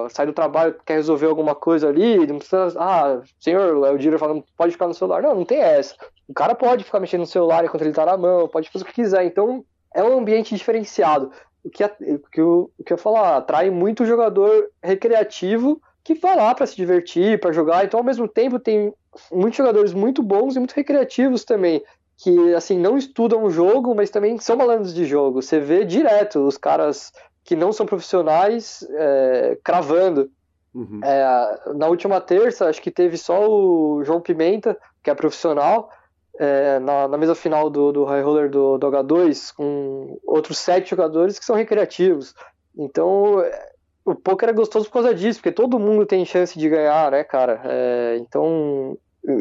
sai 0.10 0.28
do 0.28 0.34
trabalho, 0.34 0.76
quer 0.86 0.94
resolver 0.94 1.26
alguma 1.26 1.56
coisa 1.56 1.90
ali, 1.90 2.28
não 2.28 2.38
precisa, 2.38 2.72
ah, 2.78 3.20
senhor, 3.40 3.76
o 3.76 3.86
Eldir 3.88 4.18
falando, 4.20 4.44
pode 4.56 4.74
ficar 4.74 4.88
no 4.88 4.94
celular. 4.94 5.24
Não, 5.24 5.34
não 5.34 5.46
tem 5.46 5.60
essa. 5.60 5.96
O 6.28 6.34
cara 6.34 6.54
pode 6.54 6.84
ficar 6.84 7.00
mexendo 7.00 7.22
no 7.22 7.28
celular 7.28 7.66
enquanto 7.66 7.82
ele 7.82 7.92
tá 7.92 8.06
na 8.06 8.16
mão, 8.16 8.48
pode 8.48 8.70
fazer 8.70 8.84
o 8.84 8.88
que 8.88 8.94
quiser. 8.94 9.26
Então, 9.26 9.66
é 9.94 10.04
um 10.04 10.20
ambiente 10.20 10.56
diferenciado. 10.56 11.32
O 11.64 11.70
que, 11.70 11.84
o 11.84 12.20
que, 12.32 12.40
eu, 12.40 12.72
o 12.78 12.84
que 12.84 12.94
eu 12.94 12.98
falar, 12.98 13.38
atrai 13.38 13.72
muito 13.72 14.06
jogador 14.06 14.70
recreativo 14.84 15.82
que 16.06 16.14
vai 16.14 16.36
lá 16.36 16.54
para 16.54 16.68
se 16.68 16.76
divertir, 16.76 17.40
para 17.40 17.52
jogar. 17.52 17.84
Então, 17.84 18.00
ao 18.00 18.04
mesmo 18.04 18.28
tempo, 18.28 18.60
tem 18.60 18.94
muitos 19.32 19.58
jogadores 19.58 19.92
muito 19.92 20.22
bons 20.22 20.56
e 20.56 20.60
muito 20.60 20.74
recreativos 20.74 21.44
também, 21.44 21.84
que 22.16 22.54
assim 22.54 22.78
não 22.78 22.96
estudam 22.96 23.44
o 23.44 23.50
jogo, 23.50 23.96
mas 23.96 24.12
também 24.12 24.38
são 24.38 24.56
malandros 24.56 24.94
de 24.94 25.04
jogo. 25.04 25.42
Você 25.42 25.60
vê 25.60 25.84
direto 25.84 26.46
os 26.46 26.58
caras 26.58 27.12
que 27.44 27.56
não 27.56 27.74
são 27.74 27.88
profissionais 27.88 28.88
é, 28.92 29.58
cravando. 29.64 30.30
Uhum. 30.76 31.00
É, 31.04 31.74
na 31.74 31.88
última 31.88 32.22
terça, 32.22 32.70
acho 32.70 32.82
que 32.84 32.92
teve 32.92 33.18
só 33.18 33.50
o 33.50 34.04
João 34.04 34.22
Pimenta, 34.22 34.78
que 35.02 35.10
é 35.10 35.16
profissional, 35.16 35.90
é, 36.38 36.78
na, 36.80 37.08
na, 37.08 37.18
mesa 37.18 37.34
final 37.34 37.68
do, 37.68 37.92
do 37.92 38.04
High 38.04 38.22
Roller 38.22 38.50
do, 38.50 38.78
do 38.78 38.88
H2, 38.88 39.56
com 39.56 40.20
outros 40.24 40.60
sete 40.60 40.92
jogadores 40.92 41.40
que 41.40 41.46
são 41.46 41.56
recreativos. 41.56 42.36
Então, 42.78 43.42
o 44.06 44.14
poker 44.14 44.50
é 44.50 44.54
gostoso 44.54 44.86
por 44.86 44.94
causa 44.94 45.16
disso, 45.16 45.40
porque 45.40 45.52
todo 45.52 45.80
mundo 45.80 46.06
tem 46.06 46.24
chance 46.24 46.58
de 46.58 46.70
ganhar, 46.70 47.12
né, 47.12 47.24
cara? 47.24 47.60
É, 47.66 48.18
então, 48.22 48.96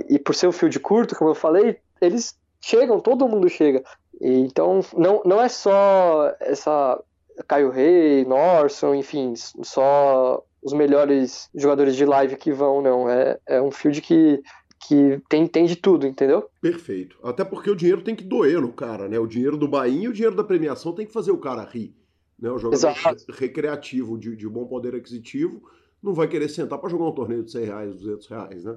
e 0.08 0.18
por 0.18 0.34
ser 0.34 0.46
o 0.46 0.52
field 0.52 0.80
curto, 0.80 1.14
como 1.14 1.30
eu 1.30 1.34
falei, 1.34 1.76
eles 2.00 2.34
chegam, 2.60 2.98
todo 2.98 3.28
mundo 3.28 3.48
chega. 3.48 3.84
E, 4.20 4.40
então, 4.40 4.80
não, 4.96 5.20
não 5.24 5.40
é 5.40 5.48
só 5.50 6.34
essa 6.40 6.98
Caio 7.46 7.70
Rei, 7.70 8.24
Norson, 8.24 8.94
enfim, 8.94 9.34
só 9.36 10.42
os 10.62 10.72
melhores 10.72 11.50
jogadores 11.54 11.94
de 11.94 12.06
live 12.06 12.36
que 12.36 12.50
vão, 12.50 12.80
não. 12.80 13.08
É, 13.08 13.38
é 13.46 13.60
um 13.60 13.70
field 13.70 14.00
que, 14.00 14.42
que 14.88 15.20
tem, 15.28 15.46
tem 15.46 15.66
de 15.66 15.76
tudo, 15.76 16.06
entendeu? 16.06 16.48
Perfeito. 16.62 17.18
Até 17.22 17.44
porque 17.44 17.70
o 17.70 17.76
dinheiro 17.76 18.02
tem 18.02 18.16
que 18.16 18.24
doer 18.24 18.62
no 18.62 18.72
cara, 18.72 19.08
né? 19.08 19.18
O 19.18 19.26
dinheiro 19.26 19.58
do 19.58 19.68
Bahia 19.68 20.04
e 20.04 20.08
o 20.08 20.12
dinheiro 20.12 20.34
da 20.34 20.42
premiação 20.42 20.94
tem 20.94 21.04
que 21.04 21.12
fazer 21.12 21.32
o 21.32 21.38
cara 21.38 21.64
rir. 21.64 21.94
Né? 22.38 22.50
O 22.50 22.58
jogador 22.58 22.88
Exato. 22.90 23.24
recreativo 23.30 24.18
de, 24.18 24.36
de 24.36 24.48
bom 24.48 24.66
poder 24.66 24.94
aquisitivo 24.94 25.62
não 26.02 26.12
vai 26.12 26.28
querer 26.28 26.48
sentar 26.48 26.78
para 26.78 26.90
jogar 26.90 27.06
um 27.06 27.12
torneio 27.12 27.42
de 27.42 27.50
100 27.50 27.64
reais, 27.64 27.94
200 27.94 28.26
reais, 28.26 28.64
né? 28.64 28.76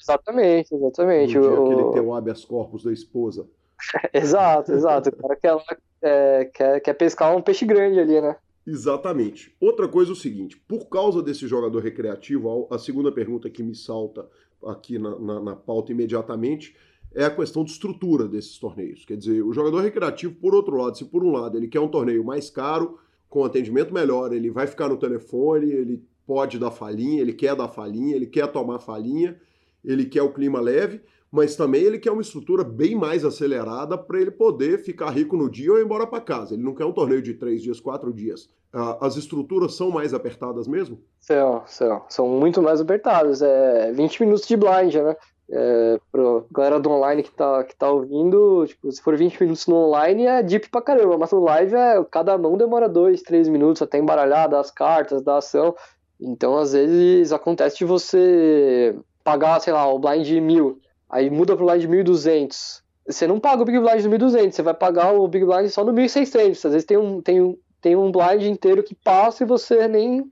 Exatamente, 0.00 0.74
exatamente. 0.74 1.36
No 1.36 1.42
dia 1.42 1.60
o... 1.60 1.66
que 1.66 1.72
ele 1.72 1.92
tem 1.92 2.00
o 2.00 2.14
habeas 2.14 2.44
corpus 2.44 2.84
da 2.84 2.92
esposa. 2.92 3.46
exato, 4.14 4.72
exato. 4.72 5.08
O 5.08 5.16
cara 5.16 5.36
quer, 5.36 5.56
é, 6.02 6.44
quer, 6.46 6.80
quer 6.80 6.94
pescar 6.94 7.36
um 7.36 7.42
peixe 7.42 7.66
grande 7.66 7.98
ali, 7.98 8.20
né? 8.20 8.36
Exatamente. 8.66 9.54
Outra 9.60 9.88
coisa 9.88 10.12
é 10.12 10.14
o 10.14 10.16
seguinte: 10.16 10.56
por 10.68 10.88
causa 10.88 11.22
desse 11.22 11.46
jogador 11.46 11.82
recreativo, 11.82 12.68
a 12.70 12.78
segunda 12.78 13.10
pergunta 13.10 13.50
que 13.50 13.62
me 13.62 13.74
salta 13.74 14.28
aqui 14.64 14.98
na, 14.98 15.18
na, 15.18 15.40
na 15.40 15.56
pauta 15.56 15.92
imediatamente 15.92 16.76
é 17.14 17.24
a 17.24 17.30
questão 17.30 17.64
de 17.64 17.70
estrutura 17.72 18.28
desses 18.28 18.58
torneios. 18.58 19.04
Quer 19.04 19.16
dizer, 19.16 19.42
o 19.42 19.52
jogador 19.52 19.80
recreativo, 19.80 20.34
por 20.34 20.54
outro 20.54 20.76
lado, 20.76 20.96
se 20.96 21.04
por 21.04 21.24
um 21.24 21.32
lado 21.32 21.56
ele 21.56 21.68
quer 21.68 21.80
um 21.80 21.88
torneio 21.88 22.24
mais 22.24 22.50
caro, 22.50 22.98
com 23.28 23.44
atendimento 23.44 23.92
melhor, 23.92 24.32
ele 24.32 24.50
vai 24.50 24.66
ficar 24.66 24.88
no 24.88 24.96
telefone, 24.96 25.70
ele 25.70 26.04
pode 26.26 26.58
dar 26.58 26.70
falinha, 26.70 27.20
ele 27.20 27.32
quer 27.32 27.56
dar 27.56 27.68
falinha, 27.68 28.14
ele 28.14 28.26
quer 28.26 28.46
tomar 28.48 28.78
falinha, 28.78 29.40
ele 29.84 30.04
quer 30.04 30.22
o 30.22 30.32
clima 30.32 30.60
leve, 30.60 31.00
mas 31.30 31.54
também 31.54 31.82
ele 31.82 31.98
quer 31.98 32.10
uma 32.10 32.22
estrutura 32.22 32.64
bem 32.64 32.96
mais 32.96 33.24
acelerada 33.24 33.96
para 33.96 34.20
ele 34.20 34.30
poder 34.30 34.78
ficar 34.78 35.10
rico 35.10 35.36
no 35.36 35.48
dia 35.48 35.72
ou 35.72 35.78
ir 35.78 35.84
embora 35.84 36.06
para 36.06 36.20
casa. 36.20 36.54
Ele 36.54 36.62
não 36.62 36.74
quer 36.74 36.84
um 36.84 36.92
torneio 36.92 37.22
de 37.22 37.34
três 37.34 37.62
dias, 37.62 37.78
quatro 37.78 38.12
dias. 38.12 38.48
Ah, 38.72 38.98
as 39.00 39.16
estruturas 39.16 39.74
são 39.74 39.90
mais 39.90 40.14
apertadas 40.14 40.68
mesmo? 40.68 41.00
São, 41.20 41.62
são. 41.66 42.02
São 42.08 42.28
muito 42.28 42.60
mais 42.62 42.80
apertadas. 42.80 43.42
É 43.42 43.92
20 43.92 44.20
minutos 44.22 44.46
de 44.46 44.56
blind, 44.56 44.94
né? 44.94 45.16
É, 45.52 45.98
pra 46.12 46.22
galera 46.52 46.78
do 46.78 46.90
online 46.90 47.24
que 47.24 47.32
tá, 47.32 47.64
que 47.64 47.74
tá 47.74 47.90
ouvindo, 47.90 48.64
tipo, 48.68 48.90
se 48.92 49.02
for 49.02 49.16
20 49.16 49.40
minutos 49.40 49.66
no 49.66 49.74
online 49.74 50.26
é 50.26 50.42
deep 50.44 50.68
pra 50.70 50.80
caramba, 50.80 51.18
mas 51.18 51.32
no 51.32 51.40
live 51.40 51.74
é, 51.74 52.04
cada 52.08 52.38
mão 52.38 52.56
demora 52.56 52.88
2, 52.88 53.20
3 53.22 53.48
minutos 53.48 53.82
até 53.82 53.98
embaralhar, 53.98 54.48
dar 54.48 54.60
as 54.60 54.70
cartas, 54.70 55.22
dar 55.22 55.38
ação. 55.38 55.74
Então, 56.20 56.56
às 56.56 56.72
vezes, 56.72 57.32
acontece 57.32 57.78
de 57.78 57.84
você 57.84 58.96
pagar, 59.24 59.60
sei 59.60 59.72
lá, 59.72 59.92
o 59.92 59.98
blind 59.98 60.30
mil, 60.40 60.78
aí 61.08 61.28
muda 61.30 61.56
pro 61.56 61.66
blind 61.66 61.80
de 61.80 61.88
1.200. 61.88 62.82
Você 63.06 63.26
não 63.26 63.40
paga 63.40 63.62
o 63.62 63.64
Big 63.64 63.78
Blind 63.78 64.04
no 64.04 64.10
1.200, 64.10 64.52
você 64.52 64.62
vai 64.62 64.74
pagar 64.74 65.12
o 65.12 65.26
Big 65.26 65.44
Blind 65.44 65.68
só 65.68 65.84
no 65.84 65.92
1.600. 65.92 66.64
Às 66.64 66.72
vezes 66.72 66.84
tem 66.84 66.96
um, 66.96 67.20
tem, 67.20 67.40
um, 67.40 67.56
tem 67.80 67.96
um 67.96 68.12
blind 68.12 68.44
inteiro 68.44 68.84
que 68.84 68.94
passa 68.94 69.42
e 69.42 69.46
você 69.46 69.88
nem, 69.88 70.30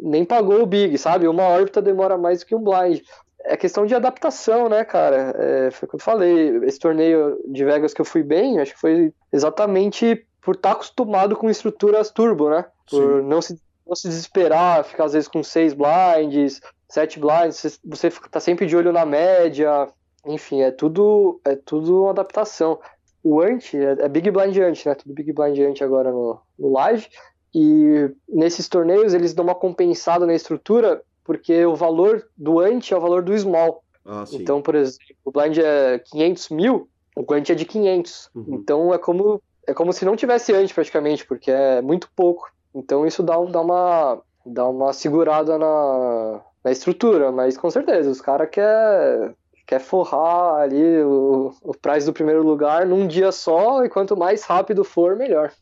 nem 0.00 0.24
pagou 0.24 0.60
o 0.60 0.66
Big, 0.66 0.98
sabe? 0.98 1.26
Uma 1.26 1.44
órbita 1.44 1.80
demora 1.80 2.18
mais 2.18 2.40
do 2.40 2.46
que 2.46 2.54
um 2.54 2.62
blind. 2.62 3.00
É 3.44 3.56
questão 3.56 3.86
de 3.86 3.94
adaptação, 3.94 4.68
né, 4.68 4.84
cara? 4.84 5.34
É, 5.38 5.70
foi 5.70 5.86
o 5.86 5.90
que 5.90 5.96
eu 5.96 6.00
falei. 6.00 6.56
Esse 6.64 6.78
torneio 6.78 7.40
de 7.46 7.64
Vegas 7.64 7.94
que 7.94 8.00
eu 8.00 8.04
fui 8.04 8.22
bem, 8.22 8.58
acho 8.58 8.74
que 8.74 8.80
foi 8.80 9.12
exatamente 9.32 10.26
por 10.40 10.54
estar 10.54 10.72
acostumado 10.72 11.36
com 11.36 11.48
estruturas 11.48 12.10
turbo, 12.10 12.50
né? 12.50 12.64
Por 12.90 13.22
não 13.22 13.40
se, 13.40 13.60
não 13.86 13.94
se 13.94 14.08
desesperar, 14.08 14.84
ficar 14.84 15.04
às 15.04 15.12
vezes 15.12 15.28
com 15.28 15.42
seis 15.42 15.74
blinds, 15.74 16.60
sete 16.88 17.20
blinds, 17.20 17.80
você 17.84 18.10
tá 18.30 18.40
sempre 18.40 18.66
de 18.66 18.76
olho 18.76 18.92
na 18.92 19.04
média, 19.04 19.88
enfim, 20.26 20.62
é 20.62 20.70
tudo 20.70 21.40
é 21.44 21.54
tudo 21.54 22.02
uma 22.02 22.10
adaptação. 22.10 22.78
O 23.22 23.40
anti 23.40 23.76
é, 23.76 23.96
é 24.00 24.08
Big 24.08 24.30
Blind 24.30 24.56
anti, 24.58 24.88
né? 24.88 24.94
Tudo 24.94 25.14
Big 25.14 25.32
Blind 25.32 25.58
anti 25.58 25.84
agora 25.84 26.10
no, 26.10 26.40
no 26.58 26.72
live. 26.72 27.06
E 27.54 28.10
nesses 28.28 28.68
torneios 28.68 29.14
eles 29.14 29.34
dão 29.34 29.44
uma 29.44 29.54
compensada 29.54 30.26
na 30.26 30.34
estrutura 30.34 31.02
porque 31.28 31.66
o 31.66 31.76
valor 31.76 32.26
do 32.34 32.58
anti 32.58 32.94
é 32.94 32.96
o 32.96 33.00
valor 33.02 33.22
do 33.22 33.36
small. 33.36 33.84
Ah, 34.02 34.24
então, 34.32 34.62
por 34.62 34.74
exemplo, 34.74 35.04
o 35.22 35.30
blind 35.30 35.58
é 35.58 35.98
500 35.98 36.48
mil, 36.48 36.88
o 37.14 37.34
anti 37.34 37.52
é 37.52 37.54
de 37.54 37.66
500. 37.66 38.30
Uhum. 38.34 38.46
Então 38.54 38.94
é 38.94 38.96
como 38.96 39.42
é 39.66 39.74
como 39.74 39.92
se 39.92 40.06
não 40.06 40.16
tivesse 40.16 40.54
anti 40.54 40.72
praticamente, 40.72 41.26
porque 41.26 41.50
é 41.50 41.82
muito 41.82 42.08
pouco. 42.16 42.50
Então 42.74 43.06
isso 43.06 43.22
dá, 43.22 43.36
dá 43.44 43.60
uma 43.60 44.22
dá 44.46 44.66
uma 44.66 44.94
segurada 44.94 45.58
na, 45.58 46.40
na 46.64 46.72
estrutura, 46.72 47.30
mas 47.30 47.58
com 47.58 47.68
certeza, 47.70 48.10
os 48.10 48.22
caras 48.22 48.48
quer 48.50 49.34
quer 49.66 49.80
forrar 49.80 50.62
ali 50.62 51.02
o, 51.02 51.52
o 51.62 51.74
prize 51.74 52.06
do 52.06 52.12
primeiro 52.14 52.42
lugar 52.42 52.86
num 52.86 53.06
dia 53.06 53.30
só, 53.30 53.84
e 53.84 53.90
quanto 53.90 54.16
mais 54.16 54.44
rápido 54.44 54.82
for, 54.82 55.14
melhor. 55.14 55.52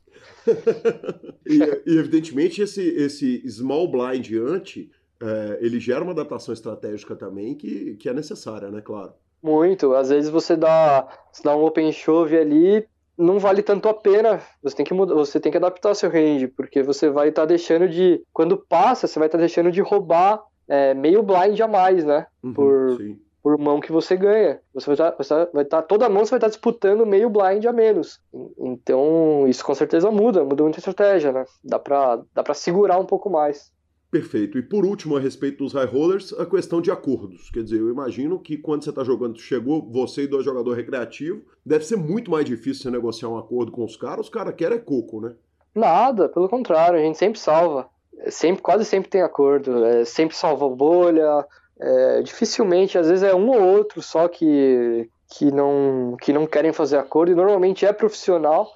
e, 1.45 1.59
e, 1.85 1.99
evidentemente 1.99 2.63
esse, 2.63 2.83
esse 2.83 3.43
small 3.51 3.91
blind 3.91 4.31
anti, 4.49 4.93
é, 5.23 5.59
ele 5.61 5.81
gera 5.81 6.03
uma 6.03 6.13
adaptação 6.13 6.53
estratégica 6.53 7.17
também 7.17 7.55
que, 7.55 7.97
que 7.97 8.09
é 8.09 8.13
necessária, 8.13 8.71
né, 8.71 8.81
claro. 8.81 9.13
Muito, 9.43 9.95
às 9.95 10.09
vezes 10.09 10.31
você 10.31 10.57
dá, 10.57 11.07
você 11.33 11.43
dá 11.43 11.55
um 11.55 11.65
open 11.65 11.93
shove 11.93 12.37
ali, 12.37 12.87
não 13.17 13.39
vale 13.39 13.63
tanto 13.63 13.89
a 13.89 13.95
pena. 13.95 14.41
Você 14.63 14.77
tem 14.77 14.85
que 14.85 14.95
mudar, 14.95 15.15
você 15.15 15.41
tem 15.41 15.51
que 15.51 15.59
adaptar 15.59 15.95
seu 15.95 16.11
range, 16.11 16.49
porque 16.49 16.83
você 16.83 17.09
vai 17.09 17.29
estar 17.29 17.43
tá 17.43 17.47
deixando 17.47 17.89
de, 17.89 18.23
quando 18.33 18.57
passa, 18.57 19.07
você 19.07 19.19
vai 19.19 19.29
estar 19.29 19.39
tá 19.39 19.43
deixando 19.43 19.71
de 19.71 19.81
roubar 19.81 20.43
é, 20.69 20.95
meio 20.95 21.23
blind 21.23 21.61
a 21.61 21.69
mais, 21.69 22.05
né? 22.05 22.27
Uhum, 22.43 22.53
por, 22.53 22.99
por 23.43 23.59
mão 23.59 23.81
que 23.81 23.93
você 23.93 24.17
ganha. 24.17 24.61
Você 24.75 24.87
vai 24.87 24.95
estar, 24.95 25.13
tá, 25.13 25.51
vai 25.53 25.65
tá, 25.65 25.83
toda 25.83 26.09
mão 26.09 26.25
você 26.25 26.31
vai 26.31 26.39
estar 26.39 26.49
tá 26.49 26.51
disputando 26.51 27.07
meio 27.07 27.31
blind 27.31 27.65
a 27.65 27.73
menos. 27.73 28.21
Então, 28.59 29.47
isso 29.47 29.65
com 29.65 29.75
certeza 29.75 30.11
muda, 30.11 30.45
muda 30.45 30.63
muita 30.63 30.79
estratégia, 30.79 31.33
né? 31.33 31.45
Dá 31.63 31.79
pra, 31.79 32.21
dá 32.35 32.43
pra 32.43 32.55
segurar 32.55 32.99
um 32.99 33.07
pouco 33.07 33.31
mais. 33.31 33.73
Perfeito. 34.17 34.59
E 34.59 34.63
por 34.63 34.85
último, 34.85 35.17
a 35.17 35.21
respeito 35.21 35.65
dos 35.65 35.73
high 35.73 35.87
rollers, 35.87 36.33
a 36.33 36.47
questão 36.47 36.81
de 36.81 36.91
acordos. 36.91 37.51
Quer 37.51 37.63
dizer, 37.63 37.81
eu 37.81 37.91
imagino 37.91 38.39
que 38.39 38.57
quando 38.57 38.85
você 38.85 38.91
está 38.91 39.05
jogando, 39.05 39.39
chegou 39.39 39.87
você 39.91 40.23
e 40.23 40.27
dois 40.27 40.45
jogadores 40.45 40.79
recreativos, 40.79 41.43
deve 41.65 41.85
ser 41.85 41.97
muito 41.97 42.31
mais 42.31 42.45
difícil 42.45 42.85
você 42.85 42.91
negociar 42.91 43.29
um 43.29 43.39
acordo 43.39 43.73
com 43.73 43.85
os 43.85 43.97
caras. 43.97 44.27
Os 44.27 44.29
caras 44.31 44.55
querem 44.55 44.79
é 44.79 44.81
coco, 44.81 45.21
né? 45.21 45.35
Nada, 45.75 46.29
pelo 46.29 46.49
contrário, 46.49 46.99
a 46.99 47.03
gente 47.03 47.19
sempre 47.19 47.39
salva 47.39 47.89
sempre, 48.29 48.63
quase 48.63 48.85
sempre 48.85 49.09
tem 49.09 49.23
acordo, 49.23 49.85
é, 49.85 50.05
sempre 50.05 50.37
salva 50.37 50.69
bolha, 50.69 51.47
é, 51.79 52.23
dificilmente, 52.23 52.99
às 52.99 53.09
vezes 53.09 53.23
é 53.23 53.35
um 53.35 53.51
ou 53.51 53.61
outro 53.61 54.03
só 54.03 54.29
que, 54.29 55.09
que, 55.29 55.51
não, 55.51 56.17
que 56.21 56.33
não 56.33 56.47
querem 56.47 56.73
fazer 56.73 56.97
acordo, 56.97 57.33
e 57.33 57.35
normalmente 57.35 57.85
é 57.85 57.93
profissional, 57.93 58.71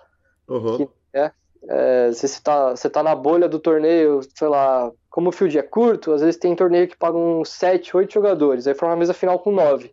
uhum. 0.49 0.77
que, 0.77 0.89
é, 1.15 1.33
é, 1.69 2.13
se 2.13 2.29
você 2.29 2.43
tá, 2.43 2.71
você 2.71 2.91
tá 2.91 3.03
na 3.03 3.15
bolha 3.15 3.49
do 3.49 3.59
torneio, 3.59 4.21
sei 4.35 4.49
lá, 4.49 4.91
como 5.11 5.29
o 5.29 5.33
field 5.33 5.59
é 5.59 5.63
curto, 5.63 6.13
às 6.13 6.21
vezes 6.21 6.37
tem 6.37 6.55
torneio 6.55 6.89
que 6.89 6.97
pagam 6.97 7.45
7, 7.45 7.97
8 7.97 8.15
jogadores, 8.15 8.67
aí 8.67 8.75
forma 8.75 8.95
uma 8.95 9.01
mesa 9.01 9.13
final 9.13 9.39
com 9.41 9.51
9. 9.51 9.93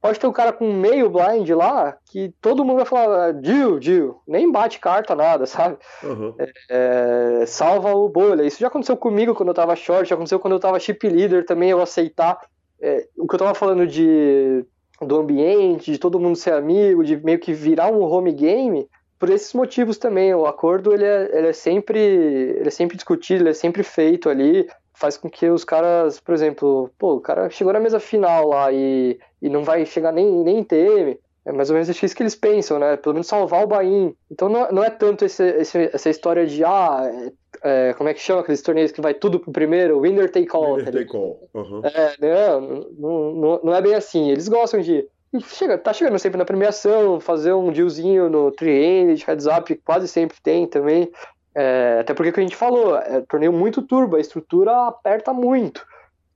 Pode 0.00 0.18
ter 0.18 0.26
um 0.26 0.32
cara 0.32 0.52
com 0.52 0.72
meio 0.72 1.08
blind 1.08 1.48
lá 1.50 1.96
que 2.06 2.34
todo 2.40 2.64
mundo 2.64 2.78
vai 2.78 2.84
falar, 2.84 3.34
Jill, 3.40 3.80
Jill, 3.80 4.20
nem 4.26 4.50
bate 4.50 4.80
carta, 4.80 5.14
nada, 5.14 5.46
sabe? 5.46 5.76
Uhum. 6.02 6.34
É, 6.68 7.44
salva 7.46 7.94
o 7.94 8.08
bolha. 8.08 8.42
Isso 8.42 8.58
já 8.58 8.66
aconteceu 8.66 8.96
comigo 8.96 9.34
quando 9.34 9.50
eu 9.50 9.54
tava 9.54 9.76
short, 9.76 10.08
já 10.08 10.16
aconteceu 10.16 10.40
quando 10.40 10.54
eu 10.54 10.60
tava 10.60 10.80
chip 10.80 11.08
leader 11.08 11.46
também, 11.46 11.70
eu 11.70 11.80
aceitar. 11.80 12.40
É, 12.80 13.06
o 13.16 13.28
que 13.28 13.34
eu 13.36 13.38
tava 13.38 13.54
falando 13.54 13.86
de 13.86 14.64
do 15.00 15.18
ambiente, 15.18 15.92
de 15.92 15.98
todo 15.98 16.18
mundo 16.18 16.36
ser 16.36 16.52
amigo, 16.52 17.04
de 17.04 17.16
meio 17.16 17.38
que 17.38 17.52
virar 17.52 17.92
um 17.92 18.02
home 18.02 18.32
game, 18.32 18.88
por 19.22 19.30
esses 19.30 19.54
motivos 19.54 19.98
também. 19.98 20.34
O 20.34 20.46
acordo 20.46 20.92
ele 20.92 21.04
é, 21.04 21.30
ele 21.32 21.46
é 21.46 21.52
sempre 21.52 22.00
ele 22.00 22.66
é 22.66 22.70
sempre 22.72 22.96
discutido, 22.96 23.44
ele 23.44 23.50
é 23.50 23.54
sempre 23.54 23.84
feito 23.84 24.28
ali 24.28 24.66
faz 24.92 25.16
com 25.16 25.30
que 25.30 25.48
os 25.48 25.64
caras, 25.64 26.18
por 26.18 26.34
exemplo, 26.34 26.90
pô, 26.98 27.14
o 27.14 27.20
cara 27.20 27.48
chegou 27.48 27.72
na 27.72 27.80
mesa 27.80 28.00
final 28.00 28.48
lá 28.48 28.72
e, 28.72 29.18
e 29.40 29.48
não 29.48 29.62
vai 29.64 29.86
chegar 29.86 30.12
nem, 30.12 30.28
nem 30.44 30.58
em 30.58 30.64
TM. 30.64 31.18
É 31.44 31.52
mais 31.52 31.70
ou 31.70 31.74
menos 31.74 31.88
isso 31.88 32.16
que 32.16 32.22
eles 32.22 32.36
pensam, 32.36 32.78
né? 32.78 32.96
Pelo 32.96 33.14
menos 33.14 33.26
salvar 33.28 33.64
o 33.64 33.66
Bahia. 33.66 34.12
Então 34.30 34.48
não, 34.48 34.70
não 34.70 34.84
é 34.84 34.90
tanto 34.90 35.24
esse, 35.24 35.44
esse, 35.44 35.90
essa 35.92 36.10
história 36.10 36.46
de, 36.46 36.64
ah, 36.64 37.32
é, 37.64 37.90
é 37.90 37.94
como 37.94 38.08
é 38.08 38.14
que 38.14 38.20
chama 38.20 38.40
aqueles 38.40 38.62
torneios 38.62 38.92
que 38.92 39.00
vai 39.00 39.14
tudo 39.14 39.38
pro 39.40 39.52
primeiro? 39.52 40.00
Winner 40.00 40.30
take 40.30 40.50
all. 40.52 40.76
Winner 40.76 40.84
tá 40.84 40.98
take 40.98 41.16
all. 41.16 41.48
Uhum. 41.54 41.82
É, 41.84 42.14
não, 42.20 42.60
não, 42.92 43.60
não 43.64 43.74
é 43.74 43.82
bem 43.82 43.94
assim. 43.94 44.30
Eles 44.30 44.48
gostam 44.48 44.80
de. 44.80 45.06
Chega, 45.40 45.78
tá 45.78 45.92
chegando 45.92 46.18
sempre 46.18 46.36
na 46.36 46.44
premiação, 46.44 47.18
fazer 47.18 47.54
um 47.54 47.72
dealzinho 47.72 48.28
no 48.28 48.50
tri-handed, 48.50 49.24
heads 49.24 49.46
up, 49.46 49.74
quase 49.76 50.06
sempre 50.06 50.36
tem 50.42 50.66
também. 50.66 51.10
É, 51.54 51.98
até 52.00 52.12
porque 52.12 52.32
que 52.32 52.40
a 52.40 52.42
gente 52.42 52.56
falou, 52.56 52.96
é 52.96 53.22
torneio 53.22 53.52
muito 53.52 53.82
turbo, 53.82 54.16
a 54.16 54.20
estrutura 54.20 54.88
aperta 54.88 55.32
muito. 55.32 55.86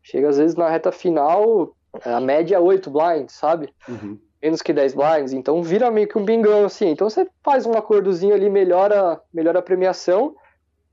Chega 0.03 0.29
às 0.29 0.39
vezes 0.39 0.57
na 0.57 0.69
reta 0.69 0.91
final, 0.91 1.75
a 2.05 2.21
média 2.21 2.57
é 2.57 2.61
8 2.61 2.91
blinds, 2.91 3.35
sabe? 3.35 3.69
Uhum. 3.89 4.19
Menos 4.43 4.63
que 4.63 4.73
10 4.73 4.95
blinds, 4.95 5.33
então 5.33 5.63
vira 5.63 5.91
meio 5.91 6.09
que 6.09 6.17
um 6.17 6.25
bingão 6.25 6.65
assim. 6.65 6.89
Então 6.89 7.09
você 7.09 7.29
faz 7.43 7.67
um 7.67 7.73
acordozinho 7.73 8.35
ali, 8.35 8.49
melhora, 8.49 9.21
melhora 9.33 9.59
a 9.59 9.63
premiação 9.63 10.35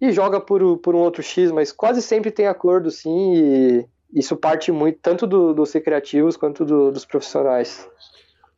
e 0.02 0.12
joga 0.12 0.42
por, 0.42 0.78
por 0.80 0.96
um 0.96 1.00
outro 1.00 1.24
X, 1.24 1.52
mas 1.52 1.72
quase 1.72 2.02
sempre 2.02 2.32
tem 2.32 2.48
acordo 2.48 2.92
sim, 2.92 3.36
e 3.36 3.86
isso 4.14 4.38
parte 4.38 4.72
muito 4.72 5.00
tanto 5.02 5.26
do, 5.26 5.54
dos 5.54 5.72
recreativos 5.72 6.38
quanto 6.38 6.64
do, 6.64 6.92
dos 6.92 7.06
profissionais. 7.06 7.88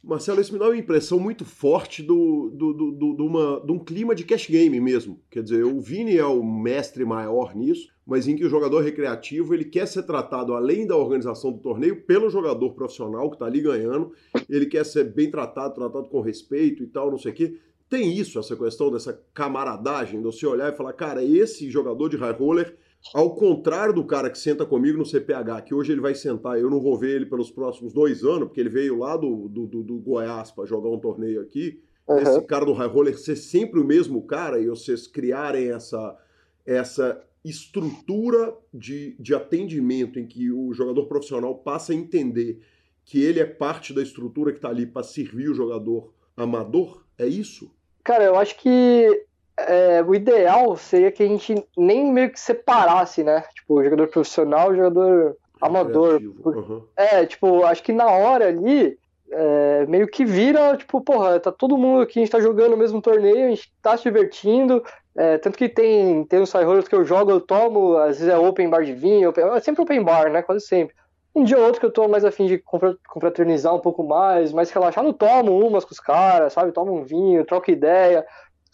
Marcelo, 0.03 0.40
isso 0.40 0.53
me 0.53 0.60
dá 0.60 0.65
uma 0.65 0.77
impressão 0.77 1.19
muito 1.19 1.44
forte 1.44 2.03
do, 2.03 2.52
do, 2.53 2.73
do, 2.73 2.91
do, 2.91 3.15
de, 3.15 3.22
uma, 3.23 3.60
de 3.65 3.72
um 3.72 3.80
clima 3.80 4.14
de 4.14 4.23
cash 4.23 4.48
game 4.48 4.80
mesmo. 4.80 5.19
Quer 5.32 5.41
dizer, 5.41 5.65
o 5.65 5.82
Vini 5.82 6.15
é 6.15 6.26
o 6.26 6.44
mestre 6.44 7.03
maior 7.03 7.56
nisso, 7.56 7.90
mas 8.06 8.27
em 8.27 8.36
que 8.36 8.45
o 8.45 8.49
jogador 8.49 8.82
recreativo 8.82 9.52
ele 9.56 9.65
quer 9.65 9.88
ser 9.88 10.03
tratado, 10.03 10.53
além 10.53 10.86
da 10.86 10.95
organização 10.95 11.52
do 11.52 11.57
torneio, 11.57 12.03
pelo 12.03 12.30
jogador 12.30 12.76
profissional 12.76 13.30
que 13.32 13.36
está 13.36 13.48
ali 13.48 13.61
ganhando. 13.61 14.11
Ele 14.48 14.68
quer 14.68 14.86
ser 14.86 15.06
bem 15.06 15.32
tratado, 15.32 15.73
tratado 15.73 16.07
com 16.07 16.22
respeito 16.22 16.84
e 16.84 16.88
tal, 16.88 17.10
não 17.10 17.18
sei 17.18 17.32
o 17.32 17.36
quê. 17.36 17.57
Tem 17.90 18.14
isso, 18.14 18.38
essa 18.38 18.56
questão 18.56 18.91
dessa 18.91 19.19
camaradagem, 19.34 20.19
de 20.19 20.26
você 20.26 20.45
olhar 20.45 20.72
e 20.72 20.76
falar, 20.76 20.94
cara, 20.94 21.23
esse 21.23 21.68
jogador 21.72 22.10
de 22.10 22.18
high 22.18 22.34
roller 22.34 22.77
ao 23.14 23.36
contrário 23.36 23.94
do 23.94 24.03
cara 24.03 24.30
que 24.30 24.38
senta 24.38 24.65
comigo 24.65 24.98
no 24.98 25.06
CPH, 25.06 25.61
que 25.65 25.73
hoje 25.73 25.91
ele 25.91 26.02
vai 26.02 26.15
sentar, 26.15 26.60
eu 26.60 26.69
não 26.69 26.82
vou 26.82 26.98
ver 26.98 27.15
ele 27.15 27.26
pelos 27.26 27.52
próximos 27.52 27.94
dois 27.94 28.23
anos, 28.23 28.48
porque 28.48 28.60
ele 28.60 28.69
veio 28.69 28.99
lá 28.99 29.15
do, 29.15 29.48
do, 29.48 29.68
do, 29.68 29.84
do 29.84 29.95
Goiás 29.99 30.52
para 30.52 30.65
jogar 30.65 30.90
um 30.90 30.99
torneio 30.99 31.41
aqui. 31.41 31.82
Uhum. 32.07 32.19
Esse 32.19 32.41
cara 32.41 32.65
do 32.65 32.73
high 32.73 32.88
roller 32.88 33.18
ser 33.18 33.36
sempre 33.36 33.80
o 33.80 33.86
mesmo 33.86 34.22
cara 34.23 34.60
e 34.60 34.68
vocês 34.68 35.07
criarem 35.07 35.72
essa, 35.72 36.18
essa 36.65 37.22
estrutura 37.44 38.56
de, 38.73 39.15
de 39.19 39.34
atendimento 39.34 40.19
em 40.19 40.26
que 40.26 40.52
o 40.52 40.73
jogador 40.73 41.06
profissional 41.06 41.56
passa 41.56 41.94
a 41.94 41.95
entender 41.95 42.60
que 43.03 43.22
ele 43.22 43.40
é 43.40 43.45
parte 43.45 43.94
da 43.94 44.02
estrutura 44.02 44.52
que 44.52 44.57
está 44.57 44.69
ali 44.69 44.86
para 44.86 45.03
servir 45.03 45.49
o 45.49 45.53
jogador 45.53 46.11
amador, 46.36 47.06
é 47.18 47.27
isso? 47.27 47.72
Cara, 48.03 48.23
eu 48.23 48.36
acho 48.36 48.57
que 48.57 49.26
é, 49.57 50.03
o 50.06 50.14
ideal 50.14 50.76
seria 50.76 51.11
que 51.11 51.23
a 51.23 51.27
gente 51.27 51.56
nem 51.77 52.11
meio 52.11 52.32
que 52.32 52.40
separasse, 52.40 53.23
né? 53.23 53.44
Tipo, 53.53 53.84
jogador 53.84 54.07
profissional 54.07 54.73
e 54.73 54.77
jogador 54.77 55.38
amador. 55.61 56.22
Uhum. 56.22 56.84
É, 56.95 57.26
tipo, 57.26 57.64
acho 57.64 57.82
que 57.82 57.94
na 57.94 58.07
hora 58.07 58.48
ali, 58.48 58.98
é, 59.32 59.86
meio 59.88 60.07
que 60.07 60.26
vira, 60.26 60.76
tipo, 60.76 61.02
porra, 61.02 61.40
tá 61.40 61.52
todo 61.52 61.77
mundo 61.77 62.02
aqui, 62.02 62.19
a 62.19 62.22
gente 62.23 62.32
tá 62.32 62.40
jogando 62.40 62.73
o 62.73 62.77
mesmo 62.77 63.02
torneio, 63.02 63.48
a 63.48 63.49
gente 63.49 63.72
tá 63.82 63.95
se 63.95 64.03
divertindo. 64.03 64.84
É, 65.18 65.38
tanto 65.38 65.57
que 65.57 65.69
tem, 65.69 66.26
tem 66.26 66.41
uns 66.41 66.49
side 66.49 66.90
que 66.90 66.95
eu 66.95 67.06
jogo, 67.06 67.32
eu 67.32 67.40
tomo, 67.40 67.95
às 67.95 68.19
vezes 68.19 68.27
é 68.27 68.38
open 68.38 68.69
bar 68.69 68.84
de 68.84 68.94
vinho, 68.94 69.30
open, 69.30 69.45
é 69.45 69.60
sempre 69.61 69.82
open 69.82 70.03
bar, 70.03 70.30
né? 70.30 70.41
Quase 70.41 70.65
sempre. 70.65 70.94
Um 71.34 71.44
dia 71.44 71.57
ou 71.57 71.65
outro 71.65 71.80
que 71.80 71.86
eu 71.86 71.91
tô 71.91 72.07
mais 72.07 72.23
afim 72.23 72.45
de 72.45 72.64
confraternizar 73.07 73.73
um 73.76 73.80
pouco 73.80 74.03
mais, 74.03 74.53
mais 74.53 74.72
relaxado, 74.72 75.07
eu 75.07 75.14
tomo 75.14 75.57
umas 75.65 75.84
com 75.84 75.91
os 75.91 75.99
caras, 75.99 76.53
sabe? 76.53 76.72
Tomo 76.72 76.94
um 76.94 77.03
vinho, 77.03 77.45
troco 77.45 77.72
ideia 77.72 78.26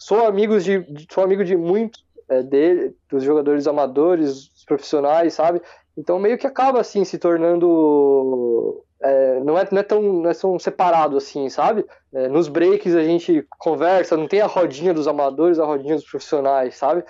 sou 0.02 0.26
amigos 0.26 0.64
de, 0.64 0.84
sou 1.10 1.22
amigo 1.22 1.44
de 1.44 1.56
muitos 1.56 2.04
é, 2.28 2.42
dele, 2.42 2.94
dos 3.08 3.22
jogadores 3.22 3.66
amadores, 3.66 4.50
profissionais, 4.66 5.34
sabe? 5.34 5.60
Então 5.96 6.18
meio 6.18 6.38
que 6.38 6.46
acaba 6.46 6.80
assim 6.80 7.04
se 7.04 7.18
tornando 7.18 8.82
é, 9.00 9.40
não, 9.40 9.58
é, 9.58 9.68
não, 9.70 9.78
é 9.78 9.82
tão, 9.82 10.02
não 10.02 10.30
é 10.30 10.34
tão 10.34 10.58
separado 10.58 11.16
assim, 11.16 11.48
sabe? 11.48 11.84
É, 12.12 12.28
nos 12.28 12.48
breaks 12.48 12.94
a 12.94 13.02
gente 13.02 13.46
conversa, 13.58 14.16
não 14.16 14.28
tem 14.28 14.40
a 14.40 14.46
rodinha 14.46 14.94
dos 14.94 15.08
amadores, 15.08 15.58
a 15.58 15.64
rodinha 15.64 15.96
dos 15.96 16.08
profissionais, 16.08 16.76
sabe? 16.76 17.04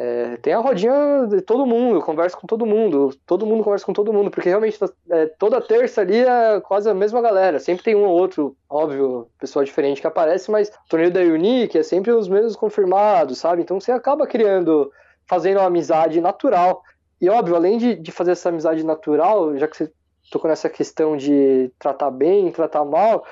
É, 0.00 0.36
tem 0.36 0.52
a 0.52 0.60
rodinha 0.60 1.26
de 1.28 1.40
todo 1.40 1.66
mundo, 1.66 2.00
conversa 2.00 2.36
com 2.36 2.46
todo 2.46 2.64
mundo, 2.64 3.10
todo 3.26 3.44
mundo 3.44 3.64
conversa 3.64 3.84
com 3.84 3.92
todo 3.92 4.12
mundo, 4.12 4.30
porque 4.30 4.48
realmente 4.48 4.78
é, 5.10 5.26
toda 5.26 5.60
terça 5.60 6.02
ali 6.02 6.18
é 6.20 6.60
quase 6.60 6.88
a 6.88 6.94
mesma 6.94 7.20
galera, 7.20 7.58
sempre 7.58 7.82
tem 7.82 7.96
um 7.96 8.04
ou 8.04 8.16
outro, 8.16 8.56
óbvio, 8.70 9.28
pessoa 9.40 9.64
diferente 9.64 10.00
que 10.00 10.06
aparece, 10.06 10.52
mas 10.52 10.68
o 10.68 10.88
torneio 10.88 11.10
da 11.10 11.18
Unique 11.18 11.76
é 11.76 11.82
sempre 11.82 12.12
os 12.12 12.28
mesmos 12.28 12.54
confirmados, 12.54 13.38
sabe? 13.38 13.60
Então 13.60 13.80
você 13.80 13.90
acaba 13.90 14.24
criando, 14.24 14.88
fazendo 15.26 15.58
uma 15.58 15.66
amizade 15.66 16.20
natural. 16.20 16.80
E 17.20 17.28
óbvio, 17.28 17.56
além 17.56 17.76
de, 17.76 17.96
de 17.96 18.12
fazer 18.12 18.30
essa 18.30 18.50
amizade 18.50 18.84
natural, 18.84 19.56
já 19.56 19.66
que 19.66 19.76
você 19.76 19.92
tocou 20.30 20.48
nessa 20.48 20.70
questão 20.70 21.16
de 21.16 21.72
tratar 21.76 22.12
bem, 22.12 22.52
tratar 22.52 22.84
mal, 22.84 23.24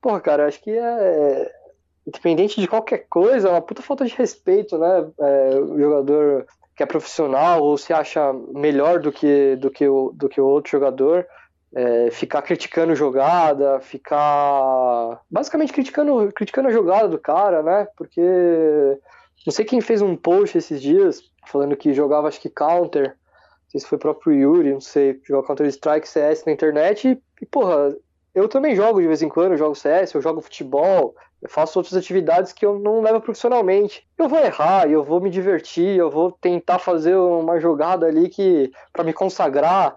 porra, 0.00 0.20
cara, 0.20 0.46
acho 0.46 0.62
que 0.62 0.70
é 0.70 1.50
independente 2.06 2.60
de 2.60 2.68
qualquer 2.68 3.06
coisa, 3.08 3.48
é 3.48 3.50
uma 3.50 3.62
puta 3.62 3.82
falta 3.82 4.04
de 4.04 4.14
respeito, 4.14 4.76
né? 4.78 5.10
É, 5.18 5.56
o 5.56 5.78
jogador 5.78 6.46
que 6.74 6.82
é 6.82 6.86
profissional 6.86 7.62
ou 7.62 7.76
se 7.76 7.92
acha 7.92 8.32
melhor 8.52 8.98
do 9.00 9.12
que, 9.12 9.56
do 9.56 9.70
que, 9.70 9.86
o, 9.86 10.10
do 10.14 10.28
que 10.28 10.40
o 10.40 10.46
outro 10.46 10.70
jogador, 10.70 11.26
é, 11.74 12.10
ficar 12.10 12.42
criticando 12.42 12.94
jogada, 12.94 13.80
ficar 13.80 15.20
basicamente 15.30 15.72
criticando, 15.72 16.30
criticando 16.32 16.68
a 16.68 16.72
jogada 16.72 17.08
do 17.08 17.18
cara, 17.18 17.62
né? 17.62 17.86
Porque 17.96 18.20
não 19.46 19.52
sei 19.52 19.64
quem 19.64 19.80
fez 19.80 20.02
um 20.02 20.16
post 20.16 20.56
esses 20.56 20.80
dias 20.80 21.22
falando 21.46 21.76
que 21.76 21.92
jogava 21.92 22.28
acho 22.28 22.40
que 22.40 22.48
counter, 22.48 23.08
não 23.08 23.70
sei 23.70 23.80
se 23.80 23.86
foi 23.86 23.96
o 23.96 24.00
próprio 24.00 24.32
Yuri, 24.32 24.72
não 24.72 24.80
sei, 24.80 25.20
jogava 25.24 25.46
Counter 25.48 25.66
Strike 25.66 26.08
CS 26.08 26.44
na 26.44 26.52
internet 26.52 27.08
e, 27.08 27.22
e 27.40 27.46
porra, 27.46 27.94
eu 28.34 28.48
também 28.48 28.76
jogo 28.76 29.00
de 29.00 29.06
vez 29.06 29.22
em 29.22 29.28
quando, 29.28 29.56
jogo 29.56 29.74
CS, 29.74 30.14
eu 30.14 30.22
jogo 30.22 30.40
futebol, 30.40 31.14
eu 31.42 31.48
faço 31.48 31.76
outras 31.78 31.96
atividades 31.96 32.52
que 32.52 32.64
eu 32.64 32.78
não 32.78 33.00
levo 33.00 33.20
profissionalmente. 33.20 34.06
Eu 34.16 34.28
vou 34.28 34.38
errar, 34.38 34.88
eu 34.88 35.02
vou 35.02 35.20
me 35.20 35.28
divertir, 35.28 35.98
eu 35.98 36.08
vou 36.08 36.30
tentar 36.30 36.78
fazer 36.78 37.16
uma 37.16 37.58
jogada 37.58 38.06
ali 38.06 38.28
que 38.28 38.70
para 38.92 39.02
me 39.02 39.12
consagrar. 39.12 39.96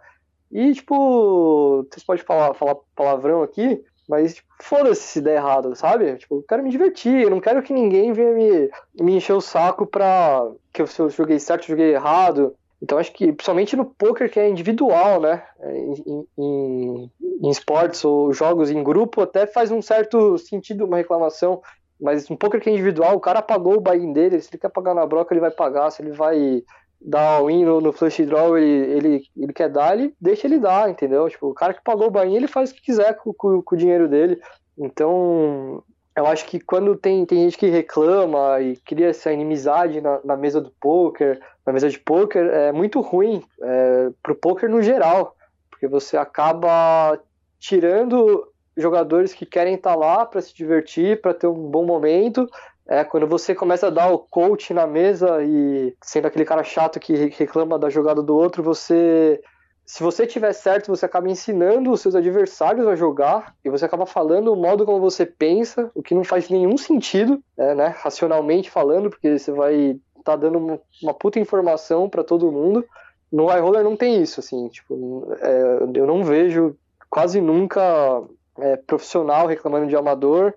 E, 0.52 0.74
tipo, 0.74 1.86
vocês 1.88 2.04
podem 2.04 2.26
falar, 2.26 2.54
falar 2.56 2.76
palavrão 2.96 3.44
aqui, 3.44 3.84
mas 4.10 4.36
tipo, 4.36 4.48
foda-se 4.60 5.04
se 5.04 5.22
der 5.22 5.36
errado, 5.36 5.76
sabe? 5.76 6.16
Tipo, 6.18 6.38
eu 6.38 6.46
quero 6.48 6.64
me 6.64 6.72
divertir, 6.72 7.22
eu 7.22 7.30
não 7.30 7.40
quero 7.40 7.62
que 7.62 7.74
ninguém 7.74 8.12
venha 8.12 8.34
me, 8.34 8.72
me 9.00 9.18
encher 9.18 9.34
o 9.34 9.42
saco 9.42 9.86
pra 9.86 10.50
que 10.74 10.82
eu, 10.82 10.88
se 10.88 11.00
eu 11.00 11.10
joguei 11.12 11.40
certo, 11.40 11.64
eu 11.64 11.78
joguei 11.78 11.94
errado. 11.94 12.56
Então 12.86 12.99
acho 12.99 13.12
que, 13.14 13.34
principalmente 13.34 13.76
no 13.76 13.84
poker 13.84 14.30
que 14.32 14.40
é 14.40 14.48
individual, 14.48 15.20
né? 15.20 15.44
É, 15.60 15.76
em, 15.76 16.28
em, 16.38 17.12
em, 17.41 17.49
esportes 17.49 18.06
ou 18.06 18.32
jogos 18.32 18.70
em 18.70 18.84
grupo, 18.84 19.22
até 19.22 19.48
faz 19.48 19.72
um 19.72 19.82
certo 19.82 20.38
sentido 20.38 20.86
uma 20.86 20.98
reclamação. 20.98 21.64
Mas 21.99 22.30
no 22.30 22.38
poker 22.38 22.62
que 22.62 22.70
é 22.70 22.74
individual, 22.74 23.16
o 23.16 23.20
cara 23.20 23.41
pagou 23.41 23.78
o 23.78 23.82
buy-in 23.82 24.14
dele, 24.14 24.40
se 24.40 24.52
ele 24.52 24.60
quer 24.60 24.70
pagar 24.70 24.94
na 24.94 25.03
broca, 25.03 25.34
ele 25.34 25.41
vai 25.41 25.49
pagar. 25.49 25.90
Se 25.90 26.03
ele 26.03 26.12
vai 26.12 26.64
dar 27.02 27.38
all-in 27.38 27.66
no, 27.66 27.82
no, 27.82 27.91
flush 27.91 28.24
draw, 28.24 28.56
ele, 28.56 28.68
ele, 28.68 29.24
ele 29.36 29.53
quer 29.53 29.70
dar, 29.70 29.98
ele 29.98 30.14
deixa 30.22 30.45
ele 30.45 30.60
dar, 30.60 30.88
entendeu? 30.88 31.28
Tipo, 31.28 31.48
o 31.48 31.56
cara 31.56 31.74
que 31.74 31.84
pagou 31.84 32.07
o 32.07 32.12
buy-in, 32.12 32.36
ele 32.36 32.48
faz 32.48 32.70
o 32.70 32.76
que 32.76 32.84
quiser 32.84 33.16
com, 33.16 33.34
com, 33.34 33.64
com 33.64 33.76
o 33.76 33.78
dinheiro 33.78 34.07
dele. 34.07 34.40
Então, 34.78 35.84
eu 36.26 36.31
acho 36.31 36.45
que 36.45 36.60
quando 36.60 36.95
tem, 36.95 37.23
tem 37.26 37.43
gente 37.43 37.57
que 37.57 37.68
reclama 37.68 38.60
e 38.60 38.76
cria 38.77 39.10
essa 39.10 39.31
inimizade 39.31 40.02
na, 40.02 40.19
na 40.23 40.35
mesa 40.35 40.60
do 40.60 40.72
poker, 40.81 41.39
na 41.65 41.72
mesa 41.72 41.88
de 41.88 41.99
poker, 41.99 42.45
é 42.47 42.72
muito 42.72 42.99
ruim 42.99 43.43
é, 43.61 44.10
pro 44.23 44.35
poker 44.35 44.68
no 44.68 44.81
geral, 44.81 45.35
porque 45.69 45.88
você 45.88 46.18
acaba 46.18 47.19
tirando 47.60 48.47
jogadores 48.76 49.34
que 49.34 49.45
querem 49.45 49.76
estar 49.76 49.93
tá 49.93 49.95
lá 49.95 50.26
para 50.26 50.41
se 50.41 50.53
divertir, 50.53 51.22
para 51.22 51.34
ter 51.34 51.47
um 51.47 51.69
bom 51.69 51.85
momento. 51.85 52.49
É, 52.88 53.03
quando 53.03 53.27
você 53.27 53.53
começa 53.53 53.88
a 53.88 53.91
dar 53.91 54.10
o 54.11 54.18
coach 54.18 54.73
na 54.73 54.88
mesa 54.88 55.43
e 55.43 55.95
sendo 56.02 56.27
aquele 56.27 56.45
cara 56.45 56.64
chato 56.64 56.99
que 56.99 57.14
reclama 57.14 57.77
da 57.77 57.89
jogada 57.89 58.22
do 58.22 58.35
outro, 58.35 58.64
você 58.64 59.39
se 59.86 60.02
você 60.02 60.26
tiver 60.26 60.52
certo, 60.53 60.88
você 60.88 61.06
acaba 61.06 61.30
ensinando 61.30 61.91
os 61.91 62.02
seus 62.02 62.16
adversários 62.16 62.88
a 62.88 62.95
jogar 62.95 63.56
e 63.64 63.70
você 63.70 63.86
acaba 63.86 64.06
falando 64.07 64.52
o 64.52 64.56
modo 64.56 64.84
como 64.84 64.99
você 64.99 65.26
pensa, 65.26 65.91
o 65.94 66.02
que 66.02 66.16
não 66.16 66.24
faz 66.24 66.49
nenhum 66.49 66.76
sentido, 66.76 67.40
é, 67.56 67.76
né, 67.76 67.88
racionalmente 67.99 68.72
falando, 68.72 69.12
porque 69.12 69.38
você 69.38 69.52
vai 69.52 69.91
estar 70.18 70.32
tá 70.32 70.36
dando 70.36 70.57
uma, 70.57 70.80
uma, 71.03 71.14
puta 71.14 71.40
informação 71.40 72.10
para 72.10 72.24
todo 72.24 72.52
mundo. 72.52 72.84
No 73.32 73.52
iRoller 73.52 73.84
não 73.84 73.95
tem 73.95 74.22
isso, 74.22 74.40
assim, 74.40 74.68
tipo, 74.70 75.28
é, 75.40 75.80
eu 75.94 76.07
não 76.07 76.24
vejo 76.24 76.76
quase 77.07 77.40
nunca 77.40 78.24
é, 78.57 78.78
profissional 78.78 79.45
reclamando 79.45 79.86
de 79.86 79.95
amador, 79.95 80.56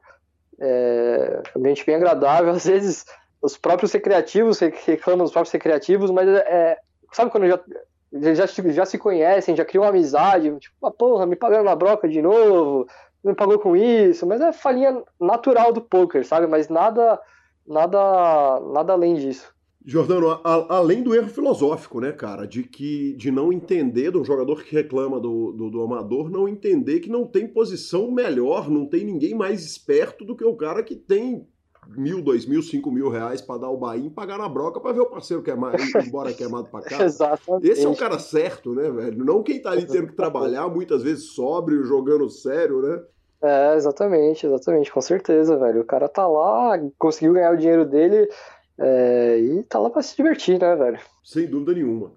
é, 0.59 1.43
ambiente 1.55 1.85
bem 1.85 1.97
agradável, 1.97 2.51
às 2.53 2.65
vezes 2.65 3.05
os 3.43 3.59
próprios 3.59 3.93
recreativos 3.93 4.59
reclamam 4.59 5.25
dos 5.25 5.33
próprios 5.33 5.53
recreativos, 5.53 6.11
mas 6.11 6.27
é, 6.29 6.79
sabe 7.13 7.31
quando 7.31 7.47
já 7.47 7.61
já, 8.13 8.47
já 8.47 8.87
se 8.87 8.99
conhecem, 8.99 9.57
já 9.57 9.65
criam 9.65 9.85
uma 9.85 9.91
amizade, 9.91 10.55
tipo, 10.59 10.87
ah, 10.87 10.91
porra, 10.91 11.27
me 11.27 11.37
pagaram 11.37 11.65
na 11.65 11.77
broca 11.77 12.09
de 12.09 12.23
novo, 12.23 12.87
me 13.25 13.35
pagou 13.35 13.59
com 13.59 13.77
isso, 13.77 14.27
mas 14.27 14.41
é 14.41 14.53
falinha 14.53 15.03
natural 15.21 15.73
do 15.73 15.81
poker, 15.81 16.27
sabe? 16.27 16.47
Mas 16.47 16.69
nada, 16.69 17.21
nada, 17.67 18.61
nada 18.73 18.93
além 18.93 19.15
disso. 19.15 19.53
Jordano, 19.85 20.31
a, 20.45 20.77
além 20.77 21.03
do 21.03 21.15
erro 21.15 21.29
filosófico, 21.29 22.01
né, 22.01 22.13
cara, 22.13 22.47
de 22.47 22.63
que 22.63 23.15
de 23.15 23.31
não 23.31 23.53
entender 23.53 24.11
do 24.11 24.23
jogador 24.23 24.63
que 24.63 24.75
reclama 24.75 25.19
do, 25.19 25.53
do, 25.53 25.71
do, 25.71 25.83
amador, 25.83 26.31
não 26.31 26.49
entender 26.49 27.01
que 27.01 27.09
não 27.09 27.27
tem 27.27 27.49
posição 27.49 28.11
melhor, 28.11 28.69
não 28.69 28.85
tem 28.85 29.05
ninguém 29.05 29.35
mais 29.35 29.65
esperto 29.65 30.25
do 30.25 30.37
que 30.37 30.45
o 30.45 30.57
cara 30.57 30.83
que 30.83 30.95
tem 30.95 31.47
mil, 31.97 32.23
dois 32.23 32.45
mil, 32.45 32.63
cinco 32.63 32.91
mil 32.91 33.09
reais 33.09 33.41
para 33.41 33.61
dar 33.61 33.71
o 33.71 33.77
bain, 33.77 34.11
pagar 34.11 34.39
na 34.39 34.49
broca 34.49 34.81
para 34.81 34.93
ver 34.93 35.01
o 35.01 35.07
parceiro 35.07 35.43
que 35.43 35.51
é 35.51 35.57
mais, 35.57 35.95
embora 35.95 36.33
queimado 36.33 36.69
para 36.69 36.85
casa. 36.89 37.05
Exatamente. 37.05 37.69
Esse 37.69 37.85
é 37.85 37.89
o 37.89 37.97
cara 37.97 38.19
certo, 38.19 38.75
né, 38.75 38.91
velho? 38.91 39.25
Não 39.25 39.43
quem 39.43 39.61
tá 39.61 39.71
ali 39.71 39.87
tendo 39.87 40.09
que 40.09 40.15
trabalhar, 40.15 40.69
muitas 40.69 41.03
vezes 41.03 41.31
sóbrio, 41.31 41.85
jogando 41.85 42.29
sério, 42.29 42.83
né? 42.83 43.03
É, 43.41 43.77
exatamente, 43.77 44.47
exatamente, 44.47 44.93
com 44.93 45.01
certeza, 45.01 45.57
velho. 45.57 45.81
O 45.81 45.85
cara 45.85 46.09
tá 46.09 46.27
lá, 46.27 46.79
conseguiu 46.99 47.35
ganhar 47.35 47.53
o 47.53 47.57
dinheiro 47.57 47.85
dele 47.85 48.29
é, 48.79 49.39
e 49.39 49.63
tá 49.63 49.79
lá 49.79 49.91
para 49.91 50.03
se 50.03 50.17
divertir, 50.17 50.61
né, 50.61 50.75
velho? 50.75 50.99
Sem 51.25 51.47
dúvida 51.47 51.73
nenhuma. 51.73 52.13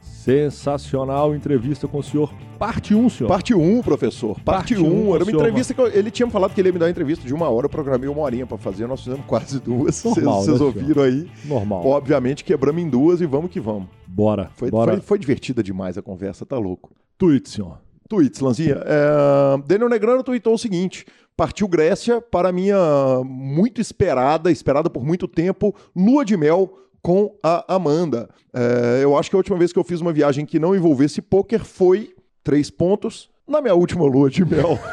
Sensacional 0.00 1.34
entrevista 1.34 1.88
com 1.88 1.98
o 1.98 2.02
senhor. 2.02 2.32
Parte 2.62 2.94
1, 2.94 3.08
senhor. 3.10 3.28
Parte 3.28 3.52
1, 3.52 3.82
professor. 3.82 4.34
Parte, 4.40 4.74
Parte 4.74 4.78
1. 4.78 4.86
um, 4.86 5.14
Era 5.16 5.24
uma 5.24 5.32
entrevista 5.32 5.74
que 5.74 5.80
eu- 5.80 5.88
ele 5.88 6.12
tinha 6.12 6.30
falado 6.30 6.54
que 6.54 6.60
ele 6.60 6.68
ia 6.68 6.72
me 6.72 6.78
dar 6.78 6.84
uma 6.84 6.90
entrevista 6.92 7.26
de 7.26 7.34
uma 7.34 7.48
hora. 7.48 7.64
Eu 7.66 7.68
programei 7.68 8.08
uma 8.08 8.22
horinha 8.22 8.46
pra 8.46 8.56
fazer. 8.56 8.86
Nós 8.86 9.02
fizemos 9.02 9.26
quase 9.26 9.58
duas. 9.58 10.00
Vocês 10.00 10.24
né, 10.60 10.64
ouviram 10.64 11.02
aí. 11.02 11.28
Normal. 11.44 11.84
Obviamente, 11.84 12.44
quebramos 12.44 12.80
em 12.80 12.88
duas 12.88 13.20
e 13.20 13.26
vamos 13.26 13.50
que 13.50 13.58
vamos. 13.58 13.88
Bora. 14.06 14.48
Foi, 14.54 14.70
Bora. 14.70 14.92
foi, 14.92 15.00
foi 15.00 15.18
divertida 15.18 15.60
demais 15.60 15.98
a 15.98 16.02
conversa, 16.02 16.46
tá 16.46 16.56
louco. 16.56 16.92
Tweet, 17.18 17.50
senhor. 17.50 17.80
Tweets, 18.08 18.38
Lanzinha. 18.38 18.76
É, 18.84 19.62
Daniel 19.66 19.88
Negrano 19.88 20.22
tweetou 20.22 20.54
o 20.54 20.58
seguinte: 20.58 21.04
partiu 21.36 21.66
Grécia 21.66 22.20
para 22.20 22.50
a 22.50 22.52
minha 22.52 22.76
muito 23.24 23.80
esperada, 23.80 24.52
esperada 24.52 24.88
por 24.88 25.04
muito 25.04 25.26
tempo, 25.26 25.74
lua 25.96 26.24
de 26.24 26.36
mel 26.36 26.72
com 27.02 27.34
a 27.42 27.74
Amanda. 27.74 28.28
É, 28.54 29.00
eu 29.02 29.18
acho 29.18 29.28
que 29.28 29.34
a 29.34 29.38
última 29.38 29.58
vez 29.58 29.72
que 29.72 29.78
eu 29.80 29.84
fiz 29.84 30.00
uma 30.00 30.12
viagem 30.12 30.46
que 30.46 30.60
não 30.60 30.76
envolvesse 30.76 31.20
pôquer 31.20 31.64
foi 31.64 32.14
três 32.42 32.70
pontos. 32.70 33.30
Na 33.46 33.60
minha 33.60 33.74
última 33.74 34.04
lua 34.04 34.30
de 34.30 34.44
mel. 34.44 34.78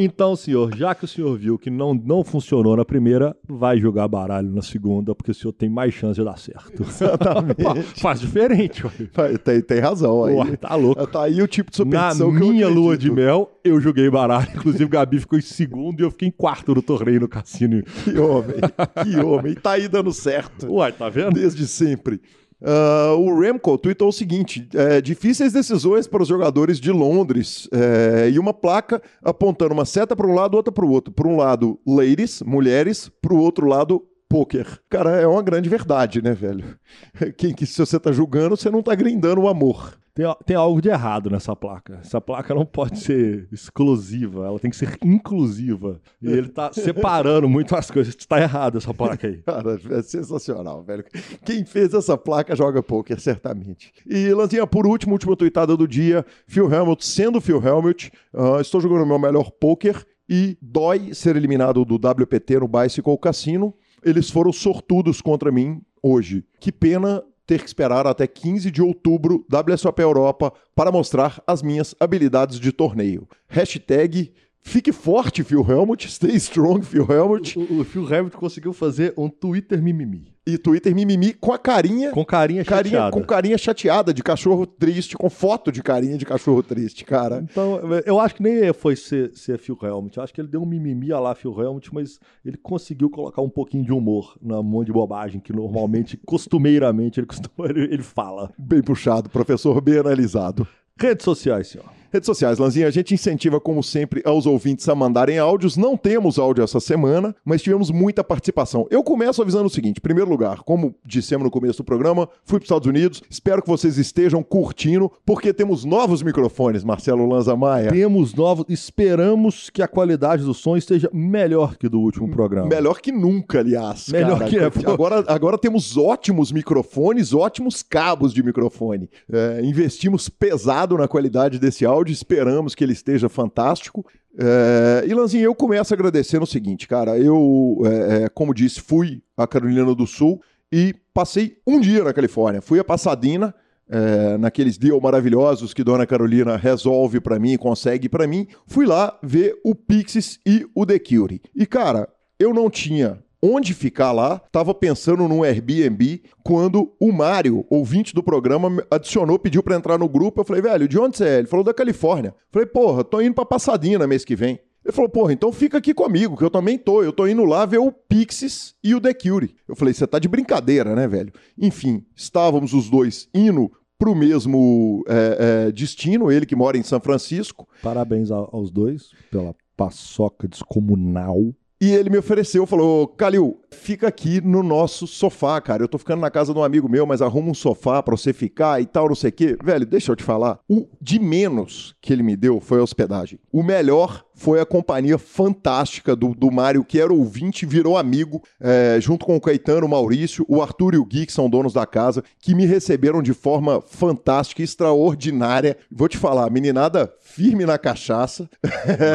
Então, 0.00 0.36
senhor, 0.36 0.76
já 0.76 0.94
que 0.94 1.04
o 1.04 1.08
senhor 1.08 1.36
viu 1.36 1.58
que 1.58 1.70
não, 1.70 1.92
não 1.92 2.22
funcionou 2.22 2.76
na 2.76 2.84
primeira, 2.84 3.36
vai 3.48 3.78
jogar 3.78 4.06
baralho 4.06 4.48
na 4.48 4.62
segunda, 4.62 5.12
porque 5.12 5.32
o 5.32 5.34
senhor 5.34 5.52
tem 5.52 5.68
mais 5.68 5.92
chance 5.92 6.20
de 6.20 6.24
dar 6.24 6.38
certo. 6.38 6.82
Exatamente. 6.82 7.64
Faz 8.00 8.20
diferente, 8.20 8.84
ué. 8.86 9.38
tem, 9.38 9.60
tem 9.60 9.80
razão 9.80 10.24
aí. 10.24 10.34
Ué, 10.34 10.56
tá 10.56 10.74
louco. 10.76 11.04
Tá 11.06 11.24
aí 11.24 11.42
o 11.42 11.48
tipo 11.48 11.72
de 11.72 11.78
Na 11.78 12.12
superstição 12.12 12.28
eu 12.28 12.32
minha 12.32 12.68
lua 12.68 12.96
de 12.96 13.10
mel, 13.10 13.50
eu 13.64 13.80
joguei 13.80 14.08
baralho. 14.08 14.48
Inclusive, 14.54 14.84
o 14.84 14.88
Gabi 14.88 15.18
ficou 15.18 15.38
em 15.38 15.42
segundo 15.42 16.00
e 16.00 16.04
eu 16.04 16.10
fiquei 16.12 16.28
em 16.28 16.32
quarto 16.32 16.74
no 16.74 16.82
torneio 16.82 17.20
no 17.20 17.28
cassino. 17.28 17.82
Que 18.04 18.18
homem, 18.18 18.56
que 19.02 19.18
homem. 19.18 19.52
E 19.52 19.56
tá 19.56 19.72
aí 19.72 19.88
dando 19.88 20.12
certo. 20.12 20.72
Uai, 20.72 20.92
tá 20.92 21.08
vendo? 21.08 21.32
Desde 21.32 21.66
sempre. 21.66 22.20
Ah, 22.62 23.14
o 23.16 23.38
Remco 23.38 23.78
tweetou 23.78 24.08
o 24.08 24.12
seguinte: 24.12 24.68
é, 24.74 25.00
difíceis 25.00 25.52
decisões 25.52 26.06
para 26.06 26.22
os 26.22 26.28
jogadores 26.28 26.80
de 26.80 26.90
Londres 26.90 27.68
é, 27.72 28.30
e 28.30 28.38
uma 28.38 28.52
placa 28.52 29.00
apontando 29.22 29.74
uma 29.74 29.84
seta 29.84 30.16
para 30.16 30.26
um 30.26 30.34
lado, 30.34 30.54
outra 30.54 30.72
para 30.72 30.84
o 30.84 30.90
outro. 30.90 31.12
Por 31.12 31.26
um 31.26 31.36
lado, 31.36 31.78
ladies, 31.86 32.42
mulheres, 32.42 33.10
para 33.22 33.34
o 33.34 33.38
outro 33.38 33.66
lado, 33.66 34.02
poker. 34.28 34.66
Cara, 34.90 35.20
é 35.20 35.26
uma 35.26 35.42
grande 35.42 35.68
verdade, 35.68 36.22
né, 36.22 36.32
velho? 36.32 36.64
Que 37.36 37.66
se 37.66 37.78
você 37.78 37.98
tá 37.98 38.12
julgando, 38.12 38.56
você 38.56 38.70
não 38.70 38.82
tá 38.82 38.94
grindando 38.94 39.42
o 39.42 39.48
amor. 39.48 39.98
Tem, 40.18 40.26
tem 40.44 40.56
algo 40.56 40.82
de 40.82 40.88
errado 40.88 41.30
nessa 41.30 41.54
placa. 41.54 42.00
Essa 42.02 42.20
placa 42.20 42.52
não 42.52 42.66
pode 42.66 42.98
ser 42.98 43.46
exclusiva, 43.52 44.46
ela 44.46 44.58
tem 44.58 44.68
que 44.68 44.76
ser 44.76 44.98
inclusiva. 45.00 46.00
E 46.20 46.26
ele 46.28 46.48
tá 46.48 46.72
separando 46.72 47.48
muito 47.48 47.76
as 47.76 47.88
coisas. 47.88 48.16
Tá 48.26 48.40
errado 48.40 48.78
essa 48.78 48.92
placa 48.92 49.28
aí. 49.28 49.36
Cara, 49.46 49.78
é 49.90 50.02
sensacional, 50.02 50.82
velho. 50.82 51.04
Quem 51.44 51.64
fez 51.64 51.94
essa 51.94 52.18
placa 52.18 52.56
joga 52.56 52.82
poker, 52.82 53.20
certamente. 53.20 53.92
E, 54.04 54.34
Lanzinha, 54.34 54.66
por 54.66 54.88
último, 54.88 55.12
última 55.12 55.36
tuitada 55.36 55.76
do 55.76 55.86
dia, 55.86 56.26
Phil 56.48 56.68
Helmut, 56.68 57.06
sendo 57.06 57.40
Phil 57.40 57.64
Helmut, 57.64 58.10
ah, 58.34 58.60
estou 58.60 58.80
jogando 58.80 59.04
o 59.04 59.06
meu 59.06 59.20
melhor 59.20 59.52
poker 59.52 60.04
e 60.28 60.58
dói 60.60 61.14
ser 61.14 61.36
eliminado 61.36 61.84
do 61.84 61.94
WPT 61.94 62.58
no 62.58 62.66
Bicycle 62.66 63.16
Cassino. 63.18 63.72
Eles 64.02 64.28
foram 64.30 64.52
sortudos 64.52 65.20
contra 65.20 65.52
mim 65.52 65.80
hoje. 66.02 66.44
Que 66.58 66.72
pena 66.72 67.22
ter 67.48 67.62
que 67.62 67.66
esperar 67.66 68.06
até 68.06 68.26
15 68.26 68.70
de 68.70 68.82
outubro 68.82 69.42
WSOP 69.50 70.02
Europa 70.02 70.52
para 70.76 70.92
mostrar 70.92 71.42
as 71.46 71.62
minhas 71.62 71.94
habilidades 71.98 72.60
de 72.60 72.70
torneio. 72.70 73.26
Hashtag 73.48 74.34
Fique 74.60 74.92
forte, 74.92 75.42
Phil 75.42 75.64
Helmut. 75.66 76.10
Stay 76.10 76.34
strong, 76.36 76.82
Phil 76.84 77.06
Helmut. 77.10 77.58
O, 77.58 77.80
o 77.80 77.84
Phil 77.84 78.04
Hamilton 78.04 78.38
conseguiu 78.38 78.72
fazer 78.72 79.14
um 79.16 79.28
Twitter 79.28 79.80
mimimi. 79.82 80.32
E 80.46 80.56
Twitter 80.58 80.94
mimimi 80.94 81.32
com 81.34 81.52
a 81.52 81.58
carinha 81.58 82.10
Com 82.10 82.24
carinha 82.24 82.64
Carinha, 82.64 82.92
chateada. 82.96 83.12
com 83.12 83.22
carinha 83.22 83.58
chateada 83.58 84.14
de 84.14 84.22
cachorro 84.22 84.66
triste, 84.66 85.16
com 85.16 85.28
foto 85.28 85.70
de 85.70 85.82
carinha 85.82 86.16
de 86.18 86.24
cachorro 86.24 86.62
triste, 86.62 87.04
cara. 87.04 87.44
Então, 87.50 87.80
eu 88.04 88.18
acho 88.18 88.34
que 88.34 88.42
nem 88.42 88.72
foi 88.72 88.96
ser, 88.96 89.30
ser 89.34 89.58
Phil 89.58 89.78
Helmut. 89.82 90.16
Eu 90.16 90.22
acho 90.22 90.32
que 90.34 90.40
ele 90.40 90.48
deu 90.48 90.62
um 90.62 90.66
mimimi 90.66 91.12
a 91.12 91.20
lá 91.20 91.34
Phil 91.34 91.54
Helmut, 91.58 91.92
mas 91.94 92.18
ele 92.44 92.56
conseguiu 92.56 93.08
colocar 93.10 93.42
um 93.42 93.50
pouquinho 93.50 93.84
de 93.84 93.92
humor 93.92 94.36
na 94.40 94.62
mão 94.62 94.82
de 94.84 94.92
bobagem 94.92 95.40
que 95.40 95.52
normalmente, 95.52 96.16
costumeiramente, 96.26 97.20
ele, 97.20 97.26
costuma, 97.26 97.68
ele, 97.68 97.82
ele 97.84 98.02
fala. 98.02 98.50
Bem 98.58 98.82
puxado, 98.82 99.28
professor, 99.30 99.80
bem 99.80 99.98
analisado. 99.98 100.66
Redes 100.98 101.24
sociais, 101.24 101.68
senhor. 101.68 101.97
Redes 102.10 102.26
sociais, 102.26 102.58
Lanzinha, 102.58 102.86
a 102.86 102.90
gente 102.90 103.12
incentiva, 103.12 103.60
como 103.60 103.82
sempre, 103.82 104.22
aos 104.24 104.46
ouvintes 104.46 104.88
a 104.88 104.94
mandarem 104.94 105.38
áudios. 105.38 105.76
Não 105.76 105.96
temos 105.96 106.38
áudio 106.38 106.64
essa 106.64 106.80
semana, 106.80 107.34
mas 107.44 107.60
tivemos 107.60 107.90
muita 107.90 108.24
participação. 108.24 108.86
Eu 108.90 109.02
começo 109.02 109.42
avisando 109.42 109.66
o 109.66 109.70
seguinte: 109.70 109.98
em 109.98 110.00
primeiro 110.00 110.30
lugar, 110.30 110.62
como 110.62 110.94
dissemos 111.04 111.44
no 111.44 111.50
começo 111.50 111.78
do 111.78 111.84
programa, 111.84 112.28
fui 112.44 112.58
para 112.58 112.64
os 112.64 112.66
Estados 112.66 112.88
Unidos. 112.88 113.22
Espero 113.28 113.62
que 113.62 113.68
vocês 113.68 113.98
estejam 113.98 114.42
curtindo, 114.42 115.12
porque 115.26 115.52
temos 115.52 115.84
novos 115.84 116.22
microfones, 116.22 116.82
Marcelo 116.82 117.26
Lanza 117.26 117.54
Maia. 117.54 117.90
Temos 117.90 118.34
novos. 118.34 118.64
Esperamos 118.68 119.68
que 119.68 119.82
a 119.82 119.88
qualidade 119.88 120.44
do 120.44 120.54
som 120.54 120.76
esteja 120.76 121.10
melhor 121.12 121.76
que 121.76 121.88
do 121.88 122.00
último 122.00 122.30
programa. 122.30 122.68
Melhor 122.68 123.00
que 123.00 123.12
nunca, 123.12 123.60
aliás. 123.60 124.08
Melhor 124.08 124.38
cara. 124.38 124.50
que 124.50 124.58
é, 124.58 124.90
agora, 124.90 125.24
agora 125.28 125.58
temos 125.58 125.96
ótimos 125.96 126.50
microfones, 126.52 127.34
ótimos 127.34 127.82
cabos 127.82 128.32
de 128.32 128.42
microfone. 128.42 129.10
É, 129.30 129.60
investimos 129.62 130.28
pesado 130.28 130.96
na 130.96 131.06
qualidade 131.06 131.58
desse 131.58 131.84
áudio, 131.84 131.97
esperamos 132.06 132.74
que 132.74 132.84
ele 132.84 132.92
esteja 132.92 133.28
fantástico. 133.28 134.06
É, 134.38 135.04
e 135.06 135.14
Lanzinho, 135.14 135.44
eu 135.44 135.54
começo 135.54 135.92
agradecendo 135.92 136.44
o 136.44 136.46
seguinte, 136.46 136.86
cara. 136.86 137.18
Eu, 137.18 137.78
é, 137.84 138.24
é, 138.24 138.28
como 138.28 138.54
disse, 138.54 138.80
fui 138.80 139.22
a 139.36 139.46
Carolina 139.46 139.94
do 139.94 140.06
Sul 140.06 140.40
e 140.70 140.94
passei 141.12 141.58
um 141.66 141.80
dia 141.80 142.04
na 142.04 142.12
Califórnia. 142.12 142.62
Fui 142.62 142.78
a 142.78 142.84
Pasadena. 142.84 143.54
é, 143.88 144.36
naqueles 144.36 144.76
deals 144.76 145.02
maravilhosos 145.02 145.72
que 145.72 145.82
Dona 145.82 146.06
Carolina 146.06 146.56
resolve 146.56 147.20
pra 147.20 147.38
mim, 147.38 147.56
consegue 147.56 148.08
pra 148.08 148.26
mim, 148.26 148.46
fui 148.66 148.84
lá 148.84 149.18
ver 149.22 149.58
o 149.64 149.74
Pixies 149.74 150.38
e 150.46 150.66
o 150.74 150.84
The 150.84 150.98
Cure. 150.98 151.40
E 151.54 151.64
cara, 151.64 152.08
eu 152.38 152.52
não 152.52 152.68
tinha 152.68 153.18
onde 153.42 153.74
ficar 153.74 154.12
lá, 154.12 154.40
tava 154.50 154.74
pensando 154.74 155.28
num 155.28 155.42
Airbnb, 155.42 156.22
quando 156.42 156.94
o 157.00 157.12
Mário, 157.12 157.64
ouvinte 157.70 158.14
do 158.14 158.22
programa, 158.22 158.84
adicionou, 158.90 159.38
pediu 159.38 159.62
pra 159.62 159.76
entrar 159.76 159.98
no 159.98 160.08
grupo, 160.08 160.40
eu 160.40 160.44
falei, 160.44 160.62
velho, 160.62 160.88
de 160.88 160.98
onde 160.98 161.16
você 161.16 161.24
é? 161.24 161.38
Ele 161.38 161.46
falou, 161.46 161.64
da 161.64 161.74
Califórnia. 161.74 162.34
Falei, 162.50 162.66
porra, 162.66 163.04
tô 163.04 163.20
indo 163.20 163.34
pra 163.34 163.44
Pasadena 163.44 164.06
mês 164.06 164.24
que 164.24 164.36
vem. 164.36 164.58
Ele 164.84 164.92
falou, 164.92 165.10
porra, 165.10 165.32
então 165.32 165.52
fica 165.52 165.78
aqui 165.78 165.92
comigo, 165.92 166.36
que 166.36 166.44
eu 166.44 166.50
também 166.50 166.78
tô. 166.78 167.02
Eu 167.02 167.12
tô 167.12 167.26
indo 167.26 167.44
lá 167.44 167.66
ver 167.66 167.78
o 167.78 167.92
Pixies 167.92 168.74
e 168.82 168.94
o 168.94 169.00
The 169.00 169.12
Cure. 169.12 169.54
Eu 169.68 169.76
falei, 169.76 169.92
você 169.92 170.06
tá 170.06 170.18
de 170.18 170.28
brincadeira, 170.28 170.94
né, 170.94 171.06
velho? 171.06 171.32
Enfim, 171.58 172.04
estávamos 172.16 172.72
os 172.72 172.88
dois 172.88 173.28
indo 173.34 173.70
pro 173.98 174.14
mesmo 174.14 175.04
é, 175.08 175.66
é, 175.66 175.72
destino, 175.72 176.30
ele 176.30 176.46
que 176.46 176.54
mora 176.54 176.78
em 176.78 176.82
São 176.84 177.00
Francisco, 177.00 177.68
Parabéns 177.82 178.30
aos 178.30 178.70
dois 178.70 179.10
pela 179.30 179.54
paçoca 179.76 180.48
descomunal. 180.48 181.54
E 181.80 181.92
ele 181.92 182.10
me 182.10 182.18
ofereceu, 182.18 182.66
falou: 182.66 183.06
Calil, 183.08 183.56
fica 183.70 184.08
aqui 184.08 184.40
no 184.40 184.62
nosso 184.62 185.06
sofá, 185.06 185.60
cara. 185.60 185.82
Eu 185.82 185.88
tô 185.88 185.98
ficando 185.98 186.20
na 186.20 186.30
casa 186.30 186.52
de 186.52 186.58
um 186.58 186.64
amigo 186.64 186.88
meu, 186.88 187.06
mas 187.06 187.22
arruma 187.22 187.50
um 187.50 187.54
sofá 187.54 188.02
pra 188.02 188.16
você 188.16 188.32
ficar 188.32 188.80
e 188.80 188.86
tal, 188.86 189.08
não 189.08 189.14
sei 189.14 189.30
o 189.30 189.32
quê. 189.32 189.56
Velho, 189.62 189.84
deixa 189.86 190.12
eu 190.12 190.16
te 190.16 190.22
falar. 190.22 190.58
O 190.68 190.86
de 191.00 191.18
menos 191.18 191.94
que 192.00 192.12
ele 192.12 192.22
me 192.22 192.36
deu 192.36 192.60
foi 192.60 192.80
a 192.80 192.82
hospedagem. 192.82 193.38
O 193.52 193.62
melhor 193.62 194.24
foi 194.34 194.60
a 194.60 194.66
companhia 194.66 195.18
fantástica 195.18 196.14
do, 196.14 196.28
do 196.34 196.50
Mário, 196.50 196.84
que 196.84 197.00
era 197.00 197.12
ouvinte, 197.12 197.66
virou 197.66 197.96
amigo, 197.98 198.40
é, 198.60 198.96
junto 199.00 199.26
com 199.26 199.34
o 199.36 199.40
Caetano, 199.40 199.86
o 199.86 199.88
Maurício, 199.90 200.46
o 200.48 200.62
Arthur 200.62 200.94
e 200.94 200.98
o 200.98 201.04
Gui, 201.04 201.26
que 201.26 201.32
são 201.32 201.50
donos 201.50 201.72
da 201.72 201.84
casa, 201.84 202.22
que 202.38 202.54
me 202.54 202.64
receberam 202.64 203.20
de 203.20 203.34
forma 203.34 203.82
fantástica, 203.84 204.62
extraordinária. 204.62 205.76
Vou 205.90 206.06
te 206.08 206.16
falar, 206.16 206.48
meninada 206.50 207.12
firme 207.20 207.66
na 207.66 207.76
cachaça. 207.78 208.48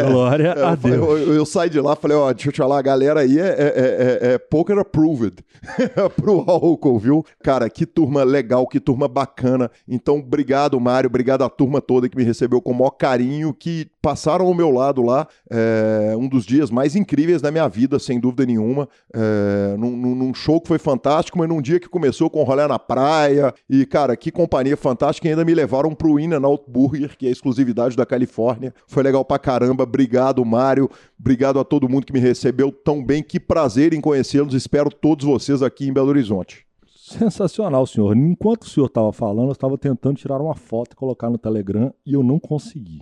Glória 0.09 0.53
Eu, 0.57 0.67
a 0.67 0.75
Deus. 0.75 0.95
eu- 1.21 1.33
eu 1.35 1.45
saí 1.45 1.69
de 1.69 1.79
lá 1.79 1.95
falei, 1.95 2.17
ó, 2.17 2.31
deixa 2.33 2.49
eu 2.49 2.53
te 2.53 2.57
falar, 2.57 2.79
a 2.79 2.81
galera 2.81 3.21
aí 3.21 3.39
é, 3.39 3.43
é, 3.43 3.47
é- 3.47 4.27
é- 4.27 4.33
é 4.33 4.37
poker 4.49 4.77
approved 4.79 5.43
pro 6.15 6.43
álcool, 6.47 6.99
viu? 6.99 7.25
Cara, 7.43 7.69
que 7.69 7.85
turma 7.85 8.23
legal, 8.23 8.67
que 8.67 8.79
turma 8.79 9.07
bacana. 9.07 9.69
Então, 9.87 10.17
obrigado, 10.19 10.79
Mário, 10.79 11.07
obrigado 11.07 11.43
à 11.43 11.49
turma 11.49 11.81
toda 11.81 12.07
que 12.09 12.17
me 12.17 12.23
recebeu 12.23 12.61
com 12.61 12.71
o 12.71 12.75
maior 12.75 12.91
carinho, 12.91 13.53
que 13.53 13.87
passaram 14.01 14.45
ao 14.45 14.53
meu 14.53 14.69
lado 14.71 15.01
lá. 15.01 15.27
É, 15.49 16.13
um 16.17 16.27
dos 16.27 16.45
dias 16.45 16.69
mais 16.69 16.95
incríveis 16.95 17.41
da 17.41 17.51
minha 17.51 17.67
vida, 17.67 17.99
sem 17.99 18.19
dúvida 18.19 18.45
nenhuma. 18.45 18.87
É, 19.13 19.75
num, 19.77 20.15
num- 20.15 20.33
show 20.33 20.59
que 20.59 20.67
foi 20.67 20.79
fantástico, 20.79 21.37
mas 21.37 21.47
num 21.47 21.61
dia 21.61 21.79
que 21.79 21.87
começou 21.87 22.29
com 22.29 22.43
rolê 22.43 22.65
na 22.67 22.79
praia. 22.79 23.53
E, 23.69 23.85
cara, 23.85 24.15
que 24.17 24.31
companhia 24.31 24.75
fantástica. 24.75 25.27
E 25.27 25.31
ainda 25.31 25.45
me 25.45 25.53
levaram 25.53 25.93
pro 25.93 26.19
In 26.19 26.33
and 26.33 26.45
Out 26.45 26.65
Burger, 26.67 27.15
que 27.17 27.25
é 27.27 27.29
a 27.29 27.31
exclusividade 27.31 27.95
da 27.95 28.05
Califórnia. 28.05 28.73
Foi 28.87 29.03
legal 29.03 29.23
pra 29.23 29.37
caramba. 29.39 29.83
Obrigado, 29.83 30.43
Mário. 30.43 30.89
Obrigado 31.19 31.59
a 31.59 31.63
todo 31.63 31.87
mundo 31.87 32.05
que 32.05 32.11
me 32.13 32.19
recebeu 32.19 32.71
tão 32.71 33.03
bem. 33.03 33.21
Que 33.23 33.39
prazer 33.39 33.93
em 33.93 34.01
conhecê-los. 34.33 34.53
Espero 34.53 34.89
todos 34.89 35.25
vocês 35.25 35.61
aqui 35.61 35.87
em 35.87 35.93
Belo 35.93 36.09
Horizonte. 36.09 36.65
Sensacional, 36.87 37.85
senhor. 37.85 38.15
Enquanto 38.15 38.63
o 38.63 38.69
senhor 38.69 38.87
estava 38.87 39.11
falando, 39.11 39.49
eu 39.49 39.51
estava 39.51 39.77
tentando 39.77 40.15
tirar 40.15 40.41
uma 40.41 40.55
foto 40.55 40.93
e 40.93 40.95
colocar 40.95 41.29
no 41.29 41.37
Telegram 41.37 41.93
e 42.05 42.13
eu 42.13 42.23
não 42.23 42.39
consegui. 42.39 43.01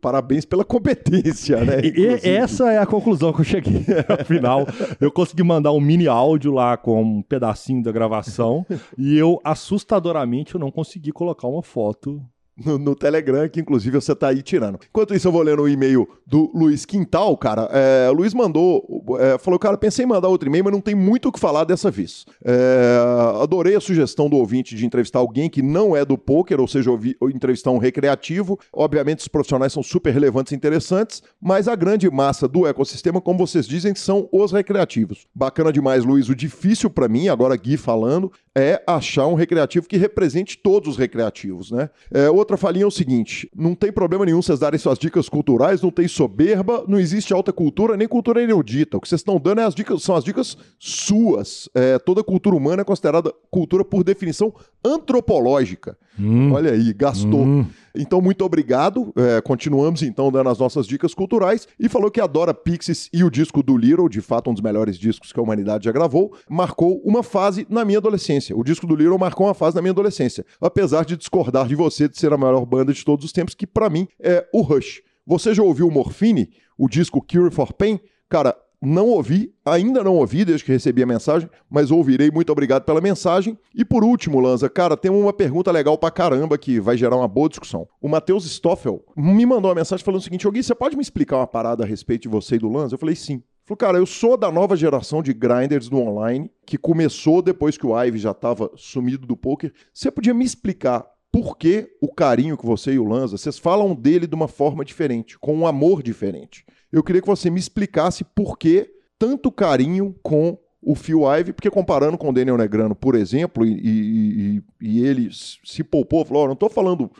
Parabéns 0.00 0.46
pela 0.46 0.64
competência, 0.64 1.62
né? 1.62 1.80
E, 1.84 2.28
essa 2.28 2.72
é 2.72 2.78
a 2.78 2.86
conclusão 2.86 3.32
que 3.32 3.42
eu 3.42 3.44
cheguei. 3.44 3.84
Afinal, 4.18 4.66
eu 4.98 5.12
consegui 5.12 5.42
mandar 5.42 5.72
um 5.72 5.80
mini 5.80 6.08
áudio 6.08 6.52
lá 6.52 6.76
com 6.76 7.02
um 7.02 7.22
pedacinho 7.22 7.82
da 7.82 7.92
gravação 7.92 8.66
e 8.96 9.16
eu, 9.16 9.38
assustadoramente, 9.44 10.54
eu 10.54 10.60
não 10.60 10.70
consegui 10.70 11.12
colocar 11.12 11.46
uma 11.46 11.62
foto 11.62 12.20
no, 12.56 12.78
no, 12.78 12.94
Telegram, 12.94 13.48
que 13.48 13.60
inclusive 13.60 14.00
você 14.00 14.14
tá 14.14 14.28
aí 14.28 14.42
tirando. 14.42 14.78
Enquanto 14.88 15.14
isso, 15.14 15.28
eu 15.28 15.32
vou 15.32 15.42
lendo 15.42 15.62
o 15.62 15.68
e-mail 15.68 16.08
do 16.26 16.50
Luiz 16.54 16.84
Quintal, 16.84 17.36
cara. 17.36 17.68
É, 17.72 18.10
o 18.10 18.12
Luiz 18.12 18.34
mandou, 18.34 19.04
é, 19.18 19.38
falou, 19.38 19.58
cara, 19.58 19.76
pensei 19.76 20.04
em 20.04 20.08
mandar 20.08 20.28
outro 20.28 20.48
e-mail, 20.48 20.64
mas 20.64 20.72
não 20.72 20.80
tem 20.80 20.94
muito 20.94 21.28
o 21.28 21.32
que 21.32 21.40
falar 21.40 21.64
dessa 21.64 21.90
vez. 21.90 22.24
É, 22.44 22.98
adorei 23.42 23.74
a 23.74 23.80
sugestão 23.80 24.28
do 24.28 24.36
ouvinte 24.36 24.76
de 24.76 24.86
entrevistar 24.86 25.18
alguém 25.18 25.48
que 25.48 25.62
não 25.62 25.96
é 25.96 26.04
do 26.04 26.18
poker, 26.18 26.60
ou 26.60 26.68
seja, 26.68 26.90
ouvi, 26.90 27.16
entrevistar 27.22 27.70
um 27.70 27.78
recreativo. 27.78 28.58
Obviamente, 28.72 29.20
os 29.20 29.28
profissionais 29.28 29.72
são 29.72 29.82
super 29.82 30.12
relevantes 30.12 30.52
e 30.52 30.56
interessantes, 30.56 31.22
mas 31.40 31.68
a 31.68 31.74
grande 31.74 32.10
massa 32.10 32.46
do 32.46 32.66
ecossistema, 32.66 33.20
como 33.20 33.38
vocês 33.38 33.66
dizem, 33.66 33.94
são 33.94 34.28
os 34.30 34.52
recreativos. 34.52 35.26
Bacana 35.34 35.72
demais, 35.72 36.04
Luiz. 36.04 36.28
O 36.28 36.34
difícil 36.34 36.90
para 36.90 37.08
mim, 37.08 37.28
agora 37.28 37.56
Gui 37.56 37.76
falando, 37.76 38.30
é 38.54 38.82
achar 38.86 39.26
um 39.26 39.34
recreativo 39.34 39.88
que 39.88 39.96
represente 39.96 40.58
todos 40.58 40.90
os 40.90 40.96
recreativos, 40.96 41.70
né? 41.70 41.88
É, 42.10 42.28
outra 42.30 42.51
falinha 42.56 42.84
é 42.84 42.86
o 42.86 42.90
seguinte: 42.90 43.50
não 43.54 43.74
tem 43.74 43.92
problema 43.92 44.24
nenhum 44.24 44.42
vocês 44.42 44.58
darem 44.58 44.78
suas 44.78 44.98
dicas 44.98 45.28
culturais, 45.28 45.82
não 45.82 45.90
tem 45.90 46.08
soberba, 46.08 46.84
não 46.86 46.98
existe 46.98 47.32
alta 47.32 47.52
cultura 47.52 47.96
nem 47.96 48.08
cultura 48.08 48.42
erudita. 48.42 48.96
O 48.96 49.00
que 49.00 49.08
vocês 49.08 49.20
estão 49.20 49.38
dando 49.38 49.60
é 49.60 49.64
as 49.64 49.74
dicas, 49.74 50.02
são 50.02 50.14
as 50.14 50.24
dicas 50.24 50.56
suas. 50.78 51.68
É, 51.74 51.98
toda 51.98 52.22
cultura 52.22 52.56
humana 52.56 52.82
é 52.82 52.84
considerada 52.84 53.32
cultura 53.50 53.84
por 53.84 54.04
definição 54.04 54.52
antropológica. 54.84 55.96
Hum. 56.18 56.52
Olha 56.52 56.72
aí, 56.72 56.92
gastou. 56.92 57.42
Hum. 57.42 57.66
Então, 57.94 58.20
muito 58.20 58.44
obrigado. 58.44 59.12
É, 59.16 59.40
continuamos 59.40 60.02
então 60.02 60.30
dando 60.30 60.48
as 60.48 60.58
nossas 60.58 60.86
dicas 60.86 61.14
culturais. 61.14 61.68
E 61.78 61.88
falou 61.88 62.10
que 62.10 62.20
adora 62.20 62.54
Pixies 62.54 63.08
e 63.12 63.22
o 63.22 63.30
disco 63.30 63.62
do 63.62 63.76
Little, 63.76 64.08
de 64.08 64.20
fato 64.20 64.50
um 64.50 64.54
dos 64.54 64.62
melhores 64.62 64.98
discos 64.98 65.32
que 65.32 65.38
a 65.38 65.42
humanidade 65.42 65.84
já 65.84 65.92
gravou, 65.92 66.34
marcou 66.48 67.00
uma 67.04 67.22
fase 67.22 67.66
na 67.68 67.84
minha 67.84 67.98
adolescência. 67.98 68.56
O 68.56 68.64
disco 68.64 68.86
do 68.86 68.96
Little 68.96 69.18
marcou 69.18 69.46
uma 69.46 69.54
fase 69.54 69.76
na 69.76 69.82
minha 69.82 69.92
adolescência. 69.92 70.44
Apesar 70.60 71.04
de 71.04 71.16
discordar 71.16 71.66
de 71.66 71.74
você 71.74 72.08
de 72.08 72.18
ser 72.18 72.32
a 72.32 72.38
maior 72.38 72.64
banda 72.64 72.92
de 72.92 73.04
todos 73.04 73.24
os 73.24 73.32
tempos, 73.32 73.54
que 73.54 73.66
para 73.66 73.90
mim 73.90 74.08
é 74.20 74.46
o 74.52 74.62
Rush. 74.62 75.02
Você 75.26 75.54
já 75.54 75.62
ouviu 75.62 75.90
Morphine, 75.90 76.50
o 76.76 76.88
disco 76.88 77.20
Cure 77.20 77.54
for 77.54 77.72
Pain? 77.72 78.00
Cara, 78.28 78.56
não 78.84 79.06
ouvi, 79.06 79.54
ainda 79.64 80.02
não 80.02 80.16
ouvi 80.16 80.44
desde 80.44 80.64
que 80.64 80.72
recebi 80.72 81.04
a 81.04 81.06
mensagem, 81.06 81.48
mas 81.70 81.92
ouvirei. 81.92 82.32
Muito 82.32 82.50
obrigado 82.50 82.82
pela 82.82 83.00
mensagem. 83.00 83.56
E 83.72 83.84
por 83.84 84.02
último, 84.02 84.40
Lanza, 84.40 84.68
cara, 84.68 84.96
tem 84.96 85.08
uma 85.08 85.32
pergunta 85.32 85.70
legal 85.70 85.96
pra 85.96 86.10
caramba 86.10 86.58
que 86.58 86.80
vai 86.80 86.96
gerar 86.96 87.16
uma 87.16 87.28
boa 87.28 87.48
discussão. 87.48 87.86
O 88.00 88.08
Matheus 88.08 88.44
Stoffel 88.44 89.04
me 89.16 89.46
mandou 89.46 89.70
uma 89.70 89.76
mensagem 89.76 90.04
falando 90.04 90.20
o 90.20 90.24
seguinte: 90.24 90.50
Gui, 90.50 90.64
você 90.64 90.74
pode 90.74 90.96
me 90.96 91.02
explicar 91.02 91.36
uma 91.36 91.46
parada 91.46 91.84
a 91.84 91.86
respeito 91.86 92.22
de 92.22 92.28
você 92.28 92.56
e 92.56 92.58
do 92.58 92.68
Lanza? 92.68 92.96
Eu 92.96 92.98
falei 92.98 93.14
sim. 93.14 93.40
Falou, 93.64 93.76
cara, 93.76 93.98
eu 93.98 94.06
sou 94.06 94.36
da 94.36 94.50
nova 94.50 94.76
geração 94.76 95.22
de 95.22 95.32
grinders 95.32 95.88
do 95.88 95.96
online, 95.98 96.50
que 96.66 96.76
começou 96.76 97.40
depois 97.40 97.78
que 97.78 97.86
o 97.86 97.96
Ive 97.96 98.18
já 98.18 98.32
estava 98.32 98.68
sumido 98.74 99.24
do 99.24 99.36
poker. 99.36 99.72
Você 99.94 100.10
podia 100.10 100.34
me 100.34 100.44
explicar 100.44 101.06
por 101.30 101.56
que 101.56 101.88
o 102.00 102.12
carinho 102.12 102.58
que 102.58 102.66
você 102.66 102.94
e 102.94 102.98
o 102.98 103.04
Lanza, 103.04 103.38
vocês 103.38 103.58
falam 103.58 103.94
dele 103.94 104.26
de 104.26 104.34
uma 104.34 104.48
forma 104.48 104.84
diferente, 104.84 105.38
com 105.38 105.56
um 105.56 105.66
amor 105.66 106.02
diferente? 106.02 106.66
Eu 106.92 107.02
queria 107.02 107.22
que 107.22 107.28
você 107.28 107.48
me 107.48 107.58
explicasse 107.58 108.22
por 108.22 108.58
que 108.58 108.90
tanto 109.18 109.50
carinho 109.50 110.14
com 110.22 110.58
o 110.82 110.94
Phil 110.96 111.22
Ive, 111.38 111.52
porque 111.52 111.70
comparando 111.70 112.18
com 112.18 112.28
o 112.28 112.32
Daniel 112.32 112.58
Negrano, 112.58 112.94
por 112.94 113.14
exemplo, 113.14 113.64
e, 113.64 113.78
e, 113.80 114.62
e 114.80 115.06
ele 115.06 115.30
se 115.32 115.84
poupou, 115.84 116.24
falou: 116.24 116.42
oh, 116.42 116.46
não 116.46 116.54
estou 116.54 116.68
falando, 116.68 117.10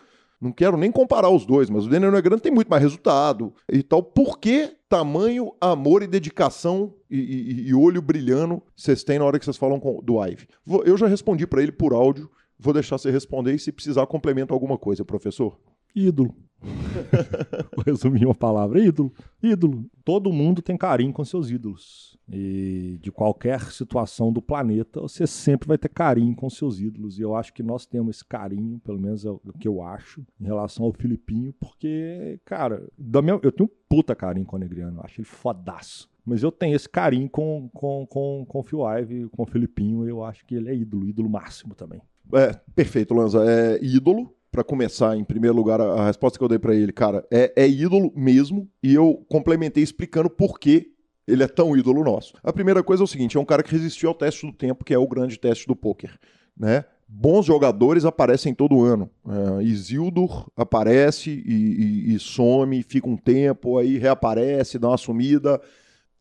não 0.40 0.50
quero 0.50 0.76
nem 0.76 0.90
comparar 0.90 1.30
os 1.30 1.46
dois, 1.46 1.70
mas 1.70 1.86
o 1.86 1.88
Daniel 1.88 2.10
Negrano 2.10 2.40
tem 2.40 2.52
muito 2.52 2.68
mais 2.68 2.82
resultado 2.82 3.54
e 3.70 3.82
tal. 3.82 4.02
Por 4.02 4.38
que 4.38 4.76
tamanho 4.88 5.52
amor 5.60 6.02
e 6.02 6.08
dedicação 6.08 6.92
e, 7.08 7.68
e 7.68 7.74
olho 7.74 8.02
brilhando 8.02 8.60
vocês 8.76 9.04
têm 9.04 9.20
na 9.20 9.24
hora 9.24 9.38
que 9.38 9.44
vocês 9.44 9.56
falam 9.56 9.78
com, 9.78 10.02
do 10.02 10.20
Ive? 10.22 10.48
Eu 10.84 10.96
já 10.96 11.06
respondi 11.06 11.46
para 11.46 11.62
ele 11.62 11.72
por 11.72 11.92
áudio, 11.92 12.28
vou 12.58 12.74
deixar 12.74 12.98
você 12.98 13.12
responder 13.12 13.54
e 13.54 13.58
se 13.60 13.70
precisar 13.70 14.06
complemento 14.06 14.52
alguma 14.52 14.76
coisa, 14.76 15.04
professor. 15.04 15.56
Ídolo. 15.94 16.34
Vou 17.74 17.84
resumir 17.84 18.24
uma 18.24 18.34
palavra: 18.34 18.80
ídolo. 18.80 19.12
Ídolo. 19.42 19.84
Todo 20.04 20.32
mundo 20.32 20.62
tem 20.62 20.76
carinho 20.76 21.12
com 21.12 21.24
seus 21.24 21.50
ídolos. 21.50 22.18
E 22.30 22.98
de 23.02 23.10
qualquer 23.10 23.60
situação 23.72 24.32
do 24.32 24.40
planeta, 24.40 25.00
você 25.00 25.26
sempre 25.26 25.68
vai 25.68 25.76
ter 25.76 25.88
carinho 25.88 26.34
com 26.34 26.48
seus 26.48 26.80
ídolos. 26.80 27.18
E 27.18 27.22
eu 27.22 27.34
acho 27.34 27.52
que 27.52 27.62
nós 27.62 27.84
temos 27.84 28.16
esse 28.16 28.24
carinho, 28.24 28.78
pelo 28.80 28.98
menos 28.98 29.24
é 29.24 29.30
o 29.30 29.40
que 29.58 29.68
eu 29.68 29.82
acho, 29.82 30.24
em 30.40 30.44
relação 30.44 30.86
ao 30.86 30.92
Filipinho, 30.92 31.52
porque, 31.54 32.40
cara, 32.44 32.88
minha, 32.96 33.38
eu 33.42 33.52
tenho 33.52 33.68
um 33.68 33.76
puta 33.88 34.14
carinho 34.14 34.46
com 34.46 34.56
o 34.56 34.58
Negriano. 34.58 34.98
Eu 34.98 35.04
acho 35.04 35.20
ele 35.20 35.26
fodaço. 35.26 36.08
Mas 36.24 36.42
eu 36.42 36.52
tenho 36.52 36.76
esse 36.76 36.88
carinho 36.88 37.28
com, 37.28 37.68
com, 37.74 38.06
com, 38.06 38.46
com 38.46 38.60
o 38.60 38.62
Phil 38.62 38.80
Ive, 38.86 39.28
com 39.30 39.42
o 39.42 39.46
Filipinho. 39.46 40.08
Eu 40.08 40.24
acho 40.24 40.46
que 40.46 40.54
ele 40.54 40.70
é 40.70 40.74
ídolo, 40.74 41.08
ídolo 41.08 41.28
máximo 41.28 41.74
também. 41.74 42.00
É, 42.32 42.52
perfeito, 42.74 43.12
Lanza. 43.12 43.44
É 43.44 43.84
ídolo 43.84 44.32
para 44.52 44.62
começar, 44.62 45.16
em 45.16 45.24
primeiro 45.24 45.56
lugar, 45.56 45.80
a, 45.80 46.04
resposta 46.04 46.38
que 46.38 46.44
eu 46.44 46.48
dei 46.48 46.58
para 46.58 46.74
ele, 46.74 46.92
cara, 46.92 47.26
é, 47.32 47.50
é 47.56 47.66
ídolo 47.66 48.12
mesmo, 48.14 48.68
e 48.82 48.94
eu 48.94 49.24
complementei 49.26 49.82
explicando 49.82 50.28
por 50.28 50.60
que 50.60 50.92
ele 51.26 51.42
é 51.42 51.48
tão 51.48 51.74
ídolo 51.74 52.04
nosso. 52.04 52.34
A 52.42 52.52
primeira 52.52 52.82
coisa 52.82 53.02
é 53.02 53.04
o 53.04 53.08
seguinte: 53.08 53.38
é 53.38 53.40
um 53.40 53.44
cara 53.46 53.62
que 53.62 53.72
resistiu 53.72 54.10
ao 54.10 54.14
teste 54.14 54.44
do 54.44 54.52
tempo, 54.52 54.84
que 54.84 54.92
é 54.92 54.98
o 54.98 55.08
grande 55.08 55.38
teste 55.38 55.66
do 55.66 55.74
poker. 55.74 56.18
Né? 56.54 56.84
Bons 57.08 57.46
jogadores 57.46 58.04
aparecem 58.04 58.54
todo 58.54 58.82
ano. 58.82 59.08
Uh, 59.24 59.62
Isildur 59.62 60.46
aparece 60.54 61.30
e, 61.30 62.10
e, 62.10 62.14
e, 62.14 62.18
some, 62.18 62.82
fica 62.82 63.08
um 63.08 63.16
tempo, 63.16 63.78
aí 63.78 63.96
reaparece, 63.96 64.78
dá 64.78 64.88
uma 64.88 64.98
sumida. 64.98 65.60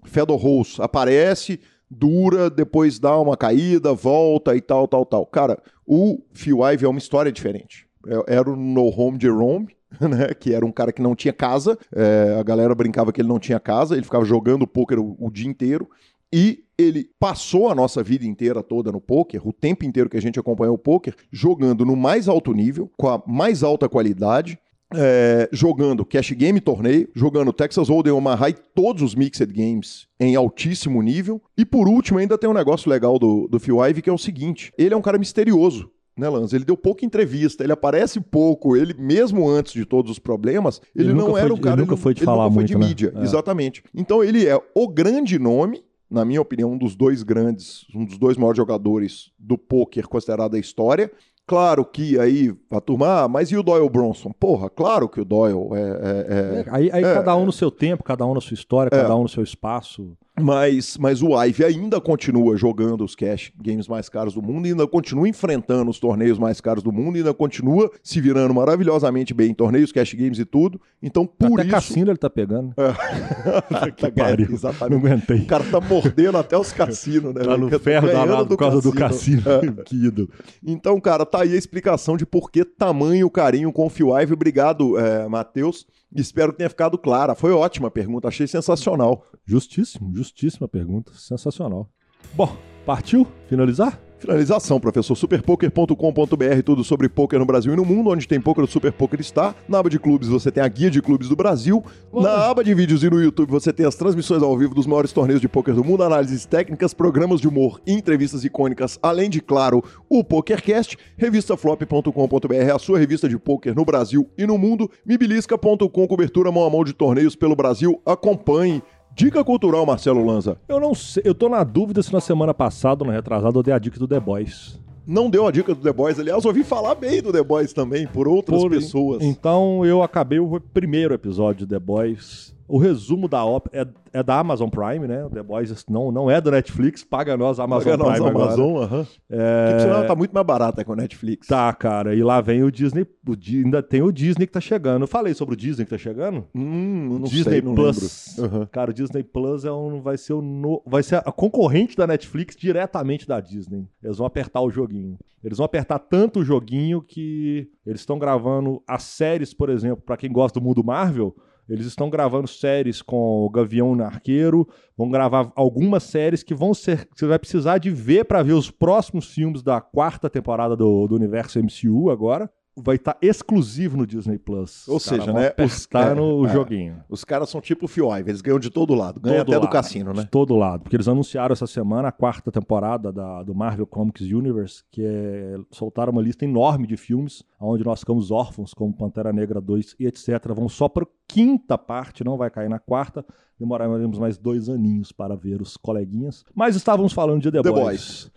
Fedor 0.04 0.38
Rose 0.38 0.82
aparece, 0.82 1.60
dura, 1.90 2.50
depois 2.50 2.98
dá 2.98 3.20
uma 3.20 3.36
caída, 3.36 3.94
volta 3.94 4.56
e 4.56 4.62
tal, 4.62 4.88
tal, 4.88 5.06
tal. 5.06 5.26
Cara, 5.26 5.62
o 5.86 6.24
Phil 6.34 6.60
Ive 6.64 6.86
é 6.86 6.90
uma 6.90 6.98
história 6.98 7.32
diferente. 7.32 7.91
É, 8.08 8.36
era 8.36 8.50
o 8.50 8.56
No 8.56 8.88
Home 8.88 9.18
Jerome, 9.22 9.68
né, 10.00 10.34
que 10.34 10.54
era 10.54 10.66
um 10.66 10.72
cara 10.72 10.92
que 10.92 11.02
não 11.02 11.16
tinha 11.16 11.34
casa. 11.34 11.78
É, 11.94 12.38
a 12.40 12.44
galera 12.44 12.74
brincava 12.74 13.12
que 13.12 13.22
ele 13.22 13.28
não 13.28 13.40
tinha 13.40 13.60
casa, 13.60 13.96
ele 13.96 14.04
ficava 14.04 14.26
jogando 14.26 14.68
poker 14.68 15.00
o, 15.00 15.16
o, 15.20 15.30
dia 15.30 15.48
inteiro. 15.48 15.90
E 16.34 16.64
ele 16.78 17.10
passou 17.20 17.70
a 17.70 17.76
nossa 17.76 18.02
vida 18.02 18.26
inteira 18.26 18.64
toda 18.64 18.92
no 18.92 19.02
poker, 19.02 19.46
o 19.46 19.52
tempo 19.52 19.86
inteiro 19.86 20.10
que 20.10 20.18
a 20.18 20.22
gente 20.22 20.40
acompanhou 20.40 20.76
o 20.76 20.80
poker, 20.80 21.14
jogando 21.30 21.86
no 21.86 21.96
mais 21.96 22.28
alto 22.30 22.54
nível, 22.54 22.90
com 22.98 23.10
a 23.10 23.22
mais 23.28 23.64
alta 23.64 23.90
qualidade. 23.90 24.58
É, 24.94 25.48
jogando 25.54 26.04
Cash 26.04 26.32
Game 26.32 26.60
Torneio, 26.60 27.08
jogando 27.16 27.54
Texas 27.54 27.88
Hold'em 27.88 28.12
Omaha 28.12 28.50
e 28.50 28.54
todos 28.54 29.02
os 29.02 29.16
Mixed 29.16 29.50
Games 29.54 30.06
em 30.20 30.36
altíssimo 30.36 31.02
nível. 31.02 31.42
E 31.58 31.64
por 31.64 31.88
último, 31.88 32.20
ainda 32.20 32.38
tem 32.38 32.50
um 32.50 32.54
negócio 32.54 32.90
legal 32.90 33.18
do, 33.18 33.48
do 33.48 33.58
Phil 33.58 33.86
Ivey, 33.86 34.02
que 34.02 34.10
é 34.10 34.14
o 34.14 34.18
seguinte: 34.18 34.74
ele 34.78 34.94
é 34.94 34.98
um 34.98 35.02
cara 35.02 35.18
misterioso 35.18 35.90
né, 36.22 36.30
Lanz? 36.30 36.54
Ele 36.54 36.64
deu 36.64 36.78
pouca 36.78 37.04
entrevista, 37.04 37.64
ele 37.64 37.74
aparece 37.74 38.22
pouco, 38.22 38.78
ele 38.78 38.94
mesmo 38.94 39.50
antes 39.50 39.74
de 39.74 39.84
todos 39.84 40.12
os 40.12 40.20
problemas, 40.20 40.80
ele, 40.96 41.10
ele 41.10 41.14
não 41.14 41.36
era 41.36 41.52
o 41.52 41.60
cara, 41.60 41.76
ele 41.76 41.82
nunca 41.82 41.98
foi 41.98 42.14
de 42.14 42.24
falar 42.24 42.50
muito, 42.50 42.68
de 42.68 42.78
né? 42.78 42.88
mídia, 42.88 43.14
é. 43.16 43.24
exatamente. 43.24 43.84
Então 43.94 44.24
ele 44.24 44.48
é 44.48 44.58
o 44.76 44.88
grande 44.88 45.40
nome, 45.40 45.84
na 46.10 46.24
minha 46.24 46.42
opinião, 46.42 46.74
um 46.74 46.78
dos 46.78 46.96
dois 46.96 47.24
grandes, 47.24 47.86
um 47.96 48.06
dos 48.06 48.18
dois 48.18 48.38
maiores 48.38 48.58
jogadores 48.58 49.32
do 49.40 49.58
poker 49.58 50.08
considerado 50.08 50.52
da 50.52 50.60
história. 50.60 51.12
Claro 51.48 51.84
que 51.84 52.20
aí 52.20 52.54
a 52.70 52.80
turma, 52.80 53.24
ah, 53.24 53.28
mas 53.28 53.50
e 53.52 53.58
o 53.58 53.64
Doyle 53.64 53.90
Bronson? 53.90 54.32
Porra, 54.32 54.70
claro 54.70 55.10
que 55.10 55.20
o 55.20 55.26
Doyle 55.26 55.70
é. 55.74 55.80
é, 55.80 55.82
é, 55.82 56.60
é 56.62 56.66
aí, 56.70 56.92
aí 56.94 57.02
cada 57.02 57.36
um 57.36 57.46
no 57.46 57.52
seu 57.52 57.72
tempo, 57.72 58.04
cada 58.04 58.26
um 58.26 58.34
na 58.34 58.42
sua 58.42 58.54
história, 58.54 58.90
é. 58.94 59.02
cada 59.02 59.16
um 59.16 59.24
no 59.24 59.30
seu 59.30 59.44
espaço. 59.44 60.16
Mas, 60.40 60.98
mas 60.98 61.22
o 61.22 61.40
Ive 61.44 61.66
ainda 61.66 62.00
continua 62.00 62.56
jogando 62.56 63.04
os 63.04 63.16
cash 63.16 63.52
games 63.62 63.88
mais 63.88 64.08
caros 64.08 64.34
do 64.34 64.42
mundo, 64.42 64.66
ainda 64.66 64.88
continua 64.88 65.28
enfrentando 65.28 65.92
os 65.92 66.00
torneios 66.00 66.40
mais 66.40 66.62
caros 66.62 66.82
do 66.82 66.92
mundo, 66.92 67.18
ainda 67.18 67.34
continua 67.34 67.92
se 68.02 68.22
virando 68.22 68.54
maravilhosamente 68.54 69.34
bem 69.34 69.52
em 69.52 69.54
torneios, 69.54 69.92
cash 69.92 70.14
games 70.14 70.40
e 70.40 70.46
tudo. 70.46 70.80
Então, 71.04 71.26
por 71.26 71.60
até 71.60 71.64
isso. 71.64 71.72
cassino 71.72 72.12
ele 72.12 72.18
tá 72.18 72.30
pegando. 72.30 72.74
É. 72.78 73.92
que 73.92 74.12
pariu. 74.12 74.48
É, 74.50 74.54
exatamente. 74.54 75.02
Não 75.02 75.10
aguentei. 75.10 75.38
O 75.40 75.46
cara 75.46 75.64
tá 75.66 75.82
mordendo 75.82 76.38
até 76.38 76.58
os 76.58 76.72
cassinos, 76.72 77.34
né? 77.34 77.44
Tá 77.44 77.58
no 77.58 77.80
ferro 77.80 78.08
danado 78.08 78.48
por 78.48 78.58
causa 78.58 78.82
do 78.82 78.94
cassino. 78.94 79.44
É. 79.46 79.84
que 79.84 79.96
ídolo. 79.96 80.30
Então, 80.66 81.00
cara, 81.02 81.26
tá 81.26 81.42
aí 81.42 81.54
a 81.54 81.58
explicação 81.58 82.16
de 82.16 82.26
por 82.26 82.50
que 82.50 82.64
tamanho 82.64 83.30
carinho 83.30 83.72
com 83.74 83.86
o 83.86 83.90
Phil 83.90 84.18
Ive. 84.18 84.34
Obrigado, 84.34 84.98
é, 84.98 85.28
Matheus. 85.28 85.86
Espero 86.14 86.52
que 86.52 86.58
tenha 86.58 86.70
ficado 86.70 86.98
clara. 86.98 87.36
Foi 87.36 87.52
ótima 87.52 87.88
a 87.88 87.92
pergunta, 87.92 88.28
achei 88.28 88.46
sensacional. 88.46 89.26
Justíssimo, 89.46 90.12
justíssima 90.32 90.68
pergunta, 90.68 91.12
sensacional. 91.14 91.90
Bom, 92.34 92.56
partiu? 92.86 93.28
Finalizar? 93.48 94.00
Finalização, 94.18 94.80
professor. 94.80 95.16
Superpoker.com.br, 95.16 96.62
tudo 96.64 96.84
sobre 96.84 97.10
poker 97.10 97.40
no 97.40 97.46
Brasil 97.46 97.74
e 97.74 97.76
no 97.76 97.84
mundo. 97.84 98.12
Onde 98.12 98.28
tem 98.28 98.40
poker, 98.40 98.64
o 98.64 98.68
Super 98.68 98.94
Poker 98.94 99.20
está. 99.20 99.56
Na 99.68 99.80
aba 99.80 99.90
de 99.90 99.98
clubes 99.98 100.28
você 100.28 100.52
tem 100.52 100.62
a 100.62 100.68
guia 100.68 100.92
de 100.92 101.02
clubes 101.02 101.28
do 101.28 101.36
Brasil. 101.36 101.84
Na 102.14 102.46
aba 102.48 102.64
de 102.64 102.72
vídeos 102.76 103.04
e 103.04 103.10
no 103.10 103.20
YouTube 103.20 103.50
você 103.50 103.74
tem 103.74 103.84
as 103.84 103.96
transmissões 103.96 104.44
ao 104.44 104.56
vivo 104.56 104.76
dos 104.76 104.86
maiores 104.86 105.12
torneios 105.12 105.42
de 105.42 105.50
poker 105.50 105.74
do 105.74 105.84
mundo, 105.84 106.04
análises 106.04 106.46
técnicas, 106.46 106.94
programas 106.94 107.42
de 107.42 107.48
humor, 107.48 107.82
entrevistas 107.86 108.46
icônicas, 108.46 109.00
além 109.02 109.28
de, 109.28 109.42
claro, 109.42 109.84
o 110.08 110.24
PokerCast. 110.24 110.98
Revistaflop.com.br, 111.18 112.76
a 112.76 112.80
sua 112.80 113.00
revista 113.00 113.28
de 113.28 113.40
poker 113.40 113.74
no 113.76 113.84
Brasil 113.84 114.30
e 114.38 114.46
no 114.46 114.56
mundo. 114.56 114.90
Mibilisca.com, 115.04 116.08
cobertura 116.08 116.52
mão 116.52 116.64
a 116.64 116.70
mão 116.70 116.84
de 116.84 116.94
torneios 116.94 117.36
pelo 117.36 117.56
Brasil. 117.56 118.00
Acompanhe. 118.06 118.84
Dica 119.16 119.44
cultural, 119.44 119.86
Marcelo 119.86 120.26
Lanza. 120.26 120.58
Eu 120.68 120.80
não 120.80 120.96
sei, 120.96 121.24
eu 121.26 121.36
tô 121.36 121.50
na 121.50 121.64
dúvida 121.64 122.02
se 122.02 122.12
na 122.14 122.22
semana 122.22 122.54
passada 122.54 123.04
ou 123.04 123.08
na 123.08 123.14
retrasada 123.14 123.58
eu 123.58 123.64
dei 123.64 123.74
a 123.74 123.80
dica 123.80 124.00
do 124.00 124.08
The 124.08 124.20
Boys. 124.20 124.80
Não 125.06 125.30
deu 125.30 125.48
a 125.48 125.52
dica 125.52 125.74
do 125.76 125.82
The 125.82 125.92
Boys. 125.92 126.20
Aliás, 126.20 126.46
ouvi 126.46 126.64
falar 126.64 126.96
bem 126.96 127.22
do 127.22 127.32
The 127.32 127.44
Boys 127.44 127.74
também, 127.74 128.08
por 128.08 128.28
outras 128.28 128.62
Por- 128.62 128.72
pessoas. 128.72 129.24
Então 129.24 129.86
eu 129.86 130.02
acabei 130.02 130.40
o 130.40 130.60
primeiro 130.74 131.14
episódio 131.14 131.66
de 131.66 131.74
The 131.74 131.80
Boys. 131.80 132.56
O 132.72 132.78
resumo 132.78 133.28
da 133.28 133.44
ópera 133.44 133.92
é, 134.14 134.20
é 134.20 134.24
da 134.24 134.40
Amazon 134.40 134.70
Prime, 134.70 135.08
né? 135.08 135.26
O 135.26 135.30
The 135.30 135.44
Boys 135.44 135.86
não, 135.90 136.12
não 136.12 136.32
é 136.32 136.40
do 136.40 136.50
Netflix, 136.52 137.04
paga 137.04 137.36
nós 137.36 137.60
a 137.60 137.66
Amazon 137.66 137.84
Paga 137.92 137.98
nós, 138.04 138.14
Prime 138.14 138.30
agora. 138.30 138.46
Amazon, 138.46 138.84
aham. 138.84 139.08
É, 139.30 139.68
Que, 139.68 139.74
por 139.74 139.80
sinal, 139.82 140.08
tá 140.08 140.16
muito 140.16 140.32
mais 140.32 140.46
barata 140.48 140.86
com 140.86 140.94
a 140.94 140.96
Netflix. 140.96 141.48
Tá, 141.48 141.74
cara. 141.74 142.16
E 142.16 142.24
lá 142.24 142.40
vem 142.40 142.64
o 142.64 142.72
Disney. 142.72 143.06
O, 143.28 143.36
Di- 143.36 143.64
ainda 143.66 143.84
tem 143.84 144.02
o 144.02 144.12
Disney 144.12 144.48
que 144.48 144.54
tá 144.54 144.62
chegando. 144.62 145.02
Eu 145.04 145.08
falei 145.08 145.34
sobre 145.34 145.54
o 145.54 145.58
Disney 145.58 145.84
que 145.86 145.92
tá 145.92 145.98
chegando? 145.98 146.46
Hum, 146.56 147.10
não 147.20 147.22
Disney 147.24 147.44
sei, 147.56 147.62
não 147.62 147.76
Plus. 147.76 148.40
Aham. 148.40 148.66
Cara, 148.72 148.92
o 148.92 148.94
Disney 148.94 149.24
Plus 149.24 149.66
é 149.66 149.72
um, 149.72 150.02
vai 150.02 150.18
ser 150.18 150.34
o 150.34 150.42
no- 150.42 150.82
vai 150.88 151.04
ser 151.04 151.16
a 151.16 151.32
concorrente 151.32 151.98
da 151.98 152.08
Netflix 152.08 152.56
diretamente 152.56 153.28
da 153.28 153.40
Disney. 153.42 153.86
Eles 154.02 154.18
vão 154.18 154.26
apertar 154.26 154.62
o 154.62 154.70
joguinho. 154.70 155.18
Eles 155.44 155.58
vão 155.58 155.66
apertar 155.66 156.00
tanto 156.00 156.40
o 156.40 156.46
joguinho 156.46 157.02
que 157.02 157.68
eles 157.86 158.02
estão 158.02 158.18
gravando 158.18 158.82
as 158.88 159.04
séries, 159.04 159.54
por 159.54 159.70
exemplo, 159.70 160.02
pra 160.06 160.16
quem 160.16 160.32
gosta 160.32 160.60
do 160.60 160.64
mundo 160.64 160.84
Marvel, 160.84 161.36
eles 161.72 161.86
estão 161.86 162.10
gravando 162.10 162.50
séries 162.50 163.02
com 163.02 163.46
o 163.46 163.50
Gavião 163.50 163.98
Arqueiro, 164.02 164.68
vão 164.98 165.10
gravar 165.10 165.54
algumas 165.56 166.04
séries 166.04 166.44
que 166.44 166.54
vão 166.54 166.74
ser 166.74 167.06
que 167.06 167.18
você 167.18 167.26
vai 167.26 167.40
precisar 167.40 167.78
de 167.78 167.90
ver 167.90 168.26
pra 168.26 168.44
ver 168.44 168.54
os 168.54 168.70
próximos 168.70 169.34
filmes 169.34 169.64
da 169.64 169.80
quarta 169.80 170.30
temporada 170.30 170.76
do, 170.76 171.08
do 171.08 171.16
universo 171.16 171.60
MCU 171.60 172.10
agora. 172.10 172.52
Vai 172.78 172.96
estar 172.96 173.18
exclusivo 173.22 173.98
no 173.98 174.08
Disney 174.08 174.40
Plus. 174.40 174.88
Ou 174.88 174.98
seja, 174.98 175.34
né, 175.34 175.48
Apertar 175.48 176.14
os- 176.14 176.18
no 176.18 176.46
é, 176.48 176.50
é. 176.50 176.54
joguinho. 176.54 177.04
Os 177.10 177.26
caras 177.26 177.50
são 177.50 177.60
tipo 177.60 177.86
Fioive, 177.86 178.32
eles 178.32 178.40
ganham 178.40 178.60
de 178.60 178.70
todo 178.70 178.94
lado. 178.96 179.20
Ganham 179.20 179.40
Todo 179.44 179.50
até 179.50 179.60
do 179.60 179.64
lado, 179.66 179.72
cassino, 179.74 180.14
né? 180.14 180.24
De 180.24 180.30
todo 180.30 180.56
lado. 180.56 180.84
Porque 180.84 180.96
eles 180.96 181.08
anunciaram 181.10 181.52
essa 181.52 181.68
semana 181.68 182.08
a 182.08 182.12
quarta 182.14 182.50
temporada 182.50 183.12
da, 183.12 183.44
do 183.44 183.54
Marvel 183.54 183.86
Comics 183.86 184.22
Universe, 184.26 184.84
que 184.90 185.04
é, 185.04 185.58
soltaram 185.70 186.14
uma 186.14 186.22
lista 186.22 186.46
enorme 186.46 186.88
de 186.88 186.96
filmes, 186.96 187.44
onde 187.60 187.84
nós 187.84 188.00
ficamos 188.00 188.32
órfãos, 188.32 188.74
como 188.74 188.96
Pantera 188.96 189.34
Negra 189.34 189.60
2 189.60 189.98
e 190.00 190.08
etc. 190.08 190.30
Vão 190.56 190.70
só 190.70 190.88
para 190.88 191.06
quinta 191.28 191.78
parte, 191.78 192.24
não 192.24 192.38
vai 192.38 192.50
cair 192.50 192.70
na 192.70 192.80
quarta. 192.80 193.26
Demoraremos 193.60 194.18
mais 194.18 194.38
dois 194.38 194.70
aninhos 194.70 195.12
para 195.12 195.36
ver 195.36 195.62
os 195.62 195.76
coleguinhas. 195.76 196.46
Mas 196.56 196.78
estávamos 196.78 197.12
falando 197.12 197.42
de 197.42 197.52
The, 197.52 197.62
The 197.64 197.70
Boys. 197.70 197.82
Boys. 197.84 198.32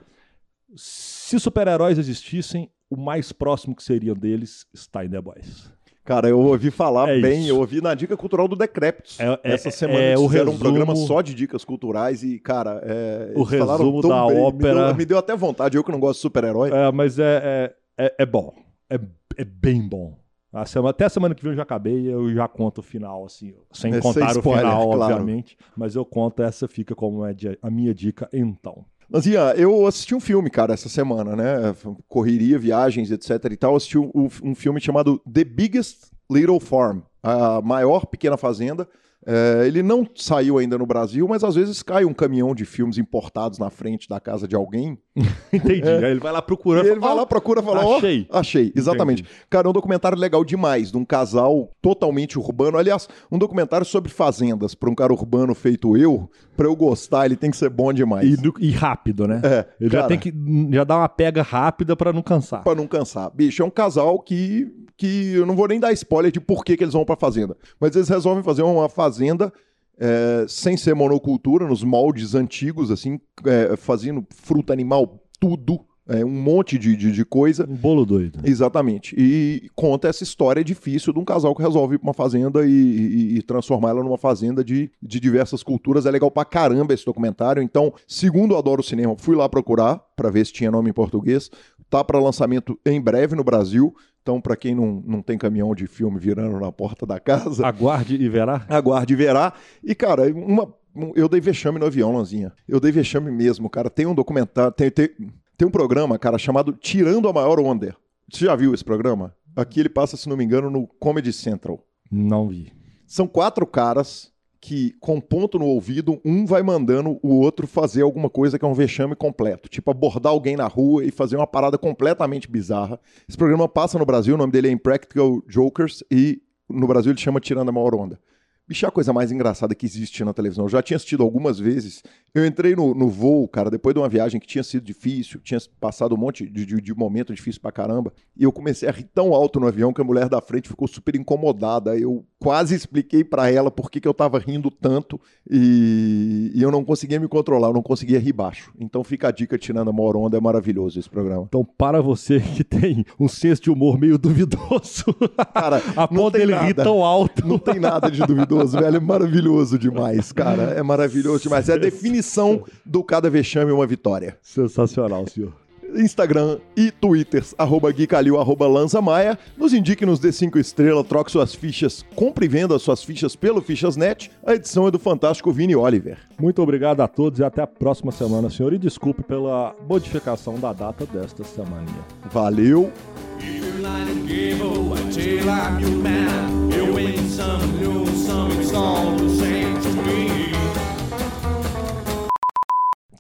Se 0.77 1.39
super-heróis 1.39 1.99
existissem, 1.99 2.69
o 2.91 2.97
mais 2.97 3.33
próximo 3.33 3.75
que 3.75 3.83
seriam 3.83 4.15
deles 4.15 4.67
está 4.73 5.05
em 5.05 5.09
The 5.11 5.21
Boys. 5.21 5.73
Cara, 6.05 6.29
eu 6.29 6.39
ouvi 6.39 6.71
falar 6.71 7.09
É 7.09 7.19
bem, 7.21 7.41
isso. 7.41 7.49
eu 7.51 7.59
ouvi 7.59 7.81
na 7.81 7.95
dica 7.95 8.15
cultural 8.15 8.47
do 8.47 8.55
Decréptos. 8.55 9.19
É- 9.19 9.41
é- 9.43 9.53
Essa 9.55 9.71
semana 9.71 9.99
é 10.01 10.13
eles 10.13 10.21
fizeram 10.21 10.45
um 10.49 10.51
resumo- 10.51 10.59
programa 10.59 10.95
só 10.97 11.23
de 11.23 11.33
dicas 11.35 11.65
culturais 11.65 12.23
e, 12.23 12.39
cara, 12.39 12.83
é, 12.85 13.33
O 13.35 13.43
resumo 13.43 14.03
da 14.03 14.27
bem, 14.27 14.35
me 14.37 14.43
ópera- 14.43 14.87
deu- 14.89 14.95
Me 14.97 15.05
deu, 15.07 15.17
até 15.19 15.35
vontade, 15.35 15.79
eu 15.79 15.83
que 15.85 15.91
não 15.91 15.99
gosto 15.99 16.19
de 16.19 16.23
super-herói. 16.23 16.71
É, 16.71 16.93
mas 16.93 17.19
é, 17.19 17.73
é, 17.99 18.05
é, 18.07 18.15
é 18.19 18.27
bom. 18.27 18.53
É, 18.91 18.97
é 19.39 19.45
bem 19.45 19.81
bom. 19.89 20.15
A 20.53 20.67
semana- 20.67 20.91
até 20.91 21.07
a 21.07 21.09
semana 21.09 21.35
que 21.35 21.43
vem 21.43 21.53
eu 21.53 21.57
já 21.57 21.63
acabei, 21.63 22.07
eu 22.07 22.33
já 22.33 22.47
conto 22.47 22.79
o 22.79 22.83
final, 22.83 23.25
assim, 23.25 23.55
sem 23.73 23.91
sem 23.91 24.01
contar 24.01 24.31
spoiler, 24.37 24.67
o 24.67 24.71
final, 24.71 24.91
claro. 24.93 25.15
obviamente. 25.15 25.57
Mas 25.77 25.97
eu 25.97 26.05
conto, 26.05 26.43
essa 26.43 26.69
fica 26.69 26.95
como 26.95 27.23
a 27.25 27.71
minha 27.71 27.93
dica 27.95 28.29
então. 28.33 28.85
Mas, 29.15 29.27
Ian, 29.27 29.53
eu 29.53 29.87
assisti 29.87 30.13
um 30.13 30.19
filme, 30.19 30.51
cara, 30.51 30.75
essa 30.75 30.89
semana, 30.89 31.37
né? 31.37 31.73
Correria, 32.09 32.59
viagens, 32.59 33.13
etc 33.13 33.45
e 33.49 33.57
tal. 33.57 33.77
Assisti 33.77 33.97
um, 33.97 34.11
um 34.43 34.57
filme 34.57 34.81
chamado 34.81 35.23
The 35.33 35.45
Biggest 35.45 36.11
Little 36.29 36.59
Farm, 36.59 36.99
a 37.23 37.63
maior 37.63 38.07
pequena 38.07 38.37
fazenda. 38.37 38.89
É, 39.27 39.67
ele 39.67 39.83
não 39.83 40.07
saiu 40.15 40.59
ainda 40.59 40.77
no 40.77 40.87
Brasil, 40.87 41.27
mas 41.29 41.43
às 41.43 41.55
vezes 41.55 41.83
cai 41.83 42.05
um 42.05 42.13
caminhão 42.13 42.55
de 42.55 42.65
filmes 42.65 42.99
importados 42.99 43.59
na 43.59 43.71
frente 43.71 44.09
da 44.09 44.21
casa 44.21 44.47
de 44.47 44.55
alguém. 44.55 44.99
Entendi. 45.53 45.89
Aí 45.89 46.11
ele 46.11 46.21
vai 46.21 46.33
lá 46.33 46.43
procurando. 46.43 46.87
Ele 46.87 47.01
vai 47.01 47.15
lá, 47.15 47.25
procura 47.25 47.61
e 47.61 47.65
fala: 47.65 47.97
achei. 47.97 48.27
achei, 48.31 48.73
exatamente. 48.77 49.25
Cara, 49.49 49.67
é 49.67 49.71
um 49.71 49.73
documentário 49.73 50.19
legal 50.19 50.45
demais, 50.45 50.91
de 50.91 50.99
um 50.99 51.05
casal 51.05 51.71
totalmente 51.81 52.39
urbano. 52.39 52.77
Aliás, 52.77 53.09
um 53.31 53.39
documentário 53.39 53.87
sobre 53.87 54.11
fazendas, 54.11 54.75
para 54.75 54.91
um 54.91 54.95
cara 54.95 55.13
urbano 55.13 55.55
feito 55.55 55.97
eu, 55.97 56.29
pra 56.57 56.67
eu 56.67 56.77
gostar, 56.77 57.27
ele 57.27 57.37
tem 57.37 57.51
que 57.51 57.57
ser 57.57 57.71
bom 57.71 57.93
demais. 57.93 58.29
E, 58.29 58.53
e 58.61 58.71
rápido, 58.71 59.27
né? 59.27 59.41
É, 59.45 59.67
Ele 59.81 59.91
já 59.91 59.99
cara. 59.99 60.09
tem 60.09 60.19
que 60.19 60.33
já 60.71 60.85
dar 60.85 60.99
uma 60.99 61.09
pega 61.09 61.43
rápida 61.43 61.97
pra 61.97 62.13
não 62.13 62.23
cansar. 62.23 62.63
Pra 62.63 62.75
não 62.75 62.87
cansar. 62.87 63.31
Bicho, 63.35 63.63
é 63.63 63.67
um 63.67 63.71
casal 63.71 64.19
que, 64.21 64.71
que 64.97 65.33
eu 65.35 65.45
não 65.47 65.57
vou 65.57 65.67
nem 65.69 65.81
dar 65.81 65.93
spoiler 65.93 66.31
de 66.33 66.41
por 66.41 66.65
que, 66.65 66.77
que 66.77 66.85
eles 66.85 66.95
vão 66.95 67.05
pra 67.05 67.17
fazenda. 67.17 67.57
Mas 67.81 67.95
eles 67.97 68.09
resolvem 68.09 68.43
fazer 68.45 68.63
uma 68.63 68.89
fazenda 68.89 69.53
é, 69.99 70.45
sem 70.49 70.77
ser 70.77 70.95
monocultura, 70.95 71.67
nos 71.69 71.83
moldes 71.85 72.35
antigos, 72.35 72.91
assim, 72.91 73.19
é, 73.47 73.77
fazendo 73.77 74.25
fruta 74.35 74.73
animal, 74.73 75.21
tudo. 75.41 75.81
é, 76.09 76.23
um 76.25 76.29
monte 76.31 76.79
de, 76.79 76.95
de, 76.97 77.11
de 77.13 77.25
coisa. 77.25 77.65
Um 77.69 77.75
bolo 77.77 78.05
doido. 78.05 78.41
Exatamente. 78.45 79.15
E 79.17 79.71
conta 79.75 80.07
essa 80.09 80.23
história 80.23 80.63
difícil 80.63 81.13
de 81.15 81.19
um 81.19 81.25
casal 81.25 81.55
que 81.55 81.63
resolve 81.63 81.95
ir 81.95 81.99
pra 81.99 82.09
uma 82.09 82.13
fazenda 82.15 82.67
e, 82.67 82.71
e- 82.71 83.37
e 83.39 83.43
transformar 83.43 83.91
ela 83.91 84.03
numa 84.05 84.19
fazenda 84.19 84.63
de, 84.63 84.91
de 85.03 85.19
diversas 85.19 85.63
culturas. 85.63 86.05
É 86.07 86.11
legal 86.11 86.31
pra 86.31 86.45
caramba 86.45 86.93
esse 86.93 87.07
documentário. 87.07 87.63
Então, 87.63 87.91
segundo 88.07 88.55
Adoro 88.57 88.83
Cinema, 88.83 89.15
fui 89.17 89.35
lá 89.35 89.49
procurar 89.49 89.99
pra 90.15 90.29
ver 90.31 90.45
se 90.45 90.53
tinha 90.53 90.71
nome 90.71 90.91
em 90.91 90.93
português. 90.93 91.49
Tá 91.95 92.03
pra 92.03 92.19
lançamento 92.19 92.77
em 92.85 93.01
breve 93.01 93.37
no 93.37 93.45
Brasil. 93.45 93.95
Então, 94.21 94.41
pra 94.41 94.57
quem 94.57 94.75
não, 94.75 95.01
não 95.07 95.23
tem 95.23 95.39
caminhão 95.39 95.73
de 95.77 95.87
filme 95.87 96.19
virando 96.19 96.59
na 96.59 96.73
porta 96.73 97.07
da 97.07 97.21
casa, 97.21 97.65
Aguarde 97.65 98.17
e 98.17 98.29
verá. 98.29 98.67
aguarde 98.69 99.13
e 99.13 99.17
verá. 99.17 99.53
E, 99.81 99.95
cara, 99.95 100.25
uma, 100.35 100.75
um- 100.93 101.13
eu 101.15 101.29
dei 101.29 101.41
vexame 101.41 101.79
no 101.79 101.87
avião, 101.87 102.13
Lanzinha. 102.17 102.53
Eu 102.67 102.81
dei 102.81 102.91
vexame 102.91 103.31
mesmo, 103.31 103.71
cara. 103.71 103.89
Tem 103.89 104.07
um 104.07 104.15
documentário, 104.15 104.73
tem, 104.73 104.91
tem, 104.91 105.09
tem 105.57 105.69
um 105.69 105.71
programa, 105.71 106.19
cara, 106.19 106.37
chamado 106.37 106.73
Tirando 106.73 107.29
a 107.29 107.33
Maior 107.33 107.61
Onda. 107.61 107.95
Você 108.29 108.45
já 108.47 108.57
viu 108.57 108.75
esse 108.75 108.83
programa? 108.85 109.33
Aqui 109.55 109.79
ele 109.79 109.89
passa, 109.89 110.17
se 110.17 110.29
não 110.29 110.37
me 110.37 110.43
engano, 110.43 110.69
no 110.69 110.89
Comedy 110.99 111.33
Central. 111.33 111.79
Não 112.11 112.49
vi. 112.49 112.73
São 113.07 113.29
quatro 113.29 113.65
caras 113.65 114.33
que, 114.65 114.95
com 114.99 115.21
ponto 115.21 115.59
no 115.59 115.67
ouvido, 115.67 116.19
um 116.25 116.47
vai 116.47 116.63
mandando 116.63 117.19
o 117.23 117.35
outro 117.35 117.67
fazer 117.67 118.01
alguma 118.01 118.31
coisa 118.31 118.59
que 118.59 118.65
é 118.65 118.69
um 118.69 118.73
vexame 118.73 119.15
completo. 119.15 119.69
Tipo, 119.69 119.91
abordar 119.91 120.33
alguém 120.33 120.57
na 120.57 120.67
rua 120.67 121.05
e 121.05 121.11
fazer 121.11 121.37
uma 121.37 121.47
parada 121.47 121.77
completamente 121.77 122.51
bizarra. 122.51 122.99
Esse 123.29 123.37
programa 123.37 123.69
passa 123.69 123.99
no 123.99 124.07
Brasil, 124.07 124.35
o 124.35 124.39
nome 124.39 124.53
dele 124.53 124.69
é 124.69 124.71
Impractical 124.71 125.43
Jokers, 125.47 126.03
e 126.11 126.41
no 126.67 126.87
Brasil 126.87 127.13
ele 127.13 127.21
chama 127.21 127.41
Tirando 127.41 127.69
a 127.69 127.73
Maior 127.73 127.95
Onda. 127.95 128.19
Bicho, 128.67 128.87
é 128.87 128.89
a 128.89 128.91
coisa 128.91 129.13
mais 129.13 129.31
engraçada 129.31 129.75
que 129.75 129.85
existe 129.85 130.25
na 130.25 130.33
televisão. 130.33 130.65
Eu 130.65 130.71
já 130.71 130.83
tinha 130.83 130.97
assistido 130.97 131.23
algumas 131.23 131.59
vezes. 131.59 132.03
Eu 132.35 132.47
entrei 132.47 132.75
no, 132.75 132.95
no 132.95 133.11
voo, 133.11 133.47
cara, 133.47 133.71
depois 133.71 133.93
de 133.95 134.01
uma 134.01 134.09
viagem 134.09 134.41
que 134.41 134.47
tinha 134.47 134.65
sido 134.65 134.83
difícil, 134.83 135.39
tinha 135.41 135.61
passado 135.79 136.15
um 136.15 136.19
monte 136.19 136.49
de, 136.49 136.65
de, 136.65 136.81
de 136.81 136.95
momento 136.95 137.35
difícil 137.35 137.61
pra 137.61 137.71
caramba. 137.71 138.11
E 138.35 138.43
eu 138.43 138.51
comecei 138.51 138.89
a 138.89 138.93
rir 138.93 139.05
tão 139.15 139.35
alto 139.35 139.61
no 139.61 139.67
avião 139.67 139.93
que 139.93 140.01
a 140.01 140.05
mulher 140.05 140.31
da 140.31 140.41
frente 140.41 140.71
ficou 140.71 140.89
super 140.89 141.15
incomodada. 141.15 141.95
Eu 141.99 142.25
quase 142.45 142.75
expliquei 142.75 143.25
pra 143.25 143.51
ela 143.51 143.71
por 143.71 143.91
que, 143.91 144.01
que 144.01 144.07
eu 144.07 144.15
tava 144.15 144.39
rindo 144.39 144.71
tanto 144.71 145.19
e, 145.51 146.53
e 146.55 146.63
eu 146.63 146.71
não 146.71 146.85
conseguia 146.85 147.19
me 147.19 147.27
controlar, 147.27 147.69
eu 147.69 147.75
não 147.75 147.83
conseguia 147.83 148.21
rir 148.21 148.33
baixo. 148.33 148.71
Então 148.79 149.03
fica 149.03 149.29
a 149.29 149.31
dica, 149.31 149.59
tirando 149.59 149.89
a 149.89 149.93
maior 149.93 150.17
onda, 150.17 150.37
é 150.37 150.41
maravilhoso 150.41 150.99
esse 150.99 151.09
programa. 151.09 151.45
Então, 151.49 151.65
para 151.65 152.01
você 152.03 152.41
que 152.41 152.63
tem 152.63 153.05
um 153.19 153.29
senso 153.29 153.63
de 153.63 153.71
humor 153.71 153.99
meio 153.99 154.19
duvidoso, 154.19 155.05
Cara, 155.55 155.83
a 155.97 156.07
tem 156.07 156.31
dele 156.31 156.55
rir 156.55 156.75
tão 156.75 157.03
alto. 157.03 157.47
Não 157.47 157.59
tem 157.59 157.81
nada 157.81 158.11
de 158.11 158.21
duvidoso, 158.21 158.79
velho. 158.79 158.97
É 158.97 159.01
maravilhoso 159.01 159.79
demais, 159.79 160.33
cara. 160.33 160.63
É 160.75 160.83
maravilhoso 160.83 161.43
demais. 161.45 161.69
É 161.69 161.75
a 161.75 161.79
definição 161.79 162.65
do 162.85 163.03
cada 163.03 163.31
vexame 163.31 163.73
uma 163.73 163.87
vitória. 163.87 164.37
Sensacional, 164.43 165.27
senhor. 165.27 165.53
Instagram 165.97 166.59
e 166.77 166.91
Twitters, 166.91 167.55
arroba 167.57 167.91
Gui 167.93 168.07
Calil, 168.07 168.39
arroba 168.39 168.67
Lanza 168.67 169.01
Maia. 169.01 169.39
Nos 169.57 169.73
indique, 169.73 170.05
nos 170.07 170.19
dê 170.19 170.33
cinco 170.33 170.59
estrelas, 170.59 171.07
troque 171.07 171.31
suas 171.31 171.55
fichas, 171.55 172.05
compre 172.15 172.47
e 172.47 172.49
venda 172.49 172.79
suas 172.79 173.03
fichas 173.03 173.37
pelo 173.37 173.61
Fichas.net. 173.61 174.31
A 174.47 174.55
edição 174.55 174.87
é 174.87 174.91
do 174.91 174.99
fantástico 174.99 175.53
Vini 175.53 175.77
Oliver. 175.77 176.19
Muito 176.39 176.61
obrigado 176.63 177.01
a 177.01 177.09
todos 177.09 177.39
e 177.39 177.45
até 177.45 177.63
a 177.63 177.67
próxima 177.67 178.13
semana, 178.13 178.51
senhor. 178.51 178.73
E 178.73 178.79
desculpe 178.79 179.23
pela 179.23 179.75
modificação 179.89 180.59
da 180.59 180.73
data 180.73 181.07
desta 181.07 181.45
semana. 181.45 181.87
Valeu! 182.31 182.93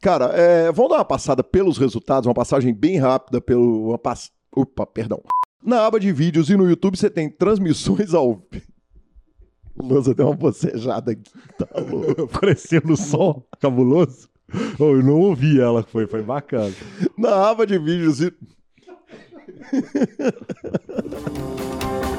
Cara, 0.05 0.27
é, 0.35 0.71
vamos 0.71 0.91
dar 0.91 0.99
uma 0.99 1.05
passada 1.07 1.43
pelos 1.43 1.79
resultados, 1.79 2.27
uma 2.27 2.35
passagem 2.35 2.75
bem 2.75 2.99
rápida 2.99 3.41
pelo. 3.41 3.89
Uma 3.89 3.99
pass... 3.99 4.31
Opa, 4.55 4.85
perdão. 4.85 5.23
Na 5.65 5.87
aba 5.87 5.99
de 5.99 6.13
vídeos 6.13 6.51
e 6.51 6.57
no 6.59 6.69
YouTube 6.69 6.99
você 6.99 7.09
tem 7.09 7.31
transmissões 7.31 8.13
ao. 8.13 8.43
Lança 9.83 10.15
deu 10.15 10.27
uma 10.27 10.37
bocejada 10.37 11.13
aqui. 11.13 11.23
Tá 11.57 11.67
louco. 11.81 12.25
Aparecendo 12.37 12.93
o 12.93 12.99
som 12.99 13.43
cabuloso. 13.59 14.29
Oh, 14.79 14.91
eu 14.91 15.03
não 15.03 15.21
ouvi 15.21 15.59
ela, 15.59 15.83
foi, 15.83 16.07
foi 16.07 16.23
bacana. 16.23 16.75
Na 17.17 17.49
aba 17.49 17.67
de 17.67 17.79
vídeos 17.79 18.21
e. 18.21 18.31